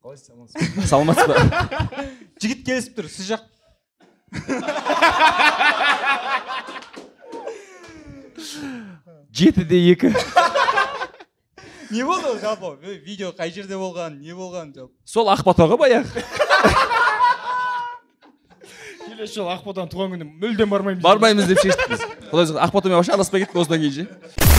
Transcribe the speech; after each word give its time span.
қалайсыз 0.00 0.30
амансыз 0.32 0.88
саламатсыз 0.90 1.26
ба? 1.28 1.34
Жігіт 2.40 2.64
келісіп 2.66 2.96
тұр 2.98 3.08
сіз 3.12 3.34
жақ 3.34 3.42
жеті 9.32 9.64
де 9.68 9.80
екі. 9.92 10.14
Не 11.90 12.04
болды 12.06 12.30
ол 12.30 12.38
жалпы? 12.40 12.76
Видео 13.04 13.32
қай 13.36 13.52
жерде 13.52 13.76
болған 13.76 14.20
не 14.22 14.32
болған 14.32 14.72
жалпы? 14.74 14.94
Сол 15.04 15.28
ақбота 15.32 15.68
ғой 15.68 15.80
баяғы 15.84 16.24
келесі 19.20 19.40
жолы 19.40 19.52
ақботаның 19.52 19.90
туған 19.92 20.14
күніне 20.14 20.28
мүлдем 20.40 20.70
бармаймыз 20.72 21.04
бармаймыз 21.04 21.48
деп 21.50 21.60
шештік 21.60 21.90
біз. 21.92 22.04
Құдай 22.30 22.56
ақботамен 22.64 22.96
вообще 22.96 23.12
араласпай 23.12 23.44
кеттік 23.44 23.60
осыдан 23.60 23.82
кейін 23.82 24.06
ше. 24.06 24.49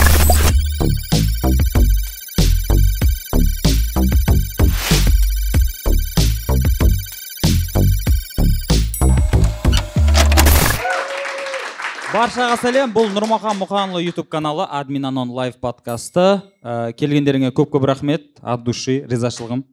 Баршаға 12.22 12.58
сәлем. 12.62 12.92
Бұл 12.94 13.08
нұрмахан 13.16 13.58
мұқанұлы 13.58 14.04
ютуб 14.04 14.28
каналы 14.30 14.68
админ 14.70 15.08
анон 15.10 15.32
лайв 15.34 15.56
подкасты. 15.58 16.44
Ә, 16.62 16.92
келгендеріңе 16.94 17.50
көп 17.56 17.72
көп 17.74 17.88
рахмет. 17.90 18.28
От 18.44 18.62
души 18.62 19.00
ризашылығым. 19.10 19.64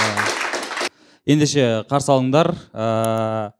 Ә, 0.00 0.06
ендеше 1.28 1.66
қарсы 1.90 2.08
алыңдар. 2.14 2.54
Ә, 2.72 3.50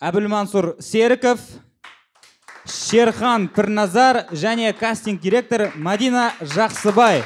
әбілмансұр 0.00 0.78
серіков 0.80 1.42
шерхан 2.64 3.50
пірназар 3.52 4.22
және 4.32 4.72
кастинг 4.72 5.20
директор 5.20 5.68
мадина 5.76 6.30
жақсыбай. 6.40 7.20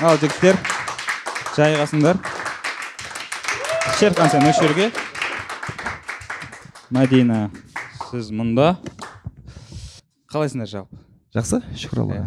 Ал 0.00 0.16
жігіттер 0.16 0.56
жайғасыңдар. 1.58 2.24
Шерхан 4.00 4.32
сен 4.32 4.48
осы 4.48 4.64
жерге. 4.64 4.92
Мәдина 6.94 7.48
сіз 8.10 8.30
мұнда? 8.34 8.74
Қалайсыңдар 10.30 10.68
жалпы? 10.70 10.98
Жақсы 11.34 11.60
шүкір 11.78 12.02
аллаға. 12.04 12.24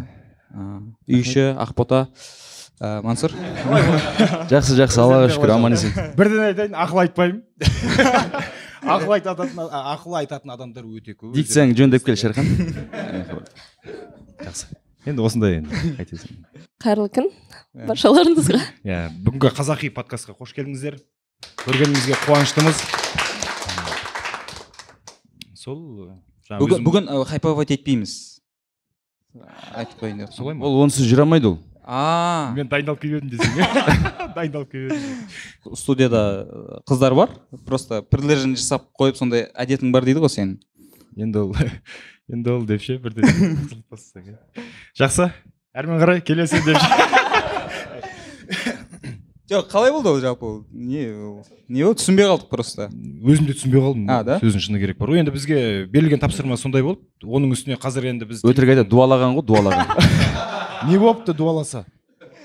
Үй 1.04 1.20
іші 1.20 1.50
ақбота 1.60 2.06
ә, 2.80 3.00
мансұр? 3.04 3.34
Жақсы 4.52 4.78
жақсы 4.78 5.02
аллаға 5.02 5.28
шүкір 5.34 5.54
аман 5.56 5.76
есен. 5.76 5.92
бірден 6.16 6.46
айтайын 6.48 6.78
ақыл 6.84 7.02
айтпаймын. 7.04 7.42
Ақыл 8.84 9.14
айтатын 9.16 9.60
ақыл 9.64 10.16
айтатын 10.20 10.50
адамдар 10.52 10.84
өте 10.84 11.14
көп. 11.16 11.32
Дикцияң 11.36 11.72
жөндеп 11.76 12.04
кел 12.04 12.18
шерхан. 12.20 12.48
Жақсы. 14.40 14.68
Енді 15.08 15.24
осындай 15.24 15.58
енді 15.60 15.80
қайтесің. 16.00 16.36
Қайырлы 16.84 17.08
күн 17.12 17.30
баршаларыңызға. 17.88 18.60
Иә 18.84 19.00
бүгінгі 19.24 19.52
қазақи 19.56 19.92
подкастқа 19.96 20.36
қош 20.36 20.52
келдіңіздер. 20.56 21.00
Көргенімізге 21.64 22.20
қуаныштымыз. 22.26 23.03
Сол 25.64 25.80
жаңа 26.44 26.60
бүгін 26.60 26.84
бүгін 26.84 27.06
ә, 27.08 27.20
хайповать 27.28 27.72
етпейміз. 27.74 28.14
Айтып 29.74 30.02
қояйын 30.02 30.20
деп 30.24 30.34
солай 30.36 30.56
ма? 30.58 30.66
Ол 30.68 30.82
онсыз 30.84 31.08
жүре 31.08 31.24
алмайды 31.24 31.48
ол. 31.54 31.58
А. 31.84 32.52
Мен 32.56 32.68
дайындалып 32.68 33.00
келіп 33.02 33.22
едім 33.22 33.32
десең 33.32 33.56
дайындалып 34.36 34.70
келіп 34.72 34.92
едім. 34.92 35.74
Студияда 35.76 36.22
ә, 36.44 36.78
қыздар 36.88 37.16
бар. 37.16 37.34
Просто 37.66 38.02
приближение 38.02 38.60
жасап 38.60 38.90
қойып 39.00 39.18
сондай 39.20 39.48
әдетің 39.52 39.92
бар 39.94 40.06
дейді 40.06 40.24
ғой 40.24 40.32
сенің 40.36 40.58
енді 41.16 41.44
ол 41.46 41.56
енді 42.32 42.54
ол 42.54 42.64
деп 42.68 42.84
ше 42.84 42.98
бірден 43.00 43.28
иә. 43.28 44.38
Жақсы. 45.00 45.30
Әрмен 45.74 46.00
қарай 46.02 46.24
келесі 46.24 46.60
деп 46.64 47.23
жоқ 49.50 49.68
қалай 49.70 49.92
болды 49.92 50.08
ол 50.08 50.20
жалпы? 50.20 50.46
Ол 50.46 50.64
не 50.72 51.06
ол 51.12 51.44
не 51.68 51.84
болды 51.84 52.00
түсінбей 52.00 52.28
қалдық 52.30 52.48
просто. 52.50 52.88
Өзім 52.90 53.48
де 53.48 53.56
түсінбей 53.56 53.82
қалдым. 53.84 54.06
А, 54.08 54.22
да? 54.24 54.38
сөздің 54.40 54.64
шыны 54.64 54.80
керек 54.80 54.98
бар. 54.98 55.12
Ғой 55.12 55.20
енді 55.22 55.34
бізге 55.34 55.84
берілген 55.92 56.22
тапсырма 56.22 56.56
сондай 56.56 56.82
болды. 56.86 57.04
Оның 57.24 57.52
үстіне 57.56 57.76
қазір 57.80 58.08
енді 58.12 58.28
біз 58.30 58.44
өтірік 58.44 58.74
айтады 58.74 58.88
дуалаған 58.88 59.36
ғой 59.36 59.46
дуалаған. 59.48 59.92
Не 60.88 60.98
болыпты 61.00 61.34
дуаласа? 61.36 61.84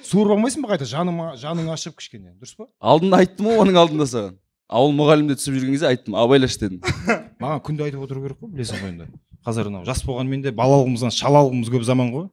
Суырып 0.09 0.38
алмайсың 0.38 0.63
ба 0.63 0.71
қайта? 0.73 0.88
Жаныма 0.89 1.33
жаның 1.39 1.71
ашып 1.73 1.97
кішкене. 1.99 2.31
Дұрыс 2.39 2.55
па? 2.57 2.69
Алдында 2.79 3.19
айттым 3.23 3.51
ғой 3.51 3.59
оның 3.65 3.79
алдында 3.79 4.07
саған. 4.09 4.38
Ауыл 4.69 4.93
мұғалімде 4.95 5.35
түсіп 5.38 5.57
жүрген 5.57 5.75
кезде 5.75 5.89
айттым 5.89 6.15
абайлаш 6.17 6.55
дедім. 6.61 6.79
Маған 7.43 7.61
күнде 7.65 7.85
айтып 7.88 8.03
отыру 8.05 8.23
керек 8.23 8.39
қой 8.39 8.51
білесің 8.53 8.81
ғой 8.83 8.91
енді. 8.93 9.07
Қазір 9.45 9.69
анау 9.71 9.85
жас 9.88 10.03
болғанмен 10.05 10.43
де 10.45 10.53
балалығымыздан 10.55 11.13
шалалығымыз 11.15 11.71
көп 11.73 11.85
заман 11.88 12.11
ғой. 12.13 12.27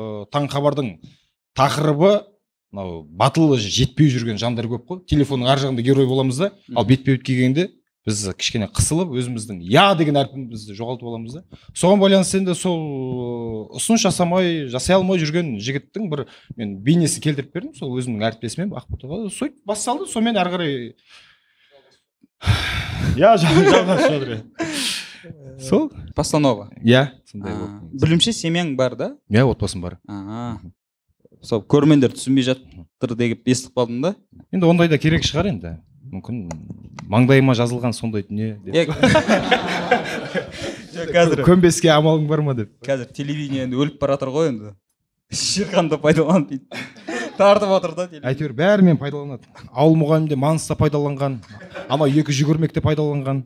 Э, 0.00 0.24
таң 0.32 0.48
хабардың 0.52 0.94
тақырыбы 1.58 2.12
мынау 2.72 3.02
батылы 3.04 3.58
жетпей 3.60 4.08
жүрген 4.12 4.40
жандар 4.40 4.68
көп 4.70 4.86
қой. 4.88 5.00
Телефонның 5.10 5.50
ар 5.52 5.60
жағында 5.60 5.84
герой 5.84 6.06
боламыз 6.08 6.40
да. 6.40 6.50
Ал 6.74 6.86
бетпе 6.88 7.16
бет 7.16 7.26
келгенде 7.26 7.68
біз 8.06 8.24
кішкене 8.38 8.66
қысылып 8.72 9.12
өзіміздің 9.20 9.60
я 9.68 9.92
деген 9.94 10.16
әрпімізді 10.22 10.74
жоғалтып 10.78 11.10
аламыз 11.10 11.36
да. 11.36 11.42
Соған 11.76 12.00
байланысты 12.00 12.40
енді 12.40 12.56
сол 12.58 12.80
э, 12.80 13.76
ұсыныс 13.78 14.06
жасамай 14.08 14.66
жасай 14.72 14.96
алмай 14.96 15.20
жүрген 15.22 15.58
жігіттің 15.62 16.08
бір 16.10 16.24
мен 16.56 16.78
бейнесін 16.82 17.22
келтіріп 17.28 17.52
бердім. 17.52 17.76
Сол 17.76 17.92
өзімнің 18.00 18.24
әріптесіме 18.30 18.70
ақботаға 18.72 19.28
сөйтіп 19.28 19.60
басталды 19.68 20.08
сонымен 20.10 20.40
ары 20.40 20.56
қарай 20.56 20.72
иә 23.20 23.36
жалғасып 23.36 24.16
жатыр 24.16 24.91
сол? 25.60 25.90
Постанова. 26.16 26.70
Иә 26.82 27.06
сондай 27.30 27.52
білуімше 27.92 28.32
семьяң 28.36 28.76
бар 28.76 28.96
да? 28.96 29.16
Иә 29.30 29.44
отбасым 29.48 29.80
бар. 29.84 29.98
Сол 31.42 31.62
көрермендер 31.62 32.10
түсінбей 32.14 32.42
жатыр 32.46 33.14
деп 33.18 33.48
естіп 33.48 33.72
қалдым 33.78 34.02
да? 34.02 34.14
Енді 34.52 34.66
ондай 34.70 34.88
да 34.88 34.98
керек 34.98 35.22
шығар 35.26 35.46
енді. 35.50 35.68
Мүмкін 36.12 36.36
маңдайыма 37.08 37.54
жазылған 37.56 37.92
сондай 37.96 38.22
дүние 38.26 38.58
деп. 38.64 38.74
Е, 38.74 38.76
жоқ, 40.92 41.12
қазір 41.14 41.44
көнбеске 41.46 41.88
амалың 41.94 42.26
бар 42.28 42.40
ма 42.44 42.54
деп. 42.58 42.70
Қазір 42.84 43.06
телевидение 43.16 43.62
енді 43.66 43.76
өліп 43.80 43.96
бара 44.02 44.12
жатыр 44.18 44.30
ғой 44.34 44.46
енді. 44.52 44.68
Шерханды 45.32 45.96
пайдаланып 45.98 46.48
дейді 46.52 46.64
тартып 47.38 47.70
отыр 47.72 47.92
да 47.96 48.04
әйтеуір 48.28 48.52
бәрімен 48.56 48.98
пайдаланады. 49.00 49.44
Ауыл 49.72 49.96
мұғалімде 50.02 50.36
маныста 50.38 50.74
пайдаланған 50.78 51.34
анау 51.88 52.08
екі 52.10 52.32
жүгірмекте 52.36 52.80
пайдаланған. 52.84 53.38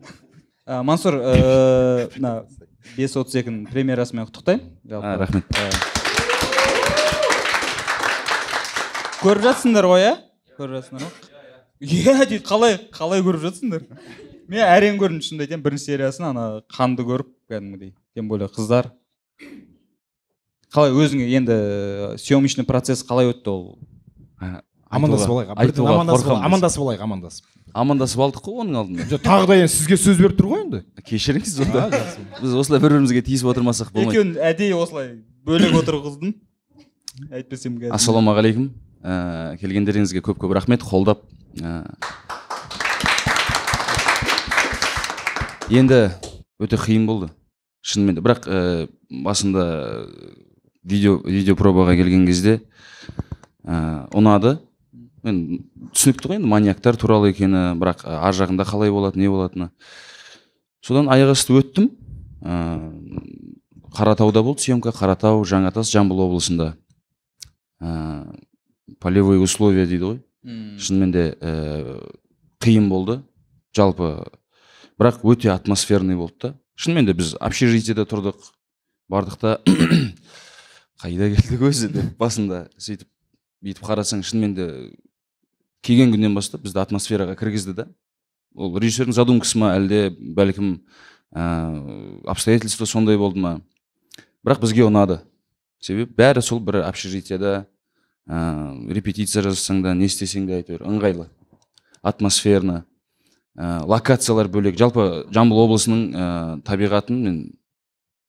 Ә, 0.67 0.81
мансұр 0.83 1.15
ыыы, 1.15 2.07
мына 2.17 2.31
бес 2.97 3.13
отыз 3.15 3.37
екінің 3.39 3.69
премьерасымен 3.71 4.27
құттықтаймын. 4.27 4.65
Жалпы. 4.91 5.07
А, 5.07 5.15
рахмет. 5.21 5.45
Көріп 9.21 9.45
жатсыңдар 9.47 9.87
ғой 9.87 10.03
иә? 10.03 10.13
Көріп 10.59 10.75
жатсыңдар 10.81 11.07
ғой 11.07 11.35
иә 11.79 12.25
дейді 12.25 12.41
қалай 12.43 12.75
қалай 12.91 13.23
көріп 13.23 13.45
жатсыңдар? 13.45 13.85
Мен 14.51 14.63
әрең 14.65 14.99
көрдім 14.99 15.23
шынымды 15.23 15.45
айтайын 15.45 15.63
бірінші 15.63 15.91
сериясын 15.91 16.27
ана 16.33 16.45
қанды 16.73 17.05
көріп 17.07 17.29
кәдімгідей 17.47 17.93
тем 18.17 18.27
более 18.27 18.49
қыздар. 18.51 18.91
Қалай 20.73 20.91
өзіңе 20.91 21.29
енді 21.37 21.57
съемочный 22.19 22.67
процесс 22.67 23.05
қалай 23.07 23.31
өтті 23.31 23.53
ол? 23.53 23.77
Амандасып 24.89 25.31
алайық. 25.33 25.53
Бірден 25.57 25.87
амандасып 25.91 26.31
алайық 26.31 26.45
амандасып 26.47 26.83
алайық 26.83 27.03
амандасып. 27.05 27.45
Амандасып 27.77 28.21
алдық 28.23 28.43
қой 28.45 28.61
оның 28.63 28.77
алдында. 28.81 29.07
Жоқ 29.11 29.23
тағы 29.25 29.47
да 29.49 29.57
енді 29.59 29.71
сізге 29.73 29.97
сөз 29.99 30.21
беріп 30.21 30.37
тұр 30.39 30.49
ғой 30.53 30.61
енді. 30.63 30.81
Кешіріңіз 31.07 31.55
онда. 31.65 31.87
Біз 32.39 32.55
осылай 32.61 32.81
бір 32.81 32.95
бірімізге 32.95 33.23
тиісіп 33.27 33.51
отырмасақ 33.51 33.91
болмайды. 33.91 34.15
Екеуін 34.15 34.35
әдейі 34.39 34.77
осылай 34.79 35.09
бөлек 35.47 35.75
отырғыздым 35.81 36.35
әйтпесем 37.31 37.79
қазір 37.81 37.95
ассалаумағалейкум. 37.97 38.69
Ә, 39.03 39.57
келгендеріңізге 39.61 40.23
көп 40.25 40.39
көп 40.41 40.55
рахмет. 40.57 40.83
Қолдап 40.85 41.25
ә. 41.59 41.83
енді 45.69 46.11
өте 46.59 46.79
қиын 46.79 47.05
болды. 47.09 47.31
Шынымен 47.81 48.17
де. 48.17 48.23
Бірақ 48.23 48.47
ә, 48.47 48.87
басында 49.11 50.07
видео 50.83 51.19
видео 51.25 51.55
пробаға 51.59 51.95
келген 51.99 52.25
кезде 52.27 52.61
ә, 53.65 54.07
ұнады. 54.15 54.57
Енді 55.31 55.59
түсінікті 55.95 56.29
ғой 56.31 56.39
енді 56.39 56.49
маньяктар 56.51 56.97
туралы 56.99 57.31
екені 57.31 57.75
бірақ 57.79 58.03
ар 58.07 58.35
жағында 58.35 58.65
қалай 58.67 58.91
болады 58.93 59.19
не 59.19 59.29
болатыны. 59.31 59.69
Содан 60.81 61.09
аяқ 61.11 61.33
асты 61.33 61.57
өттім. 61.59 61.89
Ә, 62.41 62.55
қаратауда 63.97 64.43
болды 64.45 64.65
съемка 64.65 64.93
қаратау 64.95 65.43
жаңатас 65.47 65.91
жамбыл 65.91 66.23
облысында. 66.27 66.75
Ә, 67.81 68.25
полевой 68.99 69.41
условия 69.43 69.87
дейді 69.87 70.03
ғой. 70.11 70.21
М, 70.45 70.77
шынымен 70.79 71.11
де 71.11 71.25
ә, 71.41 71.97
қиын 72.63 72.87
болды. 72.89 73.21
Жалпы 73.75 74.23
бірақ 74.99 75.23
өте 75.23 75.51
атмосферный 75.51 76.15
болды 76.15 76.35
да. 76.41 76.55
Шынымен 76.75 77.05
де 77.05 77.13
біз 77.17 77.35
общежитиеде 77.39 78.05
тұрдық. 78.05 78.53
Бардық 79.09 79.37
та 79.39 79.57
қайда 81.01 81.29
келдік 81.35 81.61
өзі 81.69 81.91
деп 81.93 82.17
басында 82.19 82.65
сөйтіп 82.81 83.07
бүйтіп 83.63 83.85
қарасаң 83.85 84.23
шынымен 84.25 84.55
де 84.57 84.65
келген 85.85 86.11
күннен 86.13 86.35
бастап 86.37 86.63
бізді 86.65 86.81
атмосфераға 86.83 87.35
кіргізді 87.39 87.75
да. 87.77 87.87
Ол 88.57 88.73
режиссердің 88.79 89.15
задумкасы 89.15 89.59
ма 89.61 89.73
әлде 89.77 90.09
бәлкім 90.17 90.77
ә, 91.35 91.43
обстоятельства 92.25 92.87
сондай 92.89 93.17
болды 93.17 93.41
ма? 93.43 93.57
Бірақ 94.45 94.63
бізге 94.63 94.87
ұнады. 94.87 95.19
Себебі 95.79 96.15
бәрі 96.17 96.41
сол 96.41 96.59
бір 96.63 96.81
общежитияда 96.87 97.67
ә, 98.25 98.37
репетиция 98.93 99.43
жазсаң 99.45 99.83
да 99.85 99.93
не 99.93 100.09
істесең 100.09 100.47
де 100.49 100.57
әйтеуір 100.61 100.87
ыңғайлы 100.87 101.27
атмосферно. 102.01 102.83
Ә, 103.57 103.83
локациялар 103.85 104.49
бөлек. 104.49 104.77
Жалпы 104.79 105.27
жамбыл 105.33 105.65
облысының 105.67 106.01
ә, 106.09 106.27
табиғатын 106.65 107.21
мен 107.23 107.39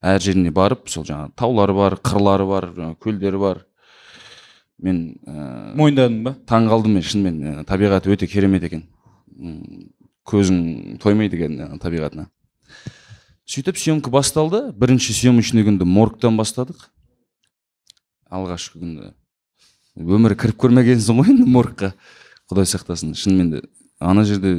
әр 0.05 0.21
жеріне 0.23 0.53
барып 0.55 0.89
сол 0.91 1.07
жаңағы 1.09 1.35
таулары 1.39 1.75
бар 1.75 1.97
қырлары 2.05 2.47
бар 2.47 2.69
көлдері 3.03 3.41
бар 3.41 3.65
мен 4.83 5.19
ә, 5.27 5.75
мойындадың 5.79 6.19
ба? 6.25 6.35
таң 6.49 6.69
қалдым 6.71 6.99
мен 6.99 7.05
шынымен 7.05 7.39
ә, 7.43 7.65
табиғаты 7.69 8.13
өте 8.15 8.29
керемет 8.31 8.67
екен. 8.69 8.85
Көзің 10.29 10.99
тоймайды 11.03 11.39
екен 11.39 11.59
ә, 11.65 11.71
табиғатына. 11.83 12.29
Сөйтіп 13.49 13.79
съемка 13.81 14.13
басталды. 14.13 14.69
Бірінші 14.77 15.15
съемочный 15.17 15.65
күнді 15.65 15.87
моргтан 15.89 16.37
бастадық. 16.37 16.91
Алғашқы 18.29 18.83
күнді. 18.83 19.13
Өмірі 19.99 20.37
кіріп 20.39 20.59
көрмегенсің 20.63 21.23
ғой 21.23 21.33
енді 21.33 21.49
моргқа. 21.49 21.95
Құдай 22.53 22.69
сақтасын. 22.69 23.17
Шынымен 23.17 23.51
де 23.55 23.63
ана 23.99 24.27
жерде 24.29 24.53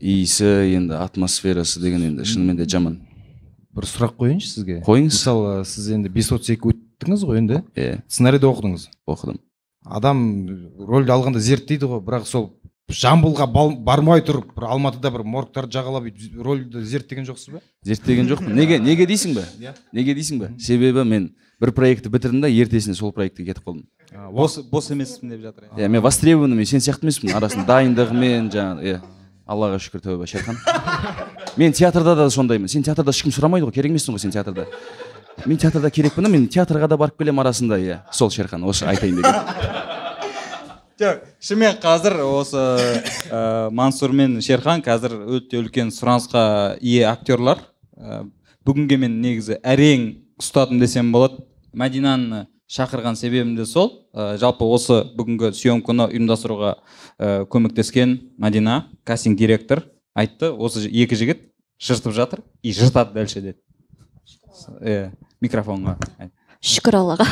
иісі 0.00 0.48
енді 0.72 0.96
атмосферасы 0.98 1.82
деген 1.84 2.08
енді 2.08 2.24
шынымен 2.26 2.56
де 2.58 2.66
жаман. 2.66 2.96
Бір 3.76 3.86
сұрақ 3.86 4.16
қояйыншы 4.18 4.48
сізге. 4.50 4.80
Қойыңыз. 4.88 5.20
Мысалы 5.20 5.64
сіз 5.68 5.92
енді 5.94 6.10
бес 6.12 6.32
отыз 6.32 6.56
екі 6.56 6.72
өттіңіз 7.02 7.24
ғой 7.26 7.38
енді. 7.42 7.62
Иә 7.76 8.00
сценарийді 8.08 8.46
оқыдыңыз? 8.48 8.88
Оқыдым. 9.10 9.38
Адам 9.84 10.18
рөлді 10.78 11.10
алғанда 11.10 11.40
зерттейді 11.42 11.88
ғой 11.90 12.00
бірақ 12.06 12.26
сол 12.26 12.52
жамбылға 12.92 13.46
бал- 13.50 13.76
бармай 13.82 14.20
тұрып 14.22 14.52
бір 14.54 14.66
алматыда 14.70 15.10
бір 15.10 15.22
моргтарды 15.26 15.72
жағалап 15.74 16.06
рөлді 16.44 16.82
зерттеген 16.86 17.24
жоқсыз 17.26 17.54
ба? 17.56 17.60
Зерттеген 17.82 18.28
жоқпын. 18.30 18.52
Неге 18.54 18.78
неге 18.78 19.06
дейсің 19.06 19.34
ба 19.34 19.44
Иә. 19.58 19.72
неге 19.92 20.14
дейсің 20.14 20.38
ба 20.38 20.50
себебі 20.60 21.04
мен 21.04 21.30
бір 21.60 21.72
проектті 21.72 22.10
бітірдім 22.10 22.42
да 22.42 22.48
ертесіне 22.50 22.94
сол 22.94 23.12
проектке 23.12 23.44
кетіп 23.44 23.64
қалдым. 23.64 23.86
Бос 24.32 24.58
бос 24.70 24.90
емеспін 24.90 25.30
деп 25.30 25.40
жатыр 25.40 25.64
иә. 25.72 25.84
иә 25.86 25.88
мен 25.88 26.02
востребованный 26.02 26.54
мен 26.56 26.66
сен 26.66 26.80
сияқты 26.80 27.02
емеспін. 27.08 27.32
Арасында 27.34 27.66
дайындығымен 27.66 28.50
жаңағы 28.52 28.82
иә 28.84 29.00
аллаға 29.46 29.78
шүкір 29.80 30.00
тәуба 30.04 30.26
шерхан 30.26 30.56
мен 31.56 31.72
театрда 31.72 32.14
да 32.14 32.28
сондаймын. 32.30 32.68
Сен 32.68 32.82
театрда 32.82 33.10
ешкім 33.10 33.32
сұрамайды 33.32 33.64
ғой 33.66 33.72
керек 33.72 33.90
емессің 33.92 34.14
ғой 34.14 34.18
сен 34.20 34.30
театрда. 34.30 34.66
Мен 35.46 35.58
театрда 35.58 35.90
керекпін 35.90 36.30
мен 36.30 36.46
театрға 36.48 36.88
да 36.88 36.96
барып 36.96 37.18
келемін 37.18 37.42
арасында 37.44 37.78
иә. 37.80 37.98
Сол 38.12 38.30
шерхан 38.30 38.64
осы 38.64 38.86
айтайын 38.86 39.16
деген. 39.20 39.34
Жоқ 41.00 41.22
шынымен 41.42 41.78
қазір 41.82 42.18
осы 42.22 42.60
ә, 43.32 43.70
мансұр 43.74 44.12
мен 44.14 44.36
шерхан 44.44 44.82
қазір 44.84 45.16
өте 45.38 45.58
үлкен 45.58 45.90
сұранысқа 45.90 46.76
ие 46.80 47.06
актерлар. 47.08 47.58
Ә, 47.96 48.22
бүгінге 48.62 49.00
мен 49.02 49.16
негізі 49.22 49.58
әрең 49.64 50.08
ұстадым 50.38 50.78
десем 50.82 51.10
болады. 51.14 51.42
Мәдинаны 51.74 52.46
шақырған 52.70 53.16
себебім 53.18 53.56
де 53.56 53.66
сол. 53.66 53.90
Ә, 54.14 54.36
жалпы 54.38 54.68
осы 54.68 55.02
бүгінгі 55.16 55.50
съемканы 55.56 56.10
ұйымдастыруға 56.12 56.76
ә, 57.18 57.44
көмектескен 57.50 58.18
мәдина 58.38 58.84
кастинг 59.04 59.40
директор 59.40 59.86
айтты. 60.14 60.52
Осы 60.52 60.86
екі 60.86 61.18
жігіт 61.18 61.48
жыртып 61.82 62.14
жатыр 62.14 62.44
и 62.62 62.72
жыртады 62.72 63.16
дальше 63.16 63.40
деді. 63.40 63.58
Иә 64.80 65.10
микрофонға. 65.42 65.96
Шүкір 66.62 66.98
аллаға. 67.00 67.26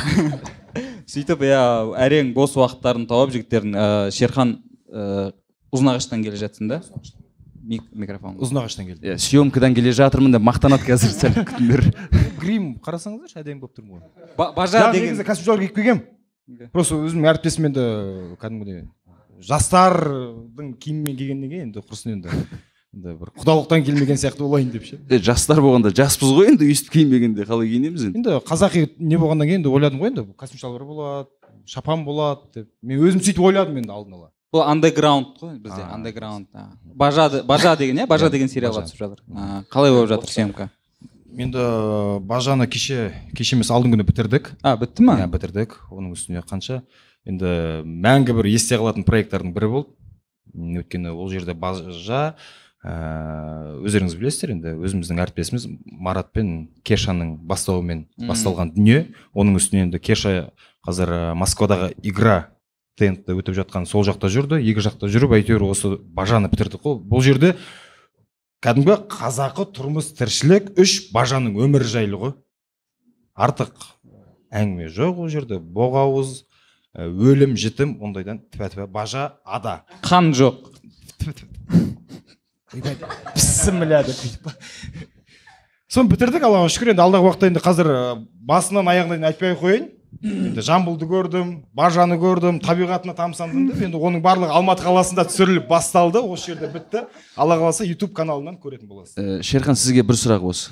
Сөйтіп 1.10 1.42
иә 1.46 1.60
әрең 2.06 2.32
бос 2.34 2.56
уақыттарын 2.58 3.06
тауып 3.10 3.32
жігіттердің 3.34 3.74
ә, 3.74 3.86
шерхан 4.14 4.56
ә, 4.90 5.32
ұзынағаштан 5.74 6.22
келе 6.26 6.38
жатсың 6.40 6.70
да? 6.70 6.80
Мик, 7.60 7.82
микрофон. 7.92 8.38
Ұзынағаштан 8.42 8.86
келді. 8.88 9.04
Иә 9.10 9.18
съемкадан 9.20 9.74
келе 9.76 9.92
жатырмын 9.94 10.32
деп 10.34 10.42
мақтанады 10.46 10.86
қазір 10.86 11.12
сәл 11.14 11.34
күтіңдер 11.44 11.82
грим 12.40 12.70
қарасаңыздаршы 12.82 13.42
әдемі 13.42 13.60
болып 13.60 13.76
тұрмын 13.76 14.00
ғой 14.00 14.32
Ба- 14.38 14.52
бажа 14.56 14.86
деген 14.94 15.10
негізі 15.12 15.26
костюмшылар 15.28 15.60
киіп 15.66 15.76
келгенмін 15.76 16.70
просто 16.72 16.96
өзімнің 17.04 17.28
әріптесім 17.34 17.68
енді 17.68 17.84
кәдімгідей 18.40 18.80
жастардың 19.50 20.72
киімімен 20.80 21.16
келгеннен 21.20 21.50
кейін 21.52 21.66
енді 21.68 21.84
құрсын 21.84 22.14
енді. 22.16 22.32
Енді 22.94 23.14
бір 23.20 23.30
құдалықтан 23.38 23.84
келмеген 23.86 24.18
сияқты 24.18 24.42
болайын 24.42 24.70
деп 24.72 24.84
ше. 24.84 24.98
Е, 25.08 25.18
жастар 25.22 25.60
болғанда 25.62 25.92
жаспыз 25.94 26.32
ғой 26.34 26.50
енді 26.52 26.66
өйстіп 26.66 26.96
киінбегенде 26.96 27.46
қалай 27.46 27.70
киінеміз 27.70 28.08
енді? 28.08 28.18
Енді 28.18 28.40
қазақи 28.48 28.88
не 28.98 29.18
болғаннан 29.20 29.46
кейін 29.46 29.60
енді 29.60 29.70
ойладым 29.70 30.02
ғой 30.02 30.10
енді 30.10 30.24
костюм 30.34 30.58
шалбар 30.58 30.84
болады 30.88 31.28
шапан 31.70 32.04
болады 32.04 32.50
деп. 32.54 32.68
Мен 32.82 32.98
өзім 32.98 33.22
сөйтіп 33.22 33.46
ойладым 33.46 33.78
енді 33.78 33.94
алдын 33.94 34.16
ала. 34.18 34.30
Бұл 34.50 34.64
андеграунд 34.66 35.38
қой 35.38 35.54
бізде 35.62 35.84
андеграунд 35.86 36.48
бажа 36.82 37.28
бажа 37.46 37.76
деген 37.78 38.02
иә? 38.02 38.08
Бажа 38.10 38.30
деген 38.30 38.50
сериалға 38.50 38.82
түсіп 38.88 39.04
жатыр. 39.04 39.22
Қалай 39.70 39.94
болып 39.94 40.10
жатыр 40.10 40.32
съемка? 40.34 40.70
Енді 41.30 41.62
бажаны 42.26 42.66
кеше 42.66 43.12
кеше 43.38 43.54
емес 43.54 43.70
алдыңғы 43.70 44.00
күні 44.00 44.08
бітірдік. 44.08 44.50
А 44.66 44.74
бітті 44.80 45.06
ма 45.06 45.20
иә 45.22 45.30
бітірдік. 45.30 45.78
Оның 45.94 46.16
үстіне 46.16 46.42
қанша. 46.42 46.80
Енді 47.22 47.84
мәңгі 47.86 48.34
бір 48.40 48.50
есте 48.50 48.80
қалатын 48.80 49.06
проекттардың 49.06 49.54
бірі 49.54 49.70
болды. 49.70 49.94
Өйткені 50.50 51.14
ол 51.14 51.30
жерде 51.30 51.54
бажа 51.54 52.34
ә, 52.84 53.80
өздеріңіз 53.84 54.16
білесіздер 54.16 54.54
енді 54.54 54.72
өзіміздің 54.80 55.20
әріптесіміз 55.24 55.66
марат 55.90 56.32
пен 56.32 56.70
кешаның 56.86 57.36
бастауымен 57.48 58.06
басталған 58.28 58.72
дүние. 58.76 59.10
Оның 59.34 59.60
үстіне 59.60 59.86
енді 59.88 60.00
кеша 60.00 60.50
қазір 60.86 61.12
ә, 61.12 61.20
москвадағы 61.36 61.92
игра 62.02 62.50
тнт 63.00 63.28
өтіп 63.32 63.56
жатқан 63.60 63.86
сол 63.88 64.04
жақта 64.08 64.30
жүрді 64.32 64.60
екі 64.60 64.84
жақта 64.84 65.08
жүріп 65.12 65.36
әйтеуір 65.38 65.64
осы 65.70 65.94
бажаны 66.00 66.50
бітірдік 66.52 66.82
қой. 66.84 66.98
Бұл 67.00 67.24
жерде 67.24 67.54
кәдімгі 68.64 68.96
қазақы 69.12 69.68
тұрмыс 69.76 70.12
тіршілік 70.18 70.74
үш 70.80 71.12
бажаның 71.14 71.56
өмірі 71.64 71.88
жайлы 71.88 72.20
ғой. 72.20 72.34
Артық 73.36 73.72
әңгіме 74.52 74.90
жоқ 74.92 75.22
ол 75.24 75.30
жерде. 75.32 75.60
Боғауыз 75.60 76.42
өлім 76.96 77.56
жітім 77.56 77.96
ондайдан 78.02 78.42
тіпә 78.50 78.68
тіпә 78.74 78.86
бажа 78.90 79.30
ада. 79.44 79.84
Қан 80.04 80.32
жоқ. 80.36 80.66
Бісміллә 82.74 84.04
деп 84.06 84.20
бүйтіп 84.20 84.50
соны 85.90 86.12
бітірдік 86.12 86.44
аллаға 86.46 86.68
шүкір. 86.70 86.92
Енді 86.92 87.02
алдағы 87.02 87.26
уақытта 87.26 87.48
енді 87.50 87.62
қазір 87.64 87.88
басынан 88.46 88.90
аяғына 88.92 89.16
дейін 89.16 89.26
айтпай 89.26 89.56
ақ 89.56 89.64
қояйын. 89.64 89.88
Енді 90.22 90.62
жамбылды 90.62 91.06
көрдім 91.10 91.50
бажаны 91.74 92.14
көрдім 92.20 92.60
табиғатына 92.62 93.14
тамсандым 93.18 93.66
деп. 93.72 93.82
Енді 93.88 93.98
оның 93.98 94.22
барлығы 94.22 94.54
алматы 94.54 94.86
қаласында 94.86 95.24
түсіріліп 95.26 95.66
басталды. 95.70 96.22
Осы 96.22 96.52
жерде 96.52 96.70
бітті. 96.70 97.08
Алла 97.34 97.58
қаласа 97.58 97.86
ютуб 97.88 98.14
каналынан 98.14 98.60
көретін 98.62 98.86
боласыз. 98.86 99.18
Ә, 99.18 99.42
шерхан 99.42 99.74
сізге 99.74 100.06
бір 100.06 100.18
сұрақ 100.20 100.46
осы. 100.46 100.70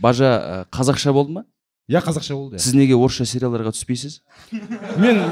Бажа 0.00 0.66
қазақша 0.72 1.12
болды 1.16 1.38
ма? 1.38 1.44
Иә 1.90 2.04
қазақша 2.04 2.36
болды 2.36 2.56
иә. 2.56 2.62
сіз 2.62 2.76
неге 2.76 2.94
орысша 2.94 3.24
сериалдарға 3.24 3.72
түспейсіз? 3.74 4.20
Мен 5.00 5.24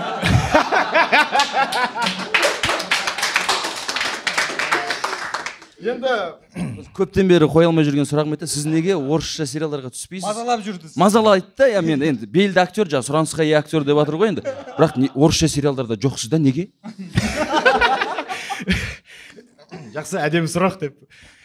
енді 5.79 6.11
көптен 6.97 7.29
бері 7.31 7.47
қоя 7.51 7.67
алмай 7.69 7.85
жүрген 7.87 8.07
сұрағым 8.09 8.33
еді 8.35 8.47
сіз 8.51 8.65
неге 8.67 8.97
орысша 8.99 9.45
сериалдарға 9.47 9.91
түспейсіз? 9.95 10.27
Мазалап 10.27 10.61
жүрді 10.67 10.89
мазалайды 10.99 11.47
да 11.59 11.69
иә 11.71 11.83
мен 11.87 12.03
енді 12.03 12.27
белді 12.27 12.59
актер 12.63 12.87
жаңағы 12.91 13.07
сұранысқа 13.07 13.43
ие 13.47 13.55
актер 13.59 13.85
деп 13.87 13.95
жатыр 14.01 14.17
ғой 14.19 14.29
енді. 14.33 14.43
Бірақ 14.75 14.93
орысша 15.15 15.49
сериалдарда 15.49 15.95
жоқсыз 15.95 16.29
да 16.33 16.39
неге? 16.43 16.65
Жақсы 19.95 20.19
әдемі 20.19 20.49
сұрақ 20.51 20.81
деп. 20.83 20.95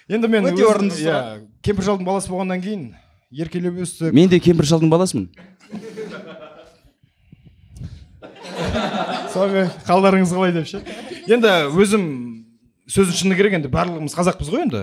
Енді 0.10 0.28
мен 0.28 0.46
Өте 0.50 0.66
орынды 0.66 0.96
сұрақ. 0.98 1.06
иә, 1.06 1.40
кемпір 1.64 1.84
шалдың 1.92 2.06
баласы 2.10 2.30
болғаннан 2.34 2.62
кейін 2.64 2.96
еркелеп 3.32 3.74
өстік. 3.86 4.12
Мен 4.14 4.30
де 4.30 4.40
кемпір 4.42 4.66
шалдың 4.66 4.90
баласымын 4.92 5.30
сонымен 9.34 9.70
қалдарыңыз 9.88 10.34
қалай 10.34 10.52
деп 10.54 10.68
ше? 10.70 10.82
Енді 11.28 11.48
өзім 11.74 12.04
сөздің 12.90 13.16
шыны 13.16 13.36
керек 13.40 13.56
енді 13.56 13.70
барлығымыз 13.72 14.16
қазақпыз 14.18 14.50
ғой 14.52 14.66
енді. 14.66 14.82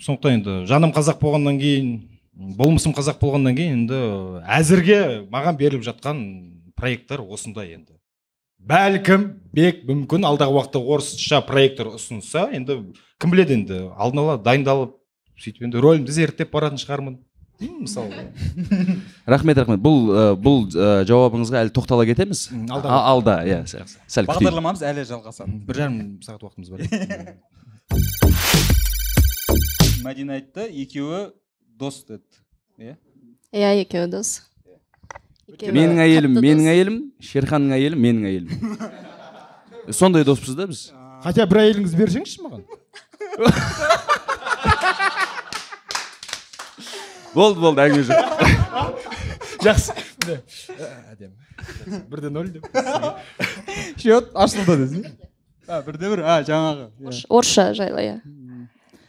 Сондықтан 0.00 0.38
енді 0.38 0.54
жаным 0.70 0.92
қазақ 0.94 1.20
болғаннан 1.20 1.58
кейін 1.60 1.90
болмысым 2.32 2.94
қазақ 2.96 3.20
болғаннан 3.20 3.56
кейін 3.58 3.82
енді 3.82 3.98
әзірге 4.56 5.00
маған 5.32 5.58
беріліп 5.60 5.84
жатқан 5.84 6.22
проекттер 6.78 7.20
осындай 7.22 7.74
енді. 7.76 7.98
Бәлкім 8.62 9.28
бек 9.52 9.82
мүмкін 9.88 10.24
алдағы 10.26 10.56
уақытта 10.56 10.80
орысша 10.80 11.42
проекттер 11.44 11.92
ұсынса 11.92 12.48
енді 12.56 12.78
кім 13.20 13.34
біледі 13.34 13.58
енді 13.58 13.80
алдын 13.92 14.22
ала 14.24 14.38
дайындалып 14.40 14.96
сөйтіп 15.42 15.68
енді 15.68 15.82
рөлімді 15.82 16.14
зерттеп 16.14 16.52
баратын 16.54 16.80
шығармын. 16.80 17.18
Мысалы. 17.60 18.32
Рахмет 19.26 19.58
рахмет. 19.58 19.80
Бұл 19.82 20.08
ә, 20.08 20.26
бұл 20.38 20.66
ә, 20.72 21.04
жауабыңызға 21.08 21.62
әлі 21.64 21.74
тоқтала 21.74 22.06
кетеміз? 22.08 22.48
Алда. 22.70 23.42
Иә 23.46 23.62
сәл 23.66 24.30
бағдарламамыз 24.30 24.82
әлі 24.86 25.06
жалғасады. 25.08 25.60
Бір 25.68 25.82
жарым 25.84 25.98
сағат 26.24 26.42
уақытымыз 26.48 26.68
бар 26.72 26.80
иә. 26.86 27.36
мәдина 30.02 30.36
айтты 30.38 30.66
екеуі 30.70 31.30
дос 31.78 32.02
деді 32.08 32.22
иә? 32.78 32.96
Иә 33.54 33.72
екеуі 33.82 34.10
дос. 34.10 34.40
Менің 35.52 36.00
әйелім 36.02 36.38
менің 36.40 36.68
әйелім 36.72 36.98
шерханның 37.22 37.76
әйелі 37.76 37.98
менің 38.00 38.28
әйелім. 38.30 38.76
Сондай 39.98 40.24
доспыз 40.26 40.56
да 40.58 40.66
біз? 40.70 40.86
Хотя 41.22 41.46
бір 41.50 41.62
әйеліңізді 41.66 42.00
берсеңізші 42.00 42.46
маған? 42.46 42.64
болды 47.34 47.60
болды 47.60 47.84
әңгіме 47.86 48.04
жоқ. 48.08 48.18
Жақсы. 49.66 49.94
Міне 50.26 50.40
әдемі. 51.12 51.34
Бірде 52.10 52.30
нөл 52.32 52.48
деп. 52.54 52.66
Счет 53.98 54.32
ашылды 54.34 54.78
десің 54.84 55.06
а 55.68 55.80
бірде 55.86 56.10
бір 56.10 56.22
а 56.26 56.40
жаңағы 56.44 56.88
иә. 57.00 57.24
орысша 57.28 57.72
жайлы 57.74 58.02
иә. 58.02 58.14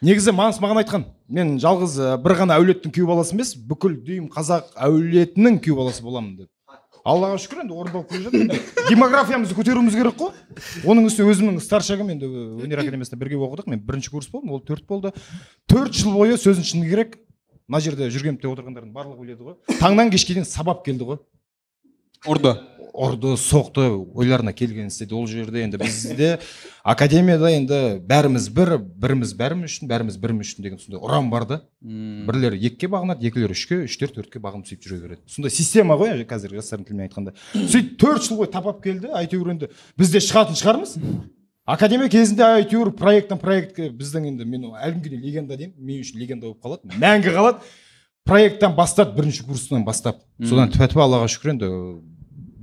Негізі 0.03 0.33
манс 0.35 0.59
маған 0.61 0.83
айтқан 0.83 1.05
мен 1.27 1.55
жалғыз 1.59 1.97
бір 2.23 2.35
ғана 2.43 2.57
әулеттің 2.59 2.93
күйеу 2.93 3.07
баласы 3.09 3.33
емес 3.35 3.53
бүкіл 3.55 3.95
дүйім 4.05 4.27
қазақ 4.33 4.73
әулетінің 4.87 5.59
күйеу 5.63 5.79
баласы 5.79 6.03
боламын 6.03 6.43
деп. 6.43 6.49
Аллаға 7.03 7.39
шүкір 7.41 7.63
енді 7.65 7.75
орындалып 7.75 8.11
келе 8.13 8.29
жатыр. 8.29 8.61
Демографиямызды 8.87 9.57
көтеруіміз 9.57 9.95
керек 9.97 10.15
қой. 10.15 10.31
Оның 10.87 11.09
үстіне 11.09 11.33
өзімнің 11.33 11.59
старшагім 11.59 12.13
енді 12.13 12.29
өнер 12.63 12.79
академиясында 12.79 13.19
бірге 13.19 13.41
оқыдық. 13.43 13.67
Мен 13.67 13.81
бірінші 13.83 14.13
курс 14.13 14.29
болдым 14.31 14.53
ол 14.55 14.61
төрт 14.63 14.85
болды. 14.87 15.11
Төрт 15.67 15.99
жыл 15.99 16.15
бойы 16.15 16.37
сөздің 16.39 16.63
шыны 16.69 16.87
керек 16.87 17.17
мына 17.67 17.84
жерде 17.84 18.10
жүргенов 18.13 18.41
деп 18.41 18.51
отырғандардың 18.53 18.93
барлығы 18.96 19.24
біледі 19.24 19.48
ғой. 19.48 19.79
Таңнан 19.79 20.12
кешке 20.13 20.36
дейін 20.38 20.48
сабап 20.50 20.84
келді 20.86 21.08
ғой. 21.13 21.24
Ұрды. 22.24 22.53
Ұрды 22.93 23.34
соқты 23.41 23.88
ойларына 24.13 24.53
келгенін 24.53 24.91
істеді 24.91 25.15
ол 25.17 25.25
жерде 25.27 25.63
енді 25.65 25.79
бізде 25.82 26.38
академияда 26.86 27.50
енді 27.51 27.79
бәріміз 28.08 28.46
бір 28.53 28.75
біріміз 28.79 29.34
бәріміз 29.39 29.74
үшін 29.74 29.89
бәріміз 29.89 30.20
біріміз 30.22 30.51
үшін 30.51 30.63
деген 30.63 30.79
сондай 30.79 31.01
ұран 31.01 31.32
бар 31.34 31.48
да. 31.50 31.60
Бірлері 31.82 32.62
екіге 32.70 32.91
бағынады 32.93 33.27
екілері 33.27 33.58
үшке 33.58 33.82
үштер 33.89 34.13
төртке 34.13 34.39
бағынып 34.39 34.70
сөйтіп 34.70 34.88
жүре 34.88 35.01
береді. 35.08 35.22
Сондай 35.25 35.51
система 35.51 35.98
ғой 35.98 36.22
қазір 36.29 36.53
жастардың 36.62 36.88
тілімен 36.91 37.10
айтқанда. 37.10 37.34
Сөйтіп 37.58 37.98
төрт 37.98 38.29
жыл 38.29 38.43
бойы 38.43 38.53
тапап 38.53 38.84
келді 38.86 39.10
әйтеуір 39.17 39.55
енді 39.58 39.72
біз 39.98 40.13
де 40.13 40.22
шығатын 40.22 40.62
шығармыз. 40.62 40.96
Академия 41.65 42.10
кезінде 42.12 42.43
әйтеуір 42.43 42.91
проекттен 42.98 43.39
проектке 43.41 43.89
біздің 43.93 44.27
енді 44.32 44.48
мен 44.48 44.65
әлі 44.74 44.98
күнге 44.98 45.12
дейін 45.13 45.24
легенда 45.24 45.58
деймін. 45.58 45.75
Мен 45.79 46.01
үшін 46.03 46.20
легенда 46.22 46.50
болып 46.50 46.63
қалады. 46.63 46.98
Мәңгі 47.00 47.36
қалады. 47.36 47.72
Проекттен 48.27 48.75
бастап 48.75 49.15
бірінші 49.17 49.46
курстан 49.48 49.86
бастап. 49.88 50.22
Содан 50.43 50.72
тәпа 50.74 51.03
аллаға 51.05 51.29
шүкір 51.32 51.55
енді 51.55 51.72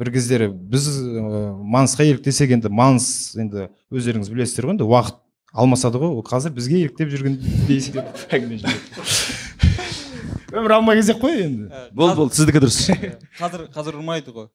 бір 0.00 0.12
кездері 0.14 0.48
біз 0.52 0.86
ә, 0.88 1.50
мансқа 1.60 2.06
еліктесек 2.08 2.54
енді 2.56 2.70
манс 2.72 3.36
енді 3.36 3.68
өздеріңіз 3.92 4.30
білесіздер 4.32 4.70
ғой 4.70 4.76
енді 4.78 4.88
уақыт 4.88 5.20
алмасады 5.52 6.00
ғой. 6.00 6.16
Ол 6.16 6.24
қазір 6.24 6.54
бізге 6.56 6.80
еліктеп 6.86 7.12
жүрген 7.12 7.36
әңгіме 8.36 8.62
өмір 10.50 10.74
алма 10.76 10.94
кезек 10.98 11.20
қой 11.22 11.44
енді. 11.44 11.68
Болды 11.94 12.16
болды 12.18 12.38
сіздікі 12.38 12.62
дұрыс. 12.64 12.78
Қазір 13.38 13.68
қазір 13.74 13.98
ұрмайды 14.00 14.32
ғой. 14.34 14.48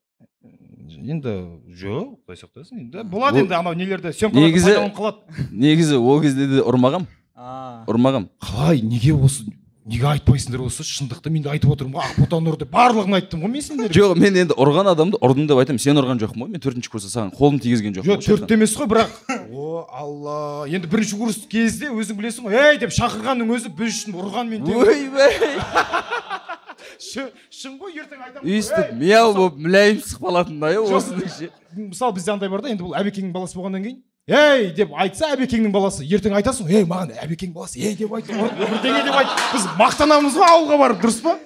Енді 1.02 1.34
жоқ 1.76 2.16
құдай 2.24 2.40
сақтасын. 2.40 2.80
Енді 2.86 3.04
болады 3.10 3.42
енді 3.44 3.54
анау 3.54 3.74
нелерде 3.74 4.12
съемкаларда 4.12 4.48
Негізі- 4.48 4.72
пайдаланып 4.72 4.96
қалады. 4.96 5.50
негізі 5.52 5.94
ол 6.00 6.20
кезде 6.22 6.46
де 6.46 6.60
ұрмағам. 6.64 7.06
А. 7.36 7.84
Ұрмағам. 7.86 8.28
Қалай? 8.40 8.80
Неге 8.82 9.12
осы 9.14 9.44
неге 9.86 10.06
айтпайсыңдар 10.08 10.64
осы? 10.66 10.82
Шындықты 10.82 11.30
мен 11.30 11.42
де 11.44 11.50
айтып 11.52 11.70
отырмын 11.70 11.94
ғой. 12.00 12.08
Ақботан 12.08 12.48
ұр 12.48 12.56
деп 12.58 12.70
барлығын 12.72 13.14
айттым 13.20 13.42
ғой 13.44 13.50
мен 13.52 13.62
сендерге. 13.62 13.94
Жоқ 14.00 14.16
мен 14.18 14.34
енді 14.34 14.54
ұрған 14.56 14.88
адамды 14.90 15.20
ұрдым 15.22 15.46
деп 15.46 15.60
айтамын. 15.60 15.78
Сен 15.78 15.94
ұрған 16.00 16.18
жоқпын 16.18 16.42
ғой. 16.42 16.48
Мен 16.56 16.60
төртінші 16.64 16.90
курста 16.90 17.12
саған 17.12 17.30
қолым 17.36 17.60
тигізген 17.62 17.94
жоқпын 17.94 18.16
жоқ 18.18 18.24
төртте 18.26 18.54
емес 18.56 18.74
қой 18.74 18.88
бірақ. 18.90 19.14
О 19.52 19.86
алла. 19.92 20.66
Енді 20.66 20.88
бірінші 20.90 21.18
курс 21.20 21.38
кезде 21.46 21.92
өзің 21.92 22.18
білесің 22.18 22.48
ғой. 22.48 22.56
Ей 22.72 22.78
деп 22.82 22.90
шақырғанның 22.90 23.52
өзі 23.54 23.70
біз 23.76 23.94
үшін 23.94 24.16
ұрғанмен 24.16 24.64
тең 24.66 24.82
ойбай 24.82 25.36
шын 26.98 27.78
ғой 27.80 27.96
ертең 28.00 28.20
айтамын. 28.26 28.48
Өйстіп 28.56 28.92
мяу 29.00 29.32
болып 29.36 29.56
мүләйім 29.66 30.00
шығып 30.06 30.26
қалатындай 30.26 30.78
осының 30.82 31.30
ше 31.36 31.50
мысалы 31.76 32.16
бізде 32.18 32.32
андай 32.34 32.48
бар 32.52 32.62
да 32.64 32.70
енді 32.72 32.86
бұл 32.86 32.96
әбекеңнің 33.00 33.32
баласы 33.34 33.58
болғаннан 33.58 33.84
кейін 33.84 33.98
ей 34.26 34.70
деп 34.74 34.94
айтса 34.96 35.28
әбекеңнің 35.36 35.72
баласы 35.74 36.06
ертең 36.08 36.34
айтасың 36.40 36.70
ей 36.72 36.86
маған 36.88 37.12
әбекең 37.22 37.52
баласы 37.54 37.78
ей 37.82 37.94
деп 37.98 38.12
айт 38.16 38.26
бірдеңе 38.32 39.04
деп 39.06 39.20
айт 39.20 39.34
біз 39.52 39.68
мақтанамыз 39.78 40.34
ғой 40.40 40.48
ауылға 40.54 40.78
барып 40.82 41.04
дұрыс 41.04 41.20
па? 41.22 41.36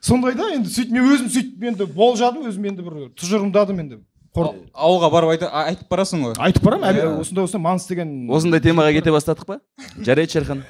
Сондай 0.00 0.32
да 0.38 0.46
енді 0.54 0.70
сөйтіп 0.72 0.94
мен 0.96 1.08
өзім 1.14 1.26
сөйтіп 1.34 1.66
енді 1.72 1.86
болжадым 1.96 2.46
өзім 2.48 2.68
енді 2.70 2.84
бір 2.86 2.94
тұжырымдадым 3.20 3.82
енді. 3.82 3.98
Қор- 4.30 4.54
ауылға 4.72 5.08
барып 5.10 5.30
айта- 5.34 5.50
айтып 5.66 5.88
барасың 5.90 6.22
ғой. 6.22 6.34
Айтып 6.38 6.62
барамын 6.62 6.86
әбе 6.92 7.02
осындай 7.20 7.44
осындай 7.44 7.64
манс 7.66 7.86
деген 7.90 8.12
осындай 8.30 8.60
темаға 8.62 8.92
кете 8.94 9.10
бастадық 9.10 9.44
па? 9.44 9.58
Жарайды 10.06 10.30
шерхан. 10.38 10.62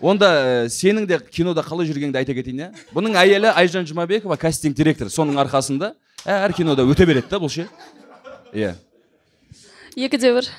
Онда 0.00 0.28
ә, 0.28 0.68
сенің 0.72 1.06
де 1.08 1.18
кинода 1.18 1.62
қалай 1.66 1.88
жүргеніңді 1.88 2.20
айта 2.20 2.34
кетейін 2.36 2.60
иә? 2.66 2.68
Бұның 2.94 3.16
әйелі 3.18 3.52
айжан 3.54 3.86
жұмабекова 3.88 4.36
кастинг 4.40 4.76
директор 4.76 5.10
соның 5.12 5.38
арқасында 5.44 5.94
әр 6.26 6.52
кинода 6.56 6.86
өте 6.86 7.06
береді 7.08 7.28
да 7.30 7.40
бұл 7.42 7.50
ше? 7.52 7.68
Иә. 8.52 8.74
Екі 9.96 10.18
де 10.18 10.32
бір. 10.36 10.50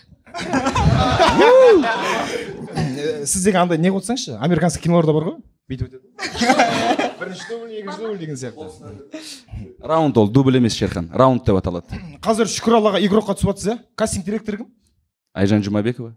Э, 2.99 3.25
сіз 3.25 3.43
деген 3.43 3.61
андай 3.63 3.77
не 3.77 3.89
қойсаңызшы 3.93 4.37
американский 4.39 4.83
киноларда 4.83 5.13
бар 5.15 5.23
ғой 5.29 5.37
бүйтіп 5.69 5.85
өтеді. 5.87 6.03
Бірінші 7.19 7.43
дубль 7.49 7.73
екінші 7.79 7.99
дубль 8.03 8.19
деген 8.19 8.37
сияқты. 8.37 8.67
Раунд 9.81 10.17
ол 10.17 10.27
дубль 10.29 10.57
емес 10.57 10.75
шерхан 10.77 11.09
раунд 11.13 11.45
деп 11.45 11.55
аталады. 11.59 11.99
Қазір 12.21 12.49
шүкір 12.51 12.79
аллаға 12.79 13.01
игрокқа 13.03 13.35
түсіп 13.37 13.53
жатсыз 13.53 13.71
иә? 13.73 13.77
Кастинг 13.95 14.25
директор 14.25 14.57
кім? 14.61 14.67
Айжан 15.33 15.63
жұмабекова. 15.65 16.13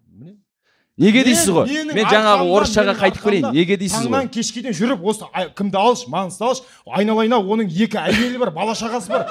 Неге 0.98 1.24
дейсіз 1.24 1.48
ғой? 1.54 1.70
мен 1.94 2.04
жаңағы 2.06 2.48
орысшаға 2.52 2.94
қайтып 2.98 3.22
келейін. 3.24 3.48
неге 3.54 3.76
дейсіз 3.80 4.04
таңнан 4.04 4.26
ғой? 4.26 4.32
кешке 4.34 4.62
дейін 4.62 4.76
жүріп 4.76 5.06
осы 5.08 5.28
кімді 5.56 5.78
алшы 5.80 6.10
маңызды 6.12 6.44
алшы? 6.44 6.66
Айналайын 6.86 7.32
ау 7.38 7.48
оның 7.56 7.72
екі 7.72 7.96
әйелі 8.02 8.38
бар 8.42 8.50
бала 8.52 8.74
шағасы 8.76 9.08
бар. 9.08 9.24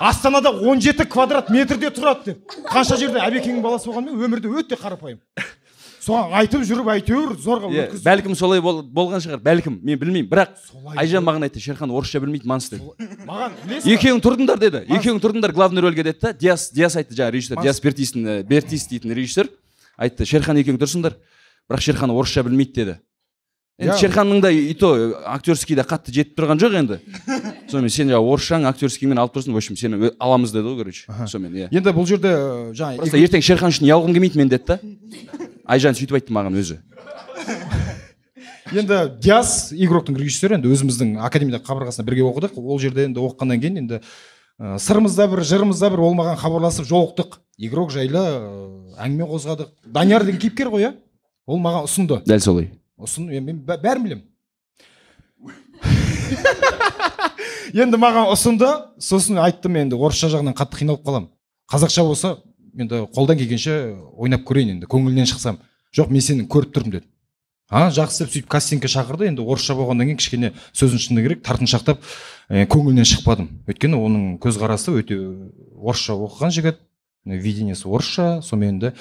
Астанада 0.00 0.50
17 0.54 1.04
квадрат 1.10 1.50
метрде 1.50 1.90
тұрады 1.94 2.24
деп. 2.30 2.56
Қанша 2.70 2.96
жерде 2.98 3.18
әбекеңнің 3.22 3.62
баласы 3.62 3.90
болғанмен 3.90 4.22
өмірде 4.22 4.50
өте 4.50 4.78
қарапайым. 4.78 5.18
Соған 6.04 6.34
айтып 6.36 6.64
жүріп 6.68 6.88
әйтеуір 6.92 7.30
зорға 7.40 7.70
өткізіп 7.72 8.04
бәлкім 8.04 8.34
солай 8.36 8.60
бол- 8.60 8.82
болған 8.84 9.22
шығар 9.24 9.40
бәлкім. 9.40 9.78
Мен 9.80 9.98
білмеймін 9.98 10.28
бірақ 10.28 10.50
Солай 10.68 10.98
айжан 11.00 11.24
маған 11.24 11.46
айтты 11.48 11.62
шерхан 11.64 11.88
орысша 11.88 12.20
білмейді 12.20 12.44
манс 12.44 12.68
деді 12.68 12.82
маған 13.24 13.54
білесіз 13.64 13.88
екеуің 13.94 14.20
тұрдыңдар 14.20 14.60
деді. 14.60 14.82
Екеуің 14.84 15.22
тұрдыңдар 15.24 15.54
главный 15.56 15.80
рөлге 15.80 16.04
деді 16.04 16.20
да. 16.20 16.32
Диас 16.32 16.68
диас 16.70 16.96
айтты 16.96 17.16
жаңағы 17.16 17.32
режиссер 17.38 17.62
диас 17.62 17.80
бертис 17.80 18.86
дейтін 18.90 19.14
режиссер. 19.14 19.48
Айтты 19.98 20.26
шерхан 20.28 20.58
екеуің 20.60 20.80
тұрсыңдар 20.82 21.18
бірақ 21.70 21.84
шерхан 21.84 22.12
орысша 22.14 22.44
білмейді 22.46 22.80
деді. 22.80 22.96
Енді 23.74 23.96
шерханның 23.98 24.38
да 24.38 24.50
и 24.54 24.70
то 24.78 24.92
актерский 25.26 25.74
да 25.74 25.82
қатты 25.82 26.12
жетіп 26.14 26.36
тұрған 26.38 26.60
жоқ 26.62 26.76
енді. 26.78 26.98
Сонымен 27.72 27.90
сен 27.90 28.12
жаңағы 28.12 28.34
орысшаң 28.36 28.66
актерскиймен 28.70 29.18
алып 29.18 29.34
тұрсың 29.34 29.50
в 29.50 29.58
общем 29.58 29.74
сені 29.74 30.12
аламыз 30.22 30.52
деді 30.54 30.68
ғой 30.68 30.84
короче 30.84 31.10
сонымен 31.26 31.56
иә. 31.58 31.70
Енді 31.74 31.94
бұл 31.96 32.06
жерде 32.06 32.30
э, 32.30 32.70
жаңа 32.78 33.00
просто 33.02 33.18
ертең 33.18 33.42
шерхан 33.42 33.74
үшін 33.74 33.88
ұялғым 33.88 34.14
келмейді 34.14 34.38
мен 34.38 34.52
деді 34.52 34.68
да. 34.68 34.78
Айжан 35.66 35.98
сөйтіп 35.98 36.20
айтты 36.20 36.36
маған 36.36 36.54
өзі. 36.60 36.78
Енді 38.78 39.00
диас 39.18 39.72
игроктың 39.74 40.20
режиссері 40.22 40.60
енді 40.60 40.70
өзіміздің 40.70 41.18
академияда 41.26 41.64
қабырғасында 41.66 42.06
бірге 42.06 42.28
оқыдық. 42.30 42.54
Ол 42.62 42.78
жерде 42.78 43.08
енді 43.08 43.26
оқығаннан 43.26 43.58
кейін 43.58 43.82
енді 43.82 44.00
ә, 44.60 44.78
сырымызда 44.78 45.26
бір 45.30 45.42
жырымызда 45.46 45.90
бір 45.94 46.00
ол 46.06 46.14
маған 46.18 46.36
хабарласып 46.40 46.86
жолықтық. 46.88 47.38
Игрок 47.58 47.90
жайлы 47.94 48.18
ә, 48.18 48.96
әңгіме 49.04 49.26
қозғадық. 49.30 49.68
Данияр 49.86 50.24
деген 50.26 50.40
кейіпкер 50.42 50.70
ғой 50.72 50.88
иә? 50.88 50.92
Ол 51.46 51.58
маған 51.62 51.86
ұсынды. 51.88 52.20
Дәл 52.26 52.40
солай. 52.42 52.70
Ұсын 52.98 53.28
мен 53.30 53.60
бә- 53.66 53.80
бәрін 53.82 54.02
білемін. 54.06 54.24
Енді 57.74 57.98
маған 58.00 58.30
ұсынды. 58.32 58.68
Сосын 59.02 59.38
айттым 59.42 59.76
енді 59.80 59.98
орысша 59.98 60.30
жағынан 60.32 60.54
қатты 60.56 60.82
қиналып 60.82 61.02
қаламын. 61.06 61.30
Қазақша 61.72 62.04
болса 62.06 62.36
енді 62.78 63.04
қолдан 63.14 63.38
келгенше 63.40 63.74
ойнап 64.16 64.44
көрейін 64.48 64.76
енді 64.76 64.86
көңілінен 64.90 65.26
шықсам. 65.30 65.58
Жоқ 65.94 66.10
мен 66.10 66.22
сені 66.24 66.46
көріп 66.50 66.72
тұрмын 66.74 66.96
деді 66.98 67.06
а 67.70 67.88
жақсы 67.90 68.24
деп 68.24 68.32
сөйтіп 68.32 68.48
кастингке 68.50 68.88
шақырды. 68.88 69.28
Енді 69.30 69.42
орысша 69.42 69.74
болғаннан 69.74 70.10
кейін 70.10 70.20
кішкене 70.20 70.52
сөзін 70.72 71.00
шыны 71.00 71.24
керек. 71.24 71.42
Тартыншақтап 71.46 72.00
ә, 72.50 72.64
көңілінен 72.70 73.08
шықпадым. 73.08 73.48
Өйткені 73.66 73.98
оның 73.98 74.38
көзқарасы 74.44 74.94
өте 75.00 75.18
орысша 75.74 76.14
оқыған 76.14 76.54
жігіт. 76.54 76.80
Видениесі 77.24 77.88
орысша. 77.88 78.42
Сонымен 78.44 78.80
де 78.80 78.92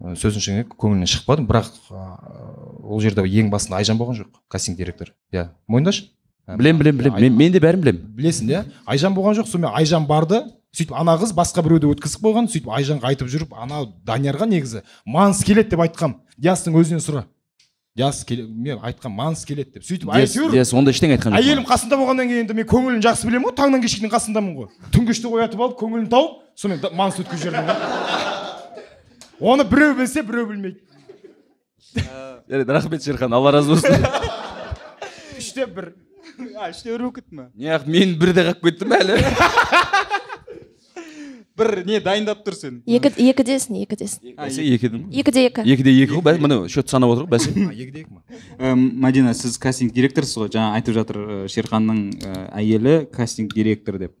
ә, 0.00 0.16
сөзін 0.16 0.40
шыны 0.40 0.64
керек 0.64 0.76
көңілінен 0.80 1.12
шықпадым. 1.12 1.46
Бірақ 1.46 1.72
ол 2.82 3.00
жерде 3.04 3.26
ең 3.26 3.50
басында 3.52 3.82
айжан 3.82 4.00
болған 4.00 4.22
жоқ 4.22 4.42
кастинг 4.48 4.78
директор. 4.78 5.12
Иә 5.32 5.50
мойындашы? 5.68 6.08
Білем 6.46 6.78
білем 6.78 6.96
білем 6.96 7.14
мен, 7.20 7.36
мен 7.36 7.52
де 7.52 7.58
бәрін 7.58 7.82
білемін. 7.82 8.02
Білесің 8.16 8.50
иә? 8.52 8.64
Айжан 8.86 9.14
болған 9.16 9.34
жоқ 9.40 9.48
сонымен 9.50 9.74
айжан 9.74 10.06
барды. 10.06 10.44
Сөйтіп 10.76 10.92
ана 10.94 11.16
қыз 11.18 11.32
басқа 11.34 11.64
біреуді 11.64 11.88
өткізіп 11.90 12.22
қойған. 12.22 12.46
Сөйтіп 12.52 12.68
айжанға 12.70 13.08
айтып 13.10 13.30
жүріп 13.32 13.54
анау 13.58 13.88
даниярға 14.06 14.46
негізі 14.46 14.84
манс 15.06 15.40
келеді 15.42 15.72
деп 15.72 15.82
айтқам. 15.82 16.20
Диастың 16.38 16.76
өзінен 16.78 17.02
сұра. 17.02 17.24
Диас 17.96 18.24
келе 18.24 18.44
мен 18.46 18.78
айтқам 18.84 19.12
манс 19.16 19.44
келеді 19.48 19.70
деп. 19.78 19.84
Сөйтіп 19.88 20.10
әйтеуір 20.12 20.52
ондай 20.76 20.92
ештеңе 20.92 21.16
айтқан 21.16 21.32
жоқ 21.32 21.40
әйелім 21.40 21.64
қасында 21.66 21.96
болғаннан 21.96 22.28
кейін 22.28 22.42
енді 22.44 22.56
мен 22.58 22.68
көңілін 22.68 23.00
жақсы 23.06 23.24
білемін 23.28 23.48
ғой 23.48 23.56
таңнан 23.56 23.80
кешке 23.80 24.02
дейін 24.02 24.12
қасындамын 24.12 24.52
ғой. 24.58 24.68
Түнгі 24.92 25.14
үште 25.16 25.30
оятып 25.32 25.62
алып 25.64 25.78
көңілін 25.80 26.10
тауып 26.12 26.42
сонымен 26.60 26.96
манс 26.98 27.16
өткізіп 27.22 27.48
жібердім 27.48 27.72
ғой. 27.72 27.76
Оны 29.40 29.64
біреу 29.64 29.96
білсе 29.96 30.22
біреу 30.22 30.46
білмейді. 30.50 30.80
Жарайды 31.96 32.72
рахмет 32.76 33.02
шерхан 33.04 33.32
алла 33.32 33.56
разы 33.56 33.72
болсын. 33.72 34.04
Үште 35.40 35.64
бір. 35.66 35.94
А 36.56 36.68
үште 36.68 36.92
бір 36.92 37.00
болып 37.06 37.22
кетті 37.22 37.32
ма 37.32 37.48
неғып 37.56 37.88
мен 37.88 38.12
бірде 38.20 38.44
қалып 38.50 38.60
кеттім 38.60 38.92
әлі. 38.92 39.16
Бір 41.56 41.70
не 41.86 42.00
дайындап 42.04 42.42
тұр 42.46 42.54
сен? 42.56 42.82
Екі 42.86 43.10
екідесің 43.30 43.78
екідесің 43.82 44.34
бәсе 44.36 44.64
екі 44.74 44.90
ғой 44.92 45.20
екіде 45.22 45.44
екі 45.48 45.64
екіде 45.74 45.94
екі. 46.04 46.12
Ғой 46.18 46.24
бәсе 46.28 46.42
міне 46.44 46.58
счет 46.68 46.88
санап 46.92 47.14
отырмық 47.14 47.30
бәсе. 47.32 47.50
Екі 47.56 47.90
де 47.94 48.00
екі 48.04 48.12
ма? 48.12 48.22
Ә, 48.58 48.74
мадина 48.76 49.34
сіз 49.34 49.56
кастинг 49.58 49.92
директорсыз 49.96 50.36
ғой 50.44 50.50
жаңа 50.52 50.76
айтып 50.78 50.94
жатыр 50.98 51.16
ә, 51.16 51.38
шерханның 51.52 52.00
ә, 52.20 52.36
әйелі 52.60 52.96
кастинг 53.12 53.54
директор 53.56 53.98
деп. 53.98 54.14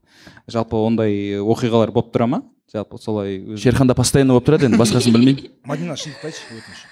Жалпы 0.48 0.76
ондай 0.80 1.36
оқиғалар 1.42 1.92
болып 1.92 2.12
тұра 2.16 2.26
ма? 2.30 2.42
Жалпы 2.72 2.98
солай 2.98 3.38
өз- 3.38 3.60
шерханда 3.62 3.94
постоянно 3.94 4.34
болып 4.34 4.48
тұрады 4.48 4.66
енді 4.70 4.80
басқасын 4.80 5.12
білмеймін. 5.14 5.50
Мадина 5.64 5.94
шындықты 5.94 6.32
айтшы 6.32 6.42
өтініш 6.56 6.86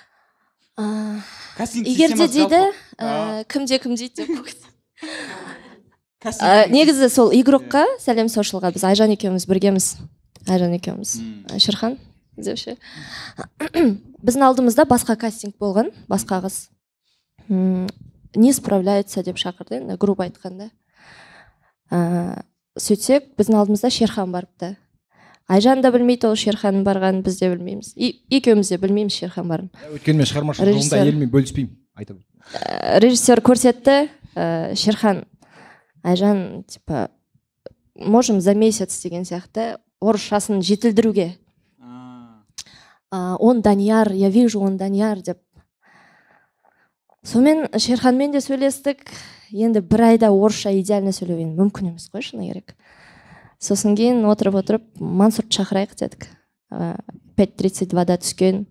егер 1.86 2.14
де 2.18 2.26
дейді 2.28 3.44
кімде 3.50 3.78
кім 3.78 3.94
дейді 3.94 4.26
деп 4.26 4.28
Кастинг- 6.24 6.70
негізі 6.72 7.08
сол 7.12 7.30
игрокқа 7.36 7.84
сәлем 8.00 8.30
сошылға 8.32 8.70
біз 8.72 8.84
айжан 8.88 9.10
екеуміз 9.12 9.44
біргеміз. 9.46 9.96
Айжан 10.48 10.74
екеуміз. 10.76 11.16
Ә, 11.50 11.58
шерхан 11.58 11.98
деуші 12.36 12.76
біздің 14.24 14.44
алдымызда 14.48 14.86
басқа 14.90 15.16
кастинг 15.20 15.54
болған 15.60 15.90
басқа 16.10 16.40
қыз. 16.44 16.68
М, 17.48 17.86
не 18.34 18.52
справляется 18.52 19.22
деп 19.22 19.36
шақырды 19.38 19.78
енді 19.80 19.96
грубо 20.00 20.24
айтқанда. 20.26 20.70
Ә, 21.92 22.42
сөйтсек 22.78 23.34
біздің 23.38 23.60
алдымызда 23.60 23.90
шерхан 23.90 24.32
барыпты. 24.34 24.76
Айжан 25.46 25.82
да 25.84 25.90
білмейді 25.92 26.30
ол 26.30 26.38
шерханның 26.40 26.84
барғанын 26.86 27.22
біз 27.22 27.36
де 27.38 27.50
білмейміз. 27.52 27.92
И- 27.96 28.22
екеуміз 28.32 28.70
де 28.72 28.78
білмейміз 28.80 29.12
шерхан 29.12 29.48
барын. 29.48 29.70
Өйткені 29.92 30.22
мен 30.22 30.26
шығармашылық 30.30 30.72
жолында 30.72 31.00
әйеліммен 31.02 31.30
бөліспеймін 31.34 31.74
айта 31.94 32.16
Ә, 32.60 32.98
режиссер 33.00 33.40
көрсетті 33.44 34.08
ә, 34.36 34.74
шерхан 34.76 35.24
айжан 36.02 36.64
типа 36.68 37.08
можем 37.94 38.40
за 38.40 38.54
месяц 38.54 39.00
деген 39.02 39.22
сияқты. 39.24 39.76
Орысшасын 40.04 40.60
жетілдіруге. 40.60 41.34
Он 43.10 43.62
данияр 43.62 44.12
я 44.12 44.28
вижу 44.28 44.60
он 44.60 44.76
данияр 44.76 45.20
деп. 45.22 45.38
Сонымен 47.24 47.78
шерханмен 47.78 48.32
де 48.32 48.40
сөйлестік. 48.44 49.00
Енді 49.54 49.80
бір 49.80 50.02
айда 50.12 50.28
орысша 50.34 50.72
идеально 50.76 51.12
сөйлеу 51.14 51.38
енді 51.40 51.56
мүмкін 51.62 51.92
емес 51.94 52.08
қой 52.12 52.24
шыны 52.26 52.48
керек. 52.48 52.74
Сосын 53.62 53.94
кейін 53.96 54.24
отырып 54.26 54.58
отырып 54.60 54.88
мансұрды 54.98 55.54
шақырайық 55.54 55.94
дедік. 55.96 56.26
Пять 57.36 57.56
тридцать 57.56 57.88
двада 57.94 58.18
түскен. 58.18 58.66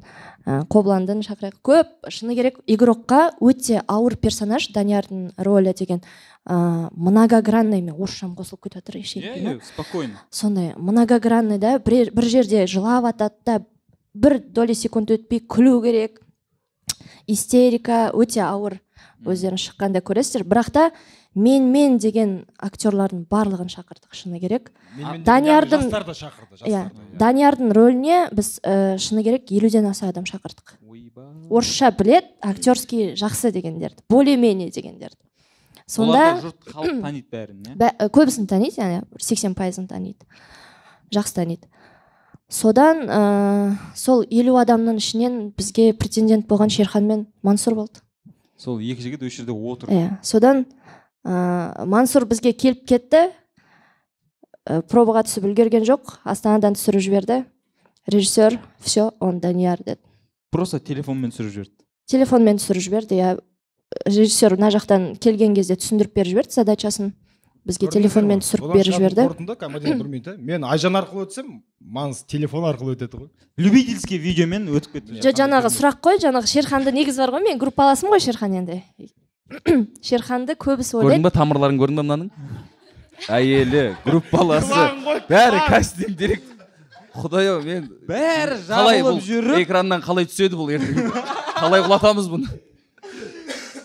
Ә, 0.46 0.64
қобландыны 0.68 1.24
шақырайық 1.26 1.60
көп. 1.64 1.92
Шыны 2.10 2.36
керек 2.36 2.60
игрокқа 2.68 3.34
өте 3.42 3.82
ауыр 3.88 4.16
персонаж 4.18 4.70
даниярдың 4.74 5.34
рөлі 5.38 5.74
деген 5.74 6.02
ә, 6.46 6.90
многогранный 6.92 7.82
мен 7.82 7.96
орысшам 7.96 8.36
қосылып 8.36 8.68
кетіп 8.68 8.82
жатыр 8.82 9.00
иә 9.00 9.04
ішейін 9.04 9.48
иә 9.48 9.62
спокойно. 9.64 10.20
сондай 10.30 10.74
многогранный 10.76 11.60
да 11.60 11.80
бір, 11.80 12.12
бір 12.14 12.24
жерде 12.24 12.68
жылап 12.68 13.06
атады 13.06 13.36
да 13.46 13.66
бір 14.14 14.40
доля 14.40 14.76
секунд 14.76 15.12
өтпей 15.12 15.40
күлу 15.40 15.82
керек. 15.82 16.22
Истерика 17.28 18.12
өте 18.14 18.42
ауыр. 18.44 18.80
Өздеріңіз 19.24 19.70
шыққанда 19.70 20.02
көресіздер. 20.04 20.44
Бірақ 20.44 20.72
та 20.72 20.92
мен 21.36 21.72
мен 21.72 21.98
деген 21.98 22.46
актерлардың 22.62 23.26
барлығын 23.30 23.70
шақырдық 23.74 24.14
шыны 24.14 24.40
керек. 24.40 24.72
Даниярдың- 25.26 25.88
жастар 25.90 26.06
да 26.06 26.14
шақырды 26.14 26.68
иә 26.70 26.84
да, 26.94 27.18
даниярдың 27.18 27.72
рөліне 27.74 28.30
біз 28.32 28.60
ә, 28.64 28.98
шыны 28.98 29.24
керек 29.24 29.50
елуден 29.52 29.86
аса 29.88 30.10
адам 30.10 30.24
шақырдық. 30.26 30.78
Орысша 31.50 31.92
білет 31.92 32.26
актерский 32.42 33.14
жақсы 33.16 33.52
дегендерді 33.52 34.04
более 34.10 34.38
менее 34.38 34.70
дегендерді. 34.70 35.18
Сонда 35.88 36.40
жұрт 36.40 36.70
халық 36.72 37.02
таниды 37.02 37.28
бәрін 37.32 37.64
иә 37.66 37.78
Бә- 37.78 38.10
көбісін 38.10 38.48
таниды 38.48 38.80
яғни 38.80 39.04
сексен 39.20 39.54
пайызын 39.56 39.88
таниды. 39.88 40.26
Жақсы 41.12 41.34
таниды. 41.36 41.68
Содан 42.50 43.08
ә, 43.10 43.76
сол 43.96 44.24
елу 44.30 44.56
адамның 44.62 44.98
ішінен 45.02 45.54
бізге 45.58 45.94
претендент 45.94 46.46
болған 46.48 46.70
шерхан 46.70 47.04
мен 47.08 47.26
мансұр 47.44 47.74
болды. 47.76 48.00
Сол 48.58 48.78
екі 48.80 49.02
жігіт 49.02 49.24
осы 49.26 49.42
жерде 49.42 49.52
отыр 49.52 49.90
иә 49.90 50.18
содан 50.22 50.66
ә, 51.26 51.86
мансұр 51.88 52.28
бізге 52.30 52.54
келіп 52.54 52.86
кетті. 52.88 53.32
Ә, 54.68 54.82
пробаға 54.88 55.26
түсіп 55.28 55.48
үлгерген 55.50 55.88
жоқ. 55.88 56.20
Астанадан 56.24 56.78
түсіріп 56.78 57.04
жіберді. 57.04 57.44
Режиссер 58.08 58.60
все 58.80 59.12
он 59.20 59.40
данияр 59.40 59.80
деді. 59.84 60.02
Просто 60.52 60.80
телефонмен 60.80 61.32
түсіріп 61.32 61.52
жіберді. 61.52 61.76
Телефонмен 62.12 62.60
түсіріп 62.60 62.84
жіберді. 62.84 63.16
Иә 63.16 63.36
режиссер 64.06 64.56
мына 64.58 64.72
жақтан 64.74 65.14
келген 65.22 65.54
кезде 65.56 65.76
түсіндіріп 65.80 66.16
беріп 66.16 66.34
жіберді 66.34 66.58
задачасын. 66.58 67.14
Бізге 67.64 67.88
телефонмен 67.88 68.42
түсіріп 68.44 68.74
беріп 68.74 68.96
жіберді. 68.98 69.24
қорытынды 69.30 69.56
комедия 69.56 69.96
білмейді 69.96 70.36
мен 70.38 70.66
айжан 70.68 70.98
арқылы 71.00 71.28
өтсем 71.28 71.62
манс 71.80 72.24
телефон 72.28 72.66
арқылы 72.68 72.98
өтеді 72.98 73.22
ғой. 73.22 73.30
Любительский 73.56 74.18
видеомен 74.18 74.68
өтіп 74.68 74.98
кетті. 74.98 75.22
Жо 75.24 75.32
жаңағы 75.32 75.72
сұрақ 75.72 76.02
қой 76.04 76.20
жаңағы 76.20 76.50
шерханды 76.52 76.92
негізі 76.92 77.24
бар 77.24 77.38
ғой 77.38 77.46
мен 77.48 77.62
группаласым 77.62 78.12
ғой 78.12 78.20
шерхан 78.20 78.52
енді. 78.60 78.82
шерханды 80.08 80.56
көбісі 80.60 80.98
көрдің 80.98 81.10
ойлайды 81.10 81.26
ба 81.28 81.32
тамырларын 81.36 81.80
көрдің 81.82 82.00
ба 82.00 82.06
мынаның? 82.08 82.30
Әйелі 83.30 83.84
группаласы 84.04 84.88
бәрі 85.30 85.62
кастинг 85.70 86.18
директор 86.18 86.68
құдай 87.14 87.52
ау 87.54 87.62
мен 87.64 87.88
бәрі 88.10 88.58
жабылып 88.68 89.22
жүріп 89.24 89.62
экраннан 89.64 90.02
қалай 90.04 90.28
түседі 90.30 90.58
бұл? 90.60 90.72
Ертең 90.74 91.12
қалай 91.62 91.84
құлатамыз 91.86 92.30
бұны? 92.32 92.50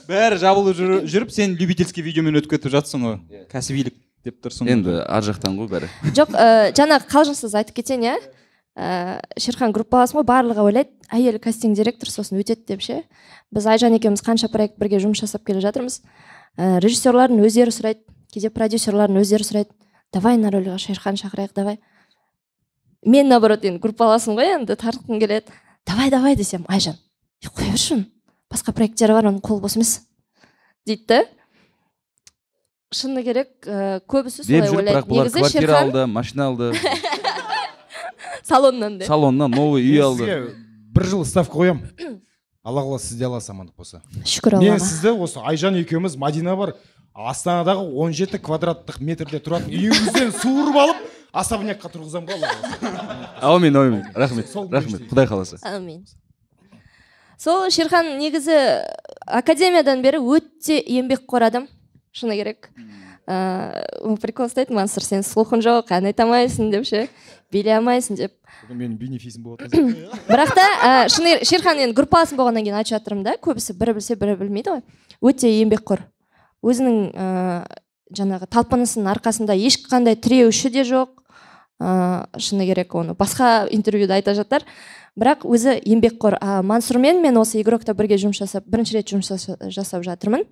Бәрі 0.08 0.38
жабылып 0.40 0.78
жүріп, 1.04 1.32
сен 1.36 1.54
любительский 1.60 2.02
видеомен 2.06 2.38
өтіп 2.40 2.54
кетіп 2.54 2.72
жатсың 2.72 3.02
ғой. 3.04 3.18
Кәсібилік 3.52 3.92
деп 4.24 4.38
тұрсың 4.40 4.64
ғой. 4.64 4.72
енді 4.78 4.94
ар 5.04 5.26
жақтан 5.26 5.58
ғой 5.60 5.68
бәрі. 5.68 5.90
Жоқ 6.16 6.32
ә, 6.32 6.46
жаңағы 6.72 7.10
қалжыңсыз 7.12 7.52
айтып 7.60 7.76
кетейін 7.76 8.06
иә? 8.08 8.14
Ә, 8.78 9.18
шерхан 9.40 9.74
группаласым 9.74 10.20
ғой 10.20 10.26
барлығы 10.28 10.62
ойлайды. 10.62 10.94
Әйелі 11.10 11.40
кастинг 11.42 11.74
директор 11.76 12.10
сосын 12.10 12.38
өтеді 12.38 12.64
деп 12.68 12.84
ше. 12.84 13.02
Біз 13.50 13.66
айжан 13.66 13.96
екеуміз 13.98 14.22
қанша 14.22 14.48
проект 14.52 14.78
бірге 14.78 15.00
жұмыс 15.02 15.24
жасап 15.24 15.42
келе 15.48 15.60
жатырмыз. 15.64 16.00
Ә, 16.56 16.78
режиссерлардың 16.84 17.42
өздері 17.42 17.74
сұрайды. 17.74 18.04
Кейде 18.30 18.50
продюсерлардың 18.54 19.18
өздері 19.24 19.48
сұрайды. 19.48 19.74
Давай 20.14 20.38
на 20.38 20.52
рөлге 20.54 20.78
шерхан 20.78 21.18
шақырайық 21.18 21.56
давай. 21.56 21.80
Мен 23.04 23.28
наоборот 23.28 23.64
енді 23.64 23.82
группаласым 23.82 24.38
ғой 24.38 24.54
енді 24.58 24.76
тартқым 24.78 25.18
келеді. 25.20 25.50
Давай 25.86 26.10
давай 26.10 26.36
десем 26.36 26.64
айжан 26.68 26.96
«Е, 27.40 27.48
қоя 27.48 27.70
берші 27.70 28.04
басқа 28.50 28.74
проекттері 28.74 29.14
бар 29.14 29.28
оның 29.30 29.42
қолы 29.44 29.62
бос 29.62 29.76
емес 29.78 29.92
дейді 30.88 31.04
да 31.06 31.18
шыны 32.92 33.22
керек 33.22 33.68
ә, 33.68 34.00
көбісі 34.10 34.42
солай 34.42 34.72
ойлайды. 34.72 35.04
негізі 35.06 35.68
алды 35.76 36.06
машина 36.10 36.48
алды. 36.48 36.72
салоннан 38.48 38.98
да 38.98 39.04
салоннан 39.06 39.50
новый 39.50 39.82
үй 39.84 39.92
Мен 39.98 40.04
алды. 40.04 40.24
сізге 40.24 40.54
бір 40.94 41.04
жыл 41.12 41.24
ставка 41.24 41.58
қоямын 41.58 42.20
алла 42.64 42.82
қаласа 42.82 43.06
сізде 43.12 43.24
аласыз 43.26 43.50
амандық 43.54 43.76
болса. 43.76 44.02
Шүкір 44.24 44.58
мен 44.58 44.74
аллаға. 44.74 44.84
сізді 44.84 45.12
осы 45.22 45.40
айжан 45.44 45.76
екеуміз 45.80 46.16
мадина 46.16 46.56
бар 46.56 46.74
астанадағы 47.14 47.84
17 47.92 48.38
квадраттық 48.42 49.00
метрде 49.00 49.38
тұратын 49.40 49.72
үйіңізден 49.72 50.32
суырып 50.40 50.76
алып 50.76 50.96
особнякқа 51.32 51.90
тұрғызамын 51.92 52.28
ғой 52.28 52.36
алла 52.38 52.48
қаласа. 52.52 53.38
Әумин 53.42 53.76
әумин. 53.76 54.02
Рахмет 54.14 54.52
рахмет. 54.72 55.02
құдай 55.10 55.26
қаласа. 55.28 55.58
Әумин. 55.62 56.04
Сол 57.38 57.68
шерхан 57.70 58.16
негізі 58.18 58.56
академиядан 59.26 60.02
бері 60.02 60.18
өте 60.18 60.78
еңбекқор 60.82 61.44
адам. 61.46 61.68
Шыны 62.12 62.34
керек. 62.34 62.70
Ыыы 63.28 64.16
прикол 64.22 64.48
ұстайды 64.48 64.72
мансұр 64.76 65.04
сен 65.04 65.24
слухың 65.26 65.60
жоқ 65.64 65.92
ән 65.98 66.08
айта 66.08 66.24
алмайсың 66.24 66.70
деп 66.72 66.86
ше? 66.88 67.06
Билей 67.52 67.76
алмайсың 67.76 68.16
деп. 68.16 68.32
Бүгін 68.64 68.78
менің 68.80 68.94
бенефисім 69.00 69.44
қазір. 69.44 69.90
бірақ 70.30 70.54
та 70.56 70.64
ә, 70.80 70.92
шыны 71.12 71.38
шерхан 71.44 71.80
енді 71.84 71.96
группаласым 71.96 72.40
болғаннан 72.40 72.64
кейін 72.64 72.78
айтып 72.80 72.94
жатырмын 72.96 73.26
да 73.26 73.36
көбісі 73.44 73.76
бірі 73.78 73.98
білсе 73.98 74.16
бірі 74.20 74.38
білмейді 74.40 74.74
ғой. 74.78 74.82
Өте 75.20 75.50
еңбекқор. 75.60 76.06
Өзінің 76.64 76.98
ә, 77.12 77.28
жаңағы 78.16 78.48
талпынысының 78.52 79.10
арқасында 79.12 79.56
ешқандай 79.68 80.16
тіреуші 80.16 80.72
де 80.72 80.84
жоқ. 80.88 81.12
Ә, 81.78 82.26
шыны 82.40 82.66
керек 82.66 82.94
оны 82.98 83.14
басқа 83.14 83.68
интервьюда 83.70 84.16
айта 84.18 84.34
жатар. 84.34 84.64
Бірақ 85.18 85.44
өзі 85.48 85.76
еңбекқор. 85.82 86.36
А 86.40 86.60
мансұрмен 86.62 87.20
мен 87.22 87.36
осы 87.40 87.60
игрокта 87.62 87.94
бірге 87.94 88.18
жұмыс 88.20 88.40
жасап 88.40 88.66
бірінші 88.66 88.98
рет 88.98 89.12
жұмыс 89.12 89.30
жаса- 89.32 89.70
жасап 89.70 90.04
жатырмын. 90.06 90.44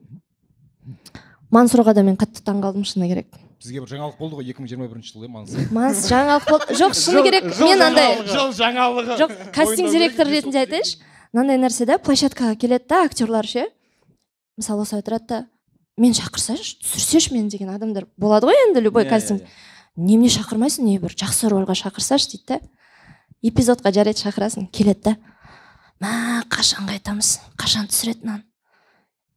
Мансұрға 1.55 1.95
да 1.95 2.03
мен 2.07 2.17
қатты 2.19 2.43
таңқалдым 2.47 2.85
шыны 2.87 3.09
керек. 3.11 3.29
Бізге 3.61 3.81
бір 3.81 3.89
жаңалық 3.89 4.19
болды 4.19 4.37
ғой 4.37 4.49
2021 4.53 5.05
жылы 5.07 5.29
маңызды 5.33 5.67
манс 5.73 6.07
жаңалық 6.11 6.49
болды 6.51 6.77
жоқ 6.77 6.97
шыны 6.99 7.23
керек 7.25 7.47
мен 7.61 7.83
андай 7.83 8.19
жыл 8.29 8.53
жаңалығы. 8.57 9.17
Жоқ 9.21 9.35
кастинг 9.55 9.91
директор 9.95 10.29
ретінде 10.29 10.65
айтайыншы. 10.65 10.99
Мынандай 11.33 11.59
нәрсе 11.63 11.87
да 11.89 11.99
площадкаға 11.99 12.57
келеді 12.61 12.85
да 12.89 13.05
актерлар 13.07 13.47
ше. 13.49 13.69
Мысалы 14.57 14.83
осылай 14.85 15.03
тұрады 15.07 15.27
да 15.29 15.39
мен 15.97 16.13
шақырсайшы 16.17 16.79
түсірсеші 16.85 17.33
мені 17.35 17.49
деген 17.53 17.71
адамдар 17.73 18.07
болады 18.17 18.51
ғой 18.51 18.59
енді 18.69 18.81
любой 18.85 19.05
Иә, 19.05 19.11
кастинг. 19.11 19.41
иә, 19.41 19.49
немене 19.97 20.29
шақырмайсың 20.33 20.85
не 20.85 20.99
бір 21.01 21.15
жақсы 21.17 21.49
рольға 21.49 21.77
шақырсашы 21.77 22.37
дейді 22.37 22.45
да. 22.49 22.61
Эпизодқа 23.43 23.93
жарайды 23.93 24.21
шақырасың 24.21 24.69
келеді 24.73 25.01
да. 25.05 25.17
Мә 26.01 26.43
қашан 26.53 26.89
қайтамыз 26.89 27.39
қашан 27.57 27.89
түсіреді 27.89 28.25
мынаны? 28.25 28.45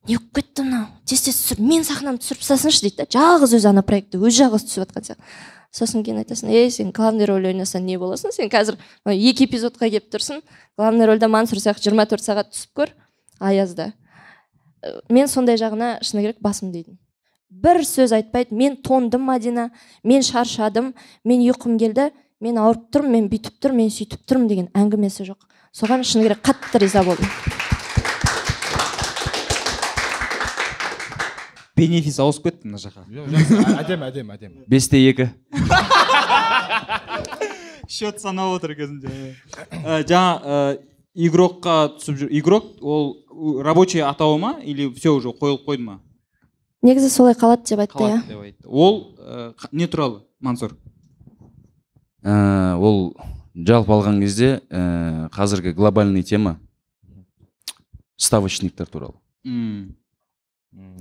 Не 0.09 0.17
болып 0.17 0.41
кетті 0.41 0.65
мынау. 0.65 0.89
Тез 1.05 1.23
тез 1.27 1.37
түсір 1.37 1.61
мен 1.61 1.85
сахнамды 1.87 2.25
түсіріп 2.25 2.43
тастасыншы 2.43 2.83
дейді 2.87 3.03
да. 3.03 3.07
Жалғыз 3.13 3.55
өзі 3.59 3.71
ана 3.71 3.85
проектті 3.85 4.19
өзі 4.19 4.43
жалғыз 4.43 4.67
түсіп 4.67 4.83
жатқан 4.87 5.07
сияқты. 5.07 5.31
Сосын 5.69 6.03
кейін 6.03 6.23
айтасың 6.23 6.49
ей 6.49 6.71
сен 6.73 6.89
главный 6.89 7.29
роль 7.29 7.45
ойнасаң 7.51 7.85
не 7.85 7.99
боласың? 8.01 8.33
Сен 8.33 8.49
қазір 8.49 8.79
екі 9.05 9.45
эпизодқа 9.45 9.85
келіп 9.85 10.09
тұрсың. 10.09 10.41
Главный 10.77 11.05
рольда 11.05 11.29
мансұр 11.29 11.61
сияқты 11.61 11.85
жиырма 11.85 12.09
төрт 12.09 12.25
сағат 12.25 12.49
түсіп 12.55 12.73
көр 12.81 12.95
аязда 13.37 13.91
Э, 14.81 14.99
мен 15.11 15.27
сондай 15.27 15.59
жағына 15.59 15.97
шыны 16.05 16.23
керек 16.23 16.39
басым 16.43 16.71
дейтін 16.71 16.99
бір 17.49 17.81
сөз 17.83 18.13
айтпайды 18.15 18.55
мен 18.55 18.77
тондым 18.85 19.25
мадина 19.27 19.69
мен 20.07 20.23
шаршадым 20.23 20.93
мен 21.27 21.45
ұйқым 21.49 21.75
келді 21.81 22.09
мен 22.39 22.61
ауырып 22.63 22.87
тұрмын 22.95 23.17
мен 23.17 23.31
бүйтіп 23.33 23.59
тұрмын 23.59 23.89
мен 23.89 23.95
сөйтіп 23.95 24.23
тұрмын 24.29 24.47
деген 24.47 24.69
әңгімесі 24.71 25.27
жоқ. 25.33 25.41
Соған 25.75 26.07
шыны 26.07 26.29
керек 26.29 26.45
қатты 26.45 26.79
риза 26.79 27.03
болдым. 27.03 27.27
Бенефис 31.79 32.19
ауысып 32.19 32.43
кетті 32.49 32.67
мына 32.67 32.77
жаққа. 32.83 33.01
Әдемі 33.79 34.03
әдемі 34.11 34.31
әдемі. 34.35 34.57
Бесте 34.69 34.99
екі. 35.09 35.29
Счет 37.89 38.19
санап 38.21 38.53
отыр 38.59 38.75
кезінде. 38.77 39.09
Ә, 39.81 40.03
жаңа 40.05 40.33
ә, 40.43 40.77
игрокқа 41.17 41.89
түсіп 41.97 42.19
жүр. 42.21 42.29
Игрок 42.37 42.63
ол 42.85 43.15
рабочий 43.65 44.03
атауы 44.05 44.37
ма 44.39 44.51
или 44.61 44.85
все 44.93 45.09
уже 45.15 45.29
қойылып 45.33 45.65
қойды 45.65 45.81
ма? 45.87 45.95
Негізі 46.85 47.09
солай 47.09 47.33
қалады 47.33 47.65
деп 47.65 47.79
айтты 47.81 47.97
иә. 47.97 48.21
қалады 48.21 48.27
деп 48.27 48.39
айтты. 48.43 48.67
Ол 48.69 49.15
ә, 49.17 49.53
не 49.71 49.87
туралы 49.87 50.21
мансұр? 50.39 50.77
Ол 52.23 53.15
жалпы 53.55 53.91
алған 53.95 54.19
кезде 54.21 54.59
қазіргі 54.69 55.73
глобальный 55.73 56.21
тема 56.23 56.59
ставочниктер 58.19 58.85
туралы. 58.87 59.15
М, 59.45 59.95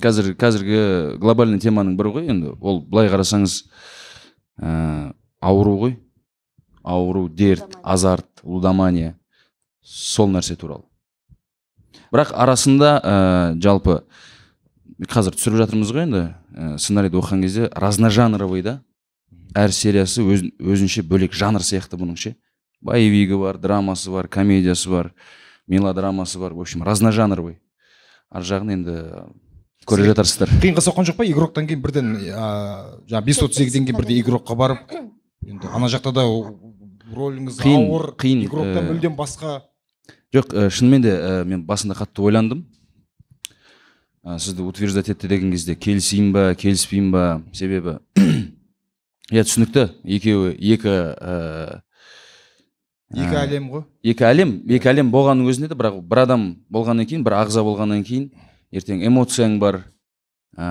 қазір 0.03 0.33
қазіргі 0.39 1.19
глобальный 1.21 1.61
теманың 1.61 1.97
бірі 1.99 2.13
ғой 2.15 2.31
енді. 2.33 2.55
Ол 2.61 2.81
былай 2.81 3.11
қарасаңыз 3.13 3.61
ә, 4.61 5.13
ауру 5.41 5.77
ғой. 5.83 5.97
Ауру 6.83 7.29
дерт 7.29 7.77
азарт 7.83 8.43
лудомания. 8.43 9.19
Сол 9.83 10.31
нәрсе 10.33 10.57
туралы. 10.57 10.85
Бірақ 12.13 12.33
арасында 12.33 12.93
ә, 13.03 13.17
жалпы 13.61 14.03
қазір 15.09 15.37
түсіріп 15.37 15.63
жатырмыз 15.63 15.93
ғой 15.93 16.07
енді 16.07 16.23
ә, 16.57 16.77
сценарийді 16.81 17.21
оқыған 17.21 17.45
кезде 17.45 17.69
разножанровый 17.77 18.63
да. 18.65 18.79
Әр 19.57 19.73
сериясы 19.73 20.23
өз, 20.25 20.45
өзінше 20.61 21.03
бөлек 21.09 21.37
жанр 21.37 21.65
сияқты 21.65 22.01
бұның 22.01 22.17
ше 22.21 22.35
боевигі 22.81 23.37
бар 23.41 23.59
драмасы 23.59 24.11
бар 24.13 24.29
комедиясы 24.29 24.89
бар 24.91 25.13
мелодрамасы 25.67 26.39
бар. 26.39 26.55
В 26.55 26.61
общем 26.61 26.83
разножанровый. 26.83 27.61
Ар 28.31 28.45
жағын 28.45 28.73
енді 28.77 28.97
көре 29.89 30.09
жатарсыздар. 30.11 30.53
қиынға 30.63 30.85
соққан 30.85 31.09
жоқ 31.09 31.17
па? 31.19 31.27
игроктан 31.27 31.67
кейін 31.67 31.83
бірден 31.83 32.15
ыыы 32.17 32.33
жаңағы 33.09 33.25
бес 33.25 33.43
отыз 33.43 33.63
екіден 33.65 33.87
кейін 33.89 34.01
бірде 34.01 34.19
игрокқа 34.21 34.57
барып 34.57 34.93
енді 35.47 35.71
ана 35.73 35.89
жақта 35.89 36.13
да 36.13 36.25
роліңіз 37.15 37.61
Қиын, 37.63 37.87
ауыр 37.87 38.11
қиын, 38.21 38.43
игроктан 38.45 38.83
э, 38.83 38.89
мүлдем 38.91 39.15
басқа. 39.17 39.63
жоқ 40.35 40.53
ә, 40.53 40.69
шынымен 40.71 41.03
де 41.03 41.15
ә, 41.15 41.45
мен 41.45 41.63
басында 41.65 41.95
қатты 41.97 42.21
ойландым. 42.21 42.67
Ә, 44.25 44.39
сізді 44.39 44.63
утверждать 44.69 45.09
етті 45.09 45.29
деген 45.29 45.51
кезде 45.51 45.75
келісейін 45.75 46.33
ба 46.33 46.55
келіспеймін 46.55 47.13
ба? 47.13 47.43
Себебі 47.53 47.97
иә 49.33 49.45
түсінікті. 49.45 49.89
Екеуі 50.05 50.53
екі 50.75 50.89
ә, 51.17 51.81
екі 53.15 53.41
әлем 53.41 53.71
ғой. 53.73 53.87
екі 54.05 54.25
әлем 54.29 54.51
екі 54.69 54.93
әлем 54.93 55.11
болғанның 55.15 55.49
өзінде 55.49 55.73
де 55.73 55.79
бірақ 55.81 56.03
бір 56.05 56.25
адам 56.27 56.45
болғаннан 56.69 57.09
кейін 57.09 57.25
бір 57.25 57.39
ағза 57.41 57.65
болғаннан 57.65 58.05
кейін 58.05 58.29
ертең 58.73 59.03
эмоцияң 59.09 59.59
бар 59.63 59.81
ә, 60.59 60.67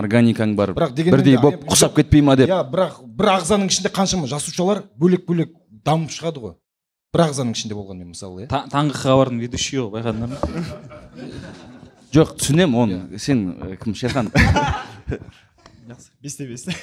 органикаң 0.00 0.54
бар. 0.58 0.72
Бірақ 0.76 0.92
дегенмен 0.96 1.18
бірдей 1.18 1.36
де- 1.36 1.42
болып 1.42 1.64
құсап 1.70 1.94
кетпей 1.96 2.22
ма 2.22 2.36
деп? 2.36 2.48
иә 2.50 2.60
бірақ 2.70 3.00
бір 3.06 3.26
ағзаның 3.38 3.68
ішінде 3.70 3.90
қаншама 3.94 4.26
жасушалар 4.30 4.82
бөлек 4.98 5.24
бөлек 5.28 5.52
дамып 5.84 6.10
шығады 6.10 6.40
ғой. 6.42 6.54
Бір 7.14 7.20
ағзаның 7.28 7.52
ішінде 7.54 7.74
болғанмен 7.78 8.08
мысалы 8.10 8.44
иә. 8.44 8.48
Та- 8.50 8.66
таңғы 8.72 8.96
хабардың 9.04 9.38
ведущийі 9.44 9.84
ғой 9.84 9.90
байқадыңдар 10.00 10.28
ма 10.28 10.38
жоқ 12.14 12.36
түсінемін 12.38 12.74
оны. 12.78 13.18
Сен 13.18 13.38
ә, 13.60 13.76
кім 13.82 13.94
шерхан 13.94 14.30
бесте 16.22 16.46
бес 16.48 16.64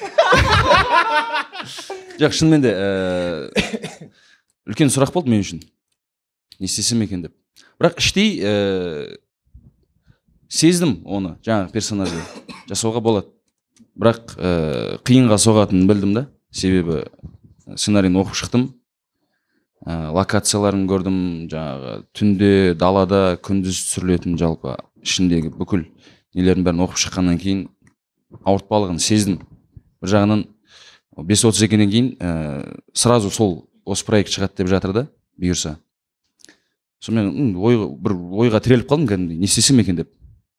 жоқ 2.20 2.32
шынымен 2.36 2.62
де 2.62 2.70
ііі 2.72 4.08
үлкен 4.72 4.90
сұрақ 4.94 5.12
болды 5.14 5.30
мен 5.32 5.42
үшін. 5.42 5.62
Не 6.60 6.66
істесем 6.70 7.00
екен 7.02 7.22
деп. 7.24 7.32
Бірақ 7.80 7.98
іштей 7.98 8.36
ііі 8.38 9.18
сездім 10.52 10.98
оны 11.08 11.36
жаңағы 11.44 11.72
персонажды. 11.72 12.20
Жасауға 12.68 13.00
болады. 13.04 13.30
Бірақ 13.96 14.36
ііі 14.36 15.00
қиынға 15.08 15.38
соғатынын 15.40 15.88
білдім 15.88 16.14
да. 16.16 16.26
Себебі 16.52 17.06
сценарийін 17.72 18.20
оқып 18.20 18.36
шықтым. 18.36 18.66
Ә, 19.86 20.12
локацияларын 20.12 20.84
көрдім. 20.90 21.18
Жаңағы 21.52 21.94
түнде 22.12 22.52
далада 22.78 23.38
күндіз 23.40 23.80
түсірілетін 23.88 24.36
жалпы 24.40 24.76
ішіндегі 25.02 25.54
бүкіл 25.56 25.86
нелердің 26.36 26.68
бәрін 26.68 26.84
оқып 26.86 27.00
шыққаннан 27.06 27.40
кейін 27.40 27.66
ауыртпалығын 28.44 29.00
сездім. 29.02 29.40
Бір 30.04 30.16
жағынан 30.18 30.46
бес 31.28 31.44
отыз 31.48 31.64
екіден 31.64 31.90
кейін 31.90 32.14
ә, 32.20 32.80
сразу 32.92 33.32
сол 33.32 33.70
осы 33.84 34.04
проект 34.04 34.32
шығады 34.32 34.62
деп 34.62 34.72
жатыр 34.72 34.92
да 34.96 35.08
бұйырса. 35.40 35.78
Сонымен 37.02 37.56
ойға 37.56 37.88
бір 37.98 38.18
ойға 38.44 38.60
тіреліп 38.62 38.92
қалдым 38.92 39.08
кәдімгідей. 39.10 39.40
Не 39.40 39.50
істесем 39.50 39.80
екен 39.82 39.98
деп. 39.98 40.12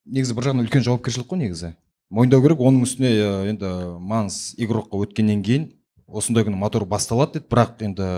Негізі 0.05 0.35
бір 0.37 0.49
жағынан 0.49 0.67
үлкен 0.67 0.85
жауапкершілік 0.85 1.29
қой 1.29 1.41
негізі. 1.43 1.73
Мойындау 2.13 2.43
керек 2.43 2.61
оның 2.61 2.83
үстіне 2.85 3.11
ә, 3.13 3.29
енді 3.49 3.69
манс 4.03 4.53
игрокқа 4.57 4.99
өткеннен 5.01 5.41
кейін 5.45 5.69
осындай 6.07 6.45
күні 6.45 6.59
мотор 6.59 6.85
басталады 6.85 7.39
деді. 7.39 7.47
Бірақ 7.49 7.81
енді 7.87 8.09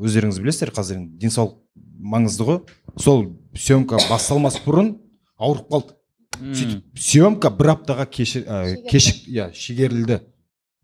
өздеріңіз 0.00 0.40
білесіздер 0.40 0.72
қазір 0.72 1.00
енді 1.02 1.18
денсаулық 1.20 1.58
маңызды 2.00 2.46
ғой. 2.48 2.60
Сол 2.96 3.26
съемка 3.52 4.00
басталмас 4.08 4.56
бұрын 4.64 4.94
ауырып 5.36 5.68
қалды. 5.72 5.96
Сөйтіп 6.40 6.98
съемка 6.98 7.50
бір 7.52 7.74
аптаға 7.74 8.06
кеші, 8.08 8.44
ә, 8.46 8.76
кешік 8.88 9.26
иә 9.28 9.50
шегерілді. 9.52 10.22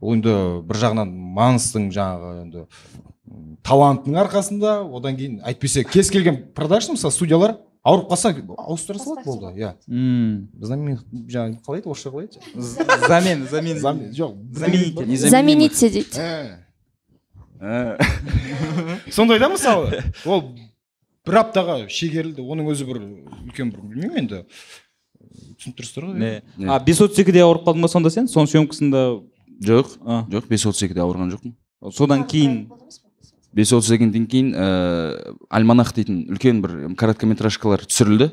Ол 0.00 0.18
енді 0.18 0.34
бір 0.68 0.82
жағынан 0.82 1.14
манстың 1.38 1.88
жаңағы 1.94 2.34
енді 2.44 2.66
талантының 3.66 4.20
арқасында 4.22 4.74
одан 4.94 5.16
кейін 5.18 5.40
әйтпесе 5.46 5.84
кез 5.84 6.10
келген 6.12 6.38
продакшн 6.56 6.94
мысалы 6.94 7.12
студиялар 7.12 7.56
ауырып 7.88 8.08
қалса 8.12 8.32
ауыстыра 8.58 8.98
салады 9.02 9.24
болды 9.24 9.52
иә. 9.58 9.72
М, 9.88 10.48
знамен 10.60 10.98
жаңағы 11.28 11.60
қалай 11.66 11.80
еді 11.82 11.90
орысша 11.92 12.10
қалай 12.12 12.28
еді? 12.28 12.38
Замен 13.08 13.46
замен 13.50 13.78
Зам- 13.82 14.02
жоқ 14.12 14.34
Замените. 14.52 15.90
Дейді 15.90 16.08
сондай 19.10 19.38
да 19.42 19.48
мысалы? 19.50 20.02
Ол 20.26 20.42
бір 21.26 21.40
аптаға 21.42 21.80
шегерілді 21.90 22.44
оның 22.44 22.68
өзі 22.72 22.86
бір 22.88 23.00
үлкен 23.02 23.72
бір 23.74 23.80
білмеймін 23.82 24.20
енді? 24.22 24.42
Түсініп 25.58 25.80
тұрсыздар 25.80 26.06
ғой. 26.06 26.38
А 26.70 26.78
бес 26.86 27.00
отыз 27.02 27.18
екіде 27.24 27.42
ауырып 27.42 27.66
қалдың 27.66 27.82
ба 27.82 27.90
сонда 27.90 28.12
сен? 28.14 28.28
Соның 28.30 28.46
съемкасында? 28.52 29.02
Жоқ. 29.66 29.96
Жоқ 30.30 30.46
бес 30.52 30.66
отыз 30.70 30.84
екіде 30.86 31.02
ауырған 31.02 31.32
жоқпын. 31.34 31.56
Содан 31.94 32.22
кейін 32.30 32.68
бес 33.58 33.72
отыз 33.74 33.90
екіден 33.96 34.26
кейін 34.30 34.52
ііі 34.54 35.34
альманах 35.50 35.90
дейтін 35.96 36.20
үлкен 36.30 36.60
бір 36.62 36.74
короткометражкалар 36.98 37.82
түсірілді. 37.90 38.30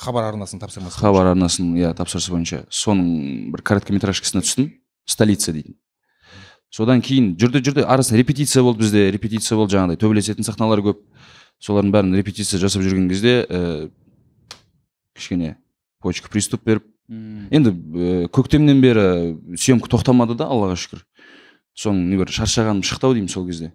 Хабар 0.00 0.30
арнасының 0.32 0.62
тапсырмасы 0.62 1.00
хабар 1.02 1.28
арнасының 1.34 1.76
иә 1.82 1.92
тапсырысы 1.98 2.32
бойынша. 2.32 2.62
Соның 2.72 3.52
бір 3.52 3.62
короткометражкасына 3.68 4.40
түстім. 4.46 4.72
Столица 5.04 5.52
дейтін. 5.52 5.76
Содан 6.72 7.04
кейін 7.04 7.34
жүрді 7.38 7.60
жүрді 7.62 7.84
арасында 7.84 8.18
репетиция 8.22 8.64
болды 8.64 8.82
бізде 8.86 9.06
репетиция 9.14 9.60
болды 9.60 9.76
жаңағыдай. 9.76 10.00
Төбелесетін 10.00 10.48
сахналар 10.48 10.82
көп. 10.82 11.04
Солардың 11.62 11.92
бәрін 11.94 12.16
репетиция 12.18 12.58
жасап 12.60 12.82
жүрген 12.82 13.06
кезде 13.12 13.38
ііі 13.46 13.88
кішкене 15.16 15.54
почка 16.02 16.28
приступ 16.32 16.64
беріп. 16.66 16.84
Енді 17.08 17.70
ііі 17.70 18.28
көктемнен 18.34 18.82
бері 18.82 19.06
съемка 19.56 19.88
тоқтамады 19.92 20.34
да 20.36 20.50
аллаға 20.50 20.76
шүкір. 20.80 21.06
Соның 21.76 22.10
не 22.10 22.18
бір 22.18 22.34
шаршағаным 22.34 22.82
шықты 22.82 23.06
ау 23.06 23.14
деймін 23.14 23.30
сол 23.30 23.46
кезде. 23.46 23.70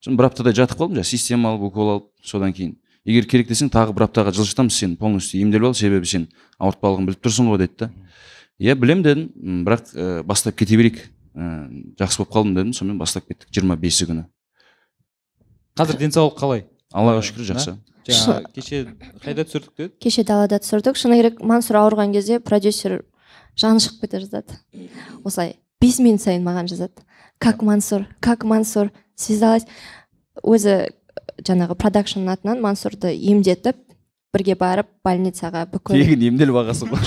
Сосын 0.00 0.16
бір 0.16 0.30
аптадай 0.30 0.56
жатып 0.56 0.80
қалдым 0.80 0.98
жаңағы 0.98 1.10
система 1.10 1.52
алып 1.52 1.68
укол 1.68 1.90
алып 1.94 2.08
содан 2.24 2.54
кейін. 2.56 2.76
Егер 3.04 3.26
керек 3.28 3.48
десең 3.48 3.70
тағы 3.72 3.94
бір 3.96 4.06
аптаға 4.08 4.32
жылжытамыз 4.36 4.76
сен 4.76 4.96
полностью 5.00 5.40
емделіп 5.40 5.70
ал 5.70 5.76
себебі 5.76 6.08
сен 6.08 6.26
ауыртпалығын 6.58 7.08
біліп 7.08 7.22
тұрсың 7.24 7.48
ғой 7.52 7.62
деді 7.62 7.76
да. 7.84 7.90
Иә 8.60 8.76
білем 8.76 9.02
дедім 9.04 9.62
бірақ 9.64 9.92
ә, 9.94 10.22
бастап 10.22 10.56
кете 10.56 10.76
берейік. 10.76 11.00
Ә, 11.32 11.68
жақсы 12.00 12.20
болып 12.20 12.34
қалдым 12.34 12.56
дедім 12.56 12.74
сонымен 12.76 12.98
бастап 13.00 13.28
кеттік 13.28 13.48
жиырма 13.52 13.76
бесі 13.80 14.08
күні. 14.08 14.26
Қазір 15.80 16.00
денсаулық 16.00 16.36
қалай? 16.36 16.66
Аллаға 16.92 17.24
шүкір 17.24 17.48
жақсы. 17.54 17.76
Жаңа 18.10 18.40
кеше 18.52 18.82
қайда 19.24 19.46
түсірдік 19.48 19.72
деді? 19.78 19.92
кеше 20.00 20.24
далада 20.28 20.58
түсірдік. 20.60 20.96
Шыны 20.98 21.20
керек 21.20 21.40
мансұр 21.40 21.80
ауырған 21.80 22.12
кезде 22.12 22.40
продюсер 22.40 23.04
жаны 23.56 23.80
шығып 23.80 24.04
кете 24.04 24.20
жаздады 24.24 24.58
осылай 25.24 25.56
бес 25.80 26.00
минут 26.00 26.24
сайын 26.24 26.44
маған 26.44 26.68
жазады. 26.68 27.04
Как 27.40 27.64
мансұр 27.66 28.06
как 28.20 28.44
мансұр 28.44 28.92
связалась. 29.16 29.66
Өзі 30.44 30.90
жаңағы 31.44 31.76
продакшнның 31.80 32.30
атынан 32.36 32.60
мансұрды 32.64 33.12
емдетіп 33.16 33.80
бірге 34.34 34.54
барып 34.60 34.88
больницаға 35.04 35.66
бүкіл 35.72 35.96
тегін 35.98 36.28
емделіп 36.30 36.60
ағасы 36.62 36.88
ғой 36.90 37.02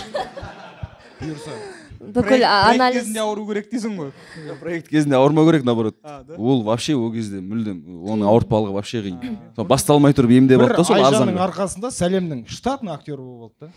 бүкіл 2.13 2.43
анализ 2.45 2.99
кезінде 2.99 3.21
ауыру 3.23 3.45
керек 3.47 3.69
дейсің 3.71 3.93
ғой. 3.97 4.09
Проект 4.59 4.89
кезінде 4.91 5.15
ауырмау 5.17 5.47
керек 5.47 5.63
наоборот. 5.63 5.95
А, 6.03 6.21
да? 6.27 6.35
ол 6.35 6.63
вообще 6.63 6.95
ол 6.95 7.11
кезде 7.13 7.39
мүлдем 7.39 7.79
оны 8.11 8.27
ауыртпалығы 8.27 8.75
вообще 8.75 9.01
қиын. 9.05 9.37
Сол 9.55 9.67
басталмай 9.69 10.15
тұрып 10.17 10.35
емдеп 10.35 10.65
алды 10.65 10.81
да 10.81 10.83
сол 10.87 10.99
арзан 10.99 11.31
арқасында 11.45 11.93
сәлемнің 11.95 12.43
штатный 12.51 12.93
актері 12.93 13.21
болып 13.21 13.53
алды 13.63 13.71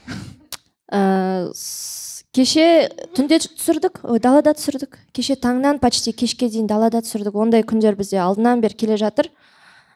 да. 0.90 1.52
С- 1.54 2.05
кеше 2.36 2.88
түнде 3.16 3.38
түсірдік. 3.40 4.02
Ой, 4.04 4.20
далада 4.20 4.52
түсірдік. 4.56 4.98
Кеше 5.16 5.38
таңнан 5.40 5.78
почти 5.80 6.12
кешке 6.12 6.50
дейін 6.52 6.68
далада 6.68 7.00
түсірдік. 7.04 7.36
Ондай 7.36 7.64
күндер 7.64 7.96
бізде 7.96 8.20
алдынан 8.20 8.60
бері 8.60 8.76
келе 8.76 8.98
жатыр. 9.00 9.30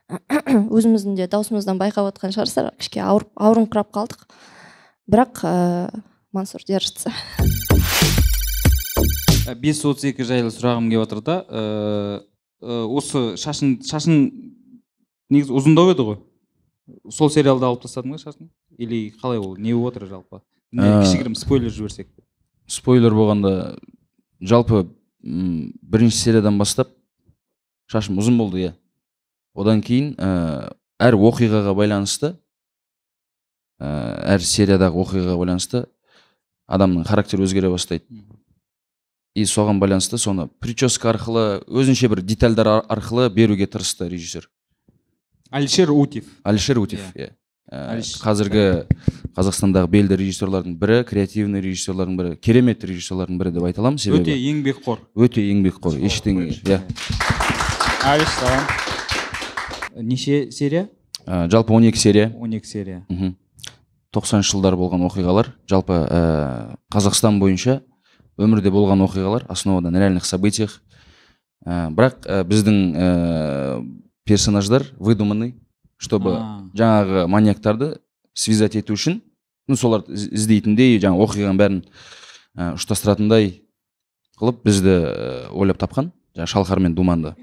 Өзіміздің 0.77 1.19
де 1.19 1.27
даусымыздан 1.31 1.79
байқап 1.81 2.09
отқан 2.09 2.33
шығарсыздар. 2.33 2.73
Кішке 2.81 3.03
ауырып 3.05 3.29
ауырыңқырап 3.37 3.91
қалдық. 3.93 4.25
Бірақ 5.11 5.43
ә, 5.45 5.53
мансұр 6.33 6.65
держится. 6.65 7.13
Бес 9.61 9.83
отыз 9.85 10.09
екі 10.13 10.25
жайлы 10.25 10.53
сұрағым 10.55 10.89
келіп 10.89 11.05
жатыр 11.05 11.23
да 11.27 11.37
э, 11.45 11.63
э, 12.63 12.81
осы 12.87 13.35
шашың 13.41 13.81
шашың 13.85 14.21
негізі 15.33 15.57
ұзындау 15.59 15.93
еді 15.93 16.07
ғой. 16.07 16.19
Сол 17.11 17.33
сериалда 17.33 17.69
алып 17.69 17.85
тастадың 17.85 18.15
ба 18.15 18.23
шашың 18.23 18.49
или 18.79 19.11
қалай 19.21 19.43
ол 19.43 19.57
не 19.59 19.75
болып 19.75 19.97
отыр 19.97 20.09
жалпы? 20.11 20.43
Ә, 20.71 21.03
кішігірім 21.03 21.35
спойлер 21.35 21.73
жіберсек. 21.75 22.09
Спойлер 22.71 23.15
болғанда 23.17 23.53
жалпы 24.41 24.85
м, 25.25 25.73
бірінші 25.83 26.17
сериядан 26.25 26.59
бастап 26.61 26.93
шашым 27.91 28.21
ұзын 28.23 28.37
болды 28.39 28.63
иә. 28.69 28.73
Одан 29.59 29.83
кейін 29.83 30.13
ә, 30.17 30.71
әр 31.03 31.17
оқиғаға 31.19 31.75
байланысты 31.75 32.35
ә, 33.81 33.89
әр 34.37 34.45
сериядағы 34.47 35.03
оқиғаға 35.03 35.37
байланысты 35.41 35.85
адамның 36.71 37.05
характері 37.09 37.43
өзгере 37.49 37.71
бастайды. 37.73 38.07
И 39.35 39.45
соған 39.47 39.79
байланысты 39.83 40.19
соны 40.19 40.49
прическа 40.63 41.11
арқылы 41.13 41.61
өзінше 41.67 42.09
бір 42.11 42.23
детальдар 42.27 42.69
ар- 42.69 42.87
арқылы 42.91 43.29
беруге 43.31 43.67
тырысты 43.67 44.09
режиссер. 44.11 44.49
Әлішер 45.51 45.91
утев 45.91 46.25
алишер 46.45 46.79
утев 46.79 47.01
Иә. 47.15 47.15
иә. 47.15 47.29
Ә, 47.31 47.31
Алиш. 47.31 47.40
Қазіргі 47.71 48.65
қазақстандағы 49.37 49.87
белді 49.91 50.17
режиссерлардың 50.19 50.75
бірі 50.81 51.03
креативный 51.07 51.63
режиссерлардың 51.63 52.17
бірі 52.19 52.37
керемет 52.43 52.83
режиссерлардың 52.83 53.39
бірі 53.39 53.53
деп 53.55 53.67
айта 53.69 53.83
аламын. 53.85 54.01
Себебі 54.03 54.25
өте 54.27 54.35
еңбекқор 54.35 55.05
өте 55.15 55.45
еңбекқор 55.53 56.01
ештеңе 56.03 56.49
иә. 56.51 56.81
Әліш 58.11 58.35
саған 58.41 60.03
неше 60.03 60.51
серия? 60.51 60.89
Ә, 61.27 61.49
жалпы 61.49 61.73
12 61.73 61.97
серия. 61.97 62.31
12 62.35 62.67
серия. 62.67 63.05
Мхм. 63.09 63.37
Тоқсаныншы 64.11 64.57
жылдар 64.57 64.75
болған 64.75 65.07
оқиғалар 65.07 65.53
жалпы 65.71 65.95
ә, 65.95 66.77
қазақстан 66.91 67.39
бойынша 67.39 67.83
өмірде 68.41 68.73
болған 68.75 69.05
оқиғалар 69.07 69.47
основада 69.49 69.91
на 69.91 70.03
реальных 70.03 70.27
событиях. 70.27 70.81
Ә, 71.65 71.91
бірақ 71.95 72.27
ә, 72.27 72.43
біздің 72.43 72.81
ә, 72.97 73.87
персонаждар 74.25 74.91
выдуманный. 74.99 75.55
Чтобы 76.01 76.33
жаңағы 76.79 77.27
маньяктарды 77.29 77.91
связать 78.35 78.77
ету 78.81 78.95
үшін 78.97 79.21
ну 79.69 79.77
соларды 79.77 80.15
із- 80.17 80.31
іздейтіндей 80.33 80.99
жаңағы 81.03 81.27
оқиғаның 81.27 81.59
бәрін 81.61 81.83
ә, 82.57 82.73
ұштастыратындай 82.79 83.61
қылып 84.41 84.63
бізді 84.65 84.95
ә, 84.97 85.51
ойлап 85.53 85.79
тапқан 85.83 86.11
жаңағы 86.37 86.53
шалқар 86.55 86.81
мен 86.81 86.95
думанды. 86.97 87.35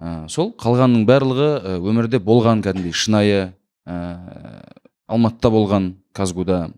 Ә, 0.00 0.28
сол 0.28 0.50
қалғанның 0.60 1.04
барлығы 1.08 1.50
ә, 1.60 1.76
өмірде 1.80 2.18
болған 2.20 2.62
кәдімгідей 2.64 2.92
шынайы 2.96 3.38
ә, 3.86 3.96
алматыда 5.08 5.50
болған 5.52 5.90
казгуда 6.16 6.70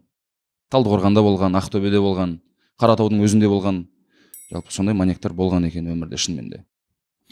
талдықорғанда 0.71 1.23
болған 1.25 1.57
ақтөбеде 1.59 1.99
болған 2.03 2.37
қаратаудың 2.79 3.23
өзінде 3.25 3.49
болған 3.51 3.85
жалпы 4.53 4.73
сондай 4.75 4.95
маньяктар 4.95 5.33
болған 5.33 5.67
екен 5.71 5.89
өмірде 5.91 6.19
шынымен 6.21 6.51
де 6.53 6.61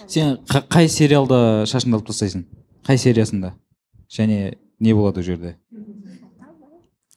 сен 0.08 0.38
қа- 0.48 0.64
қай 0.68 0.88
сериалда 0.88 1.64
шашыңды 1.68 1.94
алып 2.00 2.08
тастайсың? 2.10 2.46
Қай 2.86 2.98
сериясында? 3.02 3.54
Және 4.12 4.56
не 4.80 4.94
болады 4.94 5.20
ол 5.20 5.26
жерде? 5.26 5.56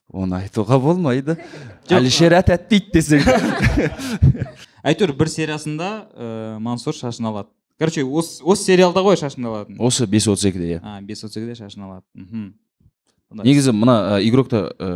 Оны 0.09 0.39
айтуға 0.41 0.79
болмайды. 0.81 1.37
Әлішер 1.93 2.33
ат 2.39 2.49
әтпейді 2.55 2.95
десең. 2.97 3.21
Әйтеуір 4.89 5.13
бір 5.19 5.29
сериясында 5.29 5.89
ә, 6.09 6.57
мансұр 6.63 6.97
шашын 6.97 7.29
алады 7.29 7.51
короче 7.79 8.03
осы 8.03 8.43
осы 8.43 8.71
сериалда 8.71 9.03
ғой 9.03 9.17
шашын 9.19 9.45
алатын 9.49 9.77
осы 9.79 10.07
бес 10.07 10.27
отыз 10.27 10.49
екіде 10.49 10.77
иә. 10.77 10.95
Бес 11.05 11.23
отыз 11.23 11.37
екіде 11.39 11.55
шашын 11.59 11.85
алады 11.85 12.05
мхм 12.15 13.43
негізі 13.43 13.73
мына 13.75 13.97
ә, 14.17 14.19
игрокта 14.25 14.65
ә, 14.79 14.89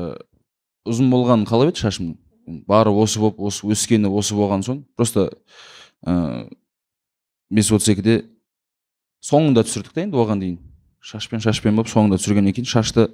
ұзын 0.90 1.12
болғанын 1.14 1.48
қалап 1.48 1.74
еді 1.74 1.84
шашым? 1.86 2.14
Бары 2.68 2.92
осы 2.92 3.22
болып 3.22 3.40
осы 3.40 3.68
өскені 3.70 4.10
осы 4.12 4.36
болған 4.36 4.66
соң 4.66 4.84
просто 4.98 5.30
ә, 6.06 6.48
бес 7.52 7.72
отыз 7.72 7.94
екіде 7.94 8.18
соңында 9.24 9.64
түсірдік 9.68 9.94
та 9.96 10.04
енді 10.04 10.20
оған 10.20 10.42
дейін. 10.44 10.58
Шашпен 11.04 11.42
шашпен 11.44 11.76
болып 11.78 11.92
соңында 11.92 12.20
түсіргеннен 12.20 12.56
кейін 12.56 12.68
шашты 12.70 13.08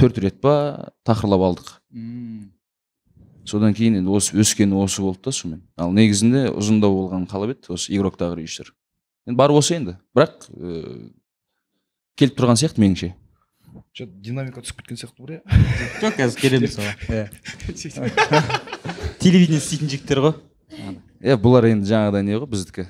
төрт 0.00 0.18
рет 0.22 0.40
па 0.44 0.92
тақырлап 1.06 1.44
алдық. 1.48 1.72
М. 1.94 2.52
содан 3.44 3.74
кейін 3.76 3.98
енді 4.00 4.10
осы 4.10 4.36
өскені 4.40 4.78
осы 4.80 5.02
болды 5.02 5.20
да 5.24 5.32
сонымен. 5.32 5.62
Ал 5.76 5.92
негізінде 5.92 6.48
ұзындау 6.48 6.94
болғанын 6.96 7.28
қалап 7.28 7.52
еді 7.52 7.74
осы 7.76 7.92
игроктағы 7.92 8.38
режиссер 8.40 8.72
енді 9.26 9.36
бары 9.36 9.52
осы 9.52 9.76
енді. 9.76 9.98
Бірақ 10.16 10.48
ә, 10.48 11.12
келіп 12.16 12.38
тұрған 12.38 12.56
сияқты 12.60 12.80
меніңше. 12.80 13.12
Че 13.92 14.06
динамика 14.06 14.62
түсіп 14.64 14.80
кеткен 14.80 14.96
сияқты 14.96 15.20
бар 15.20 15.30
иә 15.36 15.40
жоқ 16.02 16.16
қазір 16.18 16.40
келеміз 16.40 16.76
соған 16.78 18.08
телевидение 19.22 19.60
істейтін 19.60 19.92
жігіттер 19.92 20.24
ғой. 20.24 20.34
Иә 21.20 21.36
бұлар 21.40 21.68
енді 21.68 21.88
жаңағыдай 21.92 22.24
не 22.26 22.38
ғой 22.38 22.48
біздікі. 22.50 22.88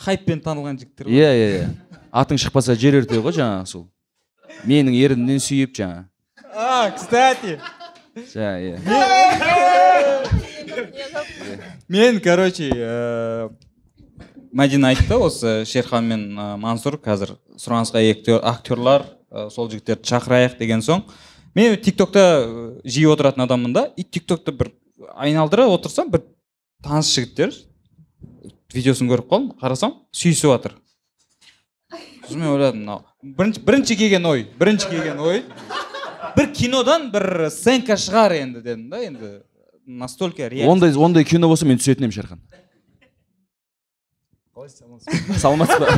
Хайппен 0.00 0.40
танылған 0.44 0.80
жігіттер 0.80 1.08
ғой. 1.10 1.18
Иә 1.20 1.32
иә 1.36 1.50
иә. 1.60 1.98
Атың 2.10 2.40
шықпаса 2.40 2.74
жер 2.74 3.00
өрте 3.02 3.20
ғой 3.20 3.36
жаңағы 3.36 3.66
сол. 3.70 3.88
Менің 4.66 4.96
ерінімнен 4.96 5.42
сүйіп 5.42 5.76
жаңа 5.76 6.06
а 6.60 6.90
кстати. 6.90 7.60
Иә. 8.34 8.78
Мен 11.88 12.20
короче 12.20 12.70
ә, 12.70 13.50
мәдина 14.52 14.90
айтты 14.90 15.16
осы 15.16 15.64
шерхан 15.66 16.06
мен 16.06 16.24
ә, 16.34 16.56
мансұр 16.60 16.98
қазір 17.02 17.36
сұранысқа 17.58 18.02
актерлар 18.42 19.06
ә, 19.30 19.48
сол 19.50 19.70
жігіттерді 19.70 20.10
шақырайық 20.10 20.58
деген 20.58 20.82
соң 20.82 21.04
мен 21.54 21.76
тиктокта 21.82 22.20
ә, 22.20 22.80
жиі 22.84 23.10
отыратын 23.14 23.46
адаммын 23.46 23.74
да 23.74 23.86
и 23.96 24.04
тиктокты 24.04 24.52
бір 24.52 24.72
айналдыра 25.14 25.68
отырсам 25.70 26.10
бір 26.10 26.24
таныс 26.82 27.10
жігіттер 27.14 27.54
видеосын 28.74 29.10
көріп 29.10 29.28
қалдым 29.30 29.52
қарасам 29.60 29.96
сүйісіп 30.14 30.54
жатыр 30.54 30.76
сосын 32.26 32.40
мен 32.40 32.50
ойладым 32.54 32.84
мынау 32.84 33.04
бірінші, 33.22 33.60
бірінші 33.66 33.96
келген 33.96 34.26
ой 34.26 34.46
бірінші 34.58 34.90
келген 34.90 35.20
ой. 35.20 35.44
Бір 36.36 36.52
кинодан 36.54 37.10
бір 37.10 37.48
сценка 37.50 37.96
шығар 37.98 38.36
енді 38.38 38.60
дедім 38.62 38.88
да 38.90 39.00
енді 39.02 39.30
настолько 39.86 40.48
реально. 40.48 40.70
Ондай 40.70 40.94
ондай 40.94 41.24
кино 41.24 41.48
болса 41.48 41.66
мен 41.66 41.78
түсетін 41.78 42.06
едім 42.06 42.14
шерхан. 42.14 42.40
Саламатсыз 45.40 45.80
ба? 45.80 45.88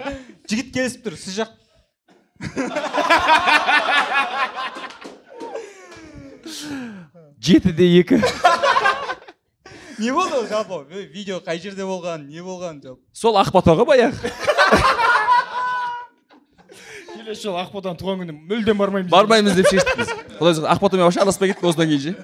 Жігіт 0.50 0.72
келісіп 0.74 1.06
тұр 1.06 1.16
сіз 1.20 1.38
жақ. 1.38 1.54
Жетіде 7.40 7.86
екі. 8.00 8.22
Не 9.98 10.12
болды 10.12 10.36
ол 10.36 10.46
жалпы 10.46 10.84
Э, 10.90 11.06
видео 11.12 11.40
қай 11.40 11.60
жерде 11.60 11.82
болған 11.82 12.28
не 12.28 12.40
болған 12.40 12.82
жалпы 12.82 13.02
сол 13.12 13.36
ақбата 13.40 13.76
ғой 13.76 13.86
баяғы 13.86 14.32
келесі 17.26 17.48
жолы 17.48 17.60
ақботаның 17.64 17.98
туған 17.98 18.20
күніне 18.22 18.36
мүлдем 18.46 18.78
бармаймыз 18.78 19.10
бармаймыз 19.10 19.56
деп 19.58 19.68
шештік 19.70 19.98
біз. 19.98 20.12
Құдай 20.38 20.54
жазса 20.54 20.70
ақботамен 20.74 21.06
вообще 21.06 21.20
араласпай 21.22 21.50
кеттік 21.50 21.66
осыдан 21.66 21.90
кейін 21.90 22.02
ше. 22.02 22.14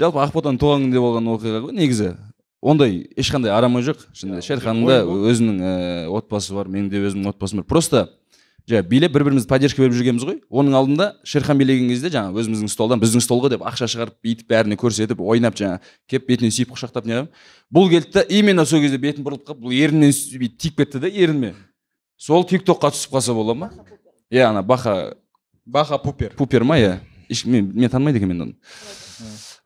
Жалпы 0.00 0.20
ақботаның 0.24 0.60
туған 0.60 0.84
күнінде 0.84 1.00
болған 1.00 1.30
оқиға 1.34 1.62
ғой 1.64 1.76
негізі. 1.76 2.12
Ондай 2.60 2.98
ешқандай 3.16 3.52
арамы 3.56 3.80
жоқ. 3.86 4.04
Шынында 4.12 4.44
шерханның 4.44 4.90
да 4.90 4.98
өзінің 5.06 5.60
ііі 5.64 6.10
отбасы 6.18 6.56
бар 6.56 6.68
менің 6.68 6.90
де 6.92 7.00
өзімнің 7.08 7.32
отбасым 7.32 7.62
бар. 7.62 7.68
Просто 7.72 8.08
жаңағы 8.68 8.88
билеп 8.90 9.12
бір 9.14 9.24
бірімізді 9.28 9.48
поддержка 9.48 9.82
беріп 9.82 9.94
жүргенбіз 9.96 10.24
ғой. 10.28 10.36
Оның 10.50 10.74
алдында 10.76 11.06
шерхан 11.24 11.58
билеген 11.58 11.88
кезде 11.88 12.10
жаңағы 12.12 12.42
өзіміздің 12.42 12.70
столдан 12.72 13.00
біздің 13.02 13.22
стол 13.24 13.40
ғой 13.44 13.50
деп 13.54 13.64
ақша 13.66 13.88
шығарып 13.90 14.16
бүйтіп 14.24 14.50
бәріне 14.52 14.76
көрсетіп 14.80 15.20
ойнап 15.24 15.56
жаңағы 15.58 15.80
келіп 16.10 16.28
бетінен 16.28 16.54
сүйіп 16.54 16.74
құшақтап 16.76 17.08
неғып 17.08 17.42
бұл 17.74 17.90
келді 17.90 18.12
да 18.18 18.24
именно 18.28 18.66
сол 18.66 18.82
кезде 18.84 18.98
бетін 19.00 19.24
бұрылып 19.26 19.46
қалып 19.48 19.62
бұл 19.64 19.74
еріннен 19.74 20.12
сүй- 20.12 20.38
бүйтіп 20.42 20.58
тиіп 20.60 20.76
кетті 20.82 21.00
да 21.00 21.08
ерніме 21.10 21.54
сол 22.20 22.44
тик 22.44 22.66
токқа 22.68 22.92
түсіп 22.94 23.16
қалса 23.16 23.34
бола 23.34 23.54
ма? 23.54 23.70
Иә 24.30 24.44
ана 24.50 24.62
баха 24.62 25.14
баха 25.66 25.98
пупер. 25.98 26.34
Пупер 26.36 26.62
ма? 26.64 26.76
Иә. 26.78 26.98
Мен, 27.46 27.70
мен 27.74 27.88
танымайды 27.90 28.18
екенмін 28.18 28.42
оны. 28.42 28.54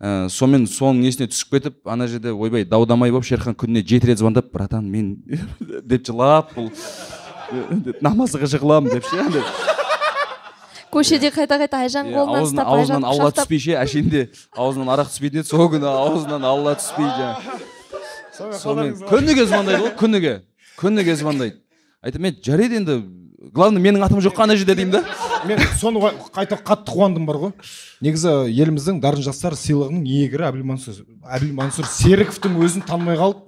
Ә, 0.05 0.29
сонымен 0.29 0.67
соның 0.69 1.01
несіне 1.07 1.29
түсіп 1.31 1.55
кетіп 1.55 1.89
ана 1.89 2.07
жерде 2.11 2.33
ойбай 2.35 2.65
дау 2.69 2.85
дамай 2.85 3.11
болып 3.15 3.25
шерхан 3.25 3.55
күніне 3.57 3.81
жеті 3.87 4.11
рет 4.11 4.19
звондап 4.19 4.51
братан 4.53 4.85
мен 4.91 5.15
деп 5.87 6.05
жылап 6.05 6.51
бұл. 6.57 6.69
намазға 8.07 8.49
жығыламын 8.55 8.95
деп 8.97 9.09
ше 9.09 9.21
андай. 9.25 9.45
көшеде 10.95 11.31
қайта 11.35 11.59
қайта 11.59 11.81
айжан 11.85 12.11
қолынан 12.15 12.43
аузынан 12.43 12.65
ұстап 12.65 12.73
аузынан 12.75 13.07
алла 13.11 13.31
түспей 13.35 13.63
ше 13.65 13.79
әшейінде. 13.81 14.27
Аузынан 14.55 14.93
арақ 14.95 15.11
түспейтін 15.11 15.43
еді 15.43 15.49
сол 15.51 15.67
күні. 15.73 15.89
Аузынан 15.91 16.47
алла 16.47 16.77
түспей 16.79 17.09
жаңағы 17.19 17.63
сонымен 18.39 18.95
күніге 19.09 19.47
звондайды 19.49 19.83
ғой 19.85 19.95
күніге. 19.99 20.35
Күніге 20.79 21.17
звондайды. 21.19 21.61
Айтамын 22.03 22.31
мен 22.31 22.41
жарайды 22.45 22.81
енді. 22.81 22.99
Главное 23.55 23.83
менің 23.83 24.05
атым 24.07 24.23
жоқ 24.25 24.39
ана 24.41 24.57
жерде 24.57 24.75
деймін 24.79 24.95
да. 24.97 25.03
Мен 25.45 25.61
соны 25.79 26.01
қайта 26.35 26.57
қатты 26.57 26.95
қуандым 26.95 27.27
бар 27.29 27.37
ғой. 27.43 27.53
Негізі 28.01 28.49
еліміздің 28.49 29.03
дарын 29.03 29.23
жастар 29.25 29.57
сыйлығының 29.59 30.07
иегері 30.09 30.47
әбілмансұр 30.49 31.03
әбілмансұр 31.37 31.89
серіковтің 31.91 32.57
өзін 32.65 32.87
танымай 32.89 33.19
қалып 33.21 33.45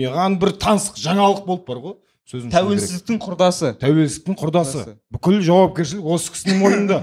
маған 0.00 0.38
бір 0.42 0.52
таныс 0.58 0.90
жаңалық 0.98 1.44
болып 1.46 1.66
бар 1.70 1.82
ғой. 1.84 1.96
Керек. 2.26 2.52
тәуелсіздіктің 2.56 3.18
құрдасы. 3.22 3.72
Тәуелсіздіктің 3.80 4.36
құрдасы. 4.40 4.84
Бүкіл 5.14 5.40
жауапкершілік 5.46 6.08
осы 6.16 6.32
кісінің 6.34 6.58
мойнында. 6.62 7.02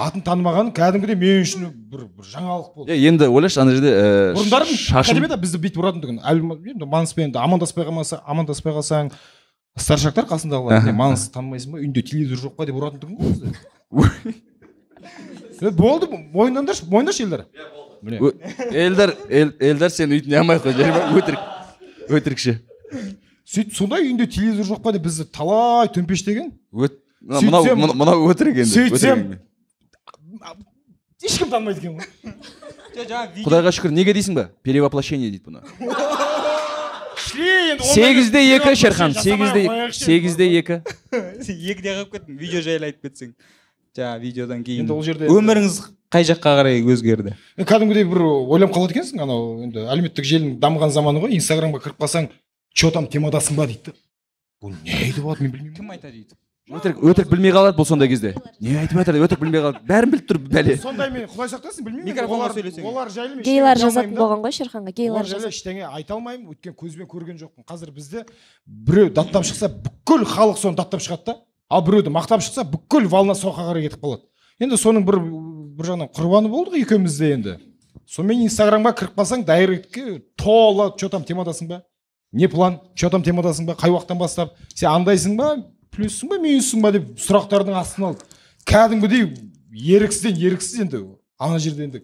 Атын 0.00 0.22
танымағаны 0.26 0.72
кәдімгідей 0.74 1.16
мен 1.18 1.42
үшін 1.44 1.64
бір, 1.90 2.04
бір 2.14 2.26
жаңалық 2.30 2.68
болды. 2.76 2.92
Е, 2.94 2.98
енді 3.10 3.26
ойлашы 3.26 3.58
ана 3.62 3.72
жерде 3.74 3.90
ә, 3.90 4.34
бұрындары 4.36 4.76
шашым 4.78 5.18
бізді 5.42 5.58
бүйтіп 5.64 5.80
ұратын 5.82 6.02
тұғын 6.04 6.20
енді 6.70 6.86
маныспен 6.86 7.26
енді 7.26 7.40
амандаспай 7.42 7.88
қалмаса 7.88 8.20
амандаспай 8.22 8.72
қалсаң 8.76 9.10
старшактар 9.76 10.28
қасындағылар 10.30 10.78
Аха. 10.78 10.86
"Не, 10.86 10.94
маныс 10.94 11.26
танымайсың 11.34 11.72
ба? 11.74 11.78
Үйінде 11.82 12.04
телевизор 12.06 12.38
жоқ 12.46 12.54
па 12.56 12.66
деп 12.66 12.78
ұратын 12.78 13.02
тұғын 13.02 13.18
ғой 13.18 13.30
бізді. 13.34 14.34
Е, 15.60 15.70
болды 15.70 16.06
мойындаңдаршы 16.32 16.86
мойындашы 16.86 17.26
елдар. 17.26 17.46
Елдар 18.70 19.16
ел- 19.28 19.56
елдар 19.58 19.90
сен 19.90 20.10
өйтіп 20.14 20.28
не 20.30 20.38
алмай 20.38 20.56
ақ 20.58 20.68
қой 20.70 20.78
жарай 20.78 20.94
ма? 20.94 21.18
Өтірік. 21.18 21.40
Өтірікші 22.08 22.60
сөйтіп 23.50 23.74
сондай 23.74 24.04
үйінде 24.06 24.26
телевизор 24.30 24.64
жоқ 24.70 24.82
па 24.84 24.92
деп 24.94 25.02
бізді 25.06 25.24
талай 25.34 25.88
төмпештеген. 25.94 26.52
Мынау 27.20 27.64
мынау- 27.76 28.26
өтірік 28.30 28.60
енді 28.62 28.70
сөйтсем- 28.70 29.38
ешкім 31.24 31.50
танымайды 31.50 31.80
екен 31.82 31.98
ғой. 31.98 32.06
Құдайға 33.44 33.72
шүкір 33.74 33.90
неге 33.92 34.14
дейсің 34.14 34.34
ба? 34.38 34.50
Перевоплощение 34.62 35.30
дейді 35.30 35.44
бұны. 35.50 35.60
Сегізде 37.20 38.40
екі 38.56 38.74
шерхан 38.76 39.12
сегізде 39.14 39.62
сегізде 39.92 40.46
екі. 40.58 40.80
Екіде 41.12 41.94
қалып 41.94 42.10
кеттім 42.14 42.36
видео 42.40 42.60
жайлы 42.64 42.88
айтып 42.90 43.02
кетсең. 43.10 43.34
Жаңағы 43.96 44.20
видеодан 44.22 44.62
кейін 44.64 44.84
енді 44.86 44.94
ол 44.94 45.02
жерде 45.02 45.26
өміріңіз 45.28 45.76
қай 46.14 46.24
жаққа 46.30 46.52
қарай 46.60 46.80
өзгерді? 46.86 47.34
Кәдімгідей 47.58 48.06
бір 48.08 48.22
ойланып 48.24 48.74
қалады 48.74 48.94
екенсің 48.96 49.22
анау 49.26 49.60
енді 49.66 49.82
әлеуметтік 49.90 50.24
желінің 50.30 50.58
дамыған 50.62 50.90
заманы 50.94 51.20
ғой 51.22 51.34
инстаграмға 51.36 51.82
кіріп 51.82 51.98
қалсаң 52.02 52.28
че 52.74 52.90
там 52.90 53.06
темадасың 53.06 53.56
ба 53.60 53.66
дейді 53.66 53.90
да 53.90 53.98
бұл 54.60 54.76
не 54.84 54.92
айтып 55.06 55.24
жатыр 55.24 55.42
мен 55.46 55.52
білмеймін 55.56 55.76
кім 55.76 55.92
айтады 55.96 56.20
өйтіп 56.20 56.38
өтірік 56.70 57.00
өтірік 57.02 57.30
білмей 57.32 57.50
қалады 57.50 57.74
бұл 57.74 57.86
сондай 57.88 58.08
кезде. 58.08 58.30
Не 58.62 58.76
айтып 58.78 59.00
жатыр 59.00 59.16
деп 59.16 59.24
өтірік 59.26 59.40
білмей 59.42 59.62
қалады. 59.64 59.80
Бәрін 59.88 60.12
біліп 60.12 60.26
тұр 60.28 60.38
бәле. 60.38 60.76
Сондай 60.78 61.10
мен 61.10 61.24
құдай 61.26 61.50
сақтасын 61.50 61.86
білмеймін. 61.86 62.06
Микрофонға 62.12 62.44
олар, 62.44 62.54
сөйлесең. 62.54 62.84
олар 62.86 63.10
жайлы 63.10 63.34
мен 63.34 63.44
гейлар 63.48 63.80
жазатын 63.80 64.14
болған 64.14 64.44
ғой 64.44 64.54
шерханға 64.54 64.94
гейлар 64.94 65.26
жайлы 65.26 65.50
ештеңе 65.50 65.88
айта 65.88 66.14
алмаймын. 66.14 66.52
Өйткені 66.54 66.76
көзбен 66.78 67.10
көрген 67.10 67.40
жоқпын. 67.40 67.66
Қазір 67.66 67.90
бізде 67.90 68.22
біреу 68.66 69.10
даттап 69.10 69.48
шықса 69.48 69.66
бүкіл 69.72 70.26
халық 70.30 70.60
соны 70.62 70.78
даттап 70.78 71.02
шығады 71.02 71.32
да. 71.32 71.36
Ал 71.70 71.82
біреуді 71.82 72.14
мақтап 72.14 72.44
шықса 72.44 72.62
бүкіл 72.70 73.10
волна 73.10 73.34
соққа 73.34 73.66
қарай 73.72 73.88
кетіп 73.88 74.04
қалады. 74.04 74.22
Енді 74.62 74.78
соның 74.78 75.06
бір 75.08 75.18
бір 75.74 75.90
жағынан 75.90 76.14
құрбаны 76.14 76.52
болдық 76.54 76.78
екеуміз 76.84 77.18
де 77.18 77.34
енді. 77.34 77.58
Сонымен 78.06 78.46
инстаграмға 78.46 78.94
кіріп 78.98 79.18
қалсаң 79.18 79.44
дайректке 79.46 80.20
тола 80.38 80.90
че 80.98 81.08
там 81.08 81.24
темадасың 81.24 81.68
ба 81.70 81.82
не 82.32 82.48
план? 82.48 82.80
Че 82.94 83.10
там 83.10 83.22
темадасың 83.22 83.66
ба? 83.66 83.74
Қай 83.78 83.90
уақыттан 83.90 84.18
бастап? 84.18 84.54
Сен 84.74 84.90
андайсың 84.90 85.36
ба? 85.36 85.56
Плюссың 85.90 86.30
ба 86.30 86.38
минуссың 86.38 86.82
ба 86.82 86.92
деп 86.94 87.08
сұрақтардың 87.18 87.78
астына 87.80 88.12
алды 88.12 88.26
кәдімгідей 88.70 89.26
еріксізден 89.96 90.36
еріксіз 90.38 90.84
енді. 90.84 91.00
Ана 91.40 91.58
жерде 91.58 91.86
енді 91.88 92.02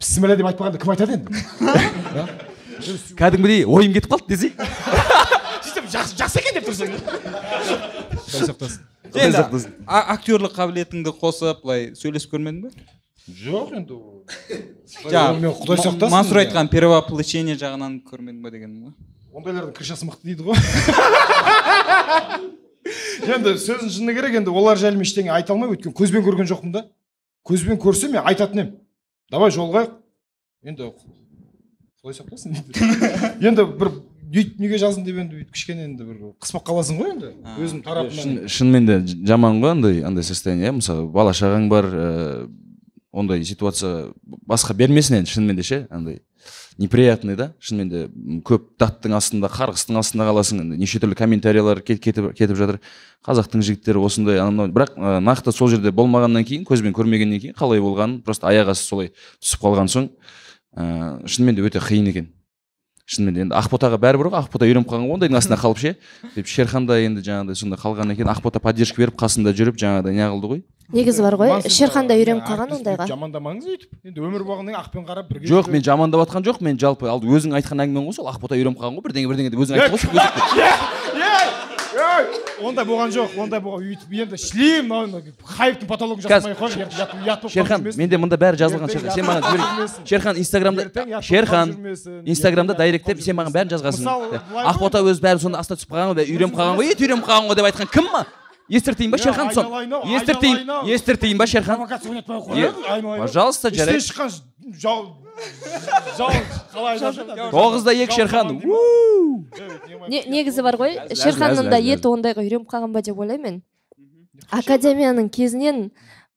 бісміллә 0.00 0.36
деп 0.40 0.48
айтпағанда 0.50 0.80
кім 0.80 0.94
айтады 0.94 1.18
енді? 1.18 1.28
Кәдімгідей 3.20 3.66
ойым 3.68 3.92
кетіп 3.96 4.14
қалды 4.14 4.32
десей 4.32 4.54
сөйтіп 5.66 5.90
жақсы 5.92 6.16
жақсы 6.20 6.40
екен 6.40 6.56
деп 6.56 6.70
тұрсаң. 6.70 6.96
Құдай 8.30 8.48
сақтасын. 8.48 8.80
Енді 9.10 9.44
актерлік 9.90 10.56
қабілетіңді 10.56 11.12
қосып 11.20 11.60
былай 11.64 11.90
сөйлесіп 11.98 12.32
көрмедің 12.36 12.62
ба 12.64 12.70
жоқ 13.44 13.74
енді 13.76 13.98
жаңағы 15.04 15.40
мен 15.42 15.54
құдай 15.60 15.82
сақтасын 15.84 16.14
мансұр 16.14 16.40
айтқан 16.44 16.70
перевоплощение 16.72 17.58
жағынан 17.60 18.00
көрмедің 18.06 18.40
ба 18.44 18.52
дегенім 18.54 18.88
ғой. 18.88 18.94
Ондайлардың 19.34 19.74
крышасы 19.76 20.06
мықты 20.08 20.30
дейді 20.30 20.42
ғой. 20.48 20.56
Енді 23.30 23.54
сөздің 23.60 23.90
шыны 23.92 24.14
керек 24.16 24.34
енді 24.40 24.50
олар 24.50 24.78
жайлы 24.80 24.98
мен 24.98 25.06
ештеңе 25.06 25.30
айта 25.34 25.52
алмаймын. 25.54 25.76
Өйткені 25.76 25.94
көзбен 25.96 26.24
көрген 26.26 26.48
жоқпын 26.50 26.72
да. 26.74 26.84
Көзбен 27.46 27.78
көрсем 27.80 28.14
мен 28.16 28.24
айтатын 28.26 28.62
едім. 28.64 28.72
Давай 29.30 29.52
жолығайық 29.54 29.92
енді 30.66 30.90
құдай 32.00 32.16
сақтасын 32.16 32.56
енді 33.50 33.66
бір 33.78 33.92
бүйтіп 34.30 34.60
неге 34.62 34.80
жаздың 34.80 35.04
деп 35.06 35.20
енді 35.22 35.38
бүйтіп 35.38 35.54
кішкене 35.54 35.86
енді 35.88 36.06
бір 36.08 36.16
қыспақ 36.42 36.64
қаласың 36.70 36.98
ғой 37.00 37.12
енді. 37.14 37.30
Өзім 37.60 37.82
тарапымнан. 37.84 38.16
шын, 38.16 38.48
шынымен 38.48 38.88
де 38.88 38.98
жаман 39.28 39.60
ғой 39.62 39.74
андай 39.76 40.02
андай 40.06 40.24
состояние. 40.26 40.72
Мысалы 40.76 41.06
бала 41.12 41.34
шағаң 41.36 41.68
бар 41.70 41.88
ә, 41.90 42.48
ондай 43.12 43.44
ситуация 43.44 44.10
басқа 44.48 44.74
бермесін 44.74 45.20
енді 45.20 45.34
шынымен 45.34 45.60
де 45.60 45.66
ше 45.66 45.86
андай. 45.90 46.20
Неприятный 46.80 47.36
да? 47.36 47.50
Шынымен 47.60 47.88
де 47.92 48.00
көп 48.46 48.70
даттың 48.80 49.12
астында 49.18 49.50
қарғыстың 49.52 49.98
астында 50.00 50.26
қаласың 50.30 50.62
енді 50.64 50.78
неше 50.80 50.98
түрлі 51.02 51.14
комментарийлер 51.18 51.82
кет- 51.84 52.00
кетіп, 52.00 52.32
кетіп 52.34 52.56
жатыр. 52.56 52.80
Қазақтың 53.26 53.60
жігіттері 53.60 54.00
осындай 54.00 54.40
анау 54.40 54.72
бірақ 54.72 54.96
ә, 54.96 55.20
нақты 55.20 55.52
сол 55.52 55.68
жерде 55.68 55.92
болмағаннан 55.92 56.44
кейін 56.48 56.64
көзбен 56.64 56.96
көрмегеннен 56.96 57.40
кейін 57.42 57.56
қалай 57.58 57.82
болғанын 57.84 58.22
просто 58.24 58.48
аяқ 58.48 58.72
асты 58.72 58.88
солай 58.88 59.12
түсіп 59.42 59.60
қалған 59.60 59.92
соң 59.92 60.08
ә, 60.74 61.20
шынымен 61.28 61.60
де 61.60 61.68
өте 61.68 61.84
қиын 61.84 62.08
екен. 62.08 62.30
Шынымен 63.10 63.34
де 63.34 63.44
енді 63.44 63.56
ақботаға 63.58 63.98
бәрібір 64.00 64.30
ғой 64.30 64.40
ақбота 64.40 64.64
үйреніп 64.64 64.88
қалған 64.88 65.08
ғой 65.10 65.16
ондайдың 65.18 65.36
астында 65.36 65.60
қалып 65.60 65.80
ше? 65.82 65.96
Деп 66.36 66.46
шерхан 66.46 66.86
да 66.86 66.96
енді 67.02 67.20
жаңағыдай 67.26 67.58
сондай 67.58 67.80
қалғаннан 67.82 68.16
кейін 68.16 68.30
ақбота 68.30 68.62
поддержка 68.62 69.02
беріп 69.02 69.18
қасында 69.18 69.50
жүріп 69.50 69.80
жаңағыдай 69.82 70.14
неғылды 70.14 70.52
ғой? 70.54 70.62
Негізі 70.92 71.22
бар 71.22 71.36
ғой 71.40 71.52
шерхан 71.70 72.08
да 72.10 72.16
үйреніп 72.18 72.44
қалған 72.46 72.74
ондайға. 72.78 73.06
жамандамаңыз 73.10 73.68
өйтіп. 73.70 73.90
Енді 74.04 74.24
өмір 74.26 74.44
болғаннан 74.46 74.74
кейін 74.74 74.80
ақпен 74.82 75.06
қарап 75.06 75.28
бірге 75.30 75.50
жоқ 75.50 75.70
мен 75.70 75.82
жамандап 75.86 76.24
жатқан 76.26 76.46
жоқ 76.46 76.60
мен 76.64 76.78
жалпы. 76.78 77.08
Ал 77.10 77.20
өзің 77.22 77.54
айтқан 77.60 77.84
әңгімең 77.86 78.10
ғой 78.10 78.16
сол 78.16 78.30
ақбота 78.32 78.58
үйреніп 78.58 78.80
қалған 78.80 78.98
ғой 78.98 79.06
бірдеңе 79.06 79.30
бірдеңе 79.30 79.50
деп 79.54 79.60
өзің 79.60 79.78
айтып 79.78 81.00
Ей, 81.90 82.26
ондай 82.62 82.84
болған 82.86 83.10
жоқ 83.10 83.32
ондай 83.42 83.60
болған. 83.60 83.82
Өйтіп 83.90 84.12
енді 84.22 84.38
шлем 84.38 84.86
мынау 84.88 85.20
хайптың 85.42 85.88
потологын 85.90 86.22
жасамай 86.22 86.54
ақ 86.54 87.42
болып 87.42 87.52
шерхан 87.52 87.86
менде 87.98 88.20
мында 88.20 88.38
бәрі 88.40 88.60
жазылған 88.62 88.92
шерхан 88.94 89.14
сен 89.16 89.26
маған 89.26 89.42
жібер. 89.50 90.06
шерхан 90.06 90.38
инстаграмда 90.38 91.20
шерхан 91.20 91.74
инстаграмда 92.24 92.76
дайректеп 92.78 93.20
сен 93.20 93.36
маған 93.36 93.56
бәрін 93.56 93.74
жазғансың. 93.74 94.06
Ғой. 94.06 94.64
ақбота 94.70 95.02
өзі 95.02 95.24
бәрі 95.24 95.42
соны 95.42 95.58
астына 95.58 95.80
түсіп 95.80 95.90
қалған 95.96 96.14
ғой 96.14 96.30
үйреніп 96.30 96.54
қалған 96.60 96.78
ғой 96.78 96.92
ет 96.94 97.02
үйреніп 97.02 97.26
қалған 97.26 97.50
ғой 97.50 97.58
деп 97.58 97.70
айтқан 97.72 97.90
кім 97.90 98.12
ма? 98.14 98.24
Естіртейін 98.70 99.10
ба 99.10 99.18
шерхан 99.18 99.50
сон 99.54 99.66
естіртейін 100.16 100.70
естіртейін 100.94 101.38
ба 101.38 101.46
шерхан? 101.46 101.76
Провокация 101.76 102.10
ойнатпай 102.10 102.36
ақ 102.38 103.18
пожалуйста 103.24 103.70
жарайды 103.74 104.04
шыққан 104.06 104.30
жау 104.78 105.16
жау 106.18 106.30
қалай 106.74 106.98
жазады 107.00 107.50
тоғызда 107.50 107.94
екі 107.96 108.14
шерхан. 108.20 108.60
негізі 110.08 110.62
бар 110.62 110.76
ғой 110.78 110.96
шерханның 111.14 111.70
да 111.70 111.78
еті 111.80 112.08
ондайға 112.10 112.44
үйреніп 112.44 112.68
қалған 112.70 112.92
ба 112.94 113.02
деп 113.02 113.18
ойлаймын. 113.18 113.60
Мен 113.60 113.62
академияның 114.50 115.28
кезінен 115.30 115.90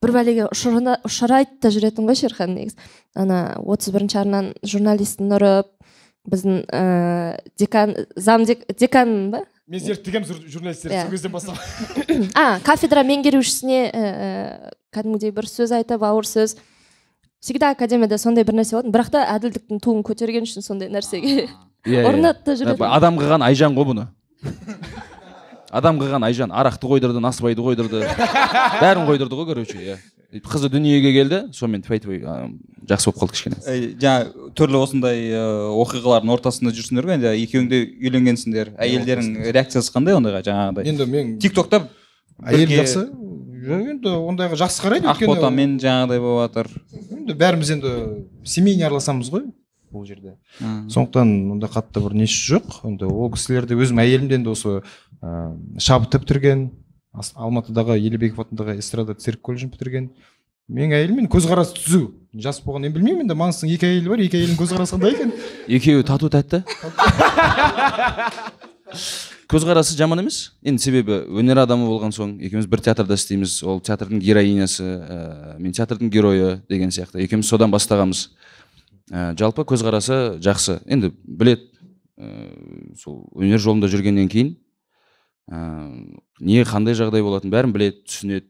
бір 0.04 0.12
бәлеге 0.12 0.48
ұшырайды 0.52 1.60
да 1.62 1.70
жүретін 1.70 2.08
ғой 2.10 2.18
шерхан 2.20 2.56
негізі. 2.56 2.78
Ана 3.16 3.56
отыз 3.62 3.94
бірінші 3.94 4.20
арнаның 4.24 4.54
журналистін 4.66 5.32
ұрып 5.38 5.70
біздің 6.30 6.66
ә, 6.72 7.40
декан 7.60 7.96
зам 8.16 8.46
дек- 8.46 8.66
декан 8.80 9.32
ба? 9.32 9.44
Мен 9.68 9.80
зерттегенмін 9.80 10.28
жур- 10.28 10.48
журналистерді 10.50 10.96
Иә. 10.98 11.02
сол 11.04 11.12
кезден 11.12 11.32
бастап 11.32 11.58
а 12.36 12.60
кафедра 12.66 13.04
меңгерушісіне 13.08 13.80
ә, 13.92 14.74
кәдімгідей 14.94 15.32
бір 15.32 15.48
сөз 15.50 15.72
айтып 15.78 16.04
ауыр 16.04 16.28
сөз. 16.28 16.58
Всегда 17.44 17.72
академияда 17.76 18.18
сондай 18.18 18.44
бір 18.48 18.56
нәрсе 18.60 18.76
болатын 18.78 18.92
бірақ 18.96 19.10
та 19.12 19.24
әділдіктің 19.36 19.80
туын 19.84 20.04
көтерген 20.08 20.46
үшін 20.48 20.64
сондай 20.64 20.88
нәрсеге 20.92 21.48
Иә, 21.88 22.00
иә. 22.00 22.04
ұрынады 22.08 22.44
да 22.46 22.56
жүреді 22.60 22.88
адам 22.88 23.18
қылған 23.20 23.44
айжан 23.44 23.76
ғой 23.76 23.90
бұны. 23.92 24.06
Адам 25.74 25.98
қылған 26.00 26.24
айжан. 26.28 26.52
Арақты 26.54 26.86
қойдырды 26.88 27.20
насыбайды 27.20 27.64
қойдырды. 27.66 28.04
Бәрін 28.84 29.08
қойдырды 29.08 29.34
ғой 29.40 29.48
короче 29.50 29.80
иә. 29.82 29.96
Қызы 30.42 30.70
дүниеге 30.74 31.12
келді 31.14 31.40
сонымен 31.54 31.84
тфай 31.86 32.02
тфай 32.04 32.22
а, 32.26 32.36
жақсы 32.90 33.10
болып 33.10 33.22
қалды 33.22 33.36
кішкене 33.36 33.58
Эй, 33.70 33.88
жаңа 34.02 34.50
түрлі 34.58 34.80
осындай 34.82 35.26
оқиғалардың 35.84 36.34
ортасында 36.36 36.74
жүрсіңдер 36.74 37.10
ғой 37.10 37.18
енді 37.20 37.34
екеуің 37.44 37.70
де 37.72 37.82
үйленгенсіңдер 38.02 38.74
әйелдерің 38.82 39.32
реакциясы 39.54 39.94
қандай 39.94 40.18
ондайға 40.18 40.44
жаңағыдай 40.50 40.90
енді 40.94 41.10
мен 41.14 41.34
тик 41.44 41.56
токта 41.58 41.84
әйел 42.44 42.74
жақсы 42.82 43.08
жоқ 43.64 43.90
енді 43.96 44.16
ондайға 44.20 44.62
жақсы 44.66 44.86
қарайды 44.88 45.12
ақботамен 45.14 45.78
жаңағыдай 45.84 46.24
болып 46.24 46.48
жатыр 46.48 46.72
енді 47.20 47.38
бәріміз 47.44 47.76
енді 47.78 47.98
семейный 48.44 48.90
араласамыз 48.90 49.30
ғой 49.34 49.52
бұл 49.94 50.08
жерде. 50.10 50.34
Сондықтан 50.60 51.52
ондай 51.54 51.70
қатты 51.70 52.02
бір 52.02 52.16
несі 52.18 52.56
жоқ. 52.56 52.80
Енді 52.90 53.06
ол 53.14 53.30
кісілерді 53.34 53.78
өзім 53.78 54.02
әйелім 54.02 54.30
де 54.32 54.40
енді 54.40 54.54
осы 54.56 54.80
ыыы 55.22 55.82
шабыт 55.82 56.18
бітірген 56.18 56.72
алматыдағы 57.14 57.98
елебеков 58.00 58.46
атындағы 58.46 58.78
эстрада 58.82 59.14
цирк 59.16 59.42
колледжін 59.46 59.70
бітірген. 59.74 60.10
Менің 60.72 60.96
әйелім 60.98 61.20
енді 61.22 61.30
көзқарасы 61.34 61.76
түзу. 61.78 62.14
Жас 62.34 62.62
болған 62.64 62.88
енді 62.88 62.98
білмеймін 62.98 63.28
енді 63.28 63.36
маңғыстың 63.38 63.74
екі 63.76 63.90
әйелі 63.90 64.10
бар 64.14 64.24
екі 64.24 64.40
әйелдің 64.40 64.60
көзқарасы 64.62 64.96
қандай 64.96 65.14
екен? 65.14 65.34
Екеуі 65.68 66.06
тату 66.08 66.30
тәтті. 66.34 66.64
Көзқарасы 69.52 69.98
жаман 70.00 70.24
емес. 70.24 70.54
Енді 70.66 70.82
себебі 70.82 71.20
өнер 71.30 71.62
адамы 71.66 71.86
болған 71.92 72.16
соң 72.16 72.38
екеуміз 72.42 72.66
бір 72.72 72.82
театрда 72.88 73.20
істейміз. 73.20 73.60
Ол 73.68 73.84
театрдың 73.84 74.24
героинясы 74.24 74.88
ә, 74.88 75.60
мен 75.60 75.76
театрдың 75.76 76.10
геройы 76.10 76.64
деген 76.72 76.96
сияқты. 76.96 77.22
Екеуміз 77.28 77.52
содан 77.52 77.70
бастағанбыз. 77.76 78.32
Ә, 79.12 79.36
жалпы 79.38 79.68
көзқарасы 79.68 80.40
жақсы. 80.42 80.80
Енді 80.88 81.12
білет 81.28 81.68
ә, 82.18 82.96
сол 82.98 83.28
өнер 83.36 83.62
жолында 83.62 83.92
жүргеннен 83.92 84.32
кейін 84.32 84.56
ә, 85.52 85.60
не 86.40 86.64
қандай 86.68 86.96
жағдай 86.98 87.24
болатынын 87.26 87.54
бәрін 87.54 87.76
білет 87.76 88.04
түсінеді. 88.08 88.48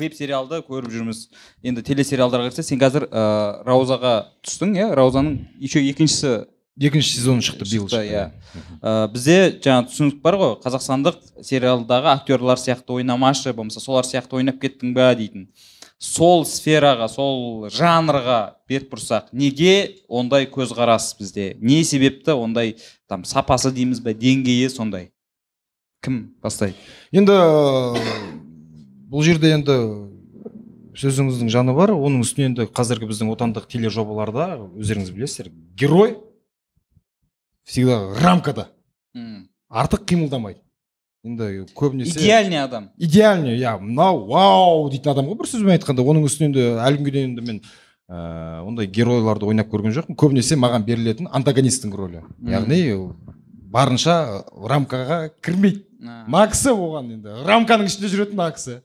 Веб 0.00 0.14
сериалды 0.16 0.62
көріп 0.64 0.92
жүрміз. 0.94 1.26
Енді 1.62 1.84
телесериалдарға 1.84 2.48
келсе 2.48 2.64
сен 2.64 2.80
қазір 2.80 3.04
ә, 3.10 3.24
раузаға 3.66 4.14
түстің 4.46 4.72
иә? 4.78 4.86
Раузаның 4.96 5.36
еще 5.60 5.82
екіншісі 5.84 6.46
екінші 6.80 7.18
сезон 7.18 7.42
шықты 7.44 7.66
биыл 7.68 7.84
иә. 8.00 8.30
Ә, 8.80 9.10
бізде 9.12 9.58
жаңа 9.60 9.90
түсінік 9.90 10.22
бар 10.24 10.38
ғой. 10.40 10.54
Қазақстандық 10.64 11.18
сериалдағы 11.44 12.14
актерлар 12.14 12.60
сияқты 12.60 12.96
ойнамашы 12.96 13.52
болмаса 13.52 13.82
солар 13.84 14.08
сияқты 14.08 14.40
ойнап 14.40 14.62
кеттің 14.62 14.94
ба 14.96 15.10
дейтін. 15.18 15.50
Сол 16.00 16.46
сфераға 16.48 17.10
сол 17.12 17.68
жанрға 17.68 18.54
бет 18.70 18.88
бұрсақ 18.88 19.34
неге 19.36 20.00
ондай 20.08 20.48
көзқарас 20.48 21.12
бізде? 21.18 21.58
Не 21.60 21.84
себепті 21.84 22.38
ондай 22.40 22.78
там 23.10 23.26
сапасы 23.26 23.72
дейміз 23.74 24.00
бе 24.04 24.14
деңгейі 24.14 24.70
сондай. 24.70 25.10
Кім 26.00 26.30
бастайды? 26.40 26.78
Енді 27.12 27.34
бұл 29.10 29.26
жерде 29.26 29.50
енді 29.56 29.76
сөзіңіздің 31.00 31.50
жаны 31.52 31.74
бар 31.74 31.92
оның 31.96 32.22
үстіне 32.24 32.52
енді 32.52 32.68
қазіргі 32.70 33.10
біздің 33.10 33.34
отандық 33.34 33.66
тележобаларда 33.70 34.46
өздеріңіз 34.78 35.10
білесіздер 35.12 35.50
герой 35.76 36.16
всегда 37.66 38.14
рамкада. 38.22 38.70
Артық 39.68 40.06
қимылдамайды 40.06 40.62
енді 41.26 41.66
көбінесе 41.76 42.16
идеальный 42.16 42.62
адам. 42.62 42.90
Идеальный 42.96 43.58
иә 43.58 43.76
мынау 43.82 44.24
вау 44.30 44.88
дейтін 44.90 45.12
адам 45.12 45.28
ғой 45.28 45.36
бір 45.42 45.50
сөзбен 45.50 45.74
айтқанда. 45.76 46.06
Оның 46.06 46.24
үстіне 46.30 46.48
енді 46.48 46.66
әлі 46.80 47.02
күнге 47.02 47.12
дейін 47.18 47.34
енді 47.34 47.46
мен 47.46 47.62
ыыы 48.10 48.62
ондай 48.66 48.88
геройларды 48.90 49.46
ойнап 49.46 49.70
көрген 49.70 49.94
жоқпын. 49.94 50.16
Көбінесе 50.18 50.58
маған 50.58 50.82
берілетін 50.86 51.30
антагонисттің 51.30 51.94
рөлі 51.94 52.24
яғни 52.50 52.80
барынша 53.70 54.42
рамкаға 54.66 55.30
кірмейді. 55.40 55.84
Мына 56.00 56.46
кісі 56.50 56.72
оған 56.74 57.12
енді. 57.14 57.36
Рамканың 57.46 57.86
ішінде 57.86 58.10
жүретін 58.10 58.38
мына 58.40 58.50
кісі 58.56 58.80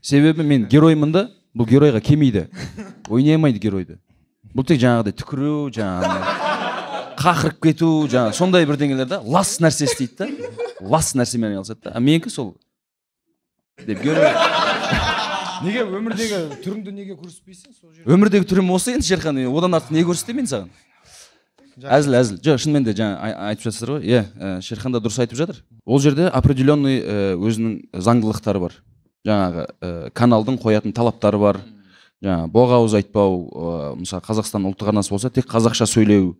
себебі 0.00 0.42
мен 0.42 0.66
героймын 0.72 1.12
да 1.14 1.28
бұл 1.54 1.68
геройға 1.70 2.00
келмейді. 2.02 2.46
Ойнай 3.08 3.38
алмайды 3.38 3.62
геройды. 3.62 4.00
Бұл 4.56 4.66
тек 4.66 4.80
жаңағыдай 4.82 5.14
түкіру 5.20 5.70
жаңағы 5.76 6.16
қақырып 7.20 7.60
кету 7.68 7.90
жаңағы 8.10 8.36
сондай 8.36 8.66
бірдеңелер 8.68 9.08
да 9.08 9.20
лас 9.22 9.60
нәрсе 9.62 9.86
істейді 9.86 10.16
да. 10.18 10.28
Лас 10.80 11.14
нәрсемен 11.14 11.54
айналысады 11.54 11.86
да. 11.86 11.92
А 11.94 12.00
менікі 12.00 12.32
сол. 12.32 12.56
Деп 13.86 14.02
герой 14.02 14.32
неге 15.64 15.84
өмірдегі 15.86 16.40
түріңді 16.64 16.92
неге 16.92 17.14
көрсетпейсің 17.16 17.72
сол 17.72 17.92
жерде? 17.92 18.10
өмірдегі 18.12 18.48
түрім 18.50 18.70
осы 18.74 18.92
енді 18.96 19.06
шерхан 19.06 19.38
одан 19.46 19.78
артық 19.78 19.94
не 19.96 20.04
көрсетемін 20.04 20.44
мен 20.44 20.50
саған? 20.50 20.68
Әзіл 21.76 22.16
әзіл. 22.16 22.36
Жоқ 22.40 22.60
шынымен 22.62 22.84
де 22.86 22.94
жаңа 22.96 23.18
ай- 23.20 23.34
айтып 23.50 23.66
жатсыздар 23.68 23.90
ғой. 23.96 24.04
Иә 24.08 24.22
ә, 24.40 24.60
шерхан 24.64 24.94
да 24.94 25.00
дұрыс 25.04 25.18
айтып 25.20 25.36
жатыр. 25.36 25.58
Ол 25.84 26.00
жерде 26.00 26.30
определенный 26.32 27.02
ә, 27.02 27.36
өзінің 27.36 27.74
заңдылықтары 27.92 28.62
бар. 28.62 28.76
Жаңағы 29.28 29.66
ә, 29.84 30.10
каналдың 30.16 30.56
қоятын 30.62 30.94
талаптары 30.96 31.36
бар. 31.38 31.60
Жаңағы 32.24 32.48
боғауыз 32.54 32.96
айтпау 32.96 33.96
мысалы 34.00 34.24
қазақстан 34.24 34.64
ұлттық 34.70 34.88
арнасы 34.88 35.12
болса 35.12 35.28
тек 35.28 35.50
қазақша 35.52 35.84
сөйлеу 35.84 36.32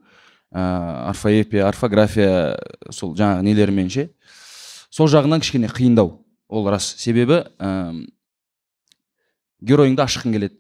ә, 0.56 1.10
орфоэпия 1.12 1.66
орфография 1.68 2.56
сол 2.90 3.12
жаңағы 3.12 3.44
нелерімен 3.44 3.92
ше. 3.92 4.08
Сол 4.88 5.12
жағынан 5.12 5.44
кішкене 5.44 5.68
қиындау. 5.68 6.22
Ол 6.48 6.70
рас. 6.72 6.94
Себебі 6.96 7.42
ә, 7.60 7.92
геройыңды 9.62 10.02
ашқың 10.04 10.32
келеді 10.36 10.58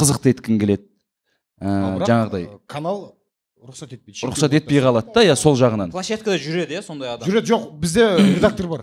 қызықты 0.00 0.32
еткің 0.36 0.60
келеді. 0.62 0.86
Ә, 1.62 1.98
жаңағыдай. 2.06 2.46
ә, 2.48 2.58
канал 2.66 3.12
рұқсат 3.62 3.92
етпейді 3.94 4.26
рұқсат 4.26 4.54
етпей 4.56 4.80
қалады 4.82 5.12
да 5.14 5.22
иә 5.22 5.36
сол 5.38 5.54
жағынан. 5.54 5.92
Площадкада 5.94 6.34
жүреді 6.42 6.74
иә 6.74 6.80
сондай 6.82 7.12
адам? 7.12 7.28
Жүреді 7.28 7.52
жоқ 7.52 7.68
бізде 7.78 8.06
редактор 8.38 8.66
бар. 8.66 8.82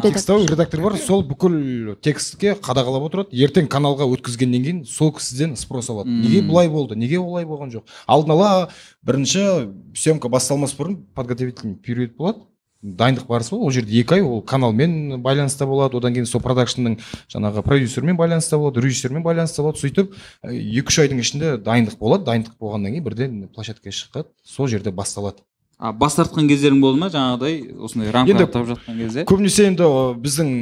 Текстовый 0.00 0.46
редактор 0.48 0.80
бар 0.80 0.96
сол 0.96 1.20
бүкіл 1.28 1.96
текстке 2.00 2.54
қадағалап 2.56 3.04
отырады. 3.10 3.36
Ертең 3.36 3.68
каналға 3.68 4.06
өткізгеннен 4.14 4.64
кейін 4.64 4.80
сол 4.88 5.12
кісіден 5.18 5.58
спрос 5.60 5.90
алады. 5.92 6.08
Неге 6.08 6.40
бұлай 6.48 6.70
болды 6.72 6.96
неге 6.96 7.20
олай 7.20 7.44
болған 7.44 7.74
жоқ? 7.74 7.84
Алдын 8.06 8.32
ала 8.32 8.70
бірінші 9.04 9.44
съемка 9.92 10.32
басталмас 10.32 10.72
бұрын 10.78 11.02
подготовительный 11.14 11.76
период 11.76 12.16
болады. 12.16 12.46
Дайындық 12.84 13.24
барысы 13.26 13.54
ол 13.56 13.70
жерде 13.72 13.96
екі 13.96 14.18
ай 14.18 14.22
ол 14.22 14.42
каналмен 14.44 15.22
байланыста 15.24 15.64
болады. 15.66 15.96
Одан 15.96 16.12
кейін 16.12 16.28
сол 16.28 16.42
продакшнның 16.44 16.98
жаңағы 17.32 17.64
продюсермен 17.64 18.18
байланыста 18.18 18.58
болады 18.60 18.84
режиссермен 18.84 19.24
байланыста 19.24 19.64
болады. 19.64 19.80
Сөйтіп 19.80 20.12
ә, 20.44 20.52
екі 20.52 20.92
үш 20.92 20.98
айдың 21.00 21.22
ішінде 21.24 21.54
дайындық 21.64 21.96
болады. 21.96 22.26
Дайындық 22.28 22.58
болғаннан 22.60 22.92
кейін 22.92 23.06
бірден 23.06 23.38
площадкаға 23.56 23.96
шығады 23.96 24.28
сол 24.44 24.68
жерде 24.68 24.92
басталады. 24.92 25.40
А 25.78 25.92
бас 25.96 26.14
тартқан 26.18 26.46
кездерің 26.50 26.82
болды 26.84 27.00
ма? 27.00 27.08
Жаңағыдай 27.10 27.56
осындай 27.82 28.12
рамка 28.14 28.44
тағып 28.44 28.74
жатқан 28.74 29.00
кезде? 29.00 29.24
көбінесе 29.26 29.66
енді 29.72 29.88
ы, 29.88 30.04
біздің 30.22 30.52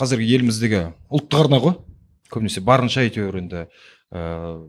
қазіргі 0.00 0.32
еліміздегі 0.40 0.80
ұлттық 1.12 1.44
арна 1.44 1.60
ғой. 1.62 1.76
Көбінесе 2.32 2.64
барынша 2.64 3.04
әйтеуір 3.04 3.38
енді 3.44 3.66
ыыы 4.10 4.66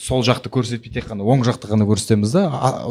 сол 0.00 0.22
жақты 0.24 0.50
көрсетпей 0.52 0.92
тек 0.94 1.06
қана 1.10 1.24
оң 1.26 1.44
жақты 1.46 1.68
ғана 1.70 1.86
көрсетеміз 1.88 2.32
да. 2.34 2.44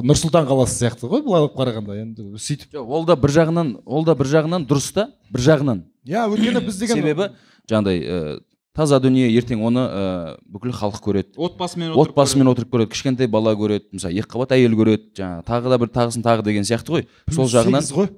Нұр 0.06 0.20
сұлтан 0.20 0.47
қаласы 0.49 0.78
сияқты 0.78 1.10
ғой 1.10 1.24
былай 1.26 1.43
алып 1.43 1.58
қарағанда 1.58 1.97
енді 2.02 2.28
сөйтіп. 2.38 2.72
Жоқ 2.76 2.93
ол 2.97 3.06
да 3.10 3.16
бір 3.20 3.34
жағынан 3.36 3.74
ол 3.86 4.06
да 4.06 4.16
бір 4.18 4.30
жағынан 4.32 4.68
дұрыс 4.70 4.91
та 4.95 5.08
бір 5.34 5.45
жағынан. 5.47 5.84
Иә 6.08 6.28
өйткені 6.30 6.64
біз 6.66 6.80
деген 6.82 7.02
себебі 7.02 7.30
жаңағыдай 7.70 8.02
ә, 8.02 8.39
таза 8.78 8.99
дүние 9.04 9.30
ертең 9.36 9.64
оны 9.68 9.86
ә, 9.86 10.34
бүкіл 10.45 10.76
халық 10.78 11.02
көреді. 11.04 11.36
Отбасымен 11.38 11.91
отырып 11.91 12.12
отбасымен 12.12 12.52
отырып 12.54 12.74
көреді 12.74 12.93
кішкентай 12.95 13.28
бала 13.32 13.56
көреді 13.58 13.97
мысалы 13.97 14.22
екіқабат 14.22 14.56
әйел 14.58 14.78
көреді 14.80 15.12
жаңағы 15.20 15.47
тағы 15.47 15.74
да 15.74 15.82
бір 15.82 15.95
тағысын 15.97 16.26
тағы 16.26 16.45
деген 16.47 16.68
сияқты 16.68 16.95
ғой. 16.97 17.08
Сол 17.32 17.49
жағынан 17.52 17.88
ғой. 17.95 18.12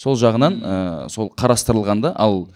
сол 0.00 0.16
жағынан 0.16 0.54
ә, 0.64 1.08
сол 1.12 1.28
қарастырылғанда 1.36 2.14
ал 2.16 2.46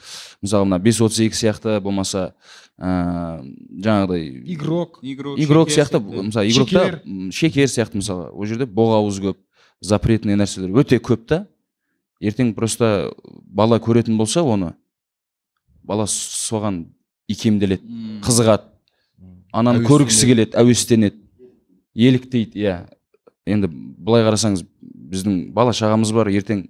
мысалы 0.41 0.65
мына 0.65 0.79
бес 0.81 1.01
отыз 1.05 1.21
екі 1.27 1.37
сияқты 1.37 1.77
болмаса 1.81 2.33
ә, 2.79 3.43
жаңағыдай 3.85 4.29
игрок. 4.55 4.99
Игрок 5.03 5.39
игрок 5.39 5.71
сияқты 5.71 6.01
мысалы 6.01 6.49
игрокта 6.51 7.03
Шекер. 7.31 7.69
сияқты 7.69 8.01
мысалы 8.01 8.31
ол 8.31 8.47
жерде 8.47 8.67
боғауыз 8.67 9.21
көп 9.23 9.39
запретный 9.81 10.37
нәрселер 10.37 10.75
өте 10.75 10.99
көп 10.99 11.27
та. 11.27 11.47
Ертең 12.21 12.55
просто 12.55 13.13
бала 13.25 13.79
көретін 13.79 14.17
болса 14.17 14.43
оны 14.43 14.75
бала 15.83 16.07
соған 16.09 16.87
икемделеді 17.29 18.21
қызығады. 18.25 18.71
Ананы 19.53 19.85
көргісі 19.87 20.27
келеді 20.27 20.57
әуестенеді. 20.59 21.21
Еліктейді 21.95 22.59
иә. 22.59 22.79
Енді 23.47 23.69
былай 23.71 24.25
қарасаңыз 24.27 24.65
біздің 24.83 25.53
бала 25.55 25.75
шағамыз 25.77 26.11
бар 26.17 26.31
ертең 26.33 26.65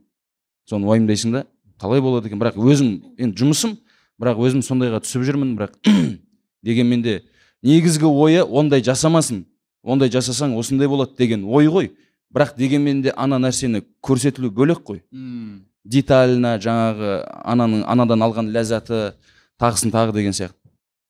соны 0.68 0.90
уайымдайсың 0.90 1.32
да 1.32 1.44
талай 1.80 2.02
болады 2.04 2.28
екен. 2.28 2.40
Бірақ 2.42 2.58
өзім 2.58 2.90
енді 3.16 3.40
жұмысым 3.40 3.78
бірақ 4.20 4.40
өзім 4.46 4.62
сондайға 4.62 5.02
түсіп 5.04 5.26
жүрмін 5.26 5.56
бірақ 5.58 5.76
дегенмен 6.66 7.02
де 7.02 7.20
негізгі 7.62 8.08
ойы 8.08 8.44
ондай 8.44 8.82
жасамасын 8.84 9.44
ондай 9.84 10.10
жасасаң 10.10 10.56
осындай 10.58 10.88
болады 10.88 11.16
деген 11.18 11.44
ой 11.44 11.68
ғой. 11.68 11.92
Бірақ 12.34 12.56
дегенмен 12.58 13.02
де 13.04 13.12
ана 13.16 13.38
нәрсені 13.38 13.84
көрсетілу 14.02 14.50
бөлек 14.50 14.82
қой. 14.82 15.02
М. 15.12 15.66
деталына 15.84 16.56
жаңағы 16.58 17.10
ананың 17.44 17.82
анадан 17.84 18.24
алған 18.24 18.48
ләззаты 18.54 19.12
тағысын 19.60 19.92
тағы 19.92 20.14
деген 20.16 20.32
сияқты. 20.32 20.56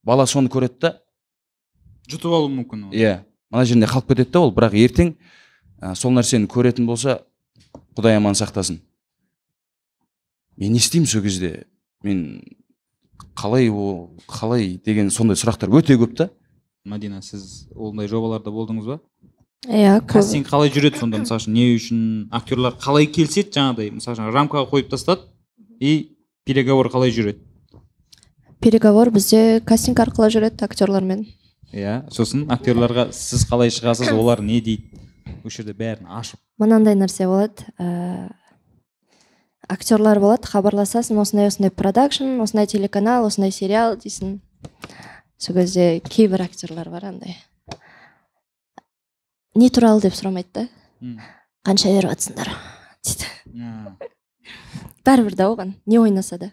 Бала 0.03 0.27
соны 0.27 0.51
көреді 0.51 0.81
да. 0.81 0.91
Жұтып 2.11 2.35
алуы 2.35 2.51
мүмкін 2.51 2.91
иә. 2.91 3.21
Мына 3.51 3.65
жерінде 3.65 3.87
қалып 3.87 4.11
кетеді 4.11 4.33
да 4.35 4.41
ол. 4.41 4.51
Бірақ 4.53 4.75
ертең 4.75 5.15
ә, 5.81 5.95
сол 5.95 6.13
нәрсені 6.13 6.51
көретін 6.51 6.87
болса 6.91 7.21
құдай 7.95 8.19
аман 8.19 8.35
сақтасын. 8.35 8.81
Мен 10.57 10.73
не 10.73 10.83
істеймін 10.83 11.07
сол 11.07 11.23
кезде? 11.23 11.69
Мен 12.03 12.43
қалай 13.37 13.69
ол 13.71 14.11
қалай 14.29 14.81
деген 14.85 15.11
сондай 15.11 15.37
сұрақтар 15.39 15.73
өте 15.75 15.97
көп 16.01 16.17
та. 16.17 16.31
Мадина 16.85 17.23
сіз 17.23 17.69
ондай 17.75 18.09
жобаларда 18.09 18.53
болдыңыз 18.53 18.89
ба? 18.89 18.99
Иә 19.65 20.01
кастинг 20.07 20.49
қалай 20.51 20.69
жүреді 20.73 21.01
сонда? 21.01 21.23
Мысалы 21.23 21.41
үшін 21.41 21.55
не 21.57 21.71
үшін 21.79 22.01
актерлар 22.35 22.77
қалай 22.77 23.09
келіседі? 23.09 23.55
Жаңағыдай 23.57 23.95
мысалы 23.97 24.19
үшін 24.19 24.35
рамкаға 24.35 24.69
қойып 24.69 24.91
тастады 24.93 25.25
и 25.81 26.17
переговор 26.45 26.91
қалай 26.93 27.15
жүреді? 27.15 27.41
Переговор 28.61 29.11
бізде 29.15 29.63
кастинг 29.65 30.03
арқылы 30.05 30.29
жүреді 30.35 30.67
актерлармен. 30.69 31.25
Иә 31.73 32.03
сосын 32.13 32.45
актерларға 32.53 33.09
сіз 33.17 33.47
қалай 33.49 33.73
шығасыз 33.73 34.13
олар 34.13 34.45
не 34.45 34.61
дейді? 34.61 35.01
Осы 35.45 35.63
жерде 35.63 35.73
бәрін 35.77 36.13
ашып. 36.13 36.41
Мынандай 36.61 36.95
нәрсе 36.97 37.27
болады. 37.29 37.65
Ә, 37.81 38.29
актерлар 39.69 40.21
болады 40.21 40.49
хабарласасың 40.49 41.19
осындай 41.23 41.49
осындай 41.51 41.71
продакшн 41.71 42.41
осындай 42.45 42.67
телеканал 42.71 43.27
осындай 43.27 43.53
сериал 43.53 43.97
дейсің. 43.97 44.39
Сол 45.39 45.57
кезде 45.57 46.01
кейбір 46.01 46.47
актерлар 46.47 46.91
бар 46.91 47.11
андай. 47.11 47.37
Не 49.55 49.71
туралы? 49.71 50.01
деп 50.03 50.15
сұрамайды 50.15 50.51
да 50.55 50.69
қанша 51.65 51.93
беріп 51.93 52.11
жатсыңдар 52.11 52.51
дейді 53.05 53.31
бәрібір 55.05 55.37
да 55.37 55.49
оған 55.53 55.75
не 55.87 56.01
ойнаса 56.01 56.39
да. 56.41 56.51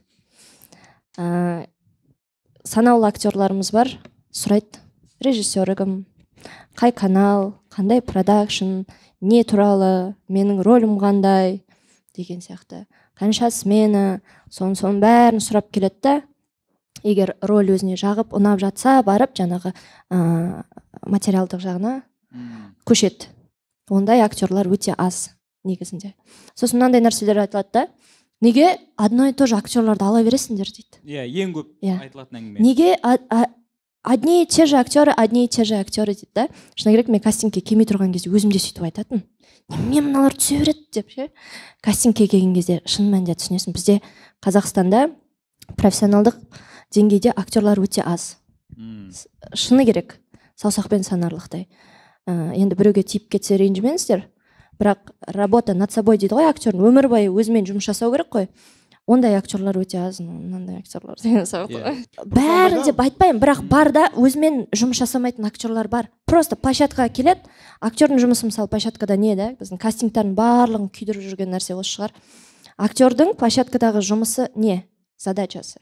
Ә, 1.17 1.67
санаулы 2.63 3.07
актерларымыз 3.07 3.71
бар. 3.71 3.91
Сұрайды. 4.31 4.79
Режиссері 5.23 5.75
кім 5.77 5.97
қай 6.79 6.93
канал 6.95 7.53
қандай 7.71 8.01
продакшн 8.01 8.83
не 9.21 9.43
туралы 9.43 10.15
менің 10.27 10.63
рөлім 10.65 10.97
қандай? 10.99 11.61
деген 12.15 12.41
сияқты. 12.41 12.85
Қанша 13.21 13.51
смена 13.53 14.21
соның 14.51 14.75
соның 14.79 15.01
бәрін 15.03 15.43
сұрап 15.43 15.69
келеді 15.73 16.01
да 16.03 16.15
егер 17.05 17.35
роль 17.45 17.69
өзіне 17.75 17.95
жағып 17.99 18.33
ұнап 18.37 18.59
жатса 18.61 18.99
барып 19.05 19.35
жаңағы 19.37 19.71
ә, 20.11 20.63
материалдық 21.05 21.61
жағына 21.63 22.01
көшеді. 22.87 23.29
Ондай 23.91 24.21
актерлар 24.23 24.69
өте 24.71 24.95
аз 24.97 25.31
негізінде. 25.67 26.13
Сосын 26.55 26.79
мынандай 26.79 27.01
нәрселер 27.03 27.41
айтылады 27.43 27.69
да 27.73 27.87
неге 28.41 28.77
одно 28.97 29.27
и 29.27 29.33
то 29.33 29.45
же 29.47 29.55
актерларды 29.57 30.05
ала 30.05 30.23
бересіңдер 30.23 30.71
дейді. 30.71 31.01
Иә 31.05 31.25
ең 31.27 31.53
көп 31.57 31.67
Иә. 31.83 31.99
айтылатын 32.07 32.39
әңгіме. 32.39 32.59
Неге 32.63 32.95
одни 34.03 34.43
и 34.43 34.45
те 34.45 34.65
же 34.65 34.77
актеры 34.77 35.11
одни 35.11 35.45
и 35.45 35.47
те 35.47 35.63
же 35.63 35.75
актеры 35.75 36.13
дейді 36.13 36.29
да? 36.35 36.47
Шыны 36.75 36.93
керек 36.93 37.07
мен 37.07 37.21
кастингке 37.21 37.61
келмей 37.61 37.85
тұрған 37.85 38.13
кезде 38.13 38.29
өзім 38.29 38.51
де 38.51 38.59
сөйтіп 38.59 38.83
айтатынмын. 38.89 39.23
Немене 39.69 40.01
мыналар 40.01 40.35
түсе 40.35 40.59
береді 40.59 40.85
деп 40.93 41.09
ше? 41.09 41.29
Кастингке 41.81 42.27
келген 42.27 42.53
кезде 42.53 42.81
шын 42.85 43.11
мәнінде 43.11 43.35
түсінесің. 43.37 43.75
Бізде 43.75 44.01
қазақстанда 44.43 45.11
профессионалдық 45.77 46.39
деңгейде 46.93 47.31
актерлар 47.35 47.79
өте 47.79 48.03
аз. 48.03 48.37
Шыны 49.53 49.85
керек. 49.85 50.19
Саусақпен 50.59 51.03
санарлықтай. 51.03 51.67
Ә, 52.27 52.53
енді 52.53 52.75
біреуге 52.75 53.03
тиіп 53.03 53.29
кетсе 53.31 53.57
ренжімеңіздер. 53.57 54.27
Бірақ 54.81 55.13
работа 55.27 55.73
над 55.73 55.91
собой 55.91 56.17
дейді 56.17 56.35
ғой 56.37 56.49
актердің. 56.49 56.83
Өмір 56.89 57.07
бойы 57.09 57.31
өзімен 57.31 57.65
жұмыс 57.69 57.87
жасау 57.89 58.11
керек 58.13 58.29
қой. 58.33 58.49
Ондай 59.11 59.35
актерлар 59.35 59.77
өте 59.81 59.99
аз 59.99 60.19
мынандай 60.23 60.79
актерлар 60.79 61.19
деген 61.21 61.45
сияқты 61.49 61.81
ғой 61.81 62.25
бәрін 62.31 62.85
деп 62.87 63.01
айтпаймын 63.03 63.41
бірақ 63.41 63.63
бар 63.69 63.91
да 63.91 64.07
өзімен 64.15 64.65
жұмыс 64.75 65.01
жасамайтын 65.03 65.47
актерлар 65.47 65.89
бар. 65.91 66.09
Просто 66.25 66.55
площадкаға 66.55 67.09
келеді 67.11 67.41
актердің 67.83 68.21
жұмысы 68.23 68.47
мысалы 68.47 68.71
площадкада 68.71 69.17
не 69.19 69.35
да 69.35 69.51
біздің 69.59 69.81
кастингтардың 69.81 70.35
барлығын 70.37 70.89
күйдіріп 70.95 71.25
жүрген 71.27 71.51
нәрсе 71.51 71.75
осы 71.75 71.97
шығар. 71.97 72.15
Актердің 72.81 73.35
площадкадағы 73.39 74.01
жұмысы 74.05 74.47
не? 74.55 74.85
Задачасы. 75.19 75.81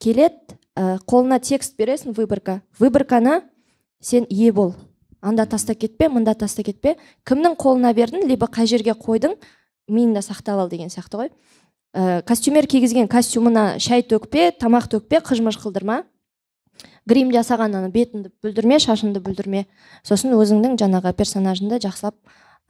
Келеді 0.00 0.56
ә, 0.74 0.98
қолына 1.06 1.38
текст 1.40 1.76
бересің 1.78 2.16
выборка. 2.16 2.62
Выборканы 2.78 3.42
сен 4.00 4.26
ие 4.30 4.52
бол. 4.52 4.74
Анда 5.20 5.46
таста 5.46 5.74
кетпе 5.74 6.08
мында 6.08 6.34
таста 6.34 6.64
кетпе. 6.66 6.96
Кімнің 7.28 7.54
қолына 7.60 7.92
бердің 7.94 8.26
либо 8.26 8.48
қай 8.50 8.66
жерге 8.66 8.96
қойдың 8.98 9.36
миыңда 9.88 10.24
сақтап 10.24 10.58
ал 10.58 10.70
деген 10.72 10.90
сияқты 10.90 11.20
ғой. 11.20 11.30
Ә, 11.94 12.22
костюмер 12.26 12.66
кигізген 12.66 13.08
костюмына 13.08 13.78
шай 13.80 14.02
төкпе 14.02 14.50
тамақ 14.58 14.88
төкпе 14.92 15.20
қыжмыш 15.20 15.58
қылдырма. 15.62 16.02
Грим 17.06 17.32
жасаған 17.34 17.74
ана 17.76 17.88
бетіңді 17.90 18.30
бүлдірме 18.42 18.78
шашыңды 18.78 19.20
бүлдірме. 19.22 19.66
Сосын 20.06 20.32
өзіңнің 20.36 20.76
жаңағы 20.78 21.12
персонажыңды 21.18 21.80
жақсылап 21.82 22.14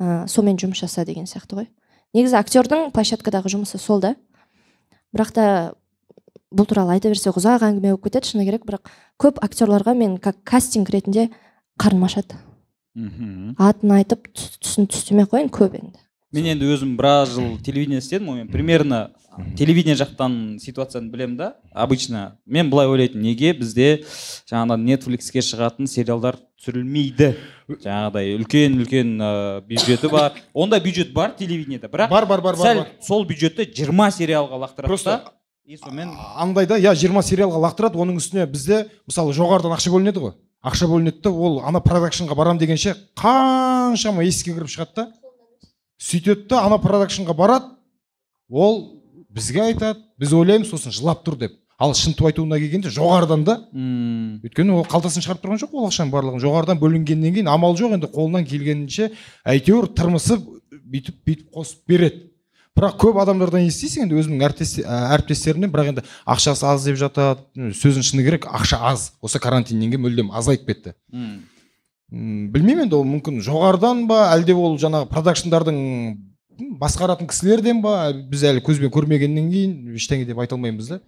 ә, 0.00 0.26
сонымен 0.26 0.56
жұмыс 0.58 0.80
жаса 0.80 1.04
деген 1.04 1.28
сияқты 1.28 1.58
ғой. 1.60 1.68
Негізі 2.16 2.36
актердің 2.40 2.90
площадкадағы 2.92 3.52
жұмысы 3.52 3.78
сол 3.78 4.00
да. 4.00 4.14
Бірақ 5.12 5.32
та 5.36 5.44
бұл 6.52 6.66
туралы 6.68 6.96
айта 6.96 7.08
берсек 7.12 7.36
ұзақ 7.36 7.64
әңгіме 7.68 7.92
болып 7.92 8.08
кетеді 8.08 8.32
шыны 8.32 8.44
керек. 8.48 8.64
Бірақ 8.64 8.88
көп 9.20 9.38
актерларға 9.44 9.94
мен 9.96 10.16
как 10.18 10.42
кастинг 10.44 10.90
ретінде 10.90 11.30
қарным 11.80 12.04
ашады 12.08 12.36
мхм. 12.94 13.54
атын 13.58 13.92
айтып 13.96 14.28
түс- 14.32 14.58
түсін 14.60 14.88
түстемей 14.92 15.24
ақ 15.24 15.32
қояйын 15.32 15.52
көп 15.52 15.76
енді. 15.78 15.98
Мен 16.32 16.46
енді 16.54 16.68
өзім 16.72 16.94
біраз 16.96 17.34
жыл 17.36 17.58
телевидение 17.64 18.00
істедім 18.00 18.30
ғой 18.32 18.40
мен 18.42 18.48
примерно 18.48 19.00
телевидение 19.56 19.96
жақтан 19.96 20.58
ситуацияны 20.60 21.10
білемін 21.12 21.36
да. 21.36 21.48
Обычно 21.72 22.38
мен 22.46 22.70
былай 22.70 22.88
ойлайтынмын 22.88 23.26
неге 23.28 23.52
бізде 23.56 24.04
жаңағыдай 24.48 24.80
нетфликске 24.88 25.44
шығатын 25.44 25.88
сериалдар 25.88 26.38
түсірілмейді? 26.60 27.32
Жаңағыдай 27.68 28.34
үлкен 28.38 28.80
үлкен 28.80 29.14
ыыы, 29.20 29.60
бюджеті 29.68 30.08
бар. 30.12 30.36
Ондай 30.54 30.80
бюджет 30.80 31.12
бар 31.12 31.36
телевидениеда 31.38 31.88
бірақ 31.92 32.10
бар 32.10 32.26
бар 32.26 32.40
бар 32.40 32.56
бар, 32.56 32.66
сәл 32.66 32.82
бар. 32.84 32.92
сол 33.00 33.24
бюджетті 33.28 33.68
20 33.84 34.16
сериалға 34.18 34.60
лақтырады 34.66 34.88
Просто 34.88 35.20
и 35.64 35.76
сонымен 35.76 36.12
андай 36.36 36.66
да 36.66 36.78
иә 36.78 36.94
жиырма 36.94 37.22
сериалға 37.22 37.60
лақтырады. 37.68 38.00
Оның 38.00 38.20
үстіне 38.20 38.46
бізде 38.46 38.86
мысалы 39.06 39.32
жоғарыдан 39.36 39.76
ақша 39.76 39.92
бөлінеді 39.92 40.24
ғой. 40.24 40.36
Ақша 40.62 40.88
бөлінеді 40.90 41.32
ол 41.32 41.60
ана 41.64 41.80
продакшнға 41.80 42.36
барам 42.36 42.58
дегенше 42.58 42.96
қаншама 43.18 44.24
есікке 44.26 44.56
кіріп 44.56 44.70
шығады 44.70 44.96
да. 44.96 45.08
Сөйтеді 46.02 46.48
да 46.50 46.64
ана 46.66 46.78
продакшнға 46.82 47.34
барады. 47.36 47.72
Ол 48.50 49.02
бізге 49.32 49.68
айтады 49.70 50.02
біз 50.20 50.32
ойлаймыз 50.36 50.72
сосын 50.72 50.94
жылап 50.94 51.22
тұр 51.26 51.38
деп 51.40 51.58
ал 51.82 51.94
шынтып 51.98 52.28
айтуына 52.28 52.58
келгенде 52.60 52.90
жоғарыдан 52.94 53.44
да. 53.46 53.56
М, 53.74 54.40
өйткені 54.44 54.76
ол 54.76 54.84
қалтасын 54.86 55.24
шығарып 55.24 55.42
тұрған 55.42 55.62
жоқ 55.62 55.72
ол 55.74 55.88
ақшаның 55.88 56.12
барлығын. 56.12 56.42
Жоғарыдан 56.44 56.78
бөлінгеннен 56.82 57.34
кейін 57.34 57.50
амал 57.50 57.74
жоқ 57.78 57.96
енді 57.96 58.10
қолынан 58.12 58.46
келгенінше 58.46 59.08
әйтеуір 59.48 59.88
тырмысып 59.96 60.44
бүйтіп 60.92 61.18
бүйтіп 61.26 61.48
қосып 61.56 61.82
береді. 61.88 62.28
Бірақ 62.72 62.96
көп 63.02 63.18
адамдардан 63.20 63.66
естисің 63.66 64.06
енді 64.06 64.16
өзімнің 64.16 64.46
ә, 64.46 65.00
әріптестерімнен 65.16 65.72
бірақ 65.74 65.90
енді 65.90 66.04
ақшасы 66.24 66.64
аз 66.64 66.86
деп 66.86 66.96
жатады 66.96 67.72
сөзін 67.76 68.06
шыны 68.06 68.24
керек 68.24 68.46
ақша 68.48 68.78
аз. 68.92 69.10
Осы 69.20 69.42
карантиннен 69.42 69.90
кейін 69.92 70.06
мүлдем 70.06 70.30
азайып 70.32 70.64
кетті. 70.70 70.94
М. 71.12 71.42
Білмеймін 72.12 72.84
енді 72.84 72.98
ол 72.98 73.06
мүмкін 73.08 73.38
жоғарыдан 73.40 74.04
ба 74.04 74.26
әлде 74.34 74.52
ол 74.52 74.74
жаңағы 74.80 75.08
продакшндардың 75.08 75.76
басқаратын 76.76 77.28
кісілерден 77.30 77.80
ба 77.80 78.10
біз 78.12 78.42
әлі 78.50 78.60
көзбен 78.66 78.92
көрмегеннен 78.92 79.48
кейін 79.48 79.94
ештеңе 79.96 80.26
деп 80.28 80.42
айта 80.42 80.58
алмаймыз 80.58 80.90
да. 80.92 80.98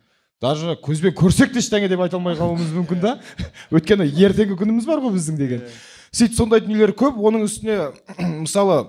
Даже 0.40 0.78
көзбен 0.80 1.12
көрсек 1.18 1.52
те 1.52 1.60
ештеңе 1.60 1.90
деп 1.92 2.00
айта 2.00 2.16
алмай 2.16 2.38
қалуымыз 2.38 2.72
мүмкін 2.78 3.02
да. 3.02 3.18
Өйткені 3.74 4.06
ертеңгі 4.08 4.56
күніміз 4.62 4.88
бар 4.88 5.02
ғой 5.04 5.12
біздің 5.18 5.36
деген. 5.42 5.66
Сөйтіп 6.08 6.38
сондай 6.38 6.64
дүниелер 6.64 6.94
көп. 6.96 7.20
Оның 7.20 7.44
үстіне 7.50 7.90
мысалы 8.46 8.80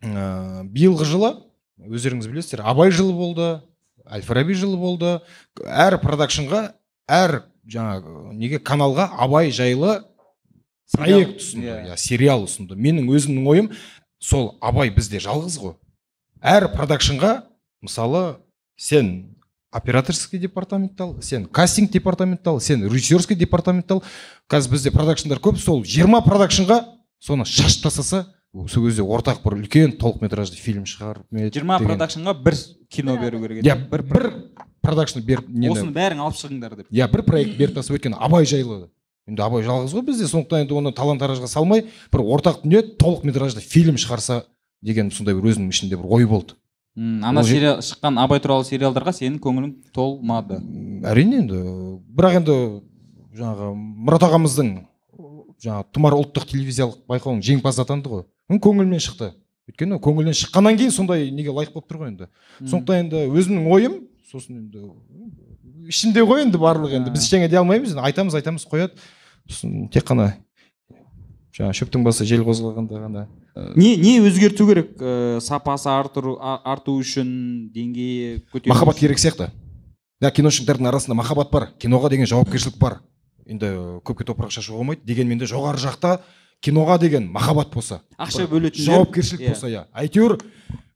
ә, 0.00 0.64
биылғы 0.64 1.10
жылы 1.12 1.34
өздеріңіз 1.84 2.30
білесіздер 2.30 2.64
абай 2.64 2.94
жылы 2.94 3.12
болды 3.12 3.50
әл 4.08 4.24
фараби 4.24 4.56
жылы 4.56 4.80
болды. 4.80 5.18
Әр 5.60 6.00
продакшнға 6.00 6.70
әр 7.04 7.42
жаңағы 7.68 8.32
неге 8.32 8.64
каналға 8.64 9.10
абай 9.20 9.52
жайлы 9.52 10.00
проект 10.92 11.40
ұсынды 11.40 11.66
Иә. 11.66 11.78
иә 11.92 11.96
сериал 11.96 12.44
ұсынды. 12.44 12.76
Менің 12.76 13.08
өзімнің 13.14 13.46
ойым 13.48 13.70
сол 14.20 14.56
абай 14.60 14.90
бізде 14.90 15.18
жалғыз 15.18 15.58
ғой. 15.60 15.74
Әр 16.42 16.68
продакшнға 16.74 17.44
мысалы 17.82 18.36
сен 18.76 19.36
операторский 19.72 20.38
департаментті 20.38 21.02
ал 21.02 21.16
сен 21.22 21.46
кастинг 21.46 21.90
департаментті 21.90 22.48
ал 22.52 22.60
сен 22.60 22.84
режиссерский 22.84 23.36
департаментті 23.36 23.94
ал. 23.98 24.02
Қазір 24.50 24.70
бізде 24.76 24.90
продакшндар 24.94 25.38
көп 25.42 25.58
сол 25.58 25.82
20 25.82 26.22
продакшнға 26.26 26.80
соны 27.20 27.44
шашып 27.48 27.82
тастаса 27.88 28.26
сол 28.68 28.86
кезде 28.86 29.02
ортақ 29.02 29.40
бір 29.42 29.56
үлкен 29.58 29.96
толықметражды 29.98 30.56
фильм 30.60 30.84
шығарып 30.86 31.24
не 31.32 31.48
еді 31.48 31.58
20 31.58 31.78
деген. 31.80 31.88
продакшнға 31.88 32.34
бір 32.44 32.54
кино 32.88 33.16
беру 33.18 33.40
керек 33.42 33.64
иә 33.64 33.72
еді. 33.74 33.88
бір 33.90 34.02
бір 34.02 34.28
продакшн 34.84 35.20
бер 35.26 35.42
нені? 35.48 35.72
Осының 35.72 35.92
бәрін 35.96 36.20
алып 36.22 36.36
шығыңдар 36.38 36.76
деп. 36.76 36.86
Иә 36.92 37.08
бір 37.10 37.22
проект 37.24 37.56
беріп 37.58 37.74
тастап 37.74 37.96
өйткені 37.96 38.14
абай 38.20 38.44
жайлы. 38.46 38.90
Енді 39.28 39.42
абай 39.42 39.64
жалғыз 39.64 39.94
ғой 39.94 40.04
бізде 40.04 40.28
сондықтан 40.28 40.64
енді 40.64 40.76
оны 40.76 40.92
талан 40.96 41.20
таражға 41.20 41.48
салмай 41.48 41.86
бір 42.12 42.22
ортақ 42.36 42.62
дүние 42.64 42.82
толық 43.00 43.24
метражды 43.24 43.62
фильм 43.64 43.96
шығарса 44.00 44.42
деген 44.84 45.10
сондай 45.10 45.34
бір 45.34 45.52
өзімнің 45.52 45.72
ішімде 45.72 45.96
бір 45.96 46.10
ой 46.12 46.26
болды. 46.28 46.56
М, 46.96 47.24
ана 47.24 47.42
сериал 47.42 47.80
шыққан 47.82 48.20
абай 48.20 48.40
туралы 48.40 48.66
сериалдарға 48.68 49.14
сенің 49.16 49.40
көңілің 49.42 49.70
толмады. 49.96 50.60
Әрине 51.08 51.40
енді. 51.40 51.62
Бірақ 52.14 52.36
енді 52.42 52.58
жаңағы 53.34 53.70
мұрат 53.74 54.26
ағамыздың 54.28 54.74
жаңағы 55.64 55.88
тұмар 55.96 56.18
ұлттық 56.20 56.46
телевизиялық 56.52 57.00
байқауының 57.08 57.42
жеңімпазы 57.48 57.82
атанды 57.82 58.12
ғой. 58.12 58.26
Көңілімнен 58.52 59.02
шықты. 59.02 59.32
Өйткені 59.72 59.98
көңілінен 60.04 60.36
шыққаннан 60.36 60.76
кейін 60.78 60.92
сондай 60.92 61.30
неге 61.32 61.50
лайық 61.56 61.72
болып 61.74 61.88
тұр 61.88 62.02
ғой 62.04 62.12
енді. 62.12 62.28
Сондықтан 62.60 63.06
енді 63.06 63.24
өзімнің 63.32 63.70
ойым 63.72 63.94
сосын 64.30 64.60
енді 64.60 64.84
ішімде 65.90 66.24
ғой 66.24 66.44
енді 66.46 66.60
барлығы 66.60 67.00
енді. 67.00 67.12
Біз 67.14 67.26
ештеңе 67.26 67.48
дей 67.48 67.60
алмаймыз 67.60 67.94
енді 67.94 68.04
айтамыз 68.08 68.36
айтамыз 68.38 68.66
қояды. 68.70 68.98
Сосын 69.48 69.88
тек 69.92 70.06
қана 70.08 70.32
жаңағы 71.54 71.78
шөптің 71.80 72.04
басы 72.06 72.26
жел 72.28 72.44
қозғалғанда 72.46 73.00
ғана 73.00 73.26
не 73.76 73.94
не 73.96 74.18
өзгерту 74.18 74.66
керек 74.66 74.96
ә, 74.98 75.38
сапасы 75.40 75.86
артыру 75.92 76.34
арту 76.42 76.96
үшін 76.98 77.70
деңгейі 77.74 78.40
көтеру 78.50 78.72
махаббат 78.72 78.98
керек 78.98 79.20
сияқты. 79.22 79.50
Да 80.20 80.30
киношниктардың 80.34 80.88
арасында 80.90 81.14
махаббат 81.14 81.52
бар 81.52 81.68
киноға 81.78 82.10
деген 82.10 82.26
жауапкершілік 82.26 82.78
бар. 82.80 82.98
Енді 83.46 84.00
көпке 84.02 84.26
топырақ 84.26 84.50
шашуға 84.50 84.80
болмайды. 84.80 85.04
Дегенмен 85.06 85.38
де 85.38 85.46
жоғары 85.46 85.78
жақта 85.78 86.16
киноға 86.64 86.98
деген 86.98 87.28
махаббат 87.30 87.70
болса. 87.74 88.00
Ақша 88.18 88.48
бір 88.48 88.56
бөлетіндер 88.56 88.90
жауапкершілік 88.90 89.44
иә. 89.44 89.54
болса 89.54 89.70
иә. 89.70 89.84
Әйтеуір 89.94 90.38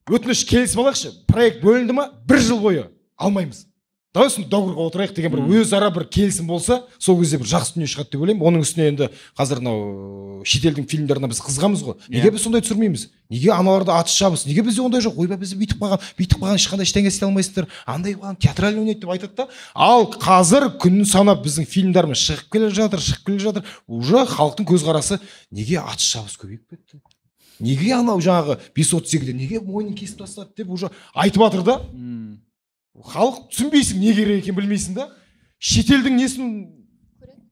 өтініш 0.08 0.44
келісіп 0.48 0.82
алайықшы. 0.82 1.12
Проект 1.28 1.62
бөлінді 1.62 1.94
ма? 1.94 2.08
бір 2.26 2.42
жыл 2.42 2.58
бойы. 2.58 2.88
Алмаймыз. 3.16 3.67
Давай 4.14 4.30
осыны 4.30 4.48
договорға 4.48 4.86
отырайық 4.88 5.14
деген 5.16 5.32
бір 5.34 5.60
өзара 5.60 5.90
бір 5.92 6.06
келісім 6.08 6.48
болса 6.48 6.80
сол 6.98 7.18
кезде 7.20 7.38
бір 7.38 7.50
жақсы 7.50 7.76
дүние 7.76 7.90
шығады 7.90 8.14
деп 8.14 8.22
ойлаймын. 8.24 8.44
Оның 8.48 8.64
үстіне 8.64 8.88
енді 8.92 9.08
қазір 9.38 9.60
мынау 9.60 10.44
шетелдің 10.48 10.88
фильмдеріне 10.88 11.28
біз 11.28 11.42
қызығамыз 11.44 11.84
ғой. 11.84 11.98
Неге 12.08 12.32
біз 12.32 12.46
сондай 12.46 12.64
түсірмейміз? 12.64 13.08
Неге 13.28 13.52
аналарды 13.52 13.92
атыс 13.92 14.16
шабыс 14.16 14.46
неге 14.48 14.64
бізде 14.64 14.80
ондай 14.82 15.04
жоқ? 15.04 15.18
Ойбай 15.20 15.36
бізде 15.36 15.58
бүйтіп 15.60 15.82
қалған 15.82 16.00
бүйтіп 16.16 16.40
қалған 16.40 16.56
ешқандай 16.56 16.88
ештеңе 16.88 17.12
істей 17.12 17.28
алмайсыздар. 17.28 17.68
Андай 17.84 18.16
болған 18.16 18.38
театральный 18.40 18.80
ойнайды 18.80 19.04
деп 19.04 19.12
айтады 19.12 19.36
да. 19.36 19.48
Ал 19.74 20.08
қазір 20.14 20.70
күн 20.80 21.04
санап 21.04 21.44
біздің 21.44 21.68
фильмдарымыз 21.68 22.24
шығып 22.24 22.48
келе 22.56 22.72
жатыр 22.72 23.04
шығып 23.04 23.28
келе 23.28 23.44
жатыр. 23.44 23.68
Уже 23.86 24.24
халықтың 24.32 24.70
көзқарасы 24.72 25.20
неге 25.52 25.82
атыс 25.84 26.08
шабыс 26.08 26.40
көбейіп 26.40 26.64
кетті? 26.72 27.02
Неге 27.60 27.92
анау 27.98 28.22
жаңағы 28.22 28.56
бес 28.72 28.94
отыз 28.94 29.18
екіде 29.18 29.34
неге 29.36 29.60
мойнын 29.60 29.92
кесіп 29.98 30.22
тастады 30.22 30.54
деп 30.56 30.70
уже 30.70 30.88
айтып 31.12 31.42
жатыр 31.42 31.66
да. 31.66 31.80
Халық 33.04 33.48
түсінбейсің 33.52 34.00
не 34.02 34.14
керек 34.16 34.42
екенін 34.42 34.58
білмейсің 34.60 34.96
да. 34.96 35.08
Шетелдің 35.58 36.16
несін 36.18 36.48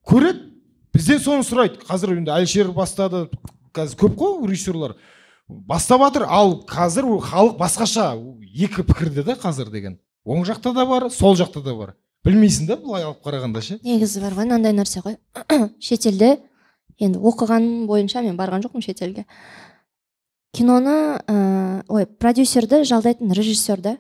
көреді? 0.07 0.53
Бізден 0.97 1.20
соны 1.20 1.44
сұрайды. 1.44 1.82
Қазір 1.84 2.14
енді 2.16 2.32
әлішер 2.32 2.72
бастады 2.74 3.26
қазір 3.76 4.01
көп 4.01 4.16
қой 4.16 4.49
режиссерлар. 4.49 4.97
Бастап 5.47 6.03
жатыр 6.07 6.24
ал 6.26 6.57
қазір 6.66 7.09
халық 7.22 7.59
басқаша 7.61 8.14
екі 8.55 8.82
пікірде 8.86 9.22
да 9.26 9.36
қазір 9.36 9.70
деген. 9.70 9.99
Оң 10.24 10.47
жақта 10.49 10.72
да 10.74 10.86
бар 10.86 11.11
сол 11.11 11.36
жақта 11.36 11.62
да 11.62 11.74
бар. 11.76 11.94
Білмейсің 12.26 12.66
да 12.66 12.76
былай 12.80 13.05
алып 13.07 13.20
қарағанда 13.22 13.62
ше? 13.62 13.78
Негізі 13.84 14.24
бар 14.24 14.34
ғой 14.34 14.49
мынандай 14.49 14.74
нәрсе 14.74 15.03
ғой. 15.05 15.18
Шетелде 15.78 16.38
енді 16.99 17.20
оқыған 17.20 17.86
бойынша 17.86 18.24
мен 18.24 18.38
барған 18.38 18.64
жоқпын 18.64 18.82
шетелге. 18.82 19.26
Киноны 20.57 21.20
ә, 21.20 21.84
ой 21.92 22.07
продюсерді 22.07 22.82
жалдайтын 22.88 23.30
режиссер 23.36 23.80
да. 23.84 23.97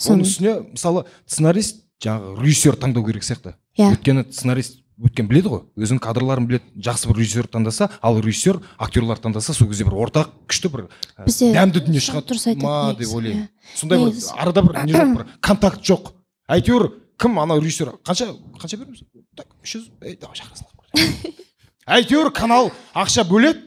Оның 0.00 0.24
үстіне 0.26 0.54
мысалы 0.72 1.04
сценарист 1.26 1.82
жаңағы 2.02 2.42
режиссер 2.42 2.76
таңдау 2.80 3.06
керек 3.06 3.24
сияқты. 3.24 3.54
Иә. 3.78 3.92
өйткені 3.94 4.26
сценарист 4.32 4.82
өткен 4.96 5.26
біледі 5.28 5.50
ғой. 5.52 5.60
Өзінің 5.76 6.00
кадрларын 6.00 6.46
біледі. 6.48 6.64
Жақсы 6.80 7.08
бір 7.10 7.18
режиссер 7.20 7.48
таңдаса 7.52 7.90
ал 8.00 8.16
режиссер 8.20 8.60
актерлар 8.80 9.18
таңдаса 9.20 9.52
сол 9.52 9.68
кезде 9.68 9.84
бір 9.84 9.96
ортақ 10.06 10.30
күшті 10.48 10.70
бір 10.72 10.86
ә, 11.18 11.24
Бізде 11.26 11.50
дәмді 11.52 11.82
дүние 11.84 12.00
дұрыс 12.00 12.06
шығады. 12.08 12.36
айтады 12.36 12.62
ма 12.64 12.94
деп 12.96 13.12
ойлаймын. 13.12 13.42
иә. 13.44 13.76
сондай 13.76 13.98
бір 13.98 14.14
арада 14.40 14.62
бір 14.62 14.78
не 14.86 14.92
жоқ 14.96 15.12
бір 15.18 15.26
контакт 15.44 15.84
жоқ. 15.84 16.12
Әйтеуір 16.48 16.88
кім 17.20 17.38
анау 17.44 17.60
режиссер? 17.60 17.92
Қанша 18.04 18.30
қанша 18.56 18.76
береміз? 18.80 19.02
Так 19.36 19.46
үш 19.62 19.76
жүз. 19.76 19.90
Давай 20.00 20.36
шақыра 20.40 20.64
әйтеуір 21.86 22.32
канал 22.32 22.72
ақша 22.94 23.24
бөледі. 23.28 23.62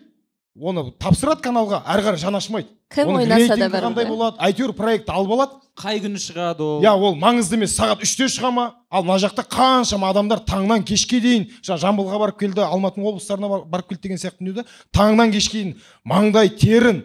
Оны 0.60 0.90
тапсырады 1.00 1.42
каналға. 1.46 1.84
Әрі 1.88 2.04
қарай 2.10 2.18
жаны 2.20 2.38
ашымайды. 2.42 2.70
Кім 2.90 3.14
ойнаса 3.16 3.56
да 3.58 3.70
қандай 3.70 4.08
болады? 4.10 4.38
Әйтеуір 4.42 4.74
проектті 4.74 5.14
алып 5.14 5.32
алады. 5.36 5.60
Қай 5.80 6.02
күні 6.04 6.20
шығады 6.20 6.60
ол? 6.66 6.82
Иә 6.84 6.92
ол 6.98 7.16
маңызды 7.16 7.56
емес. 7.56 7.76
Сағат 7.78 8.02
үште 8.04 8.26
шыға 8.28 8.52
ма? 8.52 8.66
Ал 8.92 9.04
мына 9.06 9.20
жақта 9.22 9.46
қаншама 9.48 10.10
адамдар 10.10 10.42
таңнан 10.44 10.84
кешке 10.84 11.22
дейін 11.24 11.46
жаңа 11.62 11.80
жамбылға 11.86 12.20
барып 12.20 12.40
келді 12.42 12.66
алматының 12.66 13.08
облыстарына 13.14 13.50
бар- 13.50 13.66
барып 13.70 13.90
келді 13.94 14.02
деген 14.10 14.18
сияқты 14.18 14.42
дүние 14.42 14.56
да 14.58 14.66
таңнан 14.92 15.32
кешке 15.32 15.62
дейін 15.62 15.76
маңдай 16.04 16.50
терін 16.58 17.04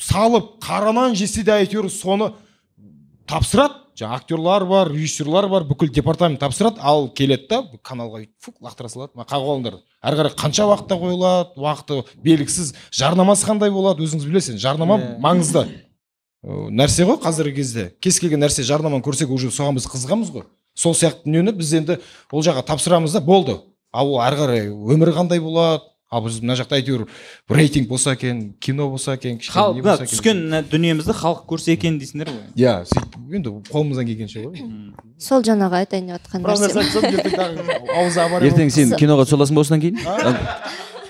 салып 0.00 0.56
қара 0.64 0.92
нан 0.96 1.14
жесе 1.14 1.44
де 1.44 1.52
әйтеуір 1.52 1.90
соны 1.92 2.32
тапсырады. 3.28 3.82
Жаңа 3.96 4.18
актерлар 4.20 4.64
бар 4.68 4.90
режиссерлар 4.92 5.46
бар 5.48 5.64
бүкіл 5.64 5.88
департамент 5.88 6.40
тапсырады. 6.40 6.80
Ал 6.84 7.08
келеді 7.16 7.46
да 7.48 7.62
каналға 7.82 8.24
өйтіп 8.24 8.34
фук 8.44 8.58
лақтыра 8.60 8.90
салады. 8.92 9.12
Мына 9.16 9.24
қағып 9.24 9.52
алыңдар. 9.54 9.78
Әрі 10.06 10.18
қарай 10.20 10.34
қанша 10.38 10.66
уақытта 10.70 10.98
қойылады? 11.00 11.56
Уақыты 11.58 11.98
белгісіз. 12.22 12.72
Жарнамасы 12.94 13.46
қандай 13.48 13.72
болады? 13.74 14.04
Өзіңіз 14.06 14.26
білесіз 14.28 14.60
жарнама 14.62 14.98
Иә. 15.00 15.18
маңызды. 15.20 15.66
Нәрсе 16.46 17.04
ғой 17.08 17.18
қазіргі 17.18 17.56
кезде. 17.56 17.88
Кез 18.00 18.20
келген 18.22 18.40
нәрсе 18.44 18.62
жарнаманы 18.62 19.02
көрсек 19.02 19.32
уже 19.34 19.50
соған 19.50 19.74
біз 19.80 19.88
қызығамыз 19.90 20.30
ғой. 20.30 20.44
Сол 20.76 20.94
сияқты 20.94 21.26
дүниені 21.26 21.52
біз 21.56 21.72
енді 21.74 21.98
ол 22.30 22.44
жаққа 22.46 22.62
тапсырамыз 22.70 23.12
да. 23.16 23.20
Болды. 23.20 23.58
Ал 23.92 24.12
ол 24.14 24.20
әрі 24.22 24.38
қарай 24.38 24.68
өмір 24.70 25.10
қандай 25.16 25.40
болады? 25.40 25.82
Ал 26.16 26.24
біз 26.24 26.38
мына 26.40 26.56
жақта 26.56 26.78
әйтеуір 26.80 27.04
рейтинг 27.52 27.88
болса 27.90 28.14
екен 28.16 28.54
кино 28.60 28.88
болса 28.90 29.14
екен 29.18 29.36
кішкене 29.42 29.82
мына 29.82 29.96
түскен 30.02 30.40
дүниемізді 30.70 31.12
халық 31.20 31.44
көрсе 31.50 31.74
екен 31.76 31.98
дейсіңдер 32.00 32.32
ғой. 32.32 32.42
Иә 32.56 32.74
сөйтіп 32.88 33.36
енді 33.36 33.52
қолымыздан 33.68 34.08
келгенше 34.08 34.46
ғой. 34.46 34.56
Сол 35.20 35.44
жаңағы 35.44 35.82
айтайын 35.82 36.10
деп 36.10 36.24
жатқан 36.24 36.40
нәрсем 36.46 38.42
ертең 38.48 38.72
сен 38.72 38.96
киноға 38.96 39.28
түсе 39.28 39.36
аласың 39.36 39.56
ба 39.56 39.64
осыдан 39.66 39.84
кейін? 39.84 39.96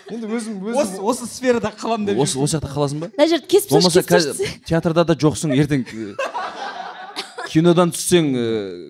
Енді 0.06 0.28
өзім 0.30 0.60
осы 0.70 0.96
өзім 0.96 1.06
осы 1.10 1.26
сферада 1.26 1.72
қаламын 1.74 2.06
деп 2.12 2.20
осы 2.22 2.38
осы 2.38 2.58
жақта 2.58 2.70
қаласың 2.70 3.00
ба? 3.02 3.08
Мына 3.16 3.26
жерді 3.32 3.48
кесіп 3.50 3.72
болмаса 3.74 4.02
театрда 4.68 5.02
да 5.08 5.16
жоқсың 5.18 5.54
ертең 5.58 5.82
кинодан 7.56 7.92
түссең 7.94 8.30
э, 8.36 8.44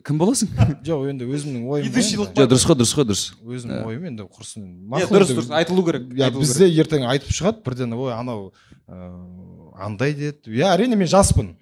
кім 0.06 0.18
боласың? 0.20 0.50
Жоқ 0.86 1.06
енді 1.12 1.28
өзімнің 1.30 1.70
ойым 1.70 1.94
жоқ 1.94 2.34
дұрыс 2.36 2.66
қой 2.66 2.78
дұрс 2.80 2.94
қой 2.98 3.06
дұрыс. 3.06 3.24
Өзімнің 3.46 3.86
ойым 3.86 4.10
енді 4.10 4.26
құрсын 4.26 4.66
дұрыс 5.12 5.32
дұрыс 5.32 5.52
айтылу 5.54 5.86
керек 5.86 6.10
иә 6.18 6.32
бізде 6.34 6.68
ертең 6.82 7.06
айтып 7.12 7.30
шығады 7.36 7.62
бірден 7.66 7.94
ой 7.96 8.12
анау 8.16 8.50
ыыы 8.90 9.56
андай 9.76 10.14
деді. 10.14 10.50
Иә 10.50 10.72
әрине 10.74 10.98
мен 10.98 11.10
жаспын. 11.10 11.54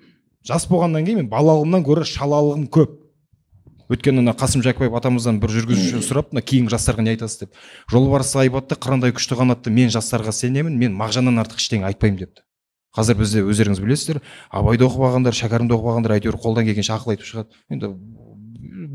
Жас 0.46 0.66
болғаннан 0.68 1.05
кейін 1.05 1.24
мен 1.24 1.30
балалығымнан 1.32 1.84
гөрі 1.84 2.07
шалалығым 2.09 2.68
көп. 2.72 3.00
Өйткені 3.92 4.22
ана 4.22 4.32
қасым 4.38 4.62
жәкібаев 4.64 4.96
атамыздан 4.96 5.38
бір 5.42 5.52
жүргізуші 5.59 6.00
сұрапты 6.05 6.36
мына 6.36 6.44
кейінгі 6.44 6.72
жастарға 6.72 7.05
не 7.05 7.14
айтасыз 7.14 7.44
деп. 7.44 7.59
Жолбарыс 7.92 8.32
айбатты 8.40 8.78
қырандай 8.80 9.12
күшті 9.12 9.36
қанатты 9.36 9.72
мен 9.72 9.92
жастарға 9.92 10.32
сенемін 10.32 10.78
мен 10.80 10.96
мағжаннан 10.96 11.42
артық 11.42 11.61
ештеңе 11.61 11.88
айтпаймын 11.90 12.22
депті. 12.22 12.44
Қазір 12.95 13.18
бізде 13.18 13.42
өздеріңіз 13.42 13.80
білесіздер 13.82 14.20
абайды 14.55 14.86
оқып 14.86 15.07
алғандар 15.09 15.34
шәкәрімді 15.34 15.74
оқып 15.74 15.90
алғандар 15.90 16.14
әйтеуір 16.18 16.38
қолдан 16.42 16.68
келгенше 16.68 16.95
ақыл 16.95 17.14
айтып 17.14 17.26
шығады. 17.26 17.59
Енді 17.74 17.90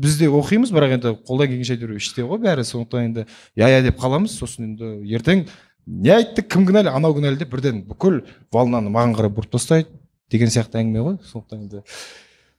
біз 0.00 0.16
де 0.20 0.30
оқимыз 0.32 0.72
бірақ 0.72 0.94
енді 0.96 1.12
қолдан 1.28 1.50
келгенше 1.50 1.76
әйтеуір 1.76 1.98
іште 2.00 2.24
ғой 2.24 2.40
бәрі. 2.40 2.64
Сондықтан 2.64 3.10
енді 3.10 3.26
иә 3.60 3.68
иә 3.68 3.82
деп 3.84 4.00
қаламыз. 4.00 4.32
Сосын 4.40 4.70
енді 4.70 4.94
ертең 5.16 5.44
не 5.86 6.14
айтты 6.14 6.42
кім 6.42 6.66
кінәлі? 6.68 6.92
Анау 6.94 7.16
кінәлі 7.18 7.40
деп 7.40 7.52
бірден 7.52 7.84
бүкіл 7.88 8.22
волнаны 8.52 8.92
маған 8.92 9.14
қарай 9.18 9.34
бұрып 9.36 9.52
тастайды. 9.52 9.92
Деген 10.30 10.52
сияқты 10.52 10.80
әңгіме 10.80 11.04
ғой. 11.04 11.20
Сондықтан 11.28 11.64
енді 11.66 11.84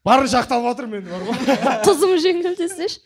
барынша 0.06 0.42
ақталып 0.42 0.70
жатырмын 0.70 1.02
енді 1.02 1.12
бар 1.14 1.28
ғой. 1.30 1.60
Тұзым 1.88 2.16
жеңіл 2.22 2.56
десеші 2.58 3.02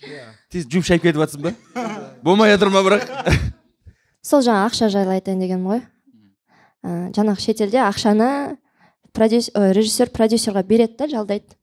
тез 0.51 0.67
жуып 0.71 0.87
шайып 0.87 1.03
кетіп 1.03 1.21
жатрсың 1.23 1.43
ба? 1.43 1.53
Болмай 2.25 2.55
жатыр 2.55 2.71
ма 2.73 2.83
бірақ? 2.87 3.03
Сол 4.25 4.41
жаңа 4.45 4.65
ақша 4.69 4.89
жайлы 4.89 5.19
айтайын 5.19 5.43
дегенім 5.43 5.67
ғой. 5.69 5.83
Ә, 6.85 7.09
жаңағы 7.15 7.41
шетелде 7.41 7.81
ақшаны 7.81 8.57
продюс 9.15 9.49
ой, 9.55 9.73
режиссер 9.73 10.11
продюсерға 10.13 10.63
береді 10.63 10.99
да 10.99 11.07
жалдайды. 11.09 11.57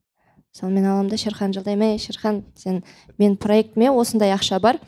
Мысалы 0.53 0.73
мен 0.75 0.87
аламын 0.87 1.11
да 1.13 1.17
шерхан 1.17 1.55
жалдаймын 1.55 1.95
ей 1.95 2.03
шерхан 2.03 2.43
сен 2.57 2.83
мен 3.19 3.37
проектіме 3.37 3.93
осындай 3.93 4.35
ақша 4.35 4.59
бар 4.61 4.81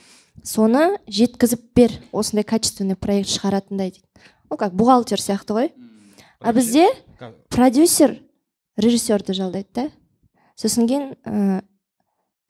соны 0.43 0.99
жеткізіп 1.07 1.63
бер 1.77 1.95
осындай 2.13 2.45
качественный 2.45 2.97
проект 2.97 3.31
шығаратындай 3.33 3.95
дейді. 3.95 4.05
Ол 4.51 4.59
как 4.59 4.75
бухгалтер 4.75 5.23
сияқты 5.23 5.57
ғой. 5.57 5.71
А 6.41 6.53
бізде 6.53 6.89
продюсер 7.49 8.19
режиссерді 8.77 9.33
жалдайды 9.33 9.69
да. 9.75 9.89
Сосын 10.57 10.89
кейін 10.89 11.15
ә, 11.25 11.63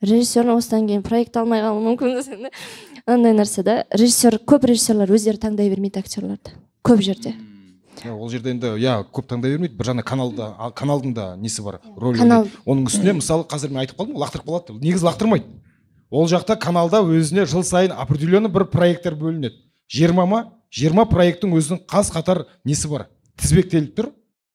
режиссер 0.01 0.49
осыдан 0.51 0.87
кейін 0.89 1.03
проект 1.05 1.37
алмай 1.37 1.61
қалуы 1.63 1.85
мүмкін 1.85 2.49
андай 3.05 3.35
нәрсе 3.37 3.63
да. 3.63 3.83
Режиссер 3.93 4.41
көп 4.43 4.67
режиссерлар 4.67 5.11
өздері 5.11 5.39
таңдай 5.39 5.69
бермейді 5.71 6.03
актерларды. 6.03 6.57
Көп 6.83 7.01
жерде. 7.05 7.35
Ол 8.03 8.29
жерде 8.29 8.51
енді 8.51 8.73
иә 8.81 8.97
көп 9.13 9.27
таңдай 9.29 9.55
бермейді. 9.55 9.75
Бір 9.77 9.89
жағынан 9.91 10.05
каналда 10.05 10.49
каналдың 10.75 11.13
да 11.15 11.27
несі 11.39 11.63
бар 11.65 11.79
рөлі 11.97 12.19
Канал. 12.19 12.49
оның 12.65 12.89
үстіне 12.89 13.15
мысалы 13.19 13.45
қазір 13.47 13.71
мен 13.71 13.83
айтып 13.83 13.97
қалдым 13.99 14.15
ғой 14.17 14.25
лақтырып 14.25 14.49
қалады. 14.49 14.73
Деп 14.73 14.83
негізі 14.83 15.07
лақтырмайды. 15.07 15.45
Ол 16.11 16.27
жақта 16.27 16.57
каналда 16.59 17.01
өзіне 17.01 17.45
жыл 17.45 17.63
сайын 17.63 17.91
определенный 17.91 18.49
бір 18.51 18.65
проекттер 18.65 19.15
бөлінеді. 19.15 19.57
Жиырма 19.89 20.25
ма? 20.25 20.43
Жиырма 20.71 21.05
проекттің 21.09 21.55
өзінің 21.57 21.81
қаз 21.89 22.11
қатар 22.13 22.45
несі 22.65 22.87
бар? 22.91 23.07
Тізбектеліп 23.41 23.95
тұр. 23.97 24.11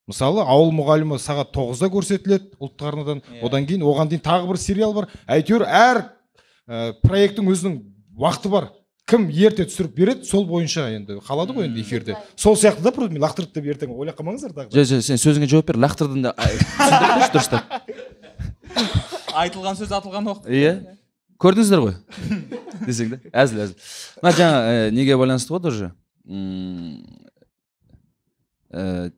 Мысалы 0.07 0.43
ауыл 0.43 0.71
мұғалімі 0.75 1.19
сағат 1.21 1.51
тоғызда 1.55 1.87
көрсетіледі 1.93 2.55
ұлттық 2.59 2.87
арнадан. 2.87 3.21
Иә. 3.21 3.45
одан 3.45 3.65
кейін 3.67 3.83
оған 3.85 4.09
дейін 4.09 4.23
тағы 4.25 4.47
бір 4.49 4.57
сериал 4.59 4.93
бар. 4.93 5.07
Әйтеуір 5.27 5.63
әр 5.67 6.01
ә, 6.67 6.93
проекттің 7.03 7.47
өзінің 7.53 7.77
уақыты 8.17 8.49
бар. 8.51 8.71
Кім 9.11 9.27
ерте 9.29 9.65
түсіріп 9.67 9.95
береді 9.97 10.27
сол 10.29 10.45
бойынша 10.47 10.87
енді 10.95 11.19
қалады 11.27 11.55
ғой 11.57 11.67
енді 11.67 11.83
эфирде. 11.83 12.15
сол 12.35 12.55
сияқты 12.55 12.81
да 12.81 12.91
просто 12.95 13.13
мен 13.13 13.23
лақтырды 13.23 13.59
деп 13.59 13.67
ертең 13.75 13.91
ойлап 13.91 14.17
қалмаңыздар 14.19 14.55
тағы 14.55 14.71
да. 14.71 14.79
жоқ 14.79 14.87
жоқ 14.93 15.05
сен 15.05 15.19
сөзіңе 15.19 15.49
жауап 15.51 15.67
бер 15.67 15.81
лақтырдың 15.83 16.21
да. 16.23 16.35
Дұрыстап 17.33 17.63
айтылған 19.35 19.77
сөз 19.79 19.91
атылған 19.95 20.31
оқ 20.33 20.47
иә. 20.47 20.73
Көрдіңіздер 21.41 21.81
ғой? 21.81 21.95
Десең 22.87 23.15
да. 23.15 23.19
Әзіл 23.43 23.63
әзіл. 23.65 23.91
Мына 24.21 24.33
жаңа 24.37 24.57
ә, 24.61 24.91
неге 24.93 25.17
байланысты 25.17 25.53
ғой 25.55 25.63
тоже 25.63 25.91
ә, 28.71 29.11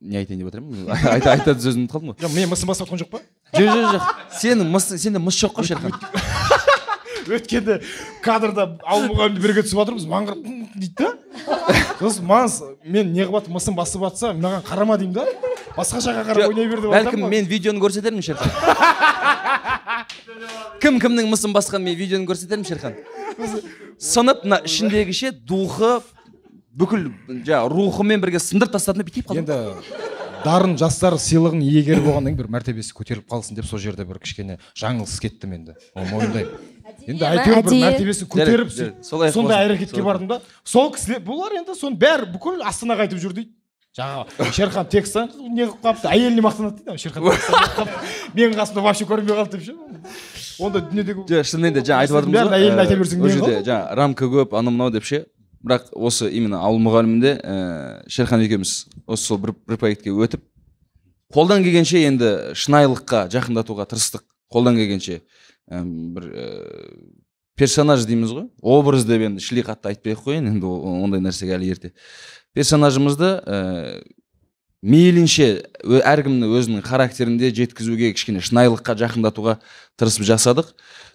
не 0.00 0.18
айтайын 0.20 0.40
деп 0.40 0.50
отырмын. 0.50 0.86
Айта 1.14 1.34
айтатын 1.34 1.62
сөзімді 1.62 1.86
ұмытып 1.86 1.96
қалдым 1.96 2.12
ғой. 2.14 2.20
Жоқ 2.24 2.36
мен 2.36 2.50
мысым 2.52 2.72
басып 2.72 2.86
жатқан 2.86 3.02
жоқ 3.02 3.12
па? 3.12 3.22
Жоқ 3.56 3.68
жоқ 3.72 3.96
жоқ. 3.96 4.02
Сенің 4.40 4.72
мыс 4.72 4.88
сенде 4.96 5.22
мыс 5.22 5.38
жоқ 5.42 5.58
қой 5.58 5.68
шерхан. 5.68 5.92
Өткенде 7.28 7.80
кадрда 8.24 8.66
ауыл 8.86 9.08
мұғалімді 9.12 9.42
бірге 9.44 9.62
түсіп 9.66 9.80
жатырмыз 9.82 10.06
маған 10.10 10.26
қарап 10.30 10.46
«М, 10.46 10.68
дейді 10.76 10.94
да. 11.00 11.10
Сосын 12.00 12.26
маған 12.28 12.76
мен 12.84 13.12
не 13.12 13.24
қылып 13.26 13.40
жатырмын 13.40 13.58
мысым 13.58 13.76
басып 13.78 14.04
жатса 14.06 14.32
маған 14.36 14.62
қарама 14.68 14.98
деймін 15.00 15.14
да. 15.18 15.26
Басқа 15.76 16.00
жаққа 16.06 16.24
қарап 16.30 16.48
ойнай 16.52 16.68
бер 16.70 16.80
деп 16.84 16.92
бәлкім 16.94 17.28
мен 17.28 17.44
видеоны 17.50 17.80
көрсетермін 17.82 18.22
шерхан. 18.24 18.50
Кім 20.80 21.00
кімнің 21.02 21.28
мысын 21.32 21.52
басқан 21.56 21.82
мен 21.84 21.96
видеоны 21.98 22.26
көрсетермін 22.28 22.66
шерхан. 22.68 22.94
Сынып 23.98 24.44
мына 24.44 24.60
ішіндегі 24.66 25.12
ше 25.16 25.30
духы 25.32 25.98
бүкіл 26.76 27.08
жаңағы 27.46 27.70
рухымен 27.72 28.20
бірге 28.22 28.40
сындырып 28.42 28.74
тастадым 28.76 29.02
да 29.02 29.08
бүйтіп 29.08 29.30
қалдым. 29.30 29.44
Енді 29.44 30.04
дарын 30.44 30.76
жастар 30.78 31.16
сыйлығының 31.18 31.64
иегері 31.64 32.02
болғаннан 32.04 32.34
кейін 32.34 32.40
бір 32.42 32.50
мәртебесі 32.54 32.92
көтеріліп 32.94 33.26
қалсын 33.32 33.56
деп 33.56 33.66
сол 33.66 33.80
жерде 33.82 34.04
бір 34.06 34.20
кішкене 34.22 34.58
жаңылыс 34.78 35.16
кеттім 35.24 35.56
енді. 35.56 35.74
Оны 35.96 36.12
мойындаймын. 36.12 36.52
Енді 37.06 37.26
әйтеуір 37.26 37.62
бір 37.66 37.76
мәртебесін 37.82 38.28
көтеріп 38.32 38.72
сондай 39.04 39.66
әрекетке 39.66 40.02
бардым 40.04 40.30
да. 40.30 40.40
Сол 40.64 40.90
кісілер 40.94 41.22
бұлар 41.26 41.56
енді 41.60 41.76
соның 41.78 41.98
бәрі 42.00 42.28
бүкіл 42.34 42.62
астанаға 42.66 43.06
айтып 43.06 43.20
жүр 43.22 43.36
дейді. 43.36 43.52
Жаңағы 43.96 44.50
шерхан 44.52 44.88
текстан 44.92 45.30
не 45.56 45.64
қылып 45.64 45.84
қалыпты? 45.86 46.10
Әйеліне 46.12 46.42
мақтанады 46.44 46.82
дейді 46.84 46.98
шерхан 47.00 47.24
менің 48.36 48.58
қасымда 48.58 48.82
вообще 48.84 49.06
көрінбей 49.08 49.38
қалды 49.38 49.56
деп 49.56 49.64
ше? 49.64 49.76
Онда 50.60 50.82
дүниедегі 50.84 51.24
жоқ 51.30 51.48
шынымен 51.48 51.78
де 51.78 51.84
жаңа 51.86 52.04
айтып 52.04 52.18
жатырмыз 52.18 52.36
бәрін 52.36 52.56
әйеліне 52.58 52.84
айта 52.84 52.98
берсең 53.00 53.24
ол 53.24 53.32
жерде 53.32 53.62
жаңағы 53.64 53.96
рамка 53.96 54.28
көп 54.34 54.52
анау 54.58 54.74
мынау 54.76 54.92
деп 54.92 55.08
ше? 55.08 55.22
Бірақ 55.64 55.88
осы 55.96 56.28
именно 56.28 56.60
ауыл 56.60 56.82
мұғалімінде 56.84 57.32
ііі 57.40 58.12
шерхан 58.18 58.44
екеуміз 58.44 58.74
осы 59.06 59.30
сол 59.30 59.40
бір, 59.40 59.54
бір 59.64 59.80
проектке 59.80 60.12
өтіп 60.12 60.44
қолдан 61.34 61.64
келгенше 61.64 62.04
енді 62.06 62.30
шынайылыққа 62.56 63.26
жақындатуға 63.32 63.88
тырыстық. 63.90 64.22
Қолдан 64.52 64.76
келгенше. 64.78 65.22
Бір 65.70 66.28
ііі 66.30 67.06
персонаж 67.56 68.04
дейміз 68.06 68.34
ғой. 68.36 68.46
Образ 68.60 69.06
деп 69.08 69.22
енді 69.26 69.42
шли 69.42 69.64
қатты 69.64 69.94
айтпай 69.94 70.14
ақ 70.14 70.26
қояйын 70.26 70.50
енді 70.52 70.66
ондай 70.66 71.22
нәрсеге 71.24 71.56
әлі 71.56 71.72
ерте. 71.72 71.92
Персонажымызды 72.54 73.32
ііі 73.46 74.04
мейлінше 74.86 75.46
әркімнің 75.82 76.52
өзінің 76.52 76.84
характерінде 76.86 77.50
жеткізуге 77.56 78.12
кішкене 78.14 78.42
шынайылыққа 78.44 78.94
жақындатуға 79.00 79.56
тырысып 79.98 80.26
жасадық. 80.28 80.68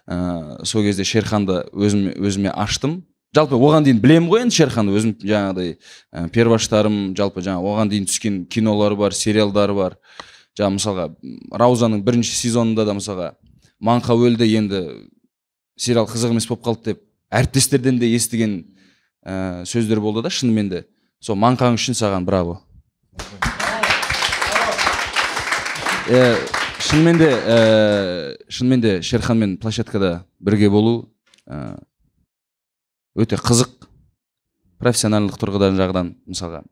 Ыыы 0.09 0.65
сол 0.65 0.83
кезде 0.83 1.05
шерханды 1.05 1.61
өзіме, 1.71 2.15
өзіме 2.17 2.51
аштым. 2.51 3.03
Жалпы 3.35 3.55
оған 3.55 3.85
дейін 3.85 4.01
білемін 4.03 4.31
ғой 4.31 4.43
енді 4.43 4.57
шерханды. 4.57 4.97
Өзім 4.97 5.13
жаңағыдай 5.21 5.77
ә, 5.77 6.25
перваштарым 6.33 7.13
жалпы 7.15 7.45
жаңа 7.45 7.61
оған 7.63 7.93
дейін 7.93 8.09
түскен 8.09 8.41
кинолары 8.51 8.97
бар 8.99 9.15
сериалдары 9.15 9.77
бар. 9.77 9.95
Жаңа 10.57 10.75
мысалға 10.75 11.05
раузаның 11.55 12.01
бірінші 12.03 12.35
сезонында 12.35 12.83
да 12.89 12.97
мысалға 12.97 13.29
маңқа 13.81 14.15
өлді 14.15 14.47
енді 14.57 14.81
сериал 15.79 16.07
қызық 16.09 16.35
емес 16.35 16.47
болып 16.49 16.65
қалды 16.65 16.91
деп 16.91 17.01
әріптестерден 17.33 17.99
де 17.99 18.09
естіген 18.13 18.57
ә, 19.25 19.63
сөздер 19.65 20.01
болды 20.03 20.21
да 20.21 20.29
шынымен 20.29 20.69
де. 20.69 20.83
Сол 21.21 21.37
маңқаң 21.39 21.77
үшін 21.77 21.97
саған 21.97 22.25
браво. 22.25 22.59
Э, 26.09 26.35
шынымен 26.81 27.17
де 27.21 27.29
ә, 27.29 27.57
шынымен 28.49 28.81
де 28.81 29.01
шерханмен 29.01 29.57
площадкада 29.61 30.25
бірге 30.39 30.69
болу 30.69 31.09
ә, 31.47 31.79
өте 33.15 33.37
қызық 33.39 33.87
профессионалдық 34.81 35.39
тұрғыдан 35.39 35.77
жағынан 35.79 36.15
мысалға 36.25 36.63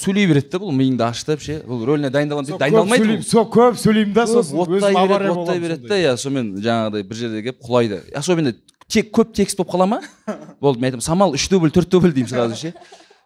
сөйлей 0.00 0.26
береді 0.26 0.50
да 0.52 0.60
бұл 0.62 0.72
миыңды 0.74 1.04
ашытып 1.06 1.42
ше 1.44 1.56
бұл 1.66 1.84
рөліне 1.86 2.10
дайындаламын 2.10 2.48
деп 2.48 2.60
дайындалмайды 2.60 3.16
сол 3.26 3.46
көп 3.52 3.76
сөйлеймін 3.78 4.14
да 4.16 4.26
сосын 4.26 4.62
оттай 4.64 4.94
береді 4.94 5.30
оттай 5.34 5.60
береді 5.62 5.88
да 5.90 5.98
иә 6.00 6.14
сонымен 6.18 6.50
жаңағыдай 6.64 7.06
бір 7.06 7.20
жерде 7.20 7.42
келіп 7.44 7.60
құлайды 7.62 8.00
особенно 8.18 8.54
тек 8.88 9.12
көп 9.14 9.34
текст 9.38 9.60
болып 9.60 9.74
қала 9.74 9.86
ма 9.86 10.00
болды 10.60 10.80
мен 10.80 10.90
айтамын 10.90 11.06
самал 11.06 11.36
үш 11.38 11.46
дубль 11.52 11.70
төрт 11.74 11.90
дубль 11.94 12.12
деймін 12.12 12.32
сразу 12.32 12.58
ше 12.58 12.74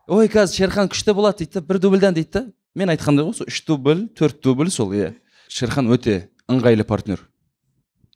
ой 0.09 0.29
қазір 0.29 0.65
шерхан 0.65 0.93
күшті 0.93 1.17
болады 1.17 1.45
дейді 1.45 1.59
да 1.59 1.65
бір 1.73 1.81
дубльдан 1.81 2.15
дейді 2.15 2.31
да 2.33 2.45
мен 2.75 2.93
айтқандай 2.93 3.25
ғой 3.25 3.35
сол 3.39 3.49
үш 3.49 3.65
дубль 3.65 4.07
төрт 4.19 4.43
дубль 4.45 4.71
сол 4.71 4.93
иә 4.93 5.15
шерхан 5.49 5.89
өте 5.89 6.29
ыңғайлы 6.53 6.85
партнер 6.85 7.25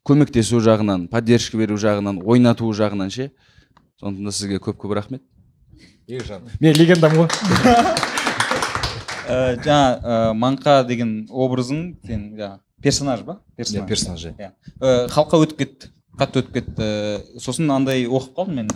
көмектесу 0.05 0.61
жағынан 0.61 1.09
поддержка 1.09 1.57
беру 1.57 1.81
жағынан 1.81 2.21
ойнату 2.25 2.69
жағынан 2.73 3.11
ше 3.11 3.31
сондықтан 4.01 4.25
да 4.29 4.33
сізге 4.33 4.61
көп 4.61 4.81
көп 4.83 4.97
рахмет 4.99 5.23
мен 6.61 6.75
легендамын 6.75 7.23
ғой. 7.23 8.13
Ә, 9.29 9.57
жаңа 9.63 9.89
ә, 10.03 10.21
маңқа 10.37 10.83
деген 10.89 11.17
образың 11.31 11.83
сен 12.07 12.29
жаңа 12.39 12.61
персонаж 12.83 13.25
ба? 13.27 13.41
Иә 13.57 13.87
персонаж 13.87 14.29
иә. 14.31 14.37
иә. 14.39 14.53
Ә, 14.81 15.09
халыққа 15.13 15.43
өтіп 15.47 15.59
кетті 15.63 15.93
қатты 16.19 16.43
өтіп 16.43 16.53
кетті. 16.59 16.87
Сосын 17.41 17.71
андай 17.73 18.05
оқып 18.07 18.37
қалдым 18.37 18.61
мен 18.61 18.71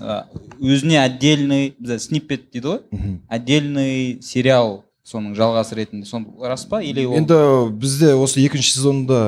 өзіне 0.60 1.00
отдельный 1.02 1.74
бізде 1.78 1.98
сниппет 2.00 2.50
дейді 2.52 2.70
ғой? 2.70 2.80
Отдельный 3.28 4.18
сериал 4.22 4.84
соның 5.06 5.36
жалғасы 5.38 5.76
ретінде. 5.76 6.06
Сон 6.08 6.26
рас 6.40 6.64
па? 6.66 6.80
Или 6.82 7.04
ол 7.04 7.16
енді 7.18 7.36
бізде 7.76 8.14
осы 8.16 8.40
екінші 8.44 8.72
сезонда 8.78 9.20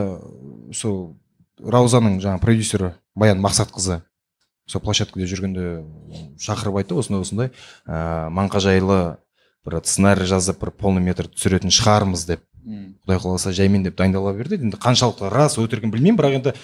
сол 0.73 1.17
раузаның 1.59 2.19
жаңағы 2.23 2.43
продюсері 2.43 2.93
баян 3.19 3.43
мақсатқызы 3.45 4.01
сол 4.69 4.83
площадкада 4.85 5.29
жүргенде 5.29 5.69
шақырып 6.41 6.81
айтты 6.81 6.97
осындай 6.99 7.25
осындай 7.25 7.53
ыыы 7.87 8.33
маңқа 8.37 8.63
жайлы 8.63 9.01
бір 9.69 9.83
сценарий 9.85 10.27
жазып 10.27 10.65
бір 10.65 10.73
полный 10.73 11.05
метр 11.05 11.29
түсіретін 11.29 11.71
шығармыз 11.75 12.25
деп 12.29 12.45
құдай 12.69 13.21
қаласа 13.21 13.53
жаймен 13.53 13.85
деп 13.85 13.97
дайындала 13.97 14.33
берді. 14.37 14.59
Енді 14.61 14.81
қаншалықты 14.81 15.31
рас 15.33 15.57
өтірігін 15.61 15.93
білмеймін 15.93 16.19
бірақ 16.19 16.39
енді 16.41 16.55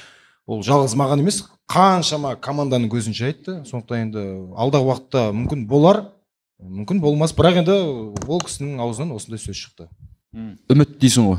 ол 0.47 0.65
жалғыз 0.65 0.97
маған 1.01 1.23
емес 1.25 1.43
қаншама 1.71 2.35
команданың 2.37 2.91
көзінше 2.93 3.29
айтты. 3.31 3.61
Сондықтан 3.69 4.09
енді 4.09 4.25
алдағы 4.53 4.91
уақытта 4.91 5.29
мүмкін 5.33 5.65
болар 5.71 6.03
мүмкін 6.61 7.01
болмас. 7.01 7.33
Бірақ 7.37 7.63
енді 7.63 7.79
ол 8.27 8.43
кісінің 8.45 8.83
аузынан 8.85 9.15
осындай 9.17 9.41
сөз 9.41 9.57
шықты. 9.63 9.89
Үміт 10.35 10.97
дейсің 10.99 11.29
ғой? 11.29 11.37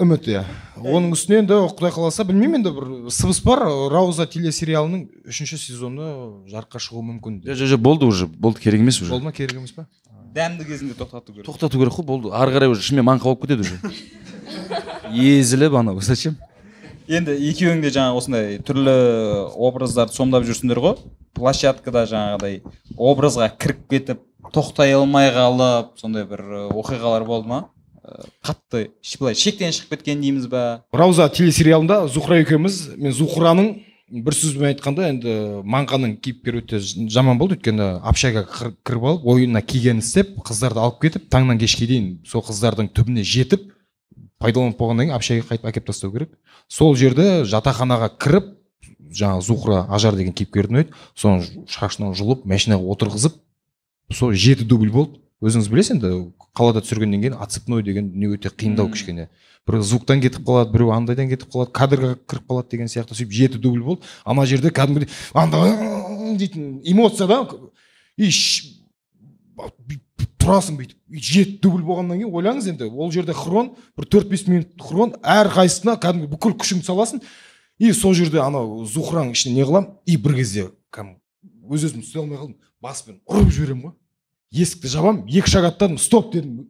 Үміт 0.00 0.26
иә. 0.32 0.42
Оның 0.80 1.12
үстіне 1.12 1.42
енді 1.42 1.58
құдай 1.76 1.92
қаласа 1.92 2.24
білмеймін 2.24 2.62
енді 2.62 2.72
бір 2.72 2.86
сыбыс 3.12 3.42
бар. 3.44 3.66
Рауза 3.92 4.24
телесериалының 4.32 5.28
үшінші 5.28 5.58
сезоны 5.60 6.06
жарыққа 6.48 6.80
шығуы 6.80 7.04
мүмкін. 7.10 7.42
Жоқ 7.44 7.74
жоқ 7.74 7.82
болды 7.84 8.08
уже. 8.08 8.26
Болды 8.26 8.64
керек 8.64 8.80
емес 8.80 9.02
уже. 9.02 9.12
Болды 9.12 9.28
ма 9.28 9.34
керек 9.36 9.60
емес 9.60 9.76
па 9.76 9.84
дәмді 10.34 10.66
кезінде 10.68 10.94
тоқтату 10.94 11.32
керек. 11.32 11.46
Тоқтату 11.46 11.78
керек 11.78 11.96
қой 11.98 12.04
болды. 12.06 12.30
Ары 12.30 12.54
қарай 12.54 12.70
уже 12.70 12.84
шынымен 12.86 13.06
маңқа 13.08 13.30
болып 13.30 13.46
кетеді 13.46 13.66
уже. 13.66 13.80
Езіліп 15.10 15.74
анау 15.80 16.00
зачем? 16.00 16.36
Енді 17.10 17.34
екеуің 17.50 17.82
де 17.82 17.90
жаңа 17.90 18.14
осындай 18.14 18.60
түрлі 18.62 18.94
образдарды 19.58 20.14
сомдап 20.14 20.46
жүрсіңдер 20.46 20.78
ғой. 20.78 20.96
Площадкада 21.34 22.04
жаңағыдай 22.10 22.60
образға 22.94 23.50
кіріп 23.58 23.82
кетіп 23.90 24.22
тоқтай 24.54 24.94
алмай 24.94 25.32
қалып 25.34 25.96
сондай 25.98 26.26
бір 26.30 26.70
оқиғалар 26.70 27.26
болды 27.26 27.50
ма? 27.50 27.60
Қатты 28.46 28.90
былай 29.18 29.34
шектен 29.38 29.74
шығып 29.74 29.96
кеткен 29.96 30.22
дейміз 30.22 30.46
ба? 30.50 30.82
Рауза 30.94 31.28
телесериалында 31.30 32.06
зухра 32.08 32.40
екеуміз 32.42 32.96
мен 32.96 33.14
зухраның 33.14 33.72
бір 34.10 34.34
сөзбен 34.34 34.72
айтқанда 34.72 35.06
енді 35.12 35.32
маңқаның 35.70 36.16
кейіпкері 36.24 36.60
өте 36.64 36.80
жаман 36.82 37.38
болды. 37.38 37.56
Өйткені 37.58 37.86
общагаға 38.10 38.46
кір- 38.50 38.72
кіріп 38.86 39.04
алып 39.10 39.26
ойына 39.30 39.62
келгенін 39.62 40.02
істеп 40.02 40.32
қыздарды 40.46 40.82
алып 40.82 41.00
кетіп 41.04 41.28
таңнан 41.30 41.60
кешке 41.60 41.86
дейін 41.86 42.08
сол 42.26 42.42
қыздардың 42.42 42.90
түбіне 42.96 43.22
жетіп 43.22 43.68
пайдаланып 44.42 44.78
болғаннан 44.80 45.06
кейін 45.10 45.16
общагаға 45.16 45.48
қайтып 45.52 45.68
әкеліп 45.70 45.86
тастау 45.92 46.12
керек. 46.12 46.30
Сол 46.68 46.96
жерде 46.96 47.44
жатақханаға 47.46 48.10
кіріп 48.18 48.50
жаңағы 49.14 49.42
зухра 49.46 49.86
ажар 49.90 50.16
деген 50.18 50.32
кейіпкерді 50.34 50.74
ойнайды 50.74 50.92
соны 51.14 51.42
ж- 51.42 51.66
шашынан 51.68 52.14
жұлып 52.18 52.44
машинаға 52.46 52.82
отырғызып 52.94 53.38
сол 54.12 54.32
жеті 54.34 54.64
дубль 54.64 54.90
болды. 54.90 55.20
Өзіңіз 55.40 55.68
білесіз 55.72 55.94
енді 55.96 56.10
қалада 56.56 56.82
түсіргеннен 56.84 57.22
кейін 57.22 57.38
отцепной 57.40 57.82
деген 57.82 58.10
дүние 58.12 58.36
өте 58.36 58.50
қиындау 58.52 58.90
кішкене. 58.92 59.28
Біреу 59.66 59.82
звуктан 59.82 60.20
кетіп 60.20 60.44
қалады 60.44 60.72
біреу 60.74 60.90
андайдан 60.92 61.30
кетіп 61.30 61.48
қалады 61.52 61.72
кадрға 61.72 62.14
кіріп 62.28 62.44
қалады 62.50 62.70
деген 62.74 62.88
сияқты 62.92 63.16
сөйтіп 63.16 63.32
жеті 63.32 63.58
дубль 63.58 63.80
болды. 63.80 64.04
Ана 64.24 64.44
жерде 64.44 64.68
кәдімгідей 64.68 65.08
андай 65.32 66.36
дейтін 66.36 66.80
эмоция 66.84 67.26
да 67.30 67.46
и 68.16 68.28
тұрасың 70.40 70.76
бүйтіп. 70.80 70.98
Жеті 71.12 71.58
дубль 71.64 71.84
болғаннан 71.84 72.20
кейін 72.20 72.34
ойлаңыз 72.34 72.68
енді 72.72 72.88
ол 72.90 73.12
жерде 73.12 73.32
хрон 73.36 73.74
бір 73.96 74.08
төрт 74.08 74.28
бес 74.32 74.46
минут 74.48 74.72
хрон 74.80 75.12
әрқайсысына 75.20 75.96
кәдімгі 76.00 76.30
бүкіл 76.32 76.56
күшіңді 76.56 76.88
саласың. 76.88 77.20
И 77.78 77.92
сол 77.92 78.14
жерде 78.16 78.40
анау 78.40 78.84
зухраның 78.88 79.32
ішіне 79.36 79.60
не 79.60 79.68
қыламын 79.68 79.92
и 80.06 80.16
бір 80.16 80.36
кезде 80.40 80.70
кәдімгі 80.92 81.20
өз 81.68 81.84
өзімді 81.90 82.06
ұстай 82.06 82.22
алмай 82.22 82.40
қалдым 82.40 82.56
баспен 82.80 83.20
ұрып 83.28 83.52
жіберемін 83.52 83.84
ғой. 83.84 83.94
Есікті 84.50 84.88
жабамын 84.90 85.24
екі 85.30 85.50
шаг 85.50 85.68
аттадым 85.70 85.98
стоп 85.98 86.32
дедім. 86.34 86.66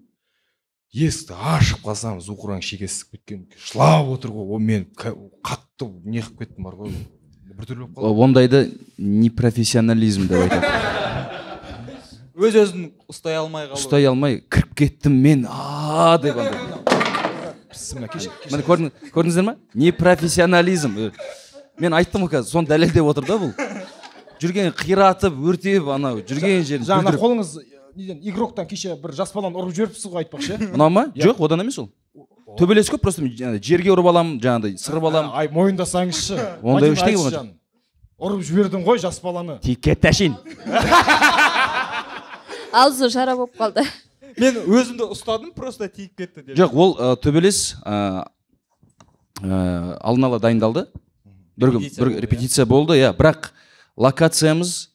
Есікті 0.93 1.37
ашып 1.39 1.85
қалсам 1.87 2.19
зухраның 2.21 2.65
шекесі 2.67 2.91
ісіп 2.91 3.15
кеткен 3.15 3.45
жылап 3.71 4.09
отыр 4.11 4.33
ғой 4.35 4.55
ол 4.57 4.59
мен 4.61 4.87
қатты 4.99 5.87
не 6.05 6.21
қылып 6.21 6.43
кеттім 6.45 6.67
бар 6.67 6.75
ғой. 6.81 6.95
Біртүрлі 7.61 7.87
болып 7.87 7.99
қалдым 8.01 8.25
ондайды 8.27 8.63
непрофессионализм 8.99 10.27
деп 10.29 10.45
айтады. 10.49 10.67
Өз 12.41 12.57
өзін 12.57 12.89
ұстай 13.11 13.37
алмай 13.39 13.69
қалу. 13.69 13.79
Ұстай 13.79 14.09
алмай 14.09 14.41
кіріп 14.51 14.75
кеттім 14.83 15.17
мен 15.23 15.47
а 15.49 16.17
деп 16.23 16.37
андай. 16.41 16.59
Міне 18.51 18.65
көрдің- 18.67 18.91
көрдіңіздер 19.15 19.45
ма? 19.47 19.57
Непрофессионализм. 19.75 20.97
Мен 21.81 21.95
айттым 21.97 22.27
ғой 22.27 22.35
қазір 22.35 22.51
соны 22.51 22.69
дәлелдеп 22.69 23.07
отыр 23.13 23.25
да 23.29 23.39
бұл. 23.41 23.53
Жүрген 24.41 24.73
қиратып 24.77 25.35
өртеп 25.51 25.89
анау 25.95 26.15
жүрген 26.25 26.65
жерін 26.67 26.85
жаңа 26.89 27.13
қолыңыз 27.17 27.49
неден 27.97 28.19
игроктан 28.23 28.67
кеше 28.67 28.97
бір 29.01 29.11
жас 29.19 29.33
баланы 29.35 29.57
ұрып 29.61 29.75
жіберіпсіз 29.77 30.07
ғой 30.11 30.19
айтпақшы. 30.25 30.53
Иә 30.59 30.75
ұнау 30.75 30.91
ма? 30.91 31.05
Иә. 31.15 31.23
жоқ 31.29 31.37
одан 31.45 31.61
емес 31.65 31.79
ол. 31.83 31.89
Төбелес 32.59 32.89
көп 32.91 33.01
просто 33.05 33.23
жерге 33.63 33.91
ұрып 33.93 34.07
аламын 34.11 34.41
жаңағыдай 34.43 34.73
сырып 34.81 35.05
аламын. 35.11 35.33
Ай 35.39 35.47
мойындасаңызшы. 35.55 36.37
Ондай 36.63 36.91
ештеңе 36.95 37.17
болған 37.21 37.49
ұрып 38.21 38.41
жібердің 38.45 38.81
ғой 38.85 38.99
жас 39.01 39.21
баланы. 39.23 39.59
Тиіп 39.65 39.81
кетті 39.89 40.09
әшейін. 40.11 40.35
Аузы 42.81 43.09
шара 43.11 43.35
болып 43.39 43.55
қалды. 43.59 43.83
Мен 44.39 44.55
өзімді 44.63 45.05
ұстадым 45.11 45.51
просто 45.57 45.89
тиіп 45.89 46.13
кетті 46.21 46.43
деп. 46.45 46.57
Жоқ 46.59 46.71
ол 46.77 46.91
төбелес 47.23 47.59
алдын 49.41 50.27
ала 50.29 50.39
дайындалды. 50.43 50.87
Бір 51.61 51.75
күн 51.77 51.83
Репетиция 51.83 52.07
иә? 52.07 52.21
репетиция 52.25 52.67
болды 52.67 52.97
иә. 53.01 53.13
Бірақ 53.17 53.51
локациямыз 53.97 54.91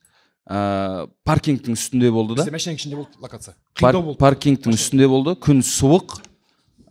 ы, 0.45 1.07
паркингтің 1.25 1.73
үстінде 1.75 2.11
болды 2.13 2.35
да? 2.37 2.43
Бізде 2.45 2.55
машинаның 2.55 2.79
ішінде 2.79 2.95
болды 3.01 3.19
локация. 3.21 3.55
Пар- 3.79 3.93
қиындау 3.95 4.03
болды. 4.11 4.19
паркингтің 4.21 4.77
үстінде 4.77 5.07
болды. 5.11 5.35
Күн 5.41 5.61
суық 5.65 6.19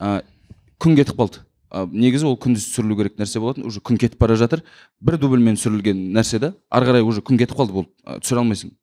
ы, 0.01 0.23
күн 0.83 0.97
кетіп 0.99 1.17
қалды. 1.21 1.43
Ы, 1.75 1.87
негізі 1.91 2.27
ол 2.31 2.37
күндіз 2.39 2.67
түсірілу 2.71 2.97
керек 3.01 3.19
нәрсе 3.19 3.41
болатын. 3.43 3.65
Уже 3.67 3.81
күн 3.81 3.99
кетіп 3.99 4.19
бара 4.21 4.37
жатыр. 4.37 4.63
Бір 5.01 5.19
дубльмен 5.19 5.57
түсірілген 5.59 6.09
нәрсе 6.15 6.39
да. 6.43 6.55
Ары 6.71 6.87
қарай 6.91 7.03
уже 7.07 7.23
күн 7.23 7.39
кетіп 7.39 7.57
қалды 7.59 7.73
ол 7.83 7.87
ы, 8.07 8.19
түсіре 8.21 8.43
алмайсың. 8.43 8.75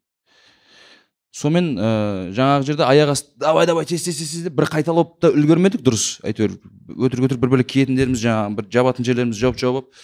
Сонымен 1.31 1.77
ыыы 1.79 2.31
жаңағы 2.35 2.65
жерде 2.67 2.83
аяқ 2.83 3.13
асты 3.13 3.29
давай 3.39 3.65
давай 3.65 3.85
тез 3.87 4.03
тез 4.03 4.17
тез 4.19 4.43
деп 4.43 4.51
бір 4.57 4.67
қайталап 4.67 5.13
та 5.23 5.29
үлгермедік 5.31 5.79
дұрыс. 5.79 6.17
Әйтеуір 6.27 6.57
өтірік 6.91 7.29
өтірік 7.29 7.39
бір 7.39 7.53
бөлек 7.53 7.69
киетіндеріміз 7.71 8.19
жаңағы 8.19 8.57
бір 8.57 8.67
жабатын 8.75 9.07
жерлеріміз 9.07 9.39
жауып 9.39 9.61
жауып 9.61 9.77
алып. 9.79 10.01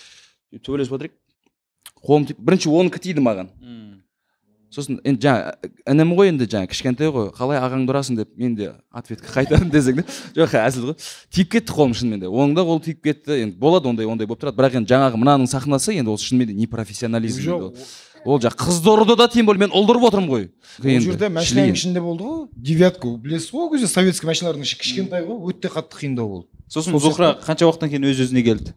Төбелесіп 0.64 0.96
жатыр 0.96 1.10
едік 1.10 1.18
қолым 2.04 2.28
тиіп 2.30 2.40
бірінші 2.40 2.70
оныкі 2.70 3.02
тиді 3.02 3.24
маған. 3.26 3.54
Сосын 4.68 4.98
енді 5.08 5.24
жаңа 5.24 5.54
інім 5.88 6.10
ғой 6.18 6.28
енді 6.34 6.46
жаңа 6.52 6.68
кішкентай 6.68 7.08
ғой 7.08 7.30
қалай 7.36 7.56
ағаңды 7.62 7.94
ұрасың 7.94 8.18
деп 8.20 8.34
мен 8.36 8.56
де 8.58 8.74
ответка 8.92 9.32
қайтардым 9.32 9.72
десең 9.72 10.02
де. 10.02 10.04
Жоқ 10.36 10.58
әзіл 10.60 10.90
ғой. 10.90 10.98
Тиіп 11.32 11.54
кетті 11.56 11.72
қолым 11.72 11.96
шынымен 11.96 12.20
де. 12.20 12.28
Оның 12.28 12.58
да 12.58 12.66
қолы 12.68 12.84
тиіп 12.84 13.00
кетті. 13.08 13.38
Енді 13.46 13.56
болады 13.62 13.88
ондай 13.88 14.06
ондай 14.06 14.28
болып 14.28 14.44
тұрады. 14.44 14.60
Бірақ 14.60 14.76
енді 14.82 14.92
жаңағы 14.92 15.22
мынаның 15.24 15.48
сахнасы 15.48 15.96
енді 15.96 16.12
ол 16.12 16.20
шынымен 16.20 16.52
де 16.52 16.58
непрофессионализм 16.60 17.48
жоқ 17.48 17.64
ол. 18.28 18.42
жаңағы 18.44 18.60
қызды 18.60 18.92
ұрды 18.92 19.16
да 19.16 19.30
тем 19.32 19.48
более 19.48 19.64
мен 19.64 19.72
ұлды 19.72 19.96
ұрып 19.96 20.10
отырмын 20.12 20.30
ғой. 20.30 20.50
ол 20.84 21.00
жерде 21.00 21.30
машинаның 21.32 21.74
ішінде 21.80 22.04
болды 22.04 22.28
ғой. 22.28 22.48
Девятка 22.52 23.08
білесіз 23.16 23.54
ғой 23.54 23.64
ол 23.64 23.72
кезде 23.72 23.88
советский 23.88 24.28
машиналардың 24.28 24.68
іші 24.68 24.82
кішкентай 24.84 25.24
ғой. 25.24 25.40
Өте 25.48 25.72
қатты 25.72 25.96
қиындау 25.96 26.28
болды. 26.28 26.48
Сосын 26.68 27.00
зухра 27.00 27.38
қанша 27.40 27.70
уақыттан 27.70 27.88
кейін 27.94 28.10
өз 28.12 28.20
өзіне 28.26 28.44
келді? 28.44 28.76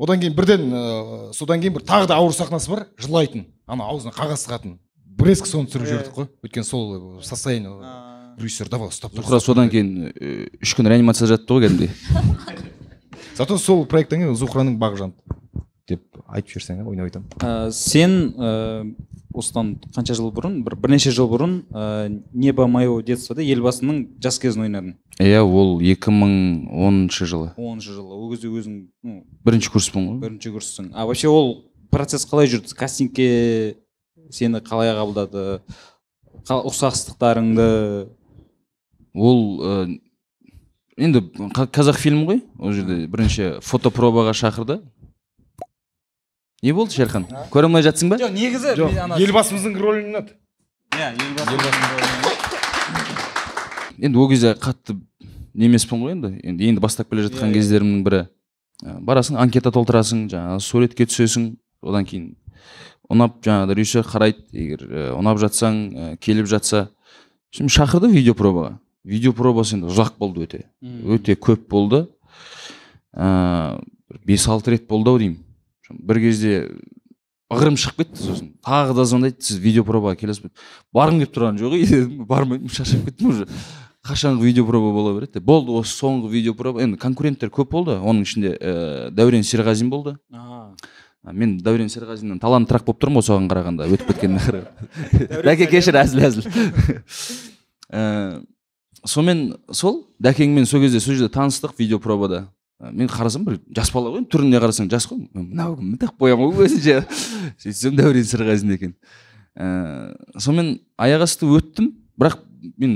Одан 0.00 0.20
кейін 0.22 0.36
бірден 0.36 0.68
ыыы, 0.72 1.32
содан 1.36 1.60
кейін 1.60 1.76
бір 1.76 1.84
тағы 1.88 2.08
да 2.10 2.16
ауыр 2.20 2.32
сахнасы 2.36 2.70
бар 2.72 2.86
жылайтын. 3.00 3.46
Ана 3.68 3.90
аузына 3.92 4.14
қағаз 4.16 4.46
тығатын 4.46 4.78
бреск 5.20 5.46
соны 5.46 5.68
түсіріп 5.68 5.90
жібердік 5.90 6.16
қой. 6.16 6.30
Өйткені 6.46 6.64
сол 6.64 7.20
состояние 7.22 7.74
режиссер 8.40 8.70
давай 8.72 8.88
ұстап 8.88 9.12
тұр, 9.12 9.26
зухра 9.26 9.40
содан 9.44 9.68
кейін 9.70 10.14
үш 10.62 10.72
күн 10.78 10.88
реанимацияда 10.88 11.34
жатты 11.36 11.52
ғой 11.52 11.66
кәдімгідей. 11.66 11.90
Зато 13.38 13.58
сол 13.60 13.84
проекттен 13.88 14.24
кейін 14.24 14.38
зухраның 14.40 14.78
бағы 14.80 15.02
жанды. 15.04 15.39
Деп 15.90 16.20
айтып 16.28 16.54
жіберсең 16.54 16.84
ойнап 16.86 17.08
айтамын. 17.10 17.28
Ә, 17.42 17.70
сен 17.74 18.14
ә, 18.38 18.50
осыдан 19.34 19.74
қанша 19.94 20.14
жыл 20.18 20.30
бұрын 20.34 20.60
бір 20.66 20.76
бірнеше 20.80 21.12
жыл 21.14 21.28
бұрын 21.30 21.56
ә, 21.70 22.22
небо 22.32 22.66
моего 22.70 23.00
детствода 23.02 23.42
елбасының 23.42 24.04
жас 24.22 24.38
кезін 24.42 24.66
ойнадың? 24.68 24.94
Иә 25.20 25.42
ол 25.44 25.78
2010 25.82 27.10
жылы. 27.28 27.50
Оныншы 27.56 27.92
жылы. 27.92 28.14
Ол 28.16 28.30
кезде 28.32 28.48
өзің 28.48 28.78
ну, 29.04 29.18
бірінші 29.44 29.70
курспын 29.74 30.06
ғой. 30.08 30.20
бірінші 30.22 30.54
курссың 30.56 30.90
а 30.94 31.04
вообще 31.06 31.28
ол 31.28 31.66
процесс 31.90 32.24
қалай 32.24 32.48
жүрді? 32.48 32.72
Кастингке 32.74 33.76
сені 34.30 34.62
қалай 34.64 34.94
қабылдады? 34.96 35.60
Қа- 36.48 36.62
ұқсастықтарыңды? 36.70 38.08
Ол 39.14 39.40
ә, 39.60 40.00
енді 40.96 41.20
қа- 41.52 41.66
қазақ 41.68 41.98
фильм 41.98 42.24
ғой. 42.28 42.40
Ол 42.58 42.72
жерде 42.72 43.06
бірінші 43.10 43.58
фотопробаға 43.66 44.32
шақырды. 44.36 44.80
Не 46.62 46.72
болды 46.76 46.92
шерхан? 46.94 47.26
Көре 47.52 47.68
алмай 47.70 47.82
жатсың 47.86 48.10
ба? 48.12 48.18
Жоқ 48.20 48.32
негізі 48.34 48.74
жоқ 48.78 48.98
елбасымыздың 49.20 49.76
рөлін 49.80 50.10
ұнады 50.12 50.36
иә 50.96 51.12
елбасы 51.14 52.50
енді 54.04 54.18
ол 54.18 54.28
кезде 54.30 54.52
қатты 54.56 54.96
немеспін 55.54 56.04
ғой 56.04 56.14
енді. 56.16 56.30
Енді 56.46 56.68
енді 56.70 56.80
бастап 56.82 57.10
келе 57.10 57.26
жатқан 57.28 57.48
Иә, 57.48 57.52
иә. 57.52 57.56
кездерімнің 57.58 58.04
бірі. 58.06 58.20
Ә, 58.84 58.98
барасың 59.04 59.36
анкета 59.40 59.72
толтырасың 59.74 60.28
жаңағы 60.32 60.60
суретке 60.64 61.06
түсесің. 61.10 61.50
Одан 61.82 62.06
кейін 62.08 62.30
ұнап 63.10 63.40
жаңағыдай 63.44 63.76
режиссер 63.80 64.06
қарайды. 64.08 64.44
Егер 64.52 64.84
ә, 64.86 65.10
ұнап 65.18 65.40
жатсаң 65.42 65.80
ә, 65.90 66.16
келіп 66.22 66.48
жатса. 66.48 66.88
Сосын 67.52 67.68
шақырды 67.72 68.08
видеопробаға 68.14 68.78
видеопробасы 69.04 69.76
енді 69.76 69.90
ұзақ 69.90 70.16
болды 70.20 70.46
өте. 70.46 70.64
Өте 70.80 71.34
көп 71.36 71.66
болды. 71.68 72.06
Ыыы 73.12 73.80
бес 74.26 74.46
алты 74.48 74.76
рет 74.76 74.86
болды 74.88 75.10
ау 75.10 75.18
деймін. 75.18 75.38
Бір 75.90 76.20
кезде 76.22 76.54
ығырым 77.50 77.76
шығып 77.80 78.04
кетті 78.04 78.22
сосын. 78.22 78.48
Тағы 78.64 78.96
да 78.98 79.04
звондайды 79.10 79.42
сіз 79.42 79.60
видеопробаға 79.62 80.16
келесіз 80.20 80.46
бе? 80.46 80.52
Барғым 80.94 81.22
келіп 81.24 81.36
тұрған 81.36 81.60
жоқ 81.60 81.76
ей 81.80 82.06
бармаймын 82.30 82.70
шаршап 82.70 83.04
кеттім 83.08 83.34
уже. 83.34 83.48
Қашанғы 84.06 84.46
видеопроба 84.46 84.94
бола 84.94 85.12
береді. 85.18 85.38
Деп 85.40 85.44
болды 85.44 85.74
осы 85.76 85.92
соңғы 85.98 86.30
видеопроба. 86.32 86.80
Енді 86.86 86.96
конкуренттер 87.02 87.50
көп 87.52 87.74
болды. 87.74 87.98
Оның 87.98 88.24
ішінде 88.24 88.54
ііі 88.56 89.10
дәурен 89.18 89.44
серғазин 89.44 89.90
болды. 89.92 90.14
А, 90.32 90.72
А, 91.20 91.34
мен 91.36 91.58
дәурен 91.60 91.90
серғазиннен 91.92 92.38
таланттырақ 92.40 92.86
болып 92.86 93.00
тұрмын 93.02 93.20
ғой 93.20 93.26
соған 93.26 93.48
қарағанда. 93.50 93.88
Өтіп 93.92 94.08
кеткеніне 94.08 94.40
қарағанда 94.40 95.42
дәке 95.50 95.66
кешір 95.68 95.98
әзіл 96.00 96.22
әзіл. 96.24 96.46
Ііі, 97.92 98.38
сонымен 99.12 99.42
сол 99.76 99.98
дәкеңмен 100.24 100.64
сол 100.68 100.80
кезде 100.86 101.02
сол 101.04 101.18
жерде 101.18 101.28
таныстық 101.34 101.76
видеопробада. 101.76 102.46
Ә, 102.46 102.48
мен 102.80 103.08
қарасам 103.12 103.44
бір 103.44 103.58
жас 103.76 103.90
бала 103.92 104.12
ғой 104.14 104.24
түріне 104.30 104.60
қарасаң 104.62 104.88
жас 104.92 105.06
қой. 105.08 105.26
Мынау 105.34 105.76
кім 105.76 105.96
тақ 106.00 106.14
қоямын 106.20 106.54
ғой 106.56 106.68
өзінше 106.68 107.02
сөйтсем 107.62 107.98
дәурен 107.98 108.24
серғазин 108.24 108.72
екен. 108.76 108.94
Ііі 109.58 110.40
сонымен 110.40 110.70
аяқ 110.96 111.26
асты 111.26 111.48
өттім 111.50 111.90
бірақ 112.20 112.40
мен 112.80 112.94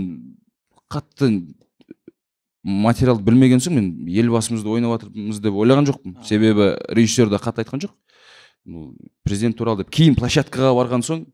қатты 0.93 1.30
материалды 2.64 3.26
білмеген 3.26 3.61
соң 3.61 3.76
мен 3.76 3.91
елбасымызды 4.09 4.72
ойнап 4.72 4.97
жатырмыз 4.97 5.43
деп 5.45 5.61
ойлаған 5.61 5.91
жоқпын. 5.91 6.16
Себебі 6.24 6.72
режиссер 6.89 7.28
да 7.28 7.43
қатты 7.43 7.64
айтқан 7.64 7.85
жоқ. 7.85 7.93
Президент 9.24 9.59
туралы 9.59 9.85
деп 9.85 9.93
кейін 9.93 10.16
площадкаға 10.16 10.72
барған 10.78 11.05
соң 11.05 11.26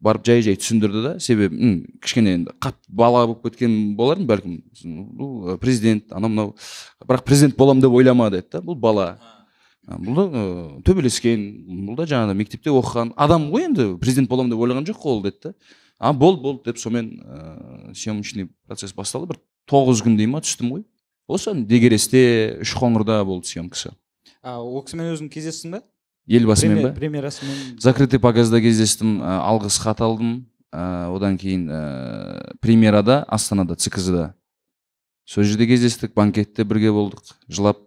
барып 0.00 0.26
жай 0.26 0.42
жай 0.44 0.58
түсіндірді 0.60 1.02
да 1.02 1.12
себебі 1.20 1.56
м, 1.56 1.76
кішкене 2.02 2.34
енді 2.36 2.52
қатты 2.60 2.84
бала 2.88 3.24
болып 3.26 3.46
кеткен 3.46 3.94
болармын 3.96 4.28
бәлкім 4.28 4.58
бұл 5.16 5.56
президент 5.62 6.12
анау 6.12 6.30
мынау. 6.30 6.52
Бірақ 7.06 7.24
президент 7.24 7.56
боламын 7.56 7.82
деп 7.86 7.96
ойлама 7.96 8.28
деді 8.30 8.48
да 8.52 8.60
бұл 8.60 8.76
бала. 8.76 9.16
Бұл 9.86 10.16
да 10.18 10.44
төбелескен 10.84 11.42
бұл 11.86 11.96
да 11.96 12.08
жаңағы 12.10 12.36
мектепте 12.36 12.74
оқыған 12.74 13.14
адам 13.16 13.48
ғой 13.52 13.68
енді 13.70 13.94
президент 14.02 14.28
боламын 14.28 14.52
деп 14.52 14.60
ойлаған 14.66 14.88
жоқ 14.90 15.00
қой 15.00 15.16
ол 15.16 15.22
деді 15.22 15.38
да. 15.48 15.54
А 15.98 16.12
болды 16.12 16.42
болды 16.42 16.70
деп 16.70 16.78
сонымен 16.78 17.12
ыыы 17.24 17.94
съемочный 17.94 18.50
процесс 18.66 18.92
басталды. 18.92 19.32
Бір 19.32 19.40
тоғыз 19.70 20.02
күндей 20.04 20.28
ма 20.28 20.42
түстім 20.44 20.74
ғой. 20.74 20.84
Осы 21.26 21.54
дегересте 21.54 22.58
үшқоңырда 22.60 23.24
болды 23.24 23.48
съемкасы. 23.48 23.94
А 24.42 24.60
ол 24.60 24.82
кісімен 24.84 25.14
өзің 25.14 25.30
кездестің 25.32 25.78
ба 25.78 25.80
елбасымен 26.26 26.82
ба 26.82 26.92
премьерасымен. 26.92 27.78
Закрытый 27.80 28.18
показда 28.20 28.60
кездестім 28.60 29.20
ә, 29.22 29.38
алғыс 29.46 29.78
хат 29.82 30.00
алдым. 30.00 30.46
Ә, 30.74 31.08
одан 31.14 31.38
кейін 31.38 31.68
ә, 31.70 32.56
премьерада 32.60 33.22
астанада 33.28 33.76
цкз 33.76 34.08
да 34.10 34.34
сол 35.24 35.44
жерде 35.44 35.66
кездестік 35.66 36.14
банкетте 36.14 36.64
бірге 36.64 36.90
болдық 36.94 37.22
жылап. 37.48 37.78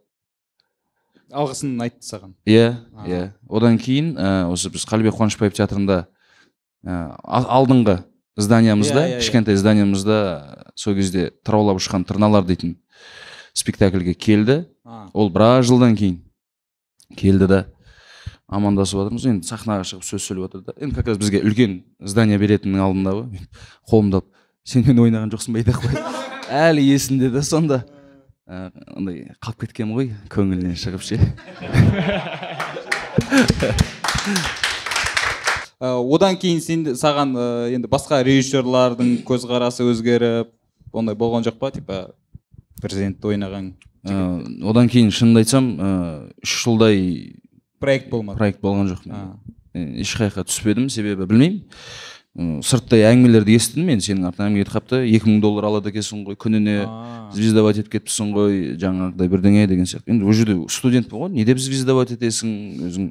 Алғысын 1.32 1.76
айтты 1.84 2.02
саған. 2.08 2.34
Иә 2.48 2.78
А. 2.96 3.06
иә. 3.08 3.34
Одан 3.50 3.78
кейін 3.78 4.16
ә, 4.18 4.48
осы 4.50 4.70
біз 4.74 4.86
қалибек 4.90 5.14
қуанышбаев 5.14 5.54
театрында 5.54 6.08
ә, 6.84 7.16
алдыңғы 7.24 8.00
зданиямызда 8.40 9.04
Иә, 9.04 9.08
иә, 9.12 9.16
иә. 9.16 9.20
кішкентай 9.20 9.56
зданиямызда 9.60 10.74
сол 10.76 10.96
кезде 10.96 11.30
тыраулап 11.44 11.78
ұшқан 11.78 12.06
тырналар 12.08 12.46
дейтін 12.48 12.78
спектакльге 13.54 14.14
келді. 14.16 14.66
Ол 15.14 15.30
біраз 15.30 15.68
жылдан 15.68 15.96
кейін 16.00 16.22
келді 17.16 17.48
да. 17.48 17.66
Амандасып 18.50 19.00
жатырмыз 19.04 19.26
енді 19.30 19.48
сахнаға 19.48 19.86
шығып 19.86 20.06
сөз 20.08 20.26
сөйлеп 20.26 20.48
жатыр 20.48 20.64
да. 20.66 20.74
Енді 20.82 20.96
как 20.98 21.08
раз 21.12 21.20
бізге 21.22 21.42
үлкен 21.46 21.76
здание 22.02 22.40
беретіннің 22.42 22.82
алдында 22.82 23.14
ғой. 23.14 23.26
Мен 23.36 23.46
қолымды 23.90 24.20
алып 24.20 24.30
сен 24.66 24.86
мен 24.88 25.02
ойнаған 25.06 25.34
жоқсың 25.34 25.54
ба? 25.54 25.62
айтақ 25.62 25.78
қой. 25.84 25.94
Әлі 26.66 26.86
есімде 26.88 27.30
да 27.34 27.44
сонда. 27.46 27.84
Ә, 28.50 28.72
андай 28.98 29.30
қалып 29.38 29.68
кеткен 29.68 29.94
ғой 29.94 30.10
көңілінен 30.34 30.78
шығып 30.82 31.04
ше. 31.06 31.20
Ә, 35.80 35.94
одан 35.96 36.36
кейін 36.36 36.60
сен 36.60 36.82
саған 36.98 37.38
ә, 37.40 37.44
енді 37.76 37.88
басқа 37.92 38.18
режиссерлардың 38.26 39.22
көзқарасы 39.28 39.86
өзгеріп 39.88 40.50
ондай 40.92 41.16
болған 41.16 41.46
жоқ 41.46 41.56
па? 41.62 41.70
Типа 41.72 42.10
президентті 42.82 43.30
ойнаған 43.32 43.76
одан 44.04 44.90
кейін 44.92 45.12
шынымды 45.12 45.44
айтсам 45.44 45.70
үш 46.44 46.56
жылдай 46.64 47.00
проект 47.80 48.10
болмады. 48.12 48.38
Проект 48.40 48.62
болған 48.64 48.92
жоқ 48.92 49.06
А, 49.10 49.36
мен 49.74 49.96
ешқай 50.04 50.30
жаққа 50.30 50.48
түспедім 50.50 50.90
себебі 50.90 51.28
білмеймін. 51.30 51.64
Сырттай 52.64 53.02
әңгімелерді 53.10 53.56
естідім 53.58 53.90
мен. 53.90 54.00
Сенің 54.00 54.30
артынан 54.30 54.52
әңгіме 54.52 54.64
кетіп 54.64 54.76
қалыпты. 54.76 55.00
Екі 55.10 55.28
мың 55.28 55.40
доллар 55.44 55.66
алады 55.68 55.90
екенсің 55.92 56.22
ғой 56.28 56.38
күніне 56.40 56.76
звездовать 57.36 57.82
етіп 57.82 57.96
кетіпсің 57.98 58.30
ғой 58.36 58.60
жаңағыдай 58.80 59.32
бірдеңе 59.34 59.66
деген 59.68 59.90
сияқты. 59.90 60.14
Енді 60.14 60.28
ол 60.30 60.38
жерде 60.38 60.56
студентпін 60.72 61.24
ғой 61.26 61.34
не 61.34 61.44
деп 61.44 61.60
звездовать 61.60 62.14
етесің 62.16 62.54
өзің 62.88 63.10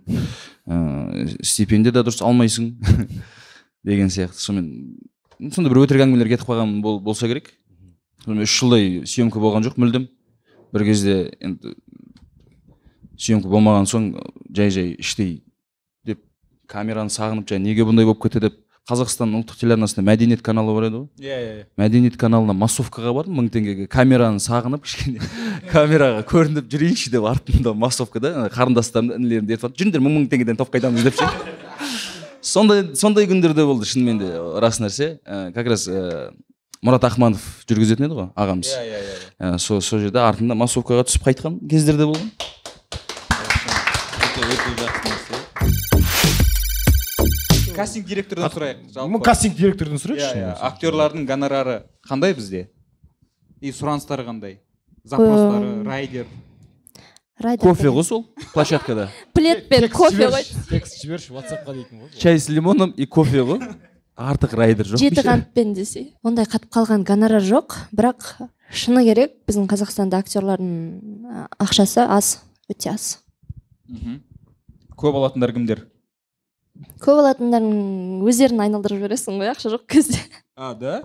ыыы 0.71 1.27
стипендия 1.43 1.93
да 1.93 2.07
дұрыс 2.07 2.23
алмайсың 2.25 2.71
деген 3.91 4.09
сияқты. 4.09 4.39
Сонымен 4.39 5.51
сондай 5.51 5.75
бір 5.75 5.83
өтірік 5.83 6.07
әңгімелер 6.07 6.33
кетіп 6.37 6.49
қалған 6.49 6.79
бол, 6.81 7.03
болса 7.03 7.29
керек. 7.29 7.53
Сонымен 8.25 8.47
үш 8.47 8.55
жылдай 8.55 9.03
съемка 9.05 9.43
болған 9.43 9.67
жоқ 9.67 9.77
мүлдем. 9.83 10.09
Бір 10.73 10.85
кезде 10.89 11.19
енді 11.41 11.75
съемка 13.19 13.51
болмаған 13.51 13.89
соң 13.91 14.09
жай 14.55 14.71
жай 14.71 14.95
іштей 14.99 15.43
деп 16.07 16.23
камераны 16.71 17.11
сағынып 17.11 17.49
жаңа 17.51 17.67
неге 17.67 17.87
бұндай 17.89 18.07
болып 18.09 18.23
кетті 18.25 18.47
деп 18.47 18.59
қазақстан 18.89 19.35
ұлттық 19.37 19.59
телеарнасында 19.61 20.05
мәдениет 20.07 20.41
каналы 20.45 20.73
бар 20.73 20.87
еді 20.87 21.03
ғой. 21.03 21.09
Иә 21.21 21.37
иә 21.37 21.51
иә. 21.59 21.65
мәдениет 21.77 22.17
каналына 22.17 22.55
массовкаға 22.57 23.13
бардым 23.13 23.37
мың 23.37 23.51
теңгеге. 23.53 23.87
Камераны 23.93 24.41
сағынып 24.41 24.87
кішкене 24.87 25.21
камераға 25.75 26.23
көрініп 26.31 26.71
жүрейінші 26.73 27.13
деп 27.13 27.27
артымда 27.29 27.75
массовкада 27.77 28.49
қарындастарымды 28.55 29.19
інілерімді 29.21 29.59
ертіп 29.59 29.69
алып 29.69 29.77
жүріңдер 29.83 30.05
мың 30.07 30.17
мың 30.17 30.27
теңгеден 30.33 30.57
топ 30.57 30.73
қайтамыз 30.73 31.05
деп 31.05 31.21
ше. 31.21 31.29
Сондай 32.41 32.87
сондай 32.97 33.29
күндер 33.29 33.53
де 33.53 33.67
болды 33.69 33.85
шынымен 33.85 34.23
де 34.23 34.33
рас 34.63 34.81
нәрсе. 34.81 35.19
Ә, 35.27 35.53
как 35.53 35.69
раз 35.69 35.85
ә, 35.93 36.31
мұрат 36.81 37.05
ахманов 37.05 37.45
жүргізетін 37.69 38.09
еді 38.09 38.23
ғой 38.23 38.31
ағамыз. 38.41 38.73
Иә 38.73 38.87
иә 38.89 39.03
иә 39.05 39.19
Ә, 39.39 39.59
сол 39.61 39.83
сол 39.85 40.01
жерде 40.01 40.23
артында 40.23 40.57
массовкаға 40.57 41.05
түсіп 41.11 41.29
қайтқан 41.29 41.61
кездер 41.69 41.99
де 42.01 42.09
болған. 42.09 42.31
Өте 44.49 44.71
жақсы 44.81 45.03
нәрсе 45.13 45.37
кастинг 47.79 48.07
директордан 48.09 48.51
сұрайық 48.51 48.79
жалпы. 48.95 49.21
Кастинг 49.27 49.55
директордан 49.59 49.99
иә 49.99 50.03
сұрайықшы 50.03 50.39
иә 50.41 50.53
актерлардың 50.69 51.27
гонорары 51.29 51.77
қандай 52.09 52.35
бізде? 52.35 52.69
И 53.61 53.71
сұраныстары 53.75 54.25
қандай? 54.27 54.59
Запростары 55.05 55.85
райдер. 55.87 56.27
Райдер 57.39 57.63
кофе 57.63 57.93
ғой 57.95 58.05
сол 58.05 58.25
площадкада? 58.53 59.09
Плед 59.37 59.69
пен 59.69 59.89
кофе 59.93 60.27
ғой. 60.33 60.43
текст 60.71 60.99
жіберші 61.03 61.37
ватсапқа 61.37 61.75
дейтін 61.77 62.03
ғой 62.03 62.19
чай 62.19 62.39
с 62.39 62.49
лимоном 62.49 62.91
и 62.97 63.07
кофе 63.07 63.45
ғой. 63.47 63.63
Артық 64.19 64.57
райдер 64.59 64.87
жоқ. 64.91 64.99
Жеті 64.99 65.23
қантпен 65.23 65.75
десе. 65.75 66.09
Ондай 66.27 66.49
қатып 66.51 66.73
қалған 66.75 67.05
гонорар 67.07 67.45
жоқ. 67.45 67.79
Бірақ 67.95 68.35
шыны 68.75 69.05
керек 69.07 69.39
біздің 69.47 69.69
қазақстанда 69.71 70.19
актерлардың 70.19 71.47
ақшасы 71.63 72.03
аз 72.03 72.41
өте 72.67 72.91
аз. 72.91 73.21
Көп 74.99 75.19
алатындар 75.21 75.55
кімдер? 75.55 75.87
Көп 77.03 77.23
алатындардың 77.23 78.27
өздерін 78.29 78.63
айналдырып 78.63 79.01
жібересің 79.01 79.41
ғой 79.41 79.51
ақша 79.53 79.73
жоқ 79.73 79.87
кезде. 79.91 80.21
А 80.55 80.75
да? 80.79 81.01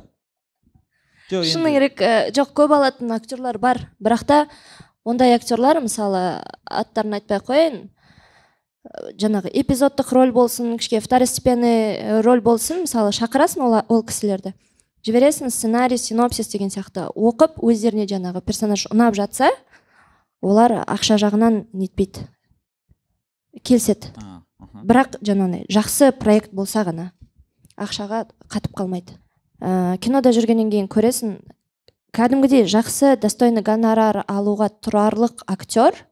Жоқ 1.31 1.47
шыны 1.49 1.71
керек 1.73 2.01
ә, 2.01 2.29
жоқ 2.35 2.53
көп 2.57 2.75
алатын 2.75 3.13
актерлар 3.15 3.57
бар. 3.57 3.79
Бірақ 4.03 4.25
та 4.27 4.39
ондай 5.05 5.33
актерлар 5.35 5.79
мысалы 5.81 6.43
аттарын 6.65 7.17
айтпай 7.17 7.39
ақ 7.39 7.47
қояйын. 7.49 7.79
Ә, 8.83 9.13
жаңағы 9.17 9.53
эпизодтық 9.63 10.13
роль 10.13 10.33
болсын 10.35 10.75
кішкене 10.77 11.01
второстепенный 11.01 11.79
ә, 11.95 12.21
роль 12.21 12.41
болсын 12.41 12.83
мысалы 12.85 13.13
шақырасың 13.15 13.65
ол, 13.65 13.79
ол 13.87 14.05
кісілерді. 14.05 14.53
Жібересің 15.03 15.49
сценарий 15.51 15.97
синопсис 15.97 16.47
деген 16.53 16.69
сияқты. 16.71 17.09
Оқып 17.11 17.57
өздеріне 17.59 18.05
жаңағы 18.07 18.43
персонаж 18.45 18.85
ұнап 18.91 19.17
жатса 19.17 19.49
олар 20.39 20.83
ақша 20.85 21.17
жағынан 21.19 21.65
нетпейді. 21.73 22.27
Келіседі. 23.61 24.13
Бірақ 24.83 25.19
жаңағыдай 25.21 25.67
жақсы 25.71 26.11
проект 26.17 26.53
болса 26.55 26.83
ғана 26.87 27.11
ақшаға 27.77 28.25
қатып 28.49 28.73
қалмайды. 28.77 29.17
Ә, 29.61 29.97
кинода 30.01 30.33
жүргеннен 30.33 30.71
кейін 30.71 30.89
көресің 30.91 31.37
кәдімгідей 32.13 32.65
жақсы 32.69 33.15
достойный 33.21 33.63
гонорар 33.65 34.23
алуға 34.27 34.69
тұрарлық 34.83 35.45
актер 35.47 36.05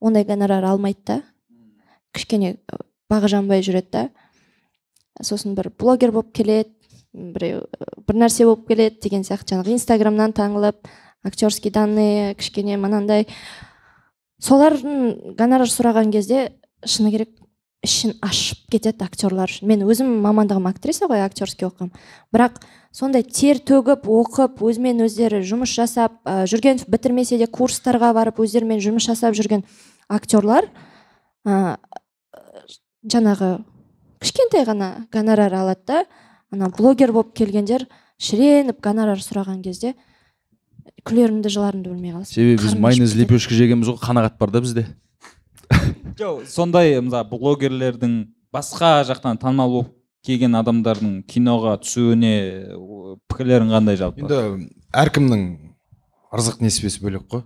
ондай 0.00 0.24
гонорар 0.24 0.64
алмайды 0.68 1.02
да. 1.06 1.20
Кішкене 2.14 2.56
бағы 3.10 3.30
жанбай 3.32 3.62
жүреді 3.66 3.90
да. 3.92 4.04
Сосын 5.22 5.54
бір 5.54 5.70
блогер 5.78 6.12
болып 6.14 6.32
келеді 6.34 6.74
біреу 7.14 7.64
бір 8.06 8.20
нәрсе 8.24 8.46
болып 8.46 8.66
келеді 8.68 9.00
деген 9.02 9.24
сияқты. 9.26 9.54
Жаңағы 9.54 9.74
инстаграмнан 9.78 10.34
таңылып 10.34 10.88
актерский 11.24 11.72
данные 11.72 12.34
кішкене 12.34 12.76
мынандай. 12.78 13.28
Солардың 14.42 15.34
гонорар 15.38 15.70
сұраған 15.70 16.12
кезде 16.12 16.50
шыны 16.86 17.12
керек 17.14 17.32
ішін 17.84 18.14
ашып 18.24 18.64
кетеді 18.72 19.04
актерлар 19.04 19.50
үшін. 19.50 19.68
Мен 19.68 19.84
өзім 19.84 20.08
мамандығым 20.24 20.68
актриса 20.70 21.08
ғой 21.10 21.24
актерский 21.24 21.68
оқығанмын 21.68 21.92
бірақ 22.32 22.62
сондай 22.94 23.24
тер 23.26 23.60
төгіп 23.60 24.06
оқып 24.08 24.62
өзімен 24.64 25.04
өздері 25.04 25.42
жұмыс 25.44 25.74
жасап 25.74 26.16
ә, 26.24 26.44
жүргенов 26.48 26.86
бітірмесе 26.88 27.38
де 27.40 27.48
курстарға 27.50 28.14
барып 28.16 28.40
өздерімен 28.40 28.80
жұмыс 28.84 29.08
жасап 29.10 29.36
жүрген 29.36 29.66
актерлар 30.08 30.70
ә, 31.44 31.76
жаңағы 33.04 33.58
кішкентай 34.24 34.64
ғана 34.64 35.06
гонорар 35.12 35.52
алады 35.60 35.84
да 35.86 36.04
ана 36.54 36.70
блогер 36.72 37.12
болып 37.12 37.34
келгендер 37.36 37.88
шіреніп 38.16 38.80
гонорар 38.84 39.20
сұраған 39.20 39.60
кезде 39.64 39.94
күлерімді 41.04 41.50
жыларымды 41.52 41.90
білмей 41.92 42.14
қаласың. 42.14 42.32
Себебі 42.32 42.62
біз 42.62 42.76
майонез 42.80 43.14
лепешка 43.18 43.56
жегенбіз 43.56 43.92
ғой 43.92 43.98
қанағат 44.00 44.38
бар 44.40 44.52
да 44.54 44.62
бізде. 44.64 44.86
Жоқ 46.18 46.46
сондай 46.56 46.96
мысалы 47.00 47.28
блогерлердің 47.30 48.16
басқа 48.54 49.02
жақтан 49.08 49.40
танымал 49.40 49.70
болып 49.72 49.92
келген 50.24 50.56
адамдардың 50.56 51.18
киноға 51.28 51.76
түсуіне 51.82 52.34
пікірлерің 53.28 53.74
қандай 53.74 53.98
жалпы? 54.00 54.24
Енді 54.24 54.70
әркімнің 54.96 55.42
ырзық 56.34 56.62
несібесі 56.64 57.02
бөлек 57.04 57.26
қой. 57.28 57.44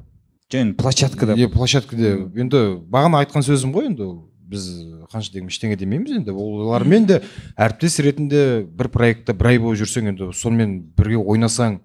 Және 0.52 0.76
площадкада. 0.78 1.34
Иә 1.36 1.50
площадкада. 1.52 2.14
Енді 2.38 2.62
бағана 2.88 3.24
айтқан 3.24 3.44
сөзім 3.44 3.74
ғой 3.74 3.90
енді 3.90 4.06
біз 4.48 4.68
қанша 5.12 5.34
дегенмен 5.34 5.52
ештеңе 5.52 5.76
демейміз 5.76 6.14
енді. 6.20 6.32
Олармен 6.32 7.08
де 7.08 7.20
әріптес 7.58 7.98
ретінде 8.04 8.44
бір 8.64 8.88
проектта 8.94 9.34
бір 9.36 9.52
ай 9.52 9.60
бойы 9.60 9.76
жүрсең 9.82 10.12
енді 10.14 10.30
сонымен 10.32 10.78
бірге 10.96 11.20
ойнасаң 11.20 11.80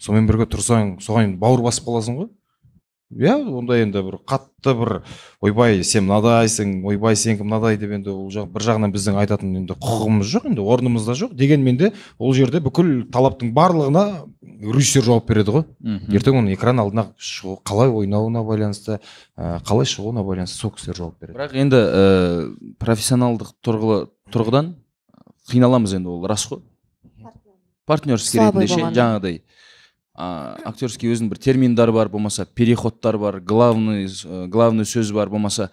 сонымен 0.00 0.26
бірге 0.30 0.48
тұрсаң 0.50 0.96
соған 1.04 1.28
енді 1.28 1.40
бауыр 1.42 1.62
басып 1.68 1.86
қаласың 1.86 2.18
ғой. 2.18 2.30
Иә 3.10 3.34
ондай 3.42 3.82
енді 3.82 4.02
бір 4.06 4.18
қатты 4.22 4.72
бір 4.78 4.90
ойбай 5.42 5.82
сен 5.84 6.06
мынадайсың 6.06 6.84
ойбай 6.86 7.16
сенікі 7.18 7.44
мынадай 7.46 7.78
деп 7.80 7.90
енді 7.96 8.12
ол 8.12 8.28
жақ 8.30 8.50
бір 8.54 8.64
жағынан 8.68 8.94
біздің 8.94 9.18
айтатын 9.22 9.56
енді 9.62 9.74
құқығымыз 9.74 10.30
жоқ 10.30 10.46
енді 10.50 10.62
орнымыз 10.62 11.08
да 11.08 11.16
жоқ. 11.18 11.34
Дегенмен 11.34 11.76
де 11.80 11.92
ол 12.18 12.34
жерде 12.34 12.60
бүкіл 12.62 13.10
талаптың 13.10 13.50
барлығына 13.56 14.04
режиссер 14.62 15.02
жауап 15.08 15.26
береді 15.26 15.56
ғой. 15.56 15.64
Мхм. 15.80 16.14
ертең 16.14 16.38
оның 16.38 16.54
экран 16.54 16.82
алдына 16.82 17.08
шығу 17.18 17.58
қалай 17.66 17.90
ойнауына 17.90 18.44
байланысты 18.46 19.00
ә, 19.36 19.58
қалай 19.66 19.88
шығуына 19.90 20.22
байланысты 20.22 20.60
сол 20.60 20.74
кісілер 20.76 20.96
жауап 21.02 21.18
береді. 21.20 21.38
Бірақ 21.38 21.56
енді 21.56 21.80
ә, 21.80 22.74
профессионалдық 22.78 23.54
тұрғылы 23.64 24.00
тұрғыдан 24.30 24.74
қиналамыз 25.50 25.96
енді 25.98 26.12
ол 26.12 26.26
рас 26.30 26.46
қой? 26.50 26.62
Партнерский 27.86 28.38
ретінде 28.38 28.68
ше 28.70 28.80
жаңағыдай. 28.94 29.40
А, 30.14 30.56
актерский 30.64 31.10
өзінің 31.12 31.30
бір 31.30 31.38
терминдары 31.38 31.92
бар 31.92 32.08
болмаса 32.08 32.46
переходтар 32.46 33.18
бар 33.18 33.40
главный 33.40 34.06
э, 34.06 34.46
главный 34.46 34.84
сөз 34.84 35.12
бар 35.12 35.30
болмаса 35.30 35.70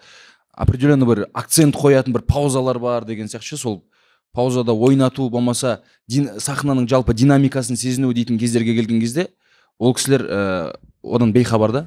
определенный 0.52 1.06
бір 1.06 1.26
акцент 1.32 1.76
қоятын 1.76 2.12
бір 2.12 2.22
паузалар 2.22 2.78
бар 2.78 3.04
деген 3.04 3.26
сияқты. 3.26 3.56
Сол 3.56 3.84
паузада 4.32 4.72
ойнату 4.72 5.28
болмаса 5.30 5.82
дин, 6.06 6.30
сахнаның 6.38 6.88
жалпы 6.88 7.14
динамикасын 7.14 7.76
сезіну 7.76 8.12
дейтін 8.12 8.38
кездерге 8.38 8.74
келген 8.74 9.00
кезде 9.00 9.28
ол 9.78 9.94
кісілер 9.94 10.24
ә, 10.26 10.76
одан 11.02 11.32
бейхабар 11.32 11.72
да. 11.72 11.86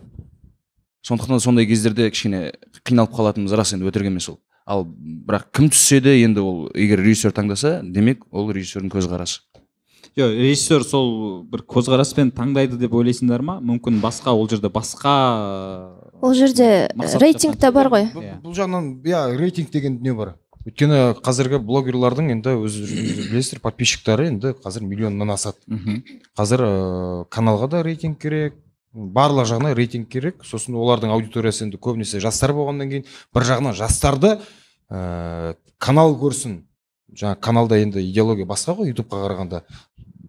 Сондықтан 1.02 1.38
да 1.38 1.40
сондай 1.40 1.66
кездерде 1.66 2.10
кішкене 2.12 2.52
қиналып 2.86 3.14
қалатынымыз 3.16 3.56
рас 3.56 3.74
енді 3.74 3.90
өтірік 3.90 4.12
емес 4.12 4.30
ол 4.30 4.40
ал 4.66 4.86
бірақ 4.86 5.50
кім 5.54 5.70
түссе 5.74 6.02
де 6.02 6.18
енді 6.24 6.44
ол 6.46 6.70
егер 6.76 7.02
режиссер 7.02 7.34
таңдаса 7.36 7.80
демек 7.84 8.26
ол 8.32 8.52
режиссердің 8.52 8.92
көзқарасы. 8.94 9.42
Жоқ 10.18 10.34
режиссер 10.36 10.84
сол 10.84 11.44
бір 11.48 11.64
көзқараспен 11.72 12.32
таңдайды 12.36 12.78
деп 12.82 12.94
ойлайсыңдар 12.98 13.42
ма? 13.46 13.60
Мүмкін 13.64 14.02
басқа 14.04 14.34
ол 14.36 14.48
жерде 14.52 14.70
басқа 14.70 15.14
ол 16.22 16.34
жерде 16.36 16.90
мақсат 17.00 17.22
рейтинг 17.24 17.58
та 17.60 17.72
бар 17.72 17.88
ғой. 17.90 18.10
Бұл, 18.14 18.24
Иә. 18.26 18.40
бұл 18.44 18.56
жағынан 18.58 18.90
иә 19.08 19.22
рейтинг 19.40 19.72
деген 19.72 19.98
дүние 20.00 20.14
бар. 20.18 20.34
Өйткені 20.68 21.16
қазіргі 21.26 21.58
блогерлардың 21.66 22.28
енді 22.36 22.52
өздеріңіз 22.62 23.32
білесіздер 23.32 23.62
подписчиктары 23.64 24.28
енді 24.30 24.52
қазір 24.62 24.84
миллионнан 24.86 25.32
асады. 25.34 25.58
Қазір 26.38 26.62
ыыы 26.68 27.24
каналға 27.34 27.70
да 27.72 27.82
рейтинг 27.88 28.20
керек 28.22 28.60
барлық 28.94 29.48
жағынан 29.50 29.74
рейтинг 29.74 30.10
керек. 30.12 30.44
Сосын 30.46 30.76
олардың 30.78 31.16
аудиториясы 31.16 31.66
енді 31.66 31.80
көбінесе 31.82 32.20
жастар 32.22 32.54
болғаннан 32.54 32.92
кейін 32.92 33.08
бір 33.34 33.48
жағынан 33.48 33.74
жастарды 33.80 34.36
ыыы 34.92 35.56
канал 35.80 36.14
көрсін. 36.20 36.60
Жаңа 37.12 37.36
каналда 37.44 37.76
енді 37.82 38.00
идеология 38.06 38.46
басқа 38.48 38.72
ғой 38.78 38.94
ютубқа 38.94 39.18
қарағанда. 39.26 39.64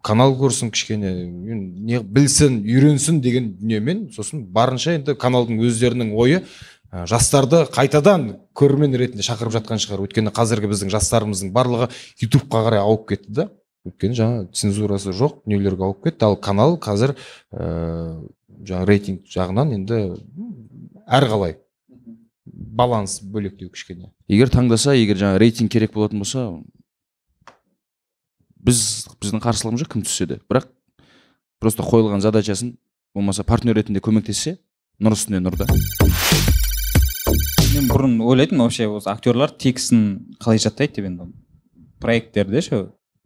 Канал 0.02 0.34
көрсін 0.38 0.72
кішкене 0.74 1.12
не 1.26 2.00
білсін 2.02 2.60
үйренсін 2.66 3.20
деген 3.22 3.52
дүниемен 3.60 4.04
сосын 4.14 4.44
барынша 4.52 4.96
енді 4.98 5.14
каналдың 5.14 5.62
өздерінің 5.62 6.12
ойы 6.18 6.42
ә, 6.90 7.06
жастарды 7.06 7.62
қайтадан 7.72 8.28
көрермен 8.58 8.96
ретінде 8.98 9.24
шақырып 9.26 9.54
жатқан 9.56 9.82
шығар. 9.82 10.02
Өйткені 10.04 10.34
қазіргі 10.34 10.72
біздің 10.72 10.92
жастарымыздың 10.92 11.54
барлығы 11.54 11.88
ютубқа 12.22 12.64
қарай 12.66 12.82
ауып 12.82 13.08
кетті 13.14 13.36
да. 13.38 13.48
Өйткені 13.86 14.18
жаңа 14.18 14.44
цензурасы 14.54 15.14
жоқ 15.16 15.40
дүниелерге 15.46 15.86
ауып 15.86 16.04
кетті. 16.08 16.26
Ал 16.26 16.36
канал 16.36 16.76
қазір 16.82 17.14
ә, 17.54 18.18
жаңағы 18.66 18.90
рейтинг 18.90 19.26
жағынан 19.30 19.76
енді 19.78 20.02
әрқалай 21.06 21.60
баланс 22.44 23.20
бөлектеу 23.22 23.70
кішкене. 23.70 24.10
Егер 24.28 24.50
таңдаса 24.50 24.96
егер 24.98 25.18
жаңағы 25.20 25.42
рейтинг 25.42 25.72
керек 25.72 25.94
болатын 25.94 26.22
болса 26.22 26.46
біз 28.62 29.08
біздің 29.22 29.42
қарсылығымыз 29.42 29.84
жоқ 29.84 29.92
кім 29.96 30.06
түссе 30.06 30.28
де 30.30 30.40
бірақ 30.50 30.68
просто 31.62 31.82
қойылған 31.86 32.22
задачасын 32.24 32.76
болмаса 33.14 33.44
партнер 33.44 33.76
ретінде 33.78 34.02
көмектессе 34.04 34.58
нұр 35.02 35.18
үстіне 35.18 35.42
нұр 35.42 35.58
да 35.60 35.66
мен 37.72 37.88
бұрын 37.88 38.18
ойлайтынмын 38.20 38.66
вообще 38.66 38.86
осы 38.90 39.08
актерлар 39.10 39.52
текстін 39.56 40.02
қалай 40.42 40.60
жаттайды 40.60 40.98
деп 40.98 41.08
енді. 41.08 41.28
Проекттерде 42.02 42.60
ше 42.64 42.80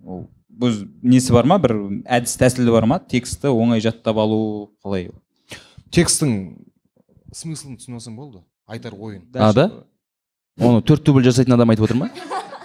ол 0.05 0.27
бұл 0.49 0.77
несі 1.03 1.35
бар 1.35 1.49
ма? 1.51 1.59
Бір 1.63 1.75
әдіс 2.19 2.37
тәсілі 2.39 2.71
бар 2.73 2.87
ма? 2.89 3.01
Текстті 3.03 3.51
оңай 3.51 3.83
жаттап 3.83 4.21
алу 4.23 4.71
қалай? 4.85 5.11
Текстің 5.91 6.37
смыслын 7.35 7.77
түсініп 7.81 7.99
алсаң 7.99 8.17
болды. 8.17 8.45
Айтар 8.67 8.95
ойын. 8.95 9.25
А, 9.35 9.53
да? 9.53 9.71
оны 10.61 10.83
төрт 10.87 11.05
дубль 11.05 11.27
жасайтын 11.27 11.59
адам 11.59 11.75
айтып 11.75 11.91
отыр 11.91 12.01
ма? 12.05 12.11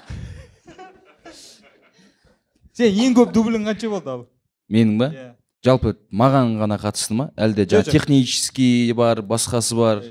сен 2.81 3.05
ең 3.05 3.15
көп 3.17 3.33
дублің 3.35 3.67
қанша 3.69 3.91
болды 3.91 4.09
ал? 4.11 4.25
Менің 4.71 4.97
ба? 4.99 5.11
Иә. 5.11 5.29
жалпы 5.65 5.93
маған 6.09 6.55
ғана 6.57 6.77
қатысты 6.81 7.13
ма? 7.13 7.29
Әлде 7.37 7.67
жаңағы 7.69 7.93
технический 7.93 8.93
бар 8.97 9.21
басқасы 9.21 9.77
бар? 9.77 10.03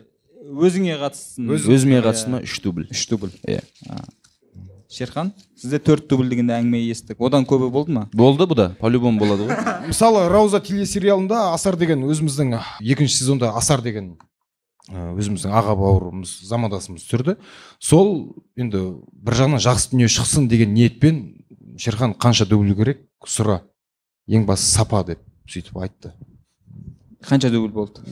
Өзіңе 0.51 0.97
қатыстың 1.01 1.51
өзіме 1.57 2.01
қатысты 2.05 2.31
ма? 2.31 2.43
Үш 2.47 2.61
дубль. 2.62 2.87
Үш 2.91 3.07
дубль. 3.11 3.33
Иә. 3.47 3.62
Шерхан 4.91 5.33
сізде 5.59 5.79
төрт 5.79 6.09
дубль 6.11 6.31
деген 6.31 6.51
әңгіме 6.51 6.81
естідік 6.91 7.21
одан 7.23 7.45
көбі 7.47 7.71
болды 7.71 7.95
ма? 7.95 8.09
Болды 8.12 8.47
бұл 8.47 8.59
да. 8.59 8.68
По 8.81 8.91
любому 8.91 9.18
болады 9.23 9.47
ғой. 9.47 9.59
Мысалы 9.91 10.29
рауза 10.31 10.61
телесериалында 10.61 11.53
асар 11.55 11.79
деген 11.79 12.03
өзіміздің 12.07 12.57
екінші 12.81 13.21
сезонда 13.21 13.53
асар 13.59 13.83
деген 13.87 14.16
өзіміздің 14.91 15.55
аға 15.55 15.77
бауырымыз 15.79 16.41
замандасымыз 16.49 17.07
түсірді. 17.07 17.37
Сол 17.79 18.35
енді 18.59 18.83
бір 19.14 19.39
жағынан 19.39 19.62
жақсы 19.62 19.93
дүние 19.93 20.11
шықсын 20.11 20.49
деген 20.51 20.75
ниетпен 20.75 21.21
шерхан 21.81 22.12
қанша 22.12 22.47
дубль 22.47 22.74
керек? 22.76 23.07
Сұра. 23.24 23.61
Ең 24.28 24.45
бастысы 24.49 24.76
сапа 24.76 25.03
деп 25.07 25.20
сөйтіп 25.49 25.81
айтты. 25.81 26.12
Қанша 27.24 27.51
дубль 27.51 27.72
болды? 27.72 28.05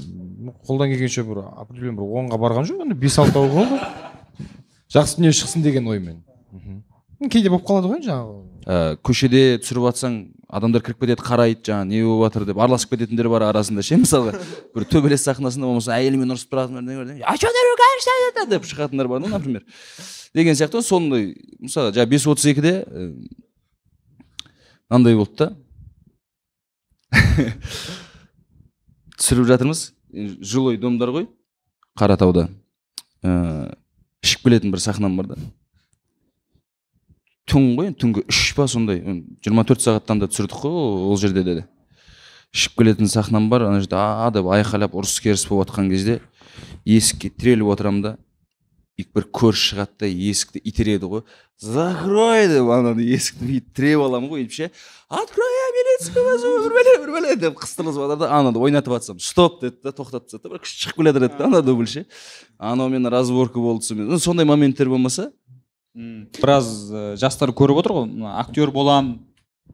Қолдан 0.67 0.89
келгенше 0.93 1.25
бір 1.29 1.43
определен 1.53 1.99
бір 1.99 2.09
онға 2.23 2.41
барған 2.41 2.69
жоқ 2.69 2.85
енді 2.87 2.97
бес 2.99 3.19
алтауы 3.21 3.53
болды. 3.53 3.81
Жақсы 4.93 5.19
дүние 5.19 5.35
шықсын 5.37 5.63
деген 5.63 5.87
оймен. 5.87 6.23
Мхм. 6.53 6.83
кейде 7.29 7.51
болып 7.51 7.67
қалады 7.69 7.91
ғой 7.91 7.99
енді 7.99 8.09
жаңағы. 8.09 8.37
Ә, 8.69 8.97
көшеде 9.05 9.59
түсіріп 9.61 9.89
жатсаң 9.89 10.17
адамдар 10.49 10.83
кіріп 10.85 11.03
кетеді 11.03 11.25
қарайды 11.25 11.65
жаңағы 11.69 11.89
не 11.89 12.03
болып 12.05 12.29
жатыр 12.29 12.47
деп 12.49 12.59
араласып 12.59 12.95
кететіндер 12.95 13.29
бар 13.29 13.45
арасында 13.49 13.83
ше 13.85 13.99
мысалға 14.01 14.37
бір 14.77 14.87
төбелес 14.89 15.25
сахнасында 15.27 15.67
болмаса 15.69 15.97
әйелімен 15.97 16.33
ұрысып 16.33 16.53
тұратын 16.53 17.21
а 17.25 17.37
че 17.37 17.49
ты 18.37 18.47
деп 18.49 18.65
шығатындар 18.65 19.09
бар 19.09 19.21
да 19.21 19.29
например. 19.29 19.65
Деген 20.35 20.55
сияқты 20.55 20.83
сондай 20.83 21.35
мысалы 21.61 21.93
жаңағы 21.93 22.13
бес 22.13 22.27
отыз 22.27 22.47
екіде 22.53 22.75
мынандай 24.89 25.17
болды 25.17 25.37
да 25.39 25.55
түсіріп 29.19 29.47
жатырмыз. 29.49 29.93
Жилой 30.41 30.79
домдар 30.81 31.11
ғой. 31.13 31.27
Қаратауда. 31.99 32.49
Ә, 33.23 33.75
ішіп 34.25 34.47
келетін 34.47 34.73
бір 34.73 34.83
сахнам 34.83 35.17
бар 35.19 35.33
да. 35.33 35.39
Түн 37.49 37.75
ғой 37.79 37.91
енді 37.91 38.01
түнгі 38.05 38.25
үш 38.29 38.55
па 38.57 38.69
сондай. 38.71 39.03
Жиырма 39.45 39.65
төрт 39.69 39.83
сағаттан 39.85 40.23
да 40.23 40.29
түсірдік 40.31 40.63
қой 40.63 40.73
ол 41.11 41.19
жерде 41.21 41.45
де 41.45 41.57
ішіп 42.55 42.79
келетін 42.81 43.11
сахнам 43.11 43.49
бар 43.51 43.67
ана 43.67 43.81
жерде 43.83 43.99
а 43.99 44.31
деп 44.33 44.49
айқайлап 44.49 44.95
ұрыс 44.97 45.19
керіс 45.21 45.45
болып 45.49 45.69
жатқан 45.69 45.91
кезде 45.93 46.21
есікке 46.85 47.31
тіреліп 47.31 47.73
отырамын 47.75 48.03
да. 48.03 48.17
Бір 49.07 49.29
көрші 49.31 49.73
шығады 49.73 50.03
да 50.03 50.09
есікті 50.11 50.61
итереді 50.67 51.07
ғой. 51.11 51.23
Закрой 51.63 52.49
деп 52.51 52.71
ананы 52.75 53.05
есікті 53.07 53.47
бүйтіп 53.47 53.75
тіреп 53.79 54.03
аламын 54.03 54.33
ғой 54.33 54.43
өйтіп 54.43 54.57
ше. 54.57 54.71
Открой 55.09 55.55
я 55.55 55.69
милиция 55.77 56.25
вызову 56.27 56.65
бір 56.65 56.75
бәле 56.79 56.95
бір 57.05 57.13
бәле 57.15 57.37
деп 57.39 57.59
қыстырылып 57.61 57.99
жатыр 57.99 58.21
да 58.25 58.31
ананы 58.35 58.59
ойнатып 58.59 58.97
жатсам 58.97 59.21
стоп 59.23 59.61
деді 59.63 59.79
да 59.87 59.93
тоқтатып 59.95 60.31
тастады 60.33 60.49
да 60.49 60.55
бір 60.57 60.67
шығып 60.67 60.99
келе 60.99 61.13
жатыр 61.13 61.29
еді 61.29 61.39
да 61.39 61.47
ана 61.47 61.63
дубль 61.63 61.87
ше 61.87 62.07
анаумен 62.59 63.07
разборка 63.07 63.61
болды 63.61 63.87
сонымен. 63.87 64.19
Сондай 64.19 64.47
моменттер 64.47 64.91
болмаса. 64.91 65.31
Біраз 65.95 66.91
ә, 66.91 67.17
жастар 67.19 67.51
көріп 67.51 67.83
отыр 67.83 67.97
ғой 68.01 68.33
актер 68.39 68.71
болам 68.71 69.29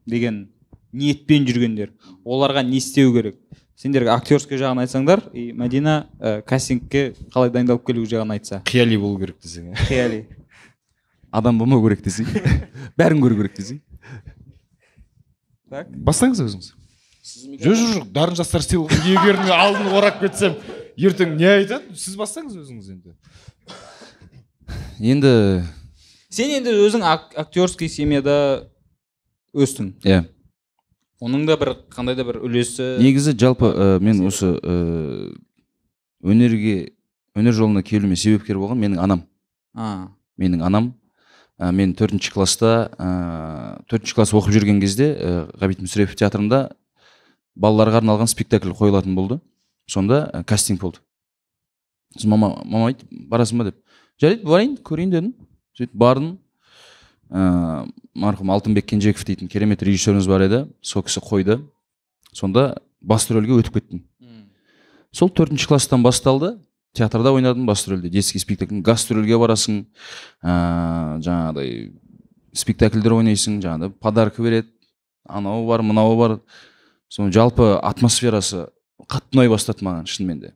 деген 0.06 0.50
ниетпен 0.92 1.44
жүргендер. 1.48 1.92
Оларға 2.24 2.62
не 2.64 2.78
істеу 2.78 3.12
керек? 3.12 3.40
Сендер 3.76 4.06
актерский 4.12 4.58
жағын 4.60 4.82
айтсаңдар 4.84 5.22
и 5.34 5.48
мәдина 5.56 6.06
ә, 6.20 6.40
кастингке 6.46 7.12
қалай 7.34 7.50
дайындалып 7.54 7.84
келу 7.86 8.04
жағын 8.08 8.32
айтса. 8.36 8.62
Қияли 8.68 8.98
болу 9.00 9.18
керек 9.20 9.40
десең 9.42 9.72
иә 9.72 9.88
қияли. 9.88 10.20
Адам 11.34 11.58
болмау 11.58 11.82
керек 11.86 12.04
десең 12.06 12.28
бәрін 13.00 13.22
көру 13.24 13.40
керек 13.42 13.56
десең. 13.58 13.80
Так. 15.70 15.88
Бастаңыз 16.06 16.42
өзіңіз. 16.44 16.72
Жоқ 17.64 17.74
жоқ 17.80 17.92
жоқ 17.96 18.08
дарын 18.14 18.36
жастар 18.38 18.62
сыйлығының 18.62 19.06
иегеріне 19.10 19.54
алдын 19.56 19.88
орап 19.96 20.20
кетсем 20.20 20.54
ертең 21.00 21.34
не 21.40 21.48
айтады? 21.48 21.96
Сіз 21.98 22.14
бастаңыз 22.20 22.58
өзіңіз 22.60 22.90
енді. 22.92 23.14
Енді 25.00 25.32
сен 26.30 26.52
енді 26.60 26.74
өзің 26.84 27.02
ак- 27.08 27.34
актерский 27.40 27.88
семьяда 27.90 28.36
өстің. 29.56 29.94
Иә. 30.04 30.20
Оның 31.22 31.46
да 31.46 31.56
бір 31.60 31.74
қандай 31.92 32.16
да 32.18 32.24
бір 32.26 32.40
үлесі 32.44 32.96
негізі 33.02 33.36
жалпы 33.38 33.70
ә, 33.70 33.86
мен 34.02 34.24
осы 34.26 34.54
ә, 34.58 34.74
өнерге 36.24 36.94
өнер 37.34 37.54
жолына 37.54 37.82
келуіме 37.86 38.16
себепкер 38.16 38.58
болған 38.58 38.80
менің 38.80 39.00
анам. 39.02 39.24
А. 39.74 40.10
Менің 40.38 40.64
анам. 40.66 40.92
Ә, 41.58 41.70
мен 41.70 41.94
төртінші 41.94 42.32
класста 42.34 42.90
ә, 42.98 43.82
төртінші 43.90 44.16
класс 44.16 44.34
оқып 44.34 44.54
жүрген 44.56 44.80
кезде 44.82 45.12
ә, 45.14 45.32
ғабит 45.60 45.82
мүсірепов 45.84 46.18
театрында 46.18 46.68
балаларға 47.54 48.02
арналған 48.02 48.30
спектакль 48.30 48.74
қойылатын 48.74 49.14
болды. 49.14 49.40
Сонда 49.86 50.28
ә, 50.32 50.44
кастинг 50.44 50.80
болды. 50.82 51.02
Сосын 52.14 52.30
мама 52.30 52.56
мама 52.64 52.90
айтты 52.90 53.06
барасың 53.10 53.62
ба 53.62 53.70
деп. 53.70 53.78
Жарайды 54.20 54.46
барайын 54.46 54.76
көрейін 54.82 55.14
дедім. 55.14 55.34
Сөйтіп 55.78 55.94
бардым. 55.98 56.38
Ә, 57.34 57.84
марқұм 58.14 58.52
алтынбек 58.54 58.86
кенжеков 58.86 59.26
дейтін 59.26 59.50
керемет 59.50 59.82
режиссеріміз 59.82 60.28
бар 60.30 60.46
еді 60.46 60.60
сол 60.82 61.02
кісі 61.02 61.22
қойды. 61.24 61.58
Сонда 62.32 62.76
басты 63.02 63.34
рөлге 63.34 63.58
өтіп 63.58 63.80
кеттім. 63.80 64.04
Сол 65.14 65.30
төртінші 65.30 65.68
класстан 65.70 66.02
басталды. 66.02 66.56
Театрда 66.94 67.32
ойнадым 67.34 67.66
басты 67.66 67.94
рөлде. 67.94 68.10
Детский 68.10 68.38
спектакль 68.38 68.80
гастрольге 68.82 69.38
барасың. 69.38 69.84
Ыыы 70.42 71.22
жаңағыдай 71.26 71.92
спектакльдер 72.54 73.16
ойнайсың. 73.18 73.60
Жаңағыдай 73.62 73.94
подарка 73.98 74.42
береді. 74.42 74.70
Анау 75.26 75.66
бар 75.66 75.82
мынау 75.82 76.16
бар. 76.18 76.36
Соның 77.10 77.34
жалпы 77.34 77.74
атмосферасы 77.82 78.68
қатты 79.10 79.38
ұнай 79.38 79.50
бастады 79.50 79.86
маған 79.86 80.06
шынымен 80.10 80.40
де. 80.40 80.52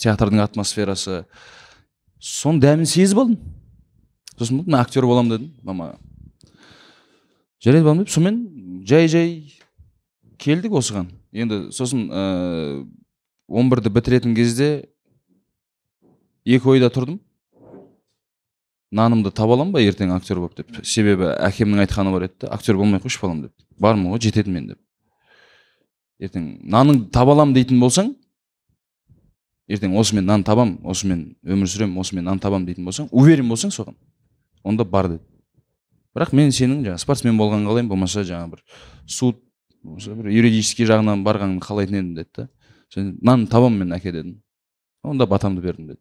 Театрдың 0.00 0.44
атмосферасы. 0.44 1.24
Соның 2.20 2.60
дәмін 2.64 2.88
сезіп 2.88 3.24
алдым. 3.24 3.40
Сосын 4.38 4.62
мен 4.64 4.80
актер 4.80 5.08
боламын 5.08 5.36
дедім. 5.36 5.52
Мамаға 5.64 5.98
жарайды 7.64 7.84
балам 7.84 8.04
деп 8.04 8.10
сонымен 8.12 8.84
жай 8.86 9.08
жай 9.08 9.52
келдік 10.38 10.72
осыған. 10.78 11.08
енді 11.32 11.72
сосын 11.72 12.08
ыыы 12.10 12.86
он 13.48 13.70
бірді 13.70 13.90
бітіретін 13.90 14.34
кезде 14.36 14.88
екі 16.44 16.68
ойда 16.68 16.90
тұрдым. 16.92 17.18
Нанымды 18.92 19.30
таба 19.30 19.56
аламын 19.56 19.72
ба 19.72 19.82
ертең 19.82 20.14
актер 20.14 20.38
болып 20.40 20.54
деп? 20.56 20.70
Себебі 20.84 21.32
әкемнің 21.34 21.82
айтқаны 21.84 22.12
бар 22.12 22.28
еді 22.28 22.48
актер 22.48 22.76
болмай 22.76 23.00
қойшы 23.00 23.20
балам 23.20 23.42
деп. 23.42 23.52
Бармын 23.78 24.14
ғой 24.14 24.22
жетеді 24.22 24.52
мен 24.52 24.68
деп. 24.68 24.78
Ертең 26.20 26.60
наныңды 26.64 27.10
таба 27.12 27.34
аламын 27.36 27.54
дейтін 27.54 27.80
болсаң 27.80 28.14
ертең 29.68 29.96
осымен 30.00 30.24
нан 30.24 30.44
табам 30.44 30.78
осымен 30.84 31.34
өмір 31.44 31.68
сүремін 31.68 32.00
осымен 32.00 32.24
нан 32.24 32.40
табам 32.40 32.64
дейтін 32.64 32.88
болсаң 32.88 33.10
уверен 33.12 33.48
болсаң 33.48 33.74
соған. 33.74 33.96
Онда 34.64 34.84
бар 34.84 35.08
деді. 35.08 35.22
Бірақ 36.18 36.34
мен 36.34 36.50
сенің 36.54 36.82
жаңағы 36.86 37.02
спортсмен 37.04 37.38
болғанын 37.38 37.68
қалаймын 37.70 37.92
болмаса 37.92 38.24
жаңағы 38.26 38.56
бір 38.56 38.62
суд 39.06 39.38
болмаса 39.84 40.14
бір 40.18 40.30
юридический 40.34 40.88
жағынан 40.88 41.22
барғанын 41.26 41.60
қалайтын 41.62 42.00
едім 42.00 42.14
деді 42.16 42.30
да. 42.36 42.48
Сен 42.92 43.16
нан 43.22 43.46
табамын 43.46 43.84
мен 43.84 43.96
әке 43.96 44.12
дедім. 44.12 44.38
Онда 45.04 45.26
батамды 45.28 45.62
бердім 45.62 45.92
деді. 45.92 46.00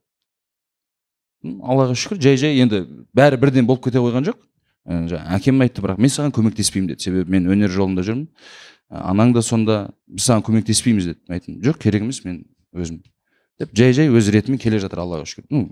Аллаға 1.61 1.95
шүкір 1.95 2.21
жай 2.23 2.39
жай 2.39 2.61
енді 2.63 2.83
бәрі 3.15 3.39
бірден 3.41 3.67
болып 3.67 3.83
кете 3.85 4.01
қойған 4.01 4.25
жоқ. 4.29 4.39
Ә, 4.87 5.03
жаңағы 5.11 5.35
әкем 5.37 5.61
айтты 5.65 5.83
бірақ 5.83 5.99
мен 5.99 6.13
саған 6.13 6.33
көмектеспеймін 6.35 6.93
деді. 6.93 7.03
Себебі 7.03 7.35
мен 7.35 7.51
өнер 7.51 7.73
жолында 7.73 8.05
жүрмін. 8.07 8.29
Ә, 8.89 9.03
анаң 9.11 9.35
да 9.35 9.43
сонда 9.43 9.77
біз 10.07 10.29
саған 10.29 10.45
көмектеспейміз 10.47 11.11
деді. 11.11 11.19
Мен 11.27 11.37
айттым 11.37 11.59
жоқ 11.65 11.81
керек 11.83 12.07
емес 12.07 12.23
мен 12.23 12.45
өзім 12.73 13.03
деп 13.59 13.75
жай 13.75 13.93
жай 13.93 14.07
өз 14.07 14.31
ретімен 14.31 14.61
келе 14.63 14.79
жатыр 14.79 15.03
аллаға 15.03 15.27
шүкір. 15.27 15.45
Ну 15.51 15.67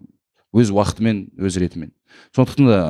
өз 0.55 0.73
уақытымен 0.75 1.29
өз 1.39 1.59
ретімен. 1.63 1.93
Сондықтан 2.35 2.67
да 2.67 2.81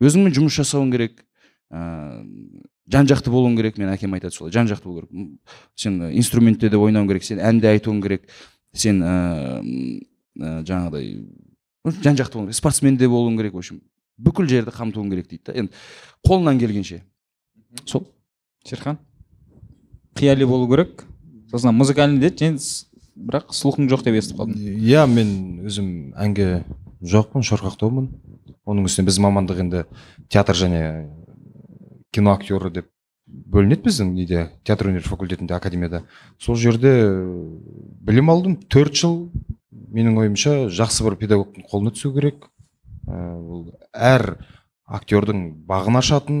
өзіңмен 0.00 0.34
жұмыс 0.36 0.58
жасауың 0.60 0.92
керек 0.94 1.24
ыыы 1.70 2.62
жан 2.88 3.08
жақты 3.10 3.30
болуың 3.32 3.56
керек 3.58 3.76
менің 3.76 3.96
әкем 3.98 4.14
айтады 4.16 4.34
солай 4.34 4.52
жан 4.52 4.68
жақты 4.70 4.88
болу 4.88 5.02
керек. 5.02 5.40
Сен 5.76 6.00
инструментте 6.08 6.70
де 6.70 6.76
ойнауың 6.80 7.08
керек 7.10 7.24
сен 7.24 7.38
ән 7.38 7.60
де 7.60 7.68
айтуың 7.74 8.00
керек 8.02 8.28
сен 8.72 9.02
ыыы 9.02 10.00
жаңағыдай 10.38 11.12
жан 12.00 12.16
жақты 12.16 12.38
болуың 12.38 12.48
керек 12.48 12.60
спортсмен 12.62 12.96
де 12.96 13.08
болуың 13.08 13.36
керек 13.36 13.54
в 13.54 13.60
общем 13.60 13.82
бүкіл 14.18 14.48
жерді 14.50 14.72
қамтуың 14.74 15.10
керек 15.12 15.28
дейді 15.30 15.44
да. 15.46 15.52
Енді 15.52 15.72
қолынан 16.26 16.58
келгенше. 16.58 17.02
Сол. 17.84 18.06
Шерхан 18.66 18.98
қияли 20.14 20.46
болу 20.46 20.68
керек. 20.70 21.04
Сосын 21.50 21.76
музыкальный 21.76 22.20
деді 22.20 22.56
бірақ 23.18 23.52
слухың 23.52 23.88
жоқ 23.90 24.04
деп 24.06 24.18
естіп 24.18 24.38
қалдым. 24.38 24.58
Иә 24.58 25.06
мен 25.10 25.30
өзім 25.66 26.14
әнге 26.18 26.62
жоқпын 27.02 27.42
шорқақтаумын 27.46 28.08
оның 28.68 28.88
үстіне 28.88 29.08
біз 29.08 29.18
мамандық 29.24 29.64
енді 29.64 29.84
театр 30.28 30.58
және 30.58 30.82
кино 32.12 32.36
актері 32.36 32.70
деп 32.72 32.90
бөлінеді 33.28 33.84
біздің 33.84 34.12
неде 34.16 34.44
театр 34.64 34.88
өнер 34.90 35.04
факультетінде 35.04 35.54
академияда. 35.56 36.02
Сол 36.40 36.56
жерде 36.56 36.92
э, 37.04 37.10
білім 38.08 38.30
алдым. 38.32 38.56
Төрт 38.72 38.96
жыл 38.96 39.18
менің 39.70 40.20
ойымша 40.22 40.54
жақсы 40.72 41.04
бір 41.04 41.18
педагогтың 41.20 41.66
қолына 41.68 41.92
түсу 41.96 42.12
керек. 42.14 42.48
Э, 43.06 43.34
ол 43.36 43.66
әр 43.92 44.38
актердің 44.88 45.50
бағын 45.68 46.00
ашатын 46.00 46.40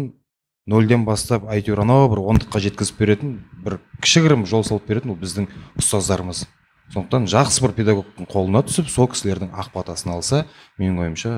нөлден 0.68 1.04
бастап 1.08 1.48
әйтеуір 1.48 1.84
анау 1.84 2.08
бір 2.12 2.24
ондыққа 2.32 2.60
жеткізіп 2.64 3.00
беретін 3.00 3.36
бір 3.64 3.78
кішігірім 4.04 4.46
жол 4.48 4.64
салып 4.64 4.88
беретін 4.88 5.12
ол 5.12 5.20
біздің 5.20 5.48
ұстаздарымыз. 5.80 6.46
Сондықтан 6.92 7.28
жақсы 7.28 7.64
бір 7.64 7.74
педагогтың 7.76 8.28
қолына 8.32 8.64
түсіп 8.64 8.88
сол 8.88 9.10
кісілердің 9.12 9.52
ақ 9.52 9.74
батасын 9.74 10.14
алса 10.14 10.46
менің 10.80 11.02
ойымша 11.04 11.32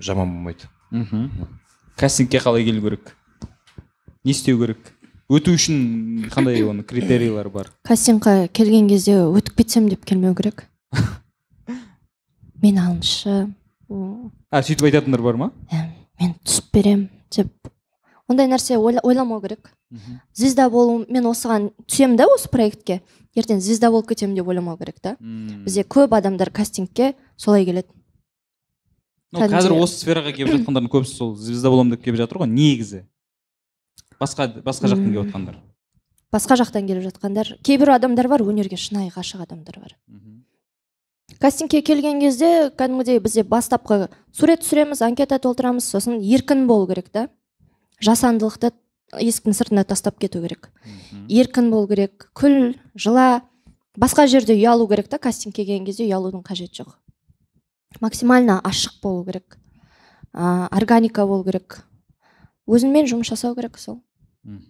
жаман 0.00 0.28
болмайды. 0.32 0.68
Мхм. 0.90 1.30
Кастингке 1.96 2.38
қалай 2.38 2.64
келу 2.64 2.80
керек? 2.82 3.16
Не 4.24 4.32
істеу 4.32 4.58
керек? 4.58 4.78
Өту 5.30 5.52
үшін 5.54 6.28
қандай 6.32 6.62
оның 6.66 6.82
критерийлері 6.90 7.50
бар? 7.54 7.68
Кастингқа 7.86 8.48
келген 8.52 8.88
кезде 8.90 9.14
өтіп 9.22 9.56
кетсем 9.62 9.88
деп 9.88 10.04
келмеу 10.04 10.34
керек. 10.34 10.66
Мені 12.62 12.80
алыңызшы 12.82 13.34
м, 13.90 14.30
а 14.50 14.60
сөйтіп 14.62 14.88
айтатындар 14.90 15.22
бар 15.24 15.38
ма? 15.40 15.50
Ә, 15.72 15.86
мен 16.20 16.34
түсіп 16.44 16.66
берем 16.74 17.06
деп. 17.32 17.52
Ондай 18.28 18.46
нәрсе 18.50 18.76
ойла- 18.76 19.02
ойламау 19.06 19.40
керек. 19.40 19.70
Звезда 20.34 20.68
болу 20.70 21.04
мен 21.08 21.24
осыған 21.26 21.70
түсемін 21.88 22.16
да 22.20 22.26
осы 22.30 22.50
проектке. 22.52 23.00
Ертең 23.34 23.60
звезда 23.62 23.90
болып 23.90 24.08
кетемін 24.10 24.36
деп 24.36 24.48
ойламау 24.48 24.76
керек 24.78 25.00
та. 25.00 25.16
Бізде 25.20 25.82
көп 25.82 26.12
адамдар 26.16 26.50
кастингке 26.50 27.14
солай 27.36 27.64
келеді. 27.64 27.88
Қазір 29.30 29.76
осы 29.78 30.00
сфераға 30.00 30.32
келіп 30.34 30.56
жатқандардың 30.56 30.90
көбісі 30.90 31.14
сол 31.14 31.34
звезда 31.38 31.70
боламын 31.70 31.94
деп 31.94 32.02
келіп 32.02 32.18
жатыр 32.18 32.40
ғой 32.42 32.48
негізі. 32.50 33.04
Басқа 34.18 34.48
басқа 34.64 34.90
жақтан 34.90 35.06
келіп 35.06 35.28
жатқандар. 35.28 35.60
Басқа 36.34 36.56
жақтан 36.58 36.88
келіп 36.88 37.04
жатқандар. 37.06 37.52
Кейбір 37.62 37.94
адамдар 37.94 38.26
бар 38.28 38.42
өнерге 38.42 38.76
шынайы 38.76 39.12
ғашық 39.14 39.44
адамдар 39.46 39.78
бар. 39.78 39.94
Кастингке 41.38 41.80
келген 41.82 42.18
кезде 42.20 42.72
кәдімгідей 42.74 43.20
бізде 43.22 43.44
бастапқы 43.46 44.08
сурет 44.34 44.64
түсіреміз 44.64 45.00
анкета 45.06 45.38
толтырамыз 45.38 45.86
сосын 45.86 46.18
еркін 46.18 46.66
болу 46.66 46.88
керек 46.90 47.08
та. 47.14 47.28
Жасандылықты 48.02 48.72
есіктің 49.14 49.54
сыртына 49.54 49.84
тастап 49.84 50.18
кету 50.18 50.42
керек. 50.42 50.72
Еркін 51.28 51.70
болу 51.70 51.86
керек 51.88 52.28
күл 52.34 52.74
жыла 52.94 53.42
басқа 53.96 54.26
жерде 54.26 54.58
ұялу 54.58 54.88
керек 54.90 55.08
та 55.08 55.18
кастингке 55.18 55.64
келген 55.64 55.86
кезде 55.86 56.08
ұялудың 56.10 56.42
қажеті 56.42 56.82
жоқ. 56.82 56.96
Максимально 57.98 58.60
ашық 58.62 59.00
болу 59.02 59.24
керек. 59.24 59.58
Ә, 60.32 60.68
органика 60.70 61.26
болу 61.26 61.44
керек. 61.44 61.82
Өзіңмен 62.70 63.08
жұмыс 63.10 63.32
жасау 63.32 63.56
керек 63.58 63.78
сол. 63.78 64.00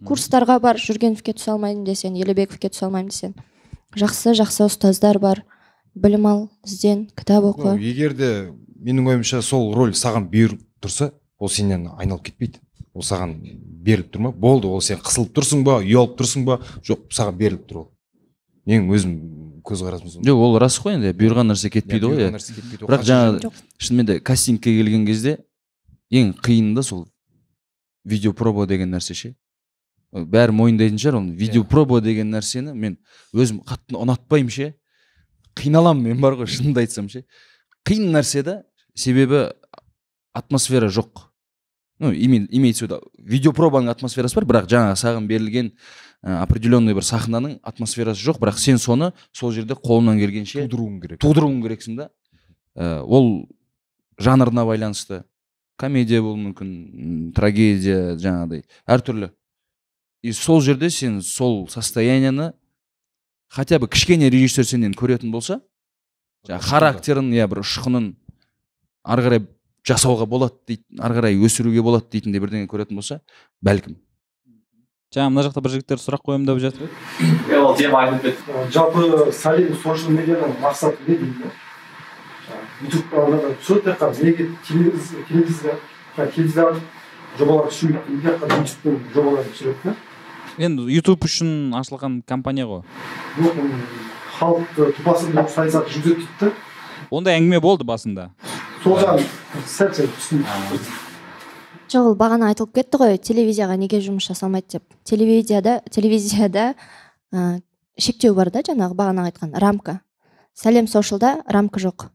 Курстарға 0.07 0.57
бар 0.59 0.79
жүргеновке 0.81 1.35
түсе 1.37 1.53
алмаймын 1.53 1.85
десең 1.85 2.17
елебековке 2.19 2.71
түсе 2.73 2.87
алмаймын 2.87 3.11
десең. 3.13 3.35
Жақсы 3.95 4.33
жақсы 4.39 4.65
ұстаздар 4.65 5.19
бар. 5.21 5.43
Білім 5.93 6.25
ал 6.27 6.41
ізден 6.65 7.05
кітап 7.15 7.45
оқы. 7.51 7.77
Егер 7.79 8.15
де 8.17 8.31
менің 8.81 9.13
ойымша 9.13 9.41
сол 9.45 9.73
роль 9.75 9.93
саған 9.93 10.27
бұйырып 10.31 10.61
тұрса 10.83 11.11
ол 11.37 11.49
сенен 11.49 11.87
айналып 11.97 12.31
кетпейді. 12.31 12.59
Ол 12.93 13.05
саған 13.05 13.37
беріліп 13.85 14.11
тұр 14.11 14.25
ма? 14.25 14.31
Болды 14.31 14.67
ол 14.67 14.81
сен 14.83 14.99
қысылып 14.99 15.31
тұрсың 15.37 15.63
ба 15.67 15.79
ұялып 15.83 16.17
тұрсың 16.19 16.43
ба? 16.47 16.59
Жоқ 16.83 17.11
саған 17.15 17.37
беріліп 17.39 17.67
тұр 17.69 17.83
ол. 17.83 17.87
Менің 18.67 18.91
өзім 18.95 19.15
көзқарасым 19.63 20.09
сондай. 20.09 20.31
жоқ 20.31 20.39
ол 20.45 20.57
рас 20.59 20.77
қой 20.79 20.93
енді 20.97 21.11
бұйырған 21.17 21.51
нәрсе 21.53 21.69
кетпейді 21.69 22.05
Иә, 22.05 22.09
ғой 22.09 22.17
иә. 22.17 22.31
бірақ 22.81 23.01
қанша 23.01 23.07
жаңа 23.09 23.31
жыл- 23.31 23.41
Жоқ. 23.45 23.53
шынымен 23.79 24.05
де 24.05 24.19
кастингке 24.19 24.73
келген 24.77 25.05
кезде 25.05 25.37
ең 26.11 26.33
қиыны 26.41 26.75
да 26.75 26.83
сол 26.83 27.07
видеопроба 28.05 28.65
деген 28.67 28.91
нәрсе 28.91 29.13
ше. 29.13 29.35
Бәрі 30.13 30.51
мойындайтын 30.51 30.97
шығар 30.99 31.15
оны. 31.21 31.35
Видеопроба 31.37 32.01
деген 32.01 32.31
нәрсені 32.33 32.73
мен 32.75 32.97
өзім 33.33 33.61
қатты 33.63 33.95
ұнатпаймын 33.95 34.49
ше. 34.51 34.73
Қиналамын 35.55 36.01
мен 36.03 36.19
бар 36.21 36.33
ғой 36.35 36.47
шынымды 36.47 36.79
айтсам 36.83 37.07
ше. 37.09 37.23
Қиын 37.85 38.11
нәрсе 38.11 38.43
да 38.43 38.63
себебі 38.95 39.51
атмосфера 40.33 40.87
жоқ. 40.89 41.27
Ну 41.99 42.11
име- 42.11 42.47
имеется 42.49 42.85
в 42.85 42.89
виду 42.89 43.01
видеопробаның 43.19 43.91
атмосферасы 43.93 44.33
бар 44.35 44.45
бірақ 44.45 44.67
жаңағы 44.67 44.95
саған 44.97 45.27
берілген 45.27 45.71
определенный 46.21 46.93
бір 46.93 47.05
сахнаның 47.05 47.57
атмосферасы 47.65 48.21
жоқ 48.21 48.39
бірақ 48.41 48.59
сен 48.61 48.77
соны 48.77 49.11
сол 49.33 49.51
жерде 49.51 49.73
қолыңнан 49.73 50.19
келгенше 50.21 50.67
тудыруың 50.67 51.01
керек. 51.01 51.19
тудыруың 51.19 51.61
керексің 51.65 51.97
да. 51.97 52.09
Ә, 52.75 53.01
ол 53.01 53.49
жанрына 54.19 54.65
байланысты. 54.65 55.23
Комедия 55.77 56.21
болуы 56.21 56.51
мүмкін 56.51 57.33
трагедия 57.33 58.15
жаңағыдай 58.21 58.63
әртүрлі. 58.85 59.31
И 60.21 60.31
сол 60.31 60.61
жерде 60.61 60.89
сен 60.89 61.21
сол 61.21 61.67
состояниені 61.67 62.51
хотя 63.49 63.79
бы 63.79 63.87
кішкене 63.87 64.29
режиссер 64.29 64.63
сенен 64.63 64.93
көретін 64.93 65.31
болса 65.31 65.59
жаңағы 66.47 66.69
характерін 66.69 67.33
иә 67.33 67.47
бір 67.49 67.63
ұшқынын 67.65 68.13
ары 69.03 69.25
қарай 69.25 69.41
жасауға 69.87 70.27
болады 70.29 70.55
дейді 70.69 71.01
ары 71.01 71.17
қарай 71.17 71.41
өсіруге 71.41 71.81
болады 71.81 72.07
дейтіндей 72.13 72.39
бірдеңе 72.39 72.69
көретін 72.69 73.01
болса 73.01 73.19
бәлкім. 73.61 73.97
Жаңа 75.11 75.27
мына 75.33 75.43
жақта 75.43 75.59
бір 75.63 75.71
жігіттер 75.75 75.99
сұрақ 75.99 76.21
қоямын 76.23 76.45
деп 76.47 76.59
жатыр. 76.63 76.87
Еді. 77.19 77.51
иә 77.51 77.57
ол 77.59 77.75
тема 77.75 77.99
айтылып 78.05 78.23
кетті. 78.23 78.51
Жалпы 78.71 79.01
сәлем 79.35 79.75
социал 79.75 80.11
медианың 80.15 80.55
мақсаты 80.63 81.03
не 81.07 81.15
дейді? 81.19 81.43
Ютуб 82.85 83.03
түсіреді 83.11 83.83
тек 83.89 83.97
қана 83.99 84.15
неге 84.23 84.43
телевизор 84.63 86.71
жобалар 87.37 87.67
түсіру 87.67 87.91
керек 87.91 88.07
тек 88.23 88.35
қана 88.39 88.53
ютубтың 88.63 88.95
жобаларын 89.13 89.51
түсіреді 89.51 89.81
да 89.83 89.91
енді 90.63 90.81
ютуб 90.95 91.19
үшін 91.27 91.75
ашылған 91.75 92.23
компания 92.27 92.65
ғой. 92.67 92.81
Жоқ 93.35 93.55
халықты 94.39 94.91
тупасымен 94.95 95.47
саясат 95.47 95.87
жүргізеді 95.91 96.23
дейді 96.23 96.39
да 96.39 96.51
ондай 97.11 97.35
әңгіме 97.39 97.59
болды 97.59 97.83
басында. 97.83 98.29
Сол 98.83 98.97
жағын 98.99 99.25
сәл 99.67 99.93
сәл 99.93 100.07
түсіндім 100.15 100.45
жоқ 101.91 102.11
ол 102.11 102.15
бағана 102.15 102.51
айтылып 102.51 102.73
кетті 102.77 102.99
ғой 103.01 103.17
телевизияға 103.19 103.75
неге 103.79 103.99
жұмыс 104.03 104.29
жасалмайды 104.29 104.77
деп. 104.77 104.83
Телевизияда 105.03 105.81
телевизияда 105.91 106.73
ә, 107.33 107.59
шектеу 107.99 108.35
бар 108.35 108.51
да 108.51 108.63
жаңағы 108.63 108.95
бағана 108.95 109.27
айтқан 109.27 109.51
рамка. 109.59 109.99
Сәлем 110.55 110.87
соушалда 110.87 111.41
рамка 111.47 111.81
жоқ. 111.83 112.07